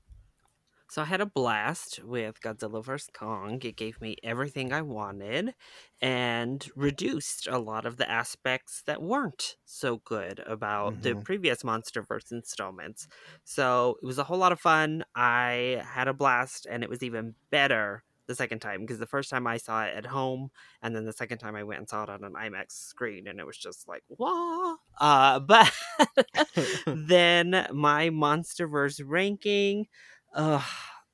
So 0.90 1.02
I 1.02 1.06
had 1.06 1.20
a 1.20 1.26
blast 1.26 2.00
with 2.04 2.40
Godzilla 2.40 2.84
vs. 2.84 3.10
Kong. 3.14 3.60
It 3.62 3.76
gave 3.76 4.00
me 4.00 4.16
everything 4.24 4.72
I 4.72 4.82
wanted 4.82 5.54
and 6.02 6.66
reduced 6.78 7.48
a 7.48 7.58
lot 7.60 7.86
of 7.86 7.98
the 7.98 8.10
aspects 8.10 8.84
that 8.84 9.02
weren't 9.02 9.58
so 9.66 9.98
good 9.98 10.40
about 10.40 11.02
the 11.02 11.16
Mhm. 11.16 11.24
previous 11.26 11.64
MonsterVerse 11.64 12.32
installments. 12.32 13.08
So 13.44 13.98
it 14.02 14.06
was 14.06 14.18
a 14.18 14.24
whole 14.24 14.38
lot 14.38 14.54
of 14.54 14.62
fun. 14.62 15.04
I 15.14 15.84
had 15.86 16.08
a 16.08 16.14
blast, 16.14 16.66
and 16.70 16.84
it 16.84 16.90
was 16.90 17.04
even 17.04 17.36
better 17.50 18.04
the 18.28 18.36
second 18.36 18.60
time 18.60 18.82
because 18.82 19.00
the 19.00 19.06
first 19.06 19.30
time 19.30 19.48
I 19.48 19.58
saw 19.58 19.84
it 19.84 19.96
at 19.96 20.06
home, 20.06 20.50
and 20.82 20.96
then 20.96 21.06
the 21.06 21.14
second 21.14 21.40
time 21.40 21.56
I 21.56 21.64
went 21.64 21.80
and 21.80 21.90
saw 21.90 22.04
it 22.04 22.10
on 22.10 22.24
an 22.24 22.34
IMAX 22.34 22.72
screen, 22.72 23.28
and 23.28 23.40
it 23.40 23.46
was 23.46 23.58
just 23.58 23.88
like, 23.88 24.04
"Wah!" 24.10 24.76
Uh, 25.00 25.40
but 25.42 25.72
then 26.86 27.68
my 27.74 28.10
MonsterVerse 28.10 29.02
ranking. 29.06 29.88
Ugh. 30.34 30.62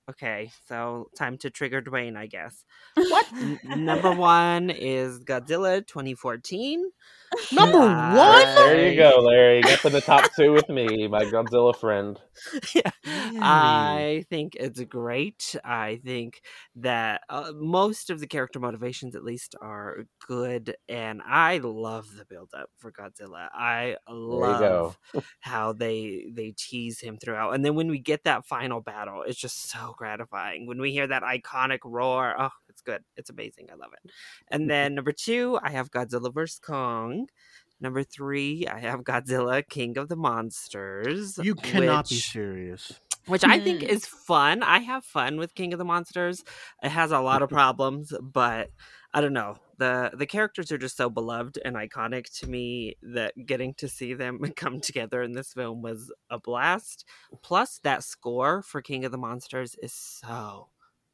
Okay, 0.10 0.52
so 0.68 1.10
time 1.16 1.38
to 1.38 1.50
trigger 1.50 1.80
Duane, 1.80 2.18
I 2.18 2.28
guess. 2.28 2.66
What? 2.96 3.26
number 3.64 4.12
one 4.16 4.70
is 4.70 5.22
Godzilla 5.22 5.88
2014. 5.88 6.92
Number 7.52 7.80
Uh, 7.80 8.16
one? 8.16 8.46
There 8.56 8.90
you 8.90 8.96
go, 8.96 9.20
Larry. 9.22 9.62
Get 9.62 9.84
in 9.86 9.92
the 9.94 10.02
top 10.02 10.30
two 10.36 10.52
with 10.52 10.70
me, 10.70 11.08
my 11.08 11.26
Godzilla 11.26 11.76
friend. 11.76 12.20
Yeah. 12.74 12.92
I 13.42 14.26
think 14.30 14.56
it's 14.60 14.82
great. 14.84 15.56
I 15.64 16.00
think 16.04 16.42
that 16.78 17.22
uh, 17.30 17.52
most 17.56 18.10
of 18.10 18.20
the 18.20 18.28
character 18.28 18.60
motivations, 18.60 19.16
at 19.16 19.24
least, 19.24 19.56
are 19.62 20.06
good, 20.28 20.76
and 20.90 21.22
I 21.26 21.58
love 21.60 22.08
the 22.18 22.26
build 22.26 22.50
up 22.58 22.70
for 22.78 22.92
Godzilla. 22.92 23.50
I 23.54 23.98
love 24.10 24.98
how 25.42 25.74
they 25.74 26.26
they 26.32 26.54
tease 26.58 27.00
him 27.00 27.18
throughout, 27.18 27.52
and 27.54 27.64
then 27.64 27.76
when 27.76 27.90
we 27.90 28.00
get 28.00 28.24
that 28.24 28.46
final 28.48 28.82
battle, 28.82 29.24
it's 29.28 29.40
just 29.40 29.70
so 29.70 29.94
gratifying. 29.98 30.66
When 30.66 30.80
we 30.82 30.92
hear 30.92 31.08
that 31.08 31.24
iconic 31.24 31.80
roar, 31.86 32.36
oh, 32.40 32.50
it's 32.74 32.82
good. 32.82 33.04
It's 33.16 33.30
amazing. 33.30 33.68
I 33.72 33.76
love 33.76 33.92
it. 33.94 34.12
And 34.50 34.62
mm-hmm. 34.62 34.70
then 34.70 34.96
number 34.96 35.12
two, 35.12 35.60
I 35.62 35.70
have 35.70 35.92
Godzilla 35.92 36.34
vs 36.34 36.60
Kong. 36.60 37.28
Number 37.80 38.04
three, 38.04 38.66
I 38.68 38.80
have 38.80 39.02
Godzilla 39.02 39.68
King 39.68 39.98
of 39.98 40.10
the 40.10 40.16
Monsters. 40.16 41.38
You 41.38 41.54
cannot 41.54 42.10
be 42.10 42.16
serious. 42.16 42.94
which 43.28 43.44
I 43.44 43.60
think 43.60 43.84
is 43.96 44.06
fun. 44.06 44.64
I 44.64 44.80
have 44.80 45.04
fun 45.06 45.38
with 45.38 45.54
King 45.54 45.74
of 45.74 45.80
the 45.80 45.86
Monsters. 45.86 46.44
It 46.82 46.90
has 46.90 47.12
a 47.12 47.20
lot 47.20 47.42
of 47.42 47.50
problems, 47.60 48.14
but 48.22 48.70
I 49.14 49.22
don't 49.22 49.34
know. 49.34 49.58
The 49.78 50.12
the 50.14 50.26
characters 50.26 50.72
are 50.72 50.78
just 50.78 50.98
so 50.98 51.10
beloved 51.10 51.60
and 51.64 51.76
iconic 51.76 52.32
to 52.40 52.48
me 52.48 52.96
that 53.02 53.34
getting 53.46 53.74
to 53.76 53.88
see 53.88 54.14
them 54.14 54.40
come 54.56 54.80
together 54.80 55.22
in 55.22 55.34
this 55.34 55.54
film 55.54 55.82
was 55.82 56.12
a 56.30 56.40
blast. 56.40 57.06
Plus 57.44 57.80
that 57.84 58.04
score 58.04 58.62
for 58.64 58.82
King 58.82 59.06
of 59.06 59.12
the 59.12 59.18
Monsters 59.18 59.76
is 59.84 59.94
so 59.94 60.70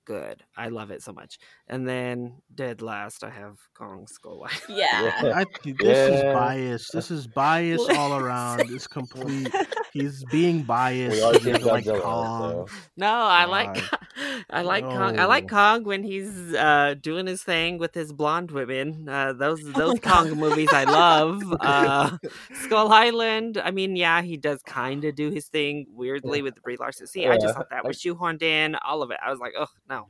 good. 0.10 0.43
I 0.57 0.70
love 0.70 0.89
it 0.89 1.03
so 1.03 1.14
much. 1.14 1.38
And 1.68 1.88
then 1.88 2.41
dead 2.55 2.82
last 2.82 3.24
I 3.24 3.30
have 3.30 3.60
Kong 3.78 4.07
Skull 4.07 4.43
Island. 4.43 4.64
Yeah. 4.80 5.34
I, 5.36 5.45
this 5.64 5.97
is 6.10 6.24
Yeah. 6.24 6.34
bias. 6.34 6.89
This 6.91 7.12
is 7.12 7.28
bias 7.28 7.88
all 7.95 8.18
around. 8.20 8.62
It's 8.72 8.88
complete. 8.88 9.53
He's 9.92 10.24
being 10.26 10.64
biased. 10.64 11.16
We 11.18 11.22
are 11.24 11.40
He 11.40 11.54
like 11.54 11.84
Godzilla, 11.86 12.02
Kong. 12.02 12.68
so 12.68 12.74
No, 12.98 13.08
I 13.12 13.46
like 13.46 13.84
I 14.50 14.62
like 14.62 14.84
Kong. 14.84 15.20
I 15.20 15.26
like 15.26 15.50
Kong 15.50 15.84
when 15.84 16.04
he's 16.04 16.54
uh, 16.54 16.96
doing 17.02 17.26
his 17.28 17.42
thing 17.44 17.78
with 17.80 17.94
his 17.94 18.12
blonde 18.14 18.52
women. 18.52 19.08
Uh, 19.10 19.34
those 19.34 19.62
Oh 19.66 19.72
those 19.80 19.94
my 20.04 20.12
Kong 20.12 20.30
God. 20.30 20.38
movies 20.38 20.70
I 20.72 20.84
love. 20.84 21.42
Uh, 21.60 22.18
Skull 22.64 22.92
Island. 22.92 23.58
I 23.64 23.72
mean, 23.72 23.96
yeah, 23.96 24.22
he 24.22 24.38
does 24.38 24.62
kind 24.64 25.04
of 25.06 25.16
do 25.16 25.30
his 25.32 25.48
thing 25.48 25.88
weirdly 25.94 26.42
with 26.42 26.62
Brie 26.62 26.78
Larson. 26.78 27.08
See, 27.08 27.28
I 27.28 27.38
just 27.38 27.56
thought 27.56 27.70
that 27.70 27.84
I- 27.84 27.88
was 27.88 27.98
shoehorned 28.00 28.42
in. 28.44 28.76
All 28.76 29.02
of 29.02 29.12
it. 29.12 29.18
I 29.26 29.32
was 29.32 29.40
like, 29.40 29.54
oh 29.58 29.68
no. 29.90 30.08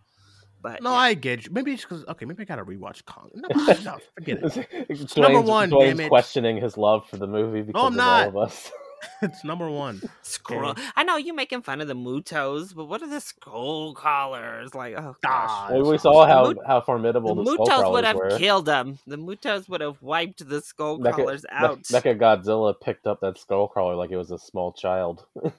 But 0.61 0.83
No, 0.83 0.89
yeah. 0.91 0.95
I 0.97 1.13
get 1.13 1.45
you. 1.45 1.51
Maybe 1.53 1.71
it's 1.71 1.83
because 1.83 2.03
okay, 2.05 2.25
maybe 2.25 2.41
I 2.41 2.45
gotta 2.45 2.65
rewatch 2.65 3.05
Kong. 3.05 3.29
No, 3.33 3.47
no 3.55 3.97
forget 4.13 4.39
it. 4.43 4.67
Duane's, 4.89 5.15
number 5.15 5.39
one, 5.39 5.69
Duane's 5.69 5.91
damn 5.97 5.99
it. 6.01 6.09
questioning 6.09 6.57
his 6.57 6.75
love 6.77 7.07
for 7.07 7.15
the 7.15 7.27
movie 7.27 7.61
because 7.61 7.79
I'm 7.81 7.93
of 7.93 7.95
not. 7.95 8.23
all 8.23 8.41
of 8.41 8.49
us. 8.49 8.69
It's 9.21 9.43
number 9.43 9.69
one. 9.69 10.01
Scroll. 10.21 10.71
Okay. 10.71 10.81
I 10.95 11.03
know 11.03 11.17
you're 11.17 11.35
making 11.35 11.61
fun 11.61 11.81
of 11.81 11.87
the 11.87 11.93
MUTOs, 11.95 12.73
but 12.75 12.85
what 12.85 13.01
are 13.01 13.07
the 13.09 13.19
skull 13.19 13.93
crawlers? 13.93 14.73
Like, 14.73 14.95
oh 14.97 15.15
gosh. 15.21 15.49
Ah, 15.49 15.67
Well, 15.71 15.91
we 15.91 15.97
saw 15.97 16.25
how, 16.25 16.43
Mut- 16.45 16.57
how 16.65 16.81
formidable 16.81 17.35
The 17.35 17.43
the, 17.43 17.51
MUTOs 17.57 17.65
skull 17.65 17.91
would 17.93 18.03
have 18.05 18.15
were. 18.15 18.37
killed 18.37 18.65
them. 18.65 18.99
The 19.07 19.17
MUTOs 19.17 19.67
would 19.69 19.81
have 19.81 20.01
wiped 20.01 20.47
the 20.47 20.61
skull 20.61 20.99
Mecha, 20.99 21.13
crawlers 21.13 21.45
out. 21.51 21.83
Mecha 21.83 22.17
Godzilla 22.17 22.73
picked 22.79 23.07
up 23.07 23.19
that 23.21 23.37
skull 23.37 23.67
crawler 23.67 23.95
like 23.95 24.11
it 24.11 24.17
was 24.17 24.31
a 24.31 24.39
small 24.39 24.71
child. 24.73 25.25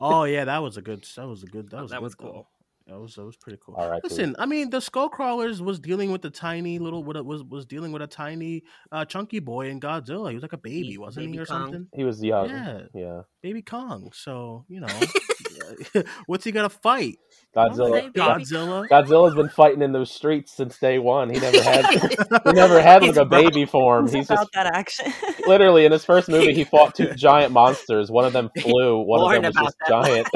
Oh 0.00 0.22
yeah, 0.22 0.44
that 0.44 0.58
was 0.62 0.76
a 0.76 0.80
good. 0.82 1.04
That 1.16 1.26
was 1.26 1.42
a 1.42 1.46
good. 1.46 1.70
That 1.70 1.78
Oh, 1.78 1.82
was 1.82 1.90
that 1.90 1.96
good, 1.96 2.02
was 2.04 2.14
though. 2.14 2.24
cool. 2.30 2.46
That 2.86 2.98
was 2.98 3.14
that 3.14 3.24
was 3.24 3.36
pretty 3.36 3.58
cool. 3.64 3.74
All 3.76 3.88
right, 3.88 4.02
Listen, 4.02 4.34
I 4.38 4.46
mean, 4.46 4.70
the 4.70 4.80
skull 4.80 5.08
crawlers 5.08 5.62
was 5.62 5.78
dealing 5.78 6.10
with 6.10 6.22
the 6.22 6.30
tiny 6.30 6.78
little 6.78 7.04
what 7.04 7.16
it 7.16 7.24
was 7.24 7.44
was 7.44 7.64
dealing 7.64 7.92
with 7.92 8.02
a 8.02 8.06
tiny 8.06 8.64
uh, 8.90 9.04
chunky 9.04 9.38
boy 9.38 9.68
in 9.68 9.80
Godzilla. 9.80 10.30
He 10.30 10.34
was 10.34 10.42
like 10.42 10.52
a 10.52 10.58
baby, 10.58 10.98
wasn't 10.98 11.26
baby 11.26 11.32
he, 11.32 11.38
or 11.40 11.46
Kong. 11.46 11.64
something? 11.64 11.86
he 11.94 12.04
was 12.04 12.22
young. 12.22 12.48
Yeah. 12.48 12.80
Yeah. 12.94 13.20
Baby 13.42 13.62
Kong. 13.62 14.10
So 14.14 14.64
you 14.68 14.80
know, 14.80 14.88
what's 16.26 16.44
he 16.44 16.52
gonna 16.52 16.68
fight? 16.68 17.18
Godzilla. 17.54 18.12
Godzilla. 18.12 18.88
Godzilla's 18.88 19.34
been 19.34 19.48
fighting 19.48 19.82
in 19.82 19.92
those 19.92 20.10
streets 20.10 20.52
since 20.52 20.78
day 20.78 20.98
one. 20.98 21.30
He 21.30 21.38
never 21.38 21.62
had 21.62 21.86
he 22.44 22.52
never 22.52 22.80
had 22.80 23.02
like 23.02 23.16
a 23.16 23.24
baby 23.24 23.64
form. 23.64 24.06
It's 24.06 24.14
He's 24.14 24.26
about 24.26 24.38
just 24.38 24.52
that 24.54 24.74
action. 24.74 25.12
literally 25.46 25.84
in 25.84 25.92
his 25.92 26.04
first 26.04 26.28
movie 26.28 26.54
he 26.54 26.64
fought 26.64 26.94
two 26.94 27.12
giant 27.14 27.52
monsters. 27.52 28.10
One 28.10 28.24
of 28.24 28.32
them 28.32 28.50
flew, 28.58 29.02
one 29.04 29.36
of 29.36 29.42
them 29.42 29.52
was 29.54 29.64
just 29.64 29.76
giant. 29.88 30.28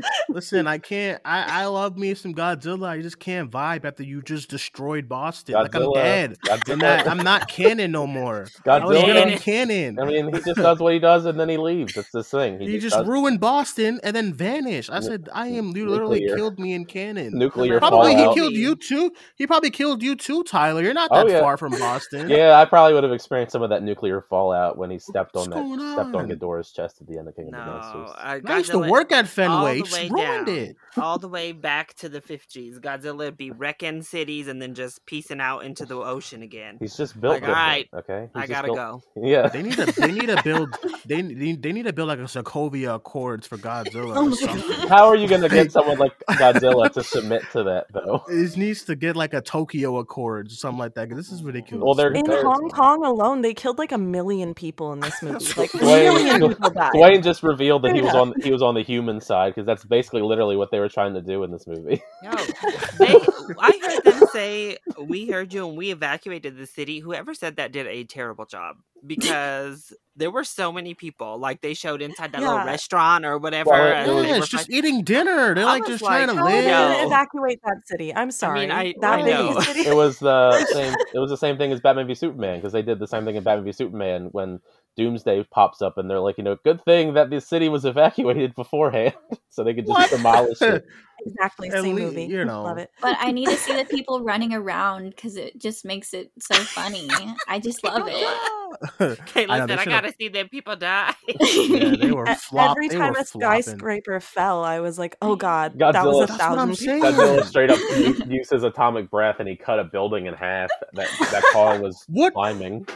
Life. 0.00 0.10
Listen, 0.28 0.66
I 0.66 0.78
can't. 0.78 1.20
I 1.24 1.62
I 1.62 1.66
love 1.66 1.96
me 1.98 2.14
some 2.14 2.34
Godzilla. 2.34 2.88
I 2.88 3.00
just 3.02 3.18
can't 3.18 3.50
vibe 3.50 3.84
after 3.84 4.02
you 4.02 4.22
just 4.22 4.48
destroyed 4.48 5.08
Boston. 5.08 5.54
Like 5.54 5.74
I'm 5.74 5.92
dead. 5.92 6.38
Godzilla- 6.46 6.72
And 6.72 6.80
that 6.82 7.08
I'm 7.08 7.18
not 7.18 7.48
canon 7.48 7.92
no 7.92 8.06
more. 8.06 8.46
I 8.66 8.78
was 8.78 8.96
Godzilla- 8.96 9.06
gonna 9.14 9.26
be 9.26 9.36
canon. 9.36 9.98
I 9.98 10.04
mean, 10.04 10.32
he 10.32 10.40
just 10.40 10.56
does 10.56 10.78
what 10.78 10.92
he 10.92 10.98
does 10.98 11.24
and 11.26 11.38
then 11.38 11.48
he 11.48 11.56
leaves. 11.56 11.94
That's 11.94 12.10
this 12.10 12.30
thing. 12.30 12.60
He 12.60 12.78
just 12.78 12.96
does 12.96 13.06
ruined 13.06 13.40
Boston 13.40 14.00
and 14.02 14.14
then 14.16 14.32
vanished. 14.32 14.90
I 14.90 15.00
said, 15.00 15.28
I 15.32 15.48
am. 15.48 15.76
You 15.76 15.88
literally 15.88 16.20
Nuclear. 16.20 16.36
killed 16.36 16.58
me 16.58 16.72
in 16.74 16.84
canon. 16.84 17.36
nuclear 17.38 17.78
Probably 17.78 18.14
he 18.14 18.32
killed 18.34 18.52
you 18.54 18.76
too. 18.76 19.12
He 19.36 19.46
probably 19.46 19.70
killed 19.70 20.02
you 20.02 20.16
too, 20.16 20.42
Tyler. 20.44 20.82
You're 20.82 20.94
not 20.94 21.10
Oh, 21.12 21.24
that 21.26 21.32
yeah. 21.32 21.40
far 21.40 21.56
from 21.56 21.72
Boston. 21.72 22.28
Yeah, 22.30 22.58
I 22.58 22.64
probably 22.64 22.94
would 22.94 23.04
have 23.04 23.12
experienced 23.12 23.52
some 23.52 23.62
of 23.62 23.70
that 23.70 23.82
nuclear 23.82 24.22
fallout 24.22 24.78
when 24.78 24.90
he 24.90 24.98
stepped 24.98 25.34
What's 25.34 25.48
on 25.48 25.50
that 25.50 25.56
going 25.56 25.92
stepped 25.92 26.14
on 26.14 26.22
on? 26.22 26.28
Ghidorah's 26.30 26.70
chest 26.72 27.00
at 27.00 27.06
the 27.06 27.18
end 27.18 27.28
of 27.28 27.36
King 27.36 27.46
of 27.46 27.52
the 27.52 27.58
No, 27.64 27.72
Monsters. 27.72 28.10
uh, 28.16 28.40
I 28.52 28.56
used 28.58 28.70
to 28.70 28.78
work 28.78 29.12
at 29.12 29.24
all 29.38 29.64
Fenway. 29.84 30.08
the 30.08 30.14
way 30.14 30.24
ruined 30.24 30.46
down. 30.46 30.56
it. 30.56 30.76
all 30.98 31.18
the 31.18 31.28
way 31.28 31.52
back 31.52 31.94
to 31.94 32.08
the 32.08 32.20
50s. 32.20 32.80
Godzilla 32.80 33.36
be 33.36 33.50
wrecking 33.50 34.02
cities 34.02 34.48
and 34.48 34.60
then 34.60 34.74
just 34.74 35.04
piecing 35.06 35.40
out 35.40 35.60
into 35.60 35.84
the 35.86 35.96
ocean 35.96 36.42
again. 36.42 36.76
He's 36.80 36.96
just 36.96 37.20
built 37.20 37.34
Like, 37.40 37.44
alright, 37.44 37.88
okay? 37.94 38.28
I 38.34 38.40
He's 38.40 38.48
just 38.48 38.50
gotta 38.50 38.68
built- 38.68 38.76
go. 38.76 39.02
Yeah. 39.22 39.48
They 39.48 39.62
need 39.62 39.74
to. 39.74 39.86
They 39.86 40.12
need 40.12 40.26
to 40.26 40.40
build. 40.42 40.76
They 41.06 41.22
they, 41.22 41.52
they 41.52 41.72
need 41.72 41.84
to 41.84 41.92
build 41.92 42.08
like 42.08 42.18
a 42.18 42.22
Sokovia 42.22 42.96
Accords 42.96 43.46
for 43.46 43.56
Godzilla 43.58 44.14
Oh 44.16 44.82
or. 44.82 44.88
How 44.88 45.06
are 45.08 45.16
you 45.16 45.28
going 45.28 45.42
to 45.42 45.48
get 45.48 45.70
someone 45.72 45.98
like 45.98 46.12
Godzilla 46.30 46.90
to 46.92 47.02
submit 47.02 47.42
to 47.52 47.62
that, 47.64 47.86
though? 47.92 48.24
It 48.28 48.56
needs 48.56 48.82
to 48.84 48.96
get 48.96 49.16
like 49.16 49.34
a 49.34 49.40
Tokyo 49.40 49.98
Accords 49.98 50.52
or 50.52 50.56
something 50.56 50.78
like 50.78 50.94
that. 50.94 51.08
'cause 51.08 51.16
this 51.18 51.30
is 51.32 51.42
ridiculous. 51.42 51.84
Well, 51.84 51.94
they're- 51.94 52.12
In 52.12 52.24
Compared- 52.24 52.44
Hong 52.44 52.68
Kong 52.70 53.04
alone, 53.04 53.42
they 53.42 53.54
killed 53.54 53.78
like 53.78 53.92
a 53.92 53.98
million 53.98 54.54
people 54.54 54.92
in 54.92 55.00
this 55.00 55.22
movie. 55.22 55.44
Like 55.56 55.72
a 55.74 55.78
Duane, 55.78 56.04
million 56.14 56.48
people 56.48 56.70
died. 56.70 56.92
Duane 56.92 57.22
just 57.22 57.42
revealed 57.42 57.82
that 57.82 57.94
he 57.94 58.00
was 58.02 58.14
on 58.14 58.34
he 58.42 58.50
was 58.50 58.62
on 58.62 58.74
the 58.74 58.82
human 58.82 59.20
side 59.20 59.54
because 59.54 59.66
that's 59.72 59.84
basically 59.84 60.20
literally 60.22 60.56
what 60.56 60.70
they 60.70 60.78
were 60.78 60.88
trying 60.88 61.14
to 61.14 61.22
do 61.22 61.42
in 61.44 61.50
this 61.50 61.66
movie. 61.66 62.02
Yo, 62.22 62.30
they, 62.98 63.16
I 63.58 63.78
heard 63.82 64.04
them 64.04 64.26
say, 64.32 64.76
"We 65.00 65.28
heard 65.28 65.52
you 65.54 65.66
and 65.68 65.76
we 65.76 65.90
evacuated 65.90 66.56
the 66.56 66.66
city." 66.66 66.98
Whoever 67.00 67.32
said 67.34 67.56
that 67.56 67.72
did 67.72 67.86
a 67.86 68.04
terrible 68.04 68.44
job 68.44 68.76
because 69.06 69.92
there 70.16 70.30
were 70.30 70.44
so 70.44 70.70
many 70.72 70.94
people. 70.94 71.38
Like 71.38 71.60
they 71.62 71.74
showed 71.74 72.02
inside 72.02 72.32
that 72.32 72.40
little 72.42 72.56
restaurant 72.64 73.24
or 73.24 73.38
whatever. 73.38 73.70
Well, 73.70 73.82
and 73.92 74.12
was- 74.12 74.22
they 74.22 74.28
yeah, 74.28 74.34
were 74.36 74.38
it's 74.42 74.48
just 74.48 74.66
fight- 74.66 74.74
eating 74.76 75.02
dinner. 75.04 75.54
They're 75.54 75.64
I 75.64 75.78
like 75.78 75.86
just 75.86 76.02
like, 76.02 76.24
trying 76.24 76.28
to 76.28 76.34
How 76.34 76.46
are 76.46 76.50
they 76.52 76.66
No. 76.68 76.94
gonna 76.94 77.06
evacuate 77.06 77.60
that 77.64 77.76
city? 77.86 78.14
I'm 78.14 78.30
sorry. 78.30 78.70
I- 78.70 78.94
that 79.00 79.20
I 79.20 79.22
big 79.22 79.34
know. 79.34 79.60
city. 79.60 79.80
it 79.88 79.94
was 79.96 80.18
the 80.18 80.64
same. 80.72 80.94
It 81.14 81.18
was 81.18 81.30
the 81.30 81.36
same 81.36 81.56
thing 81.56 81.72
as 81.72 81.80
Batman 81.80 82.06
v 82.06 82.14
Superman 82.14 82.58
because 82.58 82.72
they 82.72 82.82
did 82.82 82.98
the 82.98 83.06
same 83.06 83.24
thing 83.24 83.36
in 83.36 83.42
Batman 83.42 83.64
v 83.64 83.72
Superman 83.72 84.28
when 84.32 84.60
Doomsday 84.96 85.44
pops 85.50 85.80
up 85.82 85.96
and 85.98 86.10
they're 86.10 86.20
like, 86.20 86.38
you 86.38 86.44
know, 86.44 86.56
good 86.64 86.84
thing 86.84 87.14
that 87.14 87.30
the 87.30 87.40
city 87.40 87.68
was 87.68 87.84
evacuated 87.84 88.54
beforehand 88.56 89.14
so 89.50 89.64
they 89.64 89.74
could 89.74 89.86
just 89.86 89.98
What? 89.98 90.10
demolish 90.10 90.60
it. 90.62 90.84
exactly 91.26 91.68
At 91.70 91.82
same 91.82 91.96
lea- 91.96 92.02
movie. 92.02 92.24
you 92.24 92.44
know. 92.44 92.62
Love 92.64 92.78
it. 92.78 92.90
But 93.00 93.16
I 93.20 93.32
need 93.32 93.46
to 93.46 93.56
see 93.56 93.74
the 93.74 93.84
people 93.84 94.22
running 94.22 94.52
around 94.52 95.10
because 95.10 95.36
it 95.36 95.58
just 95.58 95.84
makes 95.84 96.12
it 96.14 96.30
so 96.40 96.54
funny. 96.56 97.08
I 97.48 97.58
just 97.58 97.82
love 97.84 98.06
it. 98.10 98.38
Okay, 99.00 99.46
I 99.48 99.58
know, 99.58 99.64
listen, 99.66 99.78
I, 99.78 99.84
gotta 99.84 100.12
see 100.18 100.28
them 100.28 100.48
people 100.48 100.74
die. 100.76 101.14
Yeah, 101.40 101.94
they 101.94 102.10
were 102.10 102.26
flop. 102.26 102.70
Every 102.72 102.88
they 102.88 102.96
time 102.96 103.12
were 103.12 103.20
a 103.20 103.24
flopping. 103.24 103.62
skyscraper 103.62 104.18
fell, 104.20 104.64
I 104.64 104.80
was 104.80 104.98
like, 104.98 105.16
"Oh 105.20 105.36
God, 105.36 105.78
that 105.78 106.04
was 106.04 106.24
a 106.24 106.32
That's 106.32 106.38
what 106.48 106.58
I'm 106.58 106.68
thousand 106.70 106.74
saying. 106.76 107.02
people." 107.02 107.12
Godzilla 107.22 107.44
straight 107.44 107.70
up 107.70 107.78
u- 107.96 108.34
used 108.38 108.50
his 108.50 108.62
atomic 108.64 109.10
breath 109.10 109.36
and 109.40 109.48
he 109.48 109.56
cut 109.56 109.78
a 109.78 109.84
building 109.84 110.26
in 110.26 110.32
half 110.34 110.70
that 110.94 111.08
that 111.20 111.42
car 111.52 111.80
was 111.80 112.02
What? 112.08 112.32
climbing. 112.32 112.86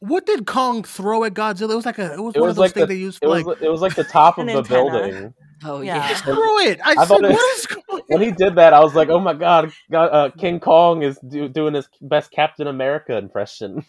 What 0.00 0.26
did 0.26 0.46
Kong 0.46 0.82
throw 0.82 1.24
at 1.24 1.34
Godzilla? 1.34 1.72
It 1.72 1.76
was 1.76 1.86
like 1.86 1.98
a. 1.98 2.14
It 2.14 2.20
was 2.20 2.34
It 2.34 2.40
one 2.40 2.48
was 2.48 2.50
of 2.52 2.56
those 2.56 2.58
like 2.58 2.72
things 2.74 2.88
the 2.88 2.94
they 2.94 3.00
used 3.00 3.18
it 3.22 3.26
for 3.26 3.28
was 3.30 3.44
like. 3.44 3.62
it 3.62 3.68
was 3.70 3.80
like 3.82 3.94
the 3.94 4.04
top 4.04 4.38
of 4.38 4.46
the 4.46 4.52
antenna. 4.56 4.90
building. 4.90 5.34
Oh 5.62 5.82
Yeah. 5.82 5.96
yeah. 6.08 6.14
Screw 6.16 6.58
it! 6.60 6.80
I, 6.82 6.92
I 6.92 6.94
said, 6.94 7.04
thought 7.06 7.24
it- 7.24 7.32
what 7.32 7.58
is 7.58 7.66
going 7.66 8.02
when 8.08 8.22
he 8.22 8.30
did 8.30 8.54
that, 8.56 8.72
I 8.72 8.80
was 8.80 8.94
like, 8.94 9.10
"Oh 9.10 9.20
my 9.20 9.34
god, 9.34 9.70
god 9.90 10.06
uh, 10.06 10.30
King 10.30 10.58
Kong 10.58 11.02
is 11.02 11.18
do, 11.18 11.48
doing 11.48 11.74
his 11.74 11.86
best 12.00 12.30
Captain 12.30 12.66
America 12.66 13.16
impression." 13.18 13.84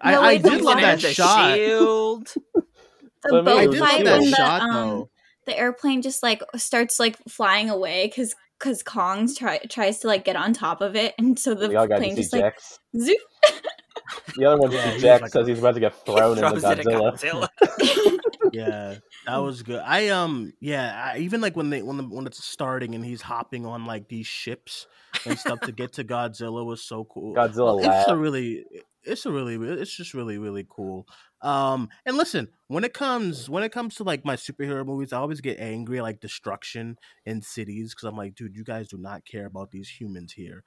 I, 0.00 0.12
No, 0.12 0.22
I 0.22 0.26
wait, 0.28 0.42
did 0.42 0.62
love 0.62 0.80
that 0.80 1.00
shot. 1.00 1.54
shield. 1.54 2.32
The 3.26 3.38
I 3.38 3.40
boat 3.42 3.58
I 3.58 3.66
did 3.66 3.78
fight 3.78 3.96
love 3.96 4.04
that 4.04 4.20
when 4.20 4.30
the 4.30 4.36
shot 4.36 4.60
um 4.62 4.70
though. 4.72 5.10
the 5.46 5.58
airplane 5.58 6.02
just 6.02 6.22
like 6.22 6.42
starts 6.56 6.98
like 7.00 7.16
flying 7.28 7.70
away 7.70 8.06
because 8.06 8.34
because 8.58 8.82
Kong's 8.82 9.36
try 9.36 9.58
tries 9.70 9.98
to 10.00 10.08
like 10.08 10.24
get 10.26 10.36
on 10.36 10.52
top 10.52 10.80
of 10.82 10.94
it, 10.96 11.14
and 11.18 11.38
so 11.38 11.54
the 11.54 11.68
we 11.68 11.76
all 11.76 11.86
got 11.86 11.96
to 11.96 12.00
plane 12.00 12.16
see 12.16 12.22
just 12.22 12.32
like 12.34 12.42
Jax. 12.42 12.78
zoop. 12.98 13.16
The 14.36 14.44
other 14.46 14.60
one, 14.60 14.70
Yeah, 14.72 14.92
was 14.92 15.22
like 15.22 15.30
says 15.30 15.46
a- 15.46 15.50
he's 15.50 15.58
about 15.58 15.74
to 15.74 15.80
get 15.80 15.94
thrown 16.06 16.38
into 16.38 16.50
Godzilla. 16.50 17.48
Godzilla. 17.58 18.18
yeah 18.52 18.96
that 19.26 19.36
was 19.38 19.62
good. 19.62 19.80
I 19.84 20.08
um 20.08 20.52
yeah 20.60 21.12
I, 21.14 21.18
even 21.18 21.40
like 21.40 21.56
when 21.56 21.70
they 21.70 21.82
when 21.82 21.96
the 21.96 22.04
when 22.04 22.26
it's 22.26 22.44
starting 22.44 22.94
and 22.94 23.04
he's 23.04 23.22
hopping 23.22 23.66
on 23.66 23.86
like 23.86 24.08
these 24.08 24.26
ships 24.26 24.86
and 25.26 25.38
stuff 25.38 25.60
to 25.62 25.72
get 25.72 25.94
to 25.94 26.04
godzilla 26.04 26.64
was 26.64 26.82
so 26.82 27.04
cool. 27.04 27.34
Godzilla 27.34 27.78
it's 27.84 28.08
a 28.08 28.16
really 28.16 28.64
it's 29.02 29.26
a 29.26 29.32
really 29.32 29.56
it's 29.80 29.96
just 29.96 30.14
really 30.14 30.38
really 30.38 30.66
cool. 30.68 31.06
Um 31.40 31.88
and 32.06 32.16
listen 32.16 32.48
when 32.68 32.84
it 32.84 32.92
comes 32.94 33.48
when 33.50 33.62
it 33.64 33.72
comes 33.72 33.96
to 33.96 34.04
like 34.04 34.24
my 34.24 34.36
superhero 34.36 34.84
movies 34.86 35.12
i 35.12 35.18
always 35.18 35.40
get 35.42 35.58
angry 35.60 35.98
at 35.98 36.02
like 36.02 36.20
destruction 36.20 36.96
in 37.26 37.42
cities 37.42 37.92
because 37.94 38.08
i'm 38.08 38.16
like 38.16 38.34
dude 38.34 38.56
you 38.56 38.64
guys 38.64 38.88
do 38.88 38.96
not 38.96 39.24
care 39.26 39.46
about 39.46 39.70
these 39.70 39.88
humans 39.88 40.32
here. 40.32 40.64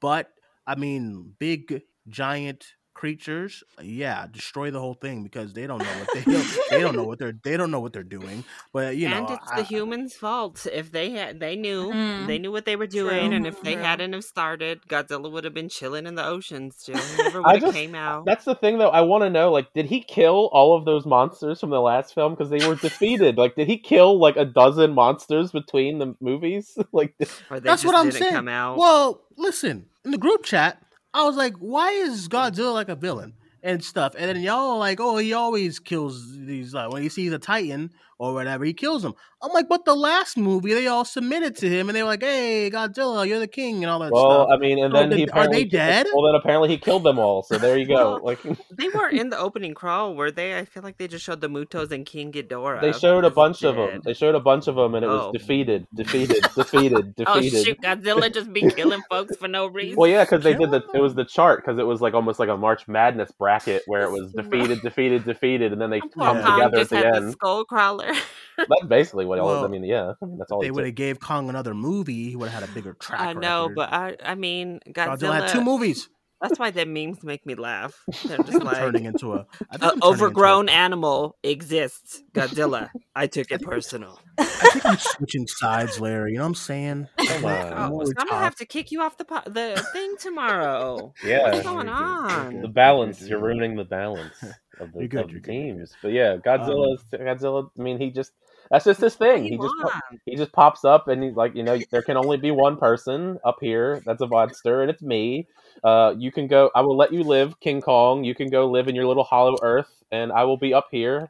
But 0.00 0.30
i 0.66 0.74
mean 0.76 1.34
big 1.38 1.82
giant 2.08 2.64
creatures 2.94 3.64
yeah 3.82 4.24
destroy 4.30 4.70
the 4.70 4.78
whole 4.78 4.94
thing 4.94 5.24
because 5.24 5.52
they 5.52 5.66
don't 5.66 5.82
know 5.82 5.98
what 5.98 6.08
they 6.14 6.22
don't, 6.32 6.46
they 6.70 6.80
don't 6.80 6.94
know 6.94 7.02
what 7.10 7.18
they're 7.18 7.34
they 7.42 7.56
don't 7.56 7.72
know 7.72 7.80
what 7.80 7.92
they're 7.92 8.04
doing 8.04 8.44
but 8.72 8.96
you 8.96 9.08
know 9.08 9.16
and 9.16 9.30
it's 9.30 9.50
I- 9.50 9.56
the 9.56 9.62
I- 9.62 9.64
humans' 9.64 10.14
fault. 10.14 10.64
If 10.72 10.92
they 10.92 11.10
had, 11.10 11.40
they 11.40 11.56
knew, 11.56 11.90
Mm. 11.90 12.26
they 12.28 12.38
knew 12.38 12.52
what 12.52 12.64
they 12.66 12.76
were 12.76 12.86
doing, 12.86 13.26
True, 13.28 13.36
and 13.36 13.46
if 13.48 13.60
they 13.62 13.74
true. 13.74 13.82
hadn't 13.82 14.12
have 14.12 14.22
started, 14.24 14.82
Godzilla 14.88 15.30
would 15.30 15.42
have 15.44 15.52
been 15.54 15.68
chilling 15.68 16.06
in 16.06 16.14
the 16.14 16.24
oceans 16.24 16.76
still. 16.78 17.00
Never 17.18 17.38
I 17.44 17.54
would 17.54 17.54
have 17.54 17.60
just 17.62 17.74
came 17.74 17.94
out. 17.96 18.24
that's 18.26 18.44
the 18.44 18.54
thing 18.54 18.78
though. 18.78 18.90
I 18.90 19.00
want 19.00 19.22
to 19.24 19.30
know 19.30 19.50
like, 19.50 19.72
did 19.74 19.86
he 19.86 20.00
kill 20.00 20.48
all 20.52 20.76
of 20.76 20.84
those 20.84 21.04
monsters 21.04 21.58
from 21.60 21.70
the 21.70 21.80
last 21.80 22.14
film 22.14 22.34
because 22.34 22.48
they 22.50 22.64
were 22.66 22.76
defeated? 22.88 23.36
like, 23.38 23.56
did 23.56 23.66
he 23.66 23.76
kill 23.76 24.18
like 24.20 24.36
a 24.36 24.44
dozen 24.44 24.92
monsters 24.94 25.50
between 25.50 25.98
the 25.98 26.14
movies? 26.20 26.78
like, 26.92 27.14
Or 27.50 27.58
they 27.58 27.68
That's 27.68 27.82
just 27.82 27.86
what 27.86 27.96
I'm 27.96 28.12
saying. 28.12 28.32
come 28.32 28.48
out. 28.48 28.78
Well, 28.78 29.20
listen, 29.36 29.86
in 30.04 30.12
the 30.12 30.18
group 30.18 30.44
chat, 30.44 30.80
I 31.14 31.24
was 31.24 31.36
like, 31.36 31.54
why 31.58 31.92
is 31.92 32.28
Godzilla 32.28 32.74
like 32.74 32.88
a 32.88 32.96
villain 32.96 33.34
and 33.62 33.82
stuff? 33.82 34.14
And 34.18 34.28
then 34.28 34.42
y'all 34.42 34.72
are 34.72 34.78
like, 34.78 34.98
oh, 35.00 35.16
he 35.16 35.32
always 35.32 35.78
kills 35.78 36.36
these. 36.36 36.74
Like, 36.74 36.92
when 36.92 37.02
he 37.02 37.08
sees 37.08 37.32
a 37.32 37.38
Titan 37.38 37.92
or 38.18 38.34
whatever, 38.34 38.64
he 38.64 38.74
kills 38.74 39.02
them. 39.02 39.14
I'm 39.44 39.52
like, 39.52 39.68
but 39.68 39.84
the 39.84 39.94
last 39.94 40.36
movie, 40.38 40.72
they 40.72 40.86
all 40.86 41.04
submitted 41.04 41.54
to 41.56 41.68
him 41.68 41.88
and 41.88 41.96
they 41.96 42.02
were 42.02 42.08
like, 42.08 42.22
hey, 42.22 42.70
Godzilla, 42.70 43.26
you're 43.26 43.38
the 43.38 43.46
king 43.46 43.84
and 43.84 43.90
all 43.90 43.98
that 43.98 44.10
well, 44.10 44.46
stuff. 44.46 44.48
I 44.52 44.56
mean, 44.56 44.82
and 44.82 44.92
So 44.92 44.98
then 45.00 45.10
then 45.10 45.18
he 45.18 45.28
are 45.28 45.48
they 45.48 45.64
dead? 45.64 46.06
Well, 46.14 46.24
then 46.24 46.34
apparently 46.34 46.70
he 46.70 46.78
killed 46.78 47.04
them 47.04 47.18
all. 47.18 47.42
So 47.42 47.58
there 47.58 47.76
you 47.76 47.86
go. 47.86 47.94
Well, 47.94 48.20
like, 48.24 48.42
they 48.70 48.88
weren't 48.88 49.18
in 49.18 49.28
the 49.28 49.38
opening 49.38 49.74
crawl, 49.74 50.14
were 50.14 50.30
they? 50.30 50.56
I 50.58 50.64
feel 50.64 50.82
like 50.82 50.96
they 50.96 51.08
just 51.08 51.24
showed 51.24 51.40
the 51.42 51.48
MUTOs 51.48 51.90
and 51.92 52.06
King 52.06 52.32
Ghidorah. 52.32 52.80
they 52.80 52.92
showed 52.92 53.24
a 53.24 53.28
as 53.28 53.34
bunch 53.34 53.62
of 53.64 53.76
them. 53.76 54.00
They 54.04 54.14
showed 54.14 54.34
a 54.34 54.40
bunch 54.40 54.66
of 54.66 54.76
them, 54.76 54.94
and 54.94 55.04
it 55.04 55.08
was 55.08 55.20
Oh. 55.26 55.32
defeated, 55.32 55.86
defeated, 55.94 56.42
defeated, 56.56 57.14
Oh 57.26 57.40
shoot! 57.40 57.80
Godzilla 57.80 58.32
just 58.32 58.52
be 58.52 58.68
killing 58.70 59.02
folks 59.10 59.36
for 59.36 59.48
no 59.48 59.66
reason. 59.78 59.96
Well, 59.96 60.08
yeah, 60.10 60.24
because 60.24 60.42
they 60.42 60.54
did 60.54 60.70
the. 60.70 60.82
It 60.94 61.00
was 61.00 61.14
the 61.14 61.24
chart 61.24 61.62
because 61.64 61.78
it 61.78 61.86
was 61.86 62.00
like 62.00 62.14
almost 62.14 62.38
like 62.38 62.48
a 62.48 62.56
March 62.56 62.88
Madness 62.88 63.30
bracket 63.32 63.82
where 63.86 64.02
it 64.02 64.10
was 64.10 64.32
That's 64.32 64.48
defeated, 64.48 64.80
defeated, 64.82 65.24
defeated, 65.24 65.72
and 65.72 65.80
then 65.80 65.90
they 65.90 66.00
Poor 66.00 66.24
come 66.24 66.36
together 66.38 66.78
at 66.78 66.88
the 66.88 66.96
had 66.96 67.12
the 67.12 67.16
end. 67.16 67.32
skull 67.32 67.64
crawler. 67.64 68.12
That's 68.56 68.86
basically 68.88 69.24
what 69.26 69.33
it 69.38 69.42
was. 69.42 69.64
I 69.64 69.68
mean, 69.68 69.84
yeah, 69.84 70.12
I 70.22 70.24
mean, 70.26 70.38
that's 70.38 70.50
all. 70.50 70.60
They 70.60 70.70
would 70.70 70.84
have 70.84 70.94
gave 70.94 71.20
Kong 71.20 71.48
another 71.48 71.74
movie, 71.74 72.30
he 72.30 72.36
would 72.36 72.48
have 72.50 72.62
had 72.62 72.70
a 72.70 72.72
bigger 72.72 72.94
track 72.94 73.20
I 73.20 73.32
know, 73.32 73.62
record. 73.68 73.74
but 73.76 73.92
I, 73.92 74.16
I 74.24 74.34
mean, 74.34 74.80
Godzilla 74.88 75.16
Godzilla. 75.18 75.40
had 75.42 75.48
two 75.50 75.62
movies. 75.64 76.08
That's 76.42 76.58
why 76.58 76.70
the 76.72 76.84
memes 76.84 77.22
make 77.22 77.46
me 77.46 77.54
laugh. 77.54 77.94
They're 78.26 78.36
just 78.36 78.50
think 78.50 78.64
like 78.64 78.76
turning 78.76 79.06
into 79.06 79.32
a 79.32 79.46
I 79.70 79.78
think 79.78 79.82
I'm 79.82 79.88
an 79.88 79.94
into 79.94 80.06
a- 80.06 80.10
overgrown 80.10 80.68
animal 80.68 81.36
exists. 81.42 82.22
Godzilla. 82.34 82.90
I 83.14 83.28
took 83.28 83.50
it 83.50 83.62
personal. 83.62 84.20
I 84.36 84.44
think 84.44 84.84
I'm 84.84 84.96
switching 85.00 85.46
sides, 85.46 86.00
Larry. 86.00 86.32
You 86.32 86.38
know 86.38 86.44
what 86.44 86.48
I'm 86.48 86.54
saying? 86.56 87.08
Come 87.16 87.46
I'm 87.46 87.92
Oh, 87.94 88.04
so 88.04 88.12
I'm 88.18 88.26
gonna 88.28 88.42
have 88.42 88.56
to 88.56 88.66
kick 88.66 88.92
you 88.92 89.00
off 89.00 89.16
the 89.16 89.24
po- 89.24 89.40
the 89.46 89.82
thing 89.94 90.16
tomorrow. 90.20 91.14
Yeah. 91.24 91.50
What's 91.50 91.62
going 91.62 91.86
You're 91.86 91.96
good, 91.96 92.00
you're 92.02 92.56
on? 92.56 92.60
The 92.60 92.68
balance. 92.68 93.22
You're 93.22 93.40
ruining 93.40 93.76
the 93.76 93.84
balance 93.84 94.34
of 94.80 94.92
the, 94.92 94.98
You're 94.98 95.08
good, 95.08 95.24
of 95.26 95.30
you're 95.30 95.40
the 95.40 95.46
good, 95.46 95.54
you're 95.54 95.74
teams. 95.76 95.92
But 96.02 96.12
yeah, 96.12 96.32
um, 96.32 96.40
Godzilla. 96.42 96.96
Godzilla. 97.14 97.68
I 97.78 97.82
mean, 97.82 97.98
he 97.98 98.10
just. 98.10 98.32
That's 98.70 98.84
just 98.84 99.00
his 99.00 99.14
thing. 99.14 99.44
He 99.44 99.50
just 99.50 99.62
you 99.62 99.74
po- 99.82 99.88
want? 99.88 100.20
he 100.26 100.36
just 100.36 100.52
pops 100.52 100.84
up 100.84 101.08
and 101.08 101.22
he's 101.22 101.34
like, 101.34 101.54
you 101.54 101.62
know, 101.62 101.78
there 101.90 102.02
can 102.02 102.16
only 102.16 102.36
be 102.36 102.50
one 102.50 102.76
person 102.76 103.38
up 103.44 103.58
here. 103.60 104.02
That's 104.06 104.20
a 104.22 104.26
monster, 104.26 104.80
and 104.82 104.90
it's 104.90 105.02
me. 105.02 105.46
Uh, 105.82 106.14
you 106.16 106.32
can 106.32 106.46
go. 106.46 106.70
I 106.74 106.80
will 106.80 106.96
let 106.96 107.12
you 107.12 107.22
live, 107.22 107.58
King 107.60 107.80
Kong. 107.80 108.24
You 108.24 108.34
can 108.34 108.48
go 108.48 108.66
live 108.70 108.88
in 108.88 108.94
your 108.94 109.06
little 109.06 109.24
hollow 109.24 109.56
Earth, 109.62 110.02
and 110.10 110.32
I 110.32 110.44
will 110.44 110.56
be 110.56 110.72
up 110.72 110.88
here 110.90 111.28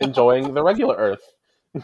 enjoying 0.00 0.52
the 0.54 0.62
regular 0.62 0.94
Earth. 0.96 1.22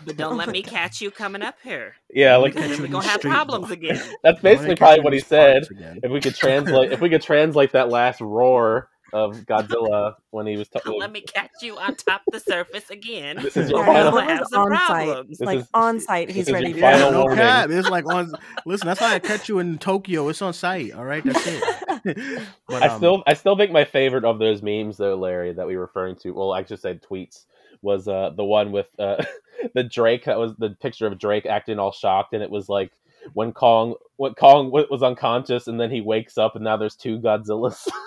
But 0.04 0.16
don't 0.16 0.36
let 0.36 0.48
me 0.50 0.62
catch 0.76 1.00
you 1.00 1.10
coming 1.10 1.42
up 1.42 1.56
here. 1.64 1.94
Yeah, 2.12 2.36
like 2.36 2.54
catch 2.54 2.62
Then 2.62 2.76
you 2.76 2.82
we're 2.84 2.88
gonna 2.92 3.08
have 3.08 3.20
problems 3.20 3.70
again. 3.70 4.00
that's 4.22 4.40
basically 4.40 4.76
probably 4.76 5.00
what 5.02 5.12
he 5.12 5.20
said. 5.20 5.64
again. 5.70 6.00
If 6.02 6.10
we 6.12 6.20
could 6.20 6.34
translate, 6.36 6.92
if 6.92 7.00
we 7.00 7.08
could 7.08 7.22
translate 7.22 7.72
that 7.72 7.88
last 7.88 8.20
roar 8.20 8.88
of 9.12 9.36
Godzilla 9.46 10.14
when 10.30 10.46
he 10.46 10.56
was 10.56 10.68
Don't 10.68 10.82
talking. 10.84 11.00
let 11.00 11.12
me 11.12 11.20
catch 11.22 11.50
you 11.62 11.78
on 11.78 11.94
top 11.96 12.22
the 12.32 12.40
surface 12.40 12.90
again. 12.90 13.36
This 13.42 13.56
is 13.56 13.70
your 13.70 13.80
or 13.80 13.86
final- 13.86 14.12
we'll 14.12 14.22
Godzilla's 14.22 14.38
have 14.38 14.46
some 14.50 14.72
on 14.72 14.86
site. 14.86 15.28
This 15.28 15.40
like 15.40 15.58
is- 15.60 15.68
on 15.74 16.00
site, 16.00 16.30
he's 16.30 16.50
ready 16.50 16.72
to 16.72 16.78
Yeah, 16.78 16.98
go. 16.98 17.10
no 17.10 17.20
warning. 17.22 17.38
cap. 17.38 17.70
It's 17.70 17.88
like 17.88 18.06
on. 18.06 18.32
Listen, 18.66 18.86
that's 18.86 19.00
why 19.00 19.14
I 19.14 19.18
catch 19.18 19.48
you 19.48 19.58
in 19.58 19.78
Tokyo. 19.78 20.28
It's 20.28 20.42
on 20.42 20.52
site. 20.52 20.92
All 20.92 21.04
right, 21.04 21.24
that's 21.24 21.46
it. 21.46 21.62
but, 22.68 22.82
I 22.82 22.88
um, 22.88 22.98
still, 22.98 23.22
I 23.26 23.34
still 23.34 23.56
think 23.56 23.72
my 23.72 23.84
favorite 23.84 24.24
of 24.24 24.38
those 24.38 24.62
memes, 24.62 24.96
though, 24.96 25.16
Larry, 25.16 25.52
that 25.52 25.66
we 25.66 25.76
were 25.76 25.82
referring 25.82 26.16
to. 26.16 26.30
Well, 26.30 26.52
I 26.52 26.62
just 26.62 26.82
said 26.82 27.02
tweets 27.02 27.44
was 27.82 28.08
uh, 28.08 28.30
the 28.36 28.44
one 28.44 28.72
with 28.72 28.88
uh, 28.98 29.22
the 29.74 29.84
Drake. 29.84 30.24
That 30.24 30.38
was 30.38 30.54
the 30.56 30.70
picture 30.70 31.06
of 31.06 31.18
Drake 31.18 31.46
acting 31.46 31.78
all 31.78 31.92
shocked, 31.92 32.34
and 32.34 32.42
it 32.42 32.50
was 32.50 32.68
like 32.68 32.92
when 33.34 33.52
Kong, 33.52 33.94
when 34.16 34.34
Kong 34.34 34.70
was 34.70 35.02
unconscious, 35.02 35.66
and 35.66 35.80
then 35.80 35.90
he 35.90 36.00
wakes 36.00 36.38
up, 36.38 36.54
and 36.56 36.64
now 36.64 36.76
there's 36.76 36.96
two 36.96 37.18
Godzillas. 37.18 37.86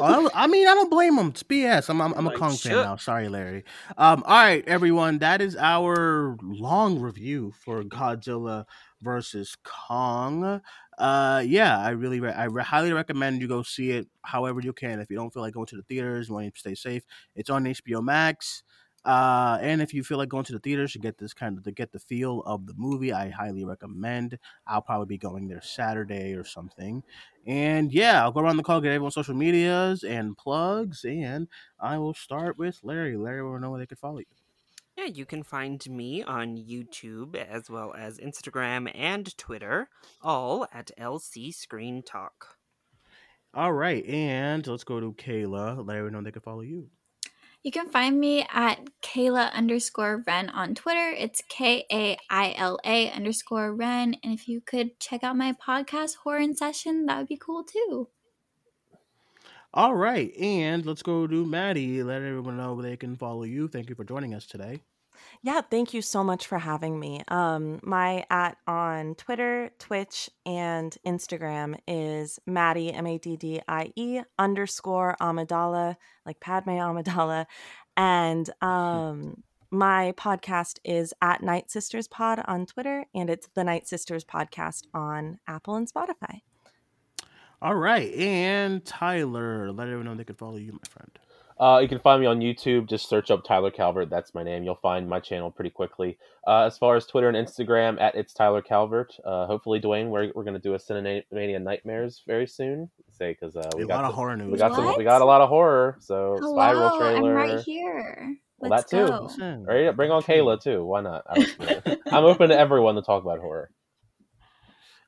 I, 0.00 0.28
I 0.34 0.46
mean, 0.46 0.68
I 0.68 0.74
don't 0.74 0.90
blame 0.90 1.16
him. 1.18 1.28
It's 1.28 1.42
BS. 1.42 1.88
I'm, 1.88 2.00
I'm, 2.00 2.12
I'm 2.14 2.26
a 2.26 2.30
Like, 2.30 2.38
Kong 2.38 2.54
fan 2.56 2.72
now. 2.72 2.96
Sorry, 2.96 3.28
Larry. 3.28 3.64
Um, 3.96 4.22
all 4.26 4.36
right, 4.36 4.66
everyone. 4.68 5.18
That 5.18 5.40
is 5.40 5.56
our 5.56 6.36
long 6.42 7.00
review 7.00 7.52
for 7.64 7.82
Godzilla 7.82 8.66
versus 9.00 9.56
Kong. 9.64 10.60
Uh, 10.98 11.42
yeah, 11.46 11.78
I 11.78 11.90
really, 11.90 12.20
re- 12.20 12.32
I 12.32 12.44
re- 12.44 12.62
highly 12.62 12.92
recommend 12.92 13.40
you 13.40 13.48
go 13.48 13.62
see 13.62 13.90
it. 13.90 14.06
However 14.22 14.60
you 14.60 14.72
can. 14.72 15.00
If 15.00 15.10
you 15.10 15.16
don't 15.16 15.32
feel 15.32 15.42
like 15.42 15.54
going 15.54 15.66
to 15.66 15.76
the 15.76 15.82
theaters, 15.82 16.28
you 16.28 16.34
want 16.34 16.52
to 16.52 16.58
stay 16.58 16.74
safe, 16.74 17.04
it's 17.34 17.50
on 17.50 17.64
HBO 17.64 18.02
Max. 18.02 18.62
Uh, 19.06 19.56
and 19.60 19.80
if 19.80 19.94
you 19.94 20.02
feel 20.02 20.18
like 20.18 20.28
going 20.28 20.42
to 20.42 20.52
the 20.52 20.58
theaters 20.58 20.92
to 20.92 20.98
get 20.98 21.16
this 21.16 21.32
kind 21.32 21.56
of 21.56 21.62
to 21.62 21.70
get 21.70 21.92
the 21.92 21.98
feel 22.00 22.40
of 22.40 22.66
the 22.66 22.74
movie, 22.76 23.12
I 23.12 23.30
highly 23.30 23.64
recommend. 23.64 24.36
I'll 24.66 24.82
probably 24.82 25.06
be 25.06 25.16
going 25.16 25.46
there 25.46 25.62
Saturday 25.62 26.34
or 26.34 26.42
something. 26.42 27.04
And 27.46 27.92
yeah, 27.92 28.24
I'll 28.24 28.32
go 28.32 28.40
around 28.40 28.56
the 28.56 28.64
call, 28.64 28.80
get 28.80 28.88
everyone's 28.88 29.14
social 29.14 29.36
medias 29.36 30.02
and 30.02 30.36
plugs, 30.36 31.04
and 31.04 31.46
I 31.78 31.98
will 31.98 32.14
start 32.14 32.58
with 32.58 32.80
Larry. 32.82 33.16
Larry 33.16 33.44
will 33.44 33.60
know 33.60 33.70
where 33.70 33.78
they 33.78 33.86
could 33.86 34.00
follow 34.00 34.18
you. 34.18 34.26
Yeah, 34.98 35.04
you 35.04 35.24
can 35.24 35.44
find 35.44 35.88
me 35.88 36.24
on 36.24 36.56
YouTube 36.56 37.36
as 37.36 37.70
well 37.70 37.94
as 37.96 38.18
Instagram 38.18 38.90
and 38.92 39.36
Twitter, 39.38 39.88
all 40.20 40.66
at 40.72 40.90
LC 40.98 41.54
Screen 41.54 42.02
Talk. 42.02 42.56
All 43.54 43.72
right, 43.72 44.04
and 44.06 44.66
let's 44.66 44.84
go 44.84 44.98
to 44.98 45.12
Kaila. 45.12 45.86
Larry 45.86 46.02
will 46.02 46.10
know 46.10 46.22
they 46.22 46.32
can 46.32 46.42
follow 46.42 46.62
you. 46.62 46.90
You 47.66 47.72
can 47.72 47.88
find 47.88 48.20
me 48.20 48.46
at 48.48 48.78
Kaila 49.02 49.52
underscore 49.52 50.22
Ren 50.24 50.50
on 50.50 50.76
Twitter. 50.76 51.10
It's 51.10 51.42
K 51.48 51.84
A 51.90 52.16
I 52.30 52.54
L 52.56 52.78
A 52.84 53.10
underscore 53.10 53.74
Ren. 53.74 54.14
And 54.22 54.32
if 54.32 54.46
you 54.46 54.60
could 54.60 55.00
check 55.00 55.24
out 55.24 55.36
my 55.36 55.52
podcast, 55.52 56.18
Horror 56.18 56.38
in 56.38 56.54
Session, 56.54 57.06
that 57.06 57.18
would 57.18 57.26
be 57.26 57.36
cool 57.36 57.64
too. 57.64 58.06
All 59.74 59.96
right, 59.96 60.32
and 60.36 60.86
let's 60.86 61.02
go 61.02 61.26
to 61.26 61.44
Maddie. 61.44 62.04
Let 62.04 62.22
everyone 62.22 62.56
know 62.56 62.74
where 62.74 62.84
they 62.84 62.96
can 62.96 63.16
follow 63.16 63.42
you. 63.42 63.66
Thank 63.66 63.88
you 63.88 63.96
for 63.96 64.04
joining 64.04 64.32
us 64.32 64.46
today. 64.46 64.82
Yeah, 65.42 65.60
thank 65.60 65.94
you 65.94 66.02
so 66.02 66.22
much 66.24 66.46
for 66.46 66.58
having 66.58 66.98
me. 66.98 67.22
Um, 67.28 67.80
my 67.82 68.24
at 68.30 68.56
on 68.66 69.14
Twitter, 69.14 69.70
Twitch, 69.78 70.30
and 70.44 70.96
Instagram 71.06 71.76
is 71.86 72.38
Maddie 72.46 72.92
M 72.92 73.06
A 73.06 73.18
D 73.18 73.36
D 73.36 73.60
I 73.68 73.92
E 73.96 74.20
underscore 74.38 75.16
Amidala, 75.20 75.96
like 76.24 76.40
Padme 76.40 76.70
Amidala, 76.70 77.46
and 77.96 78.48
um, 78.62 79.42
my 79.70 80.12
podcast 80.16 80.78
is 80.84 81.12
at 81.20 81.42
Nightsisters 81.42 82.08
Pod 82.08 82.42
on 82.46 82.66
Twitter, 82.66 83.04
and 83.14 83.28
it's 83.28 83.48
the 83.54 83.62
Nightsisters 83.62 84.24
Podcast 84.24 84.84
on 84.94 85.38
Apple 85.46 85.74
and 85.74 85.92
Spotify. 85.92 86.40
All 87.60 87.74
right, 87.74 88.12
and 88.14 88.84
Tyler. 88.84 89.72
Let 89.72 89.88
everyone 89.88 90.06
know 90.06 90.14
they 90.14 90.24
can 90.24 90.36
follow 90.36 90.56
you, 90.56 90.72
my 90.72 90.78
friend. 90.88 91.18
Uh, 91.58 91.78
you 91.80 91.88
can 91.88 91.98
find 91.98 92.20
me 92.20 92.26
on 92.26 92.40
YouTube. 92.40 92.86
Just 92.86 93.08
search 93.08 93.30
up 93.30 93.42
Tyler 93.44 93.70
Calvert. 93.70 94.10
That's 94.10 94.34
my 94.34 94.42
name. 94.42 94.62
You'll 94.62 94.74
find 94.74 95.08
my 95.08 95.20
channel 95.20 95.50
pretty 95.50 95.70
quickly. 95.70 96.18
Uh, 96.46 96.64
as 96.64 96.76
far 96.76 96.96
as 96.96 97.06
Twitter 97.06 97.28
and 97.30 97.36
Instagram, 97.36 97.98
at 98.00 98.14
it's 98.14 98.34
Tyler 98.34 98.60
Calvert. 98.60 99.14
Uh, 99.24 99.46
hopefully, 99.46 99.78
Duane, 99.78 100.10
we're, 100.10 100.30
we're 100.34 100.44
going 100.44 100.54
to 100.54 100.60
do 100.60 100.74
a 100.74 100.78
Cinemania 100.78 101.62
Nightmares 101.62 102.22
very 102.26 102.46
soon. 102.46 102.90
Say 103.10 103.32
because 103.32 103.56
uh, 103.56 103.70
we 103.74 103.84
A 103.84 103.86
got 103.86 104.02
lot 104.02 104.04
of 104.10 104.14
horror 104.14 104.36
news. 104.36 104.52
We 104.52 104.58
got 104.58 104.74
some. 104.74 104.84
What? 104.84 104.98
We 104.98 105.04
got 105.04 105.22
a 105.22 105.24
lot 105.24 105.40
of 105.40 105.48
horror. 105.48 105.96
So 106.00 106.36
Spiral 106.36 106.98
trailer. 106.98 107.38
I'm 107.38 107.50
right 107.50 107.60
here. 107.64 108.36
Well, 108.58 108.70
Let's 108.70 108.90
that 108.90 109.06
too. 109.34 109.38
go. 109.38 109.64
Right? 109.66 109.96
Bring 109.96 110.10
on 110.10 110.22
Kaila 110.22 110.62
too. 110.62 110.84
Why 110.84 111.00
not? 111.00 111.24
I 111.28 111.34
don't- 111.84 112.00
I'm 112.12 112.24
open 112.24 112.50
to 112.50 112.58
everyone 112.58 112.94
to 112.96 113.02
talk 113.02 113.22
about 113.22 113.38
horror. 113.38 113.70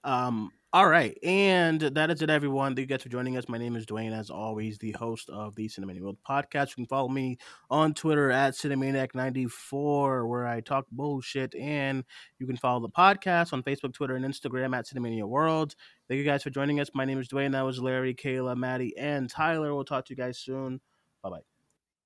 Um, 0.05 0.51
all 0.75 0.87
right, 0.87 1.17
and 1.23 1.81
that 1.81 2.11
is 2.11 2.21
it, 2.21 2.29
everyone. 2.29 2.77
Thank 2.77 2.91
you 2.91 2.95
guys 2.95 3.03
for 3.03 3.09
joining 3.09 3.39
us. 3.39 3.49
My 3.49 3.57
name 3.57 3.75
is 3.75 3.87
Duane, 3.87 4.13
as 4.13 4.29
always, 4.29 4.77
the 4.77 4.93
host 4.93 5.31
of 5.31 5.55
the 5.55 5.67
Cinemania 5.67 6.03
World 6.03 6.19
podcast. 6.29 6.69
You 6.69 6.75
can 6.75 6.87
follow 6.87 7.09
me 7.09 7.39
on 7.71 7.95
Twitter 7.95 8.31
at 8.31 8.53
Cinemaniac94, 8.53 10.29
where 10.29 10.47
I 10.47 10.61
talk 10.61 10.85
bullshit, 10.93 11.55
and 11.55 12.05
you 12.39 12.47
can 12.47 12.59
follow 12.59 12.81
the 12.81 12.91
podcast 12.91 13.55
on 13.55 13.63
Facebook, 13.63 13.95
Twitter, 13.95 14.17
and 14.17 14.27
Instagram 14.27 14.77
at 14.77 14.87
Cinemania 14.87 15.25
World. 15.27 15.75
Thank 16.07 16.19
you 16.19 16.25
guys 16.25 16.43
for 16.43 16.51
joining 16.51 16.81
us. 16.81 16.91
My 16.95 17.07
name 17.07 17.19
is 17.19 17.29
Duane. 17.29 17.53
That 17.53 17.63
was 17.63 17.81
Larry, 17.81 18.15
Kaila, 18.15 18.55
Maddie, 18.55 18.95
and 18.99 19.31
Tyler. 19.31 19.75
We'll 19.75 19.85
talk 19.85 20.05
to 20.07 20.13
you 20.13 20.19
guys 20.19 20.39
soon. 20.39 20.83
Bye 21.23 21.31
bye. 21.31 21.58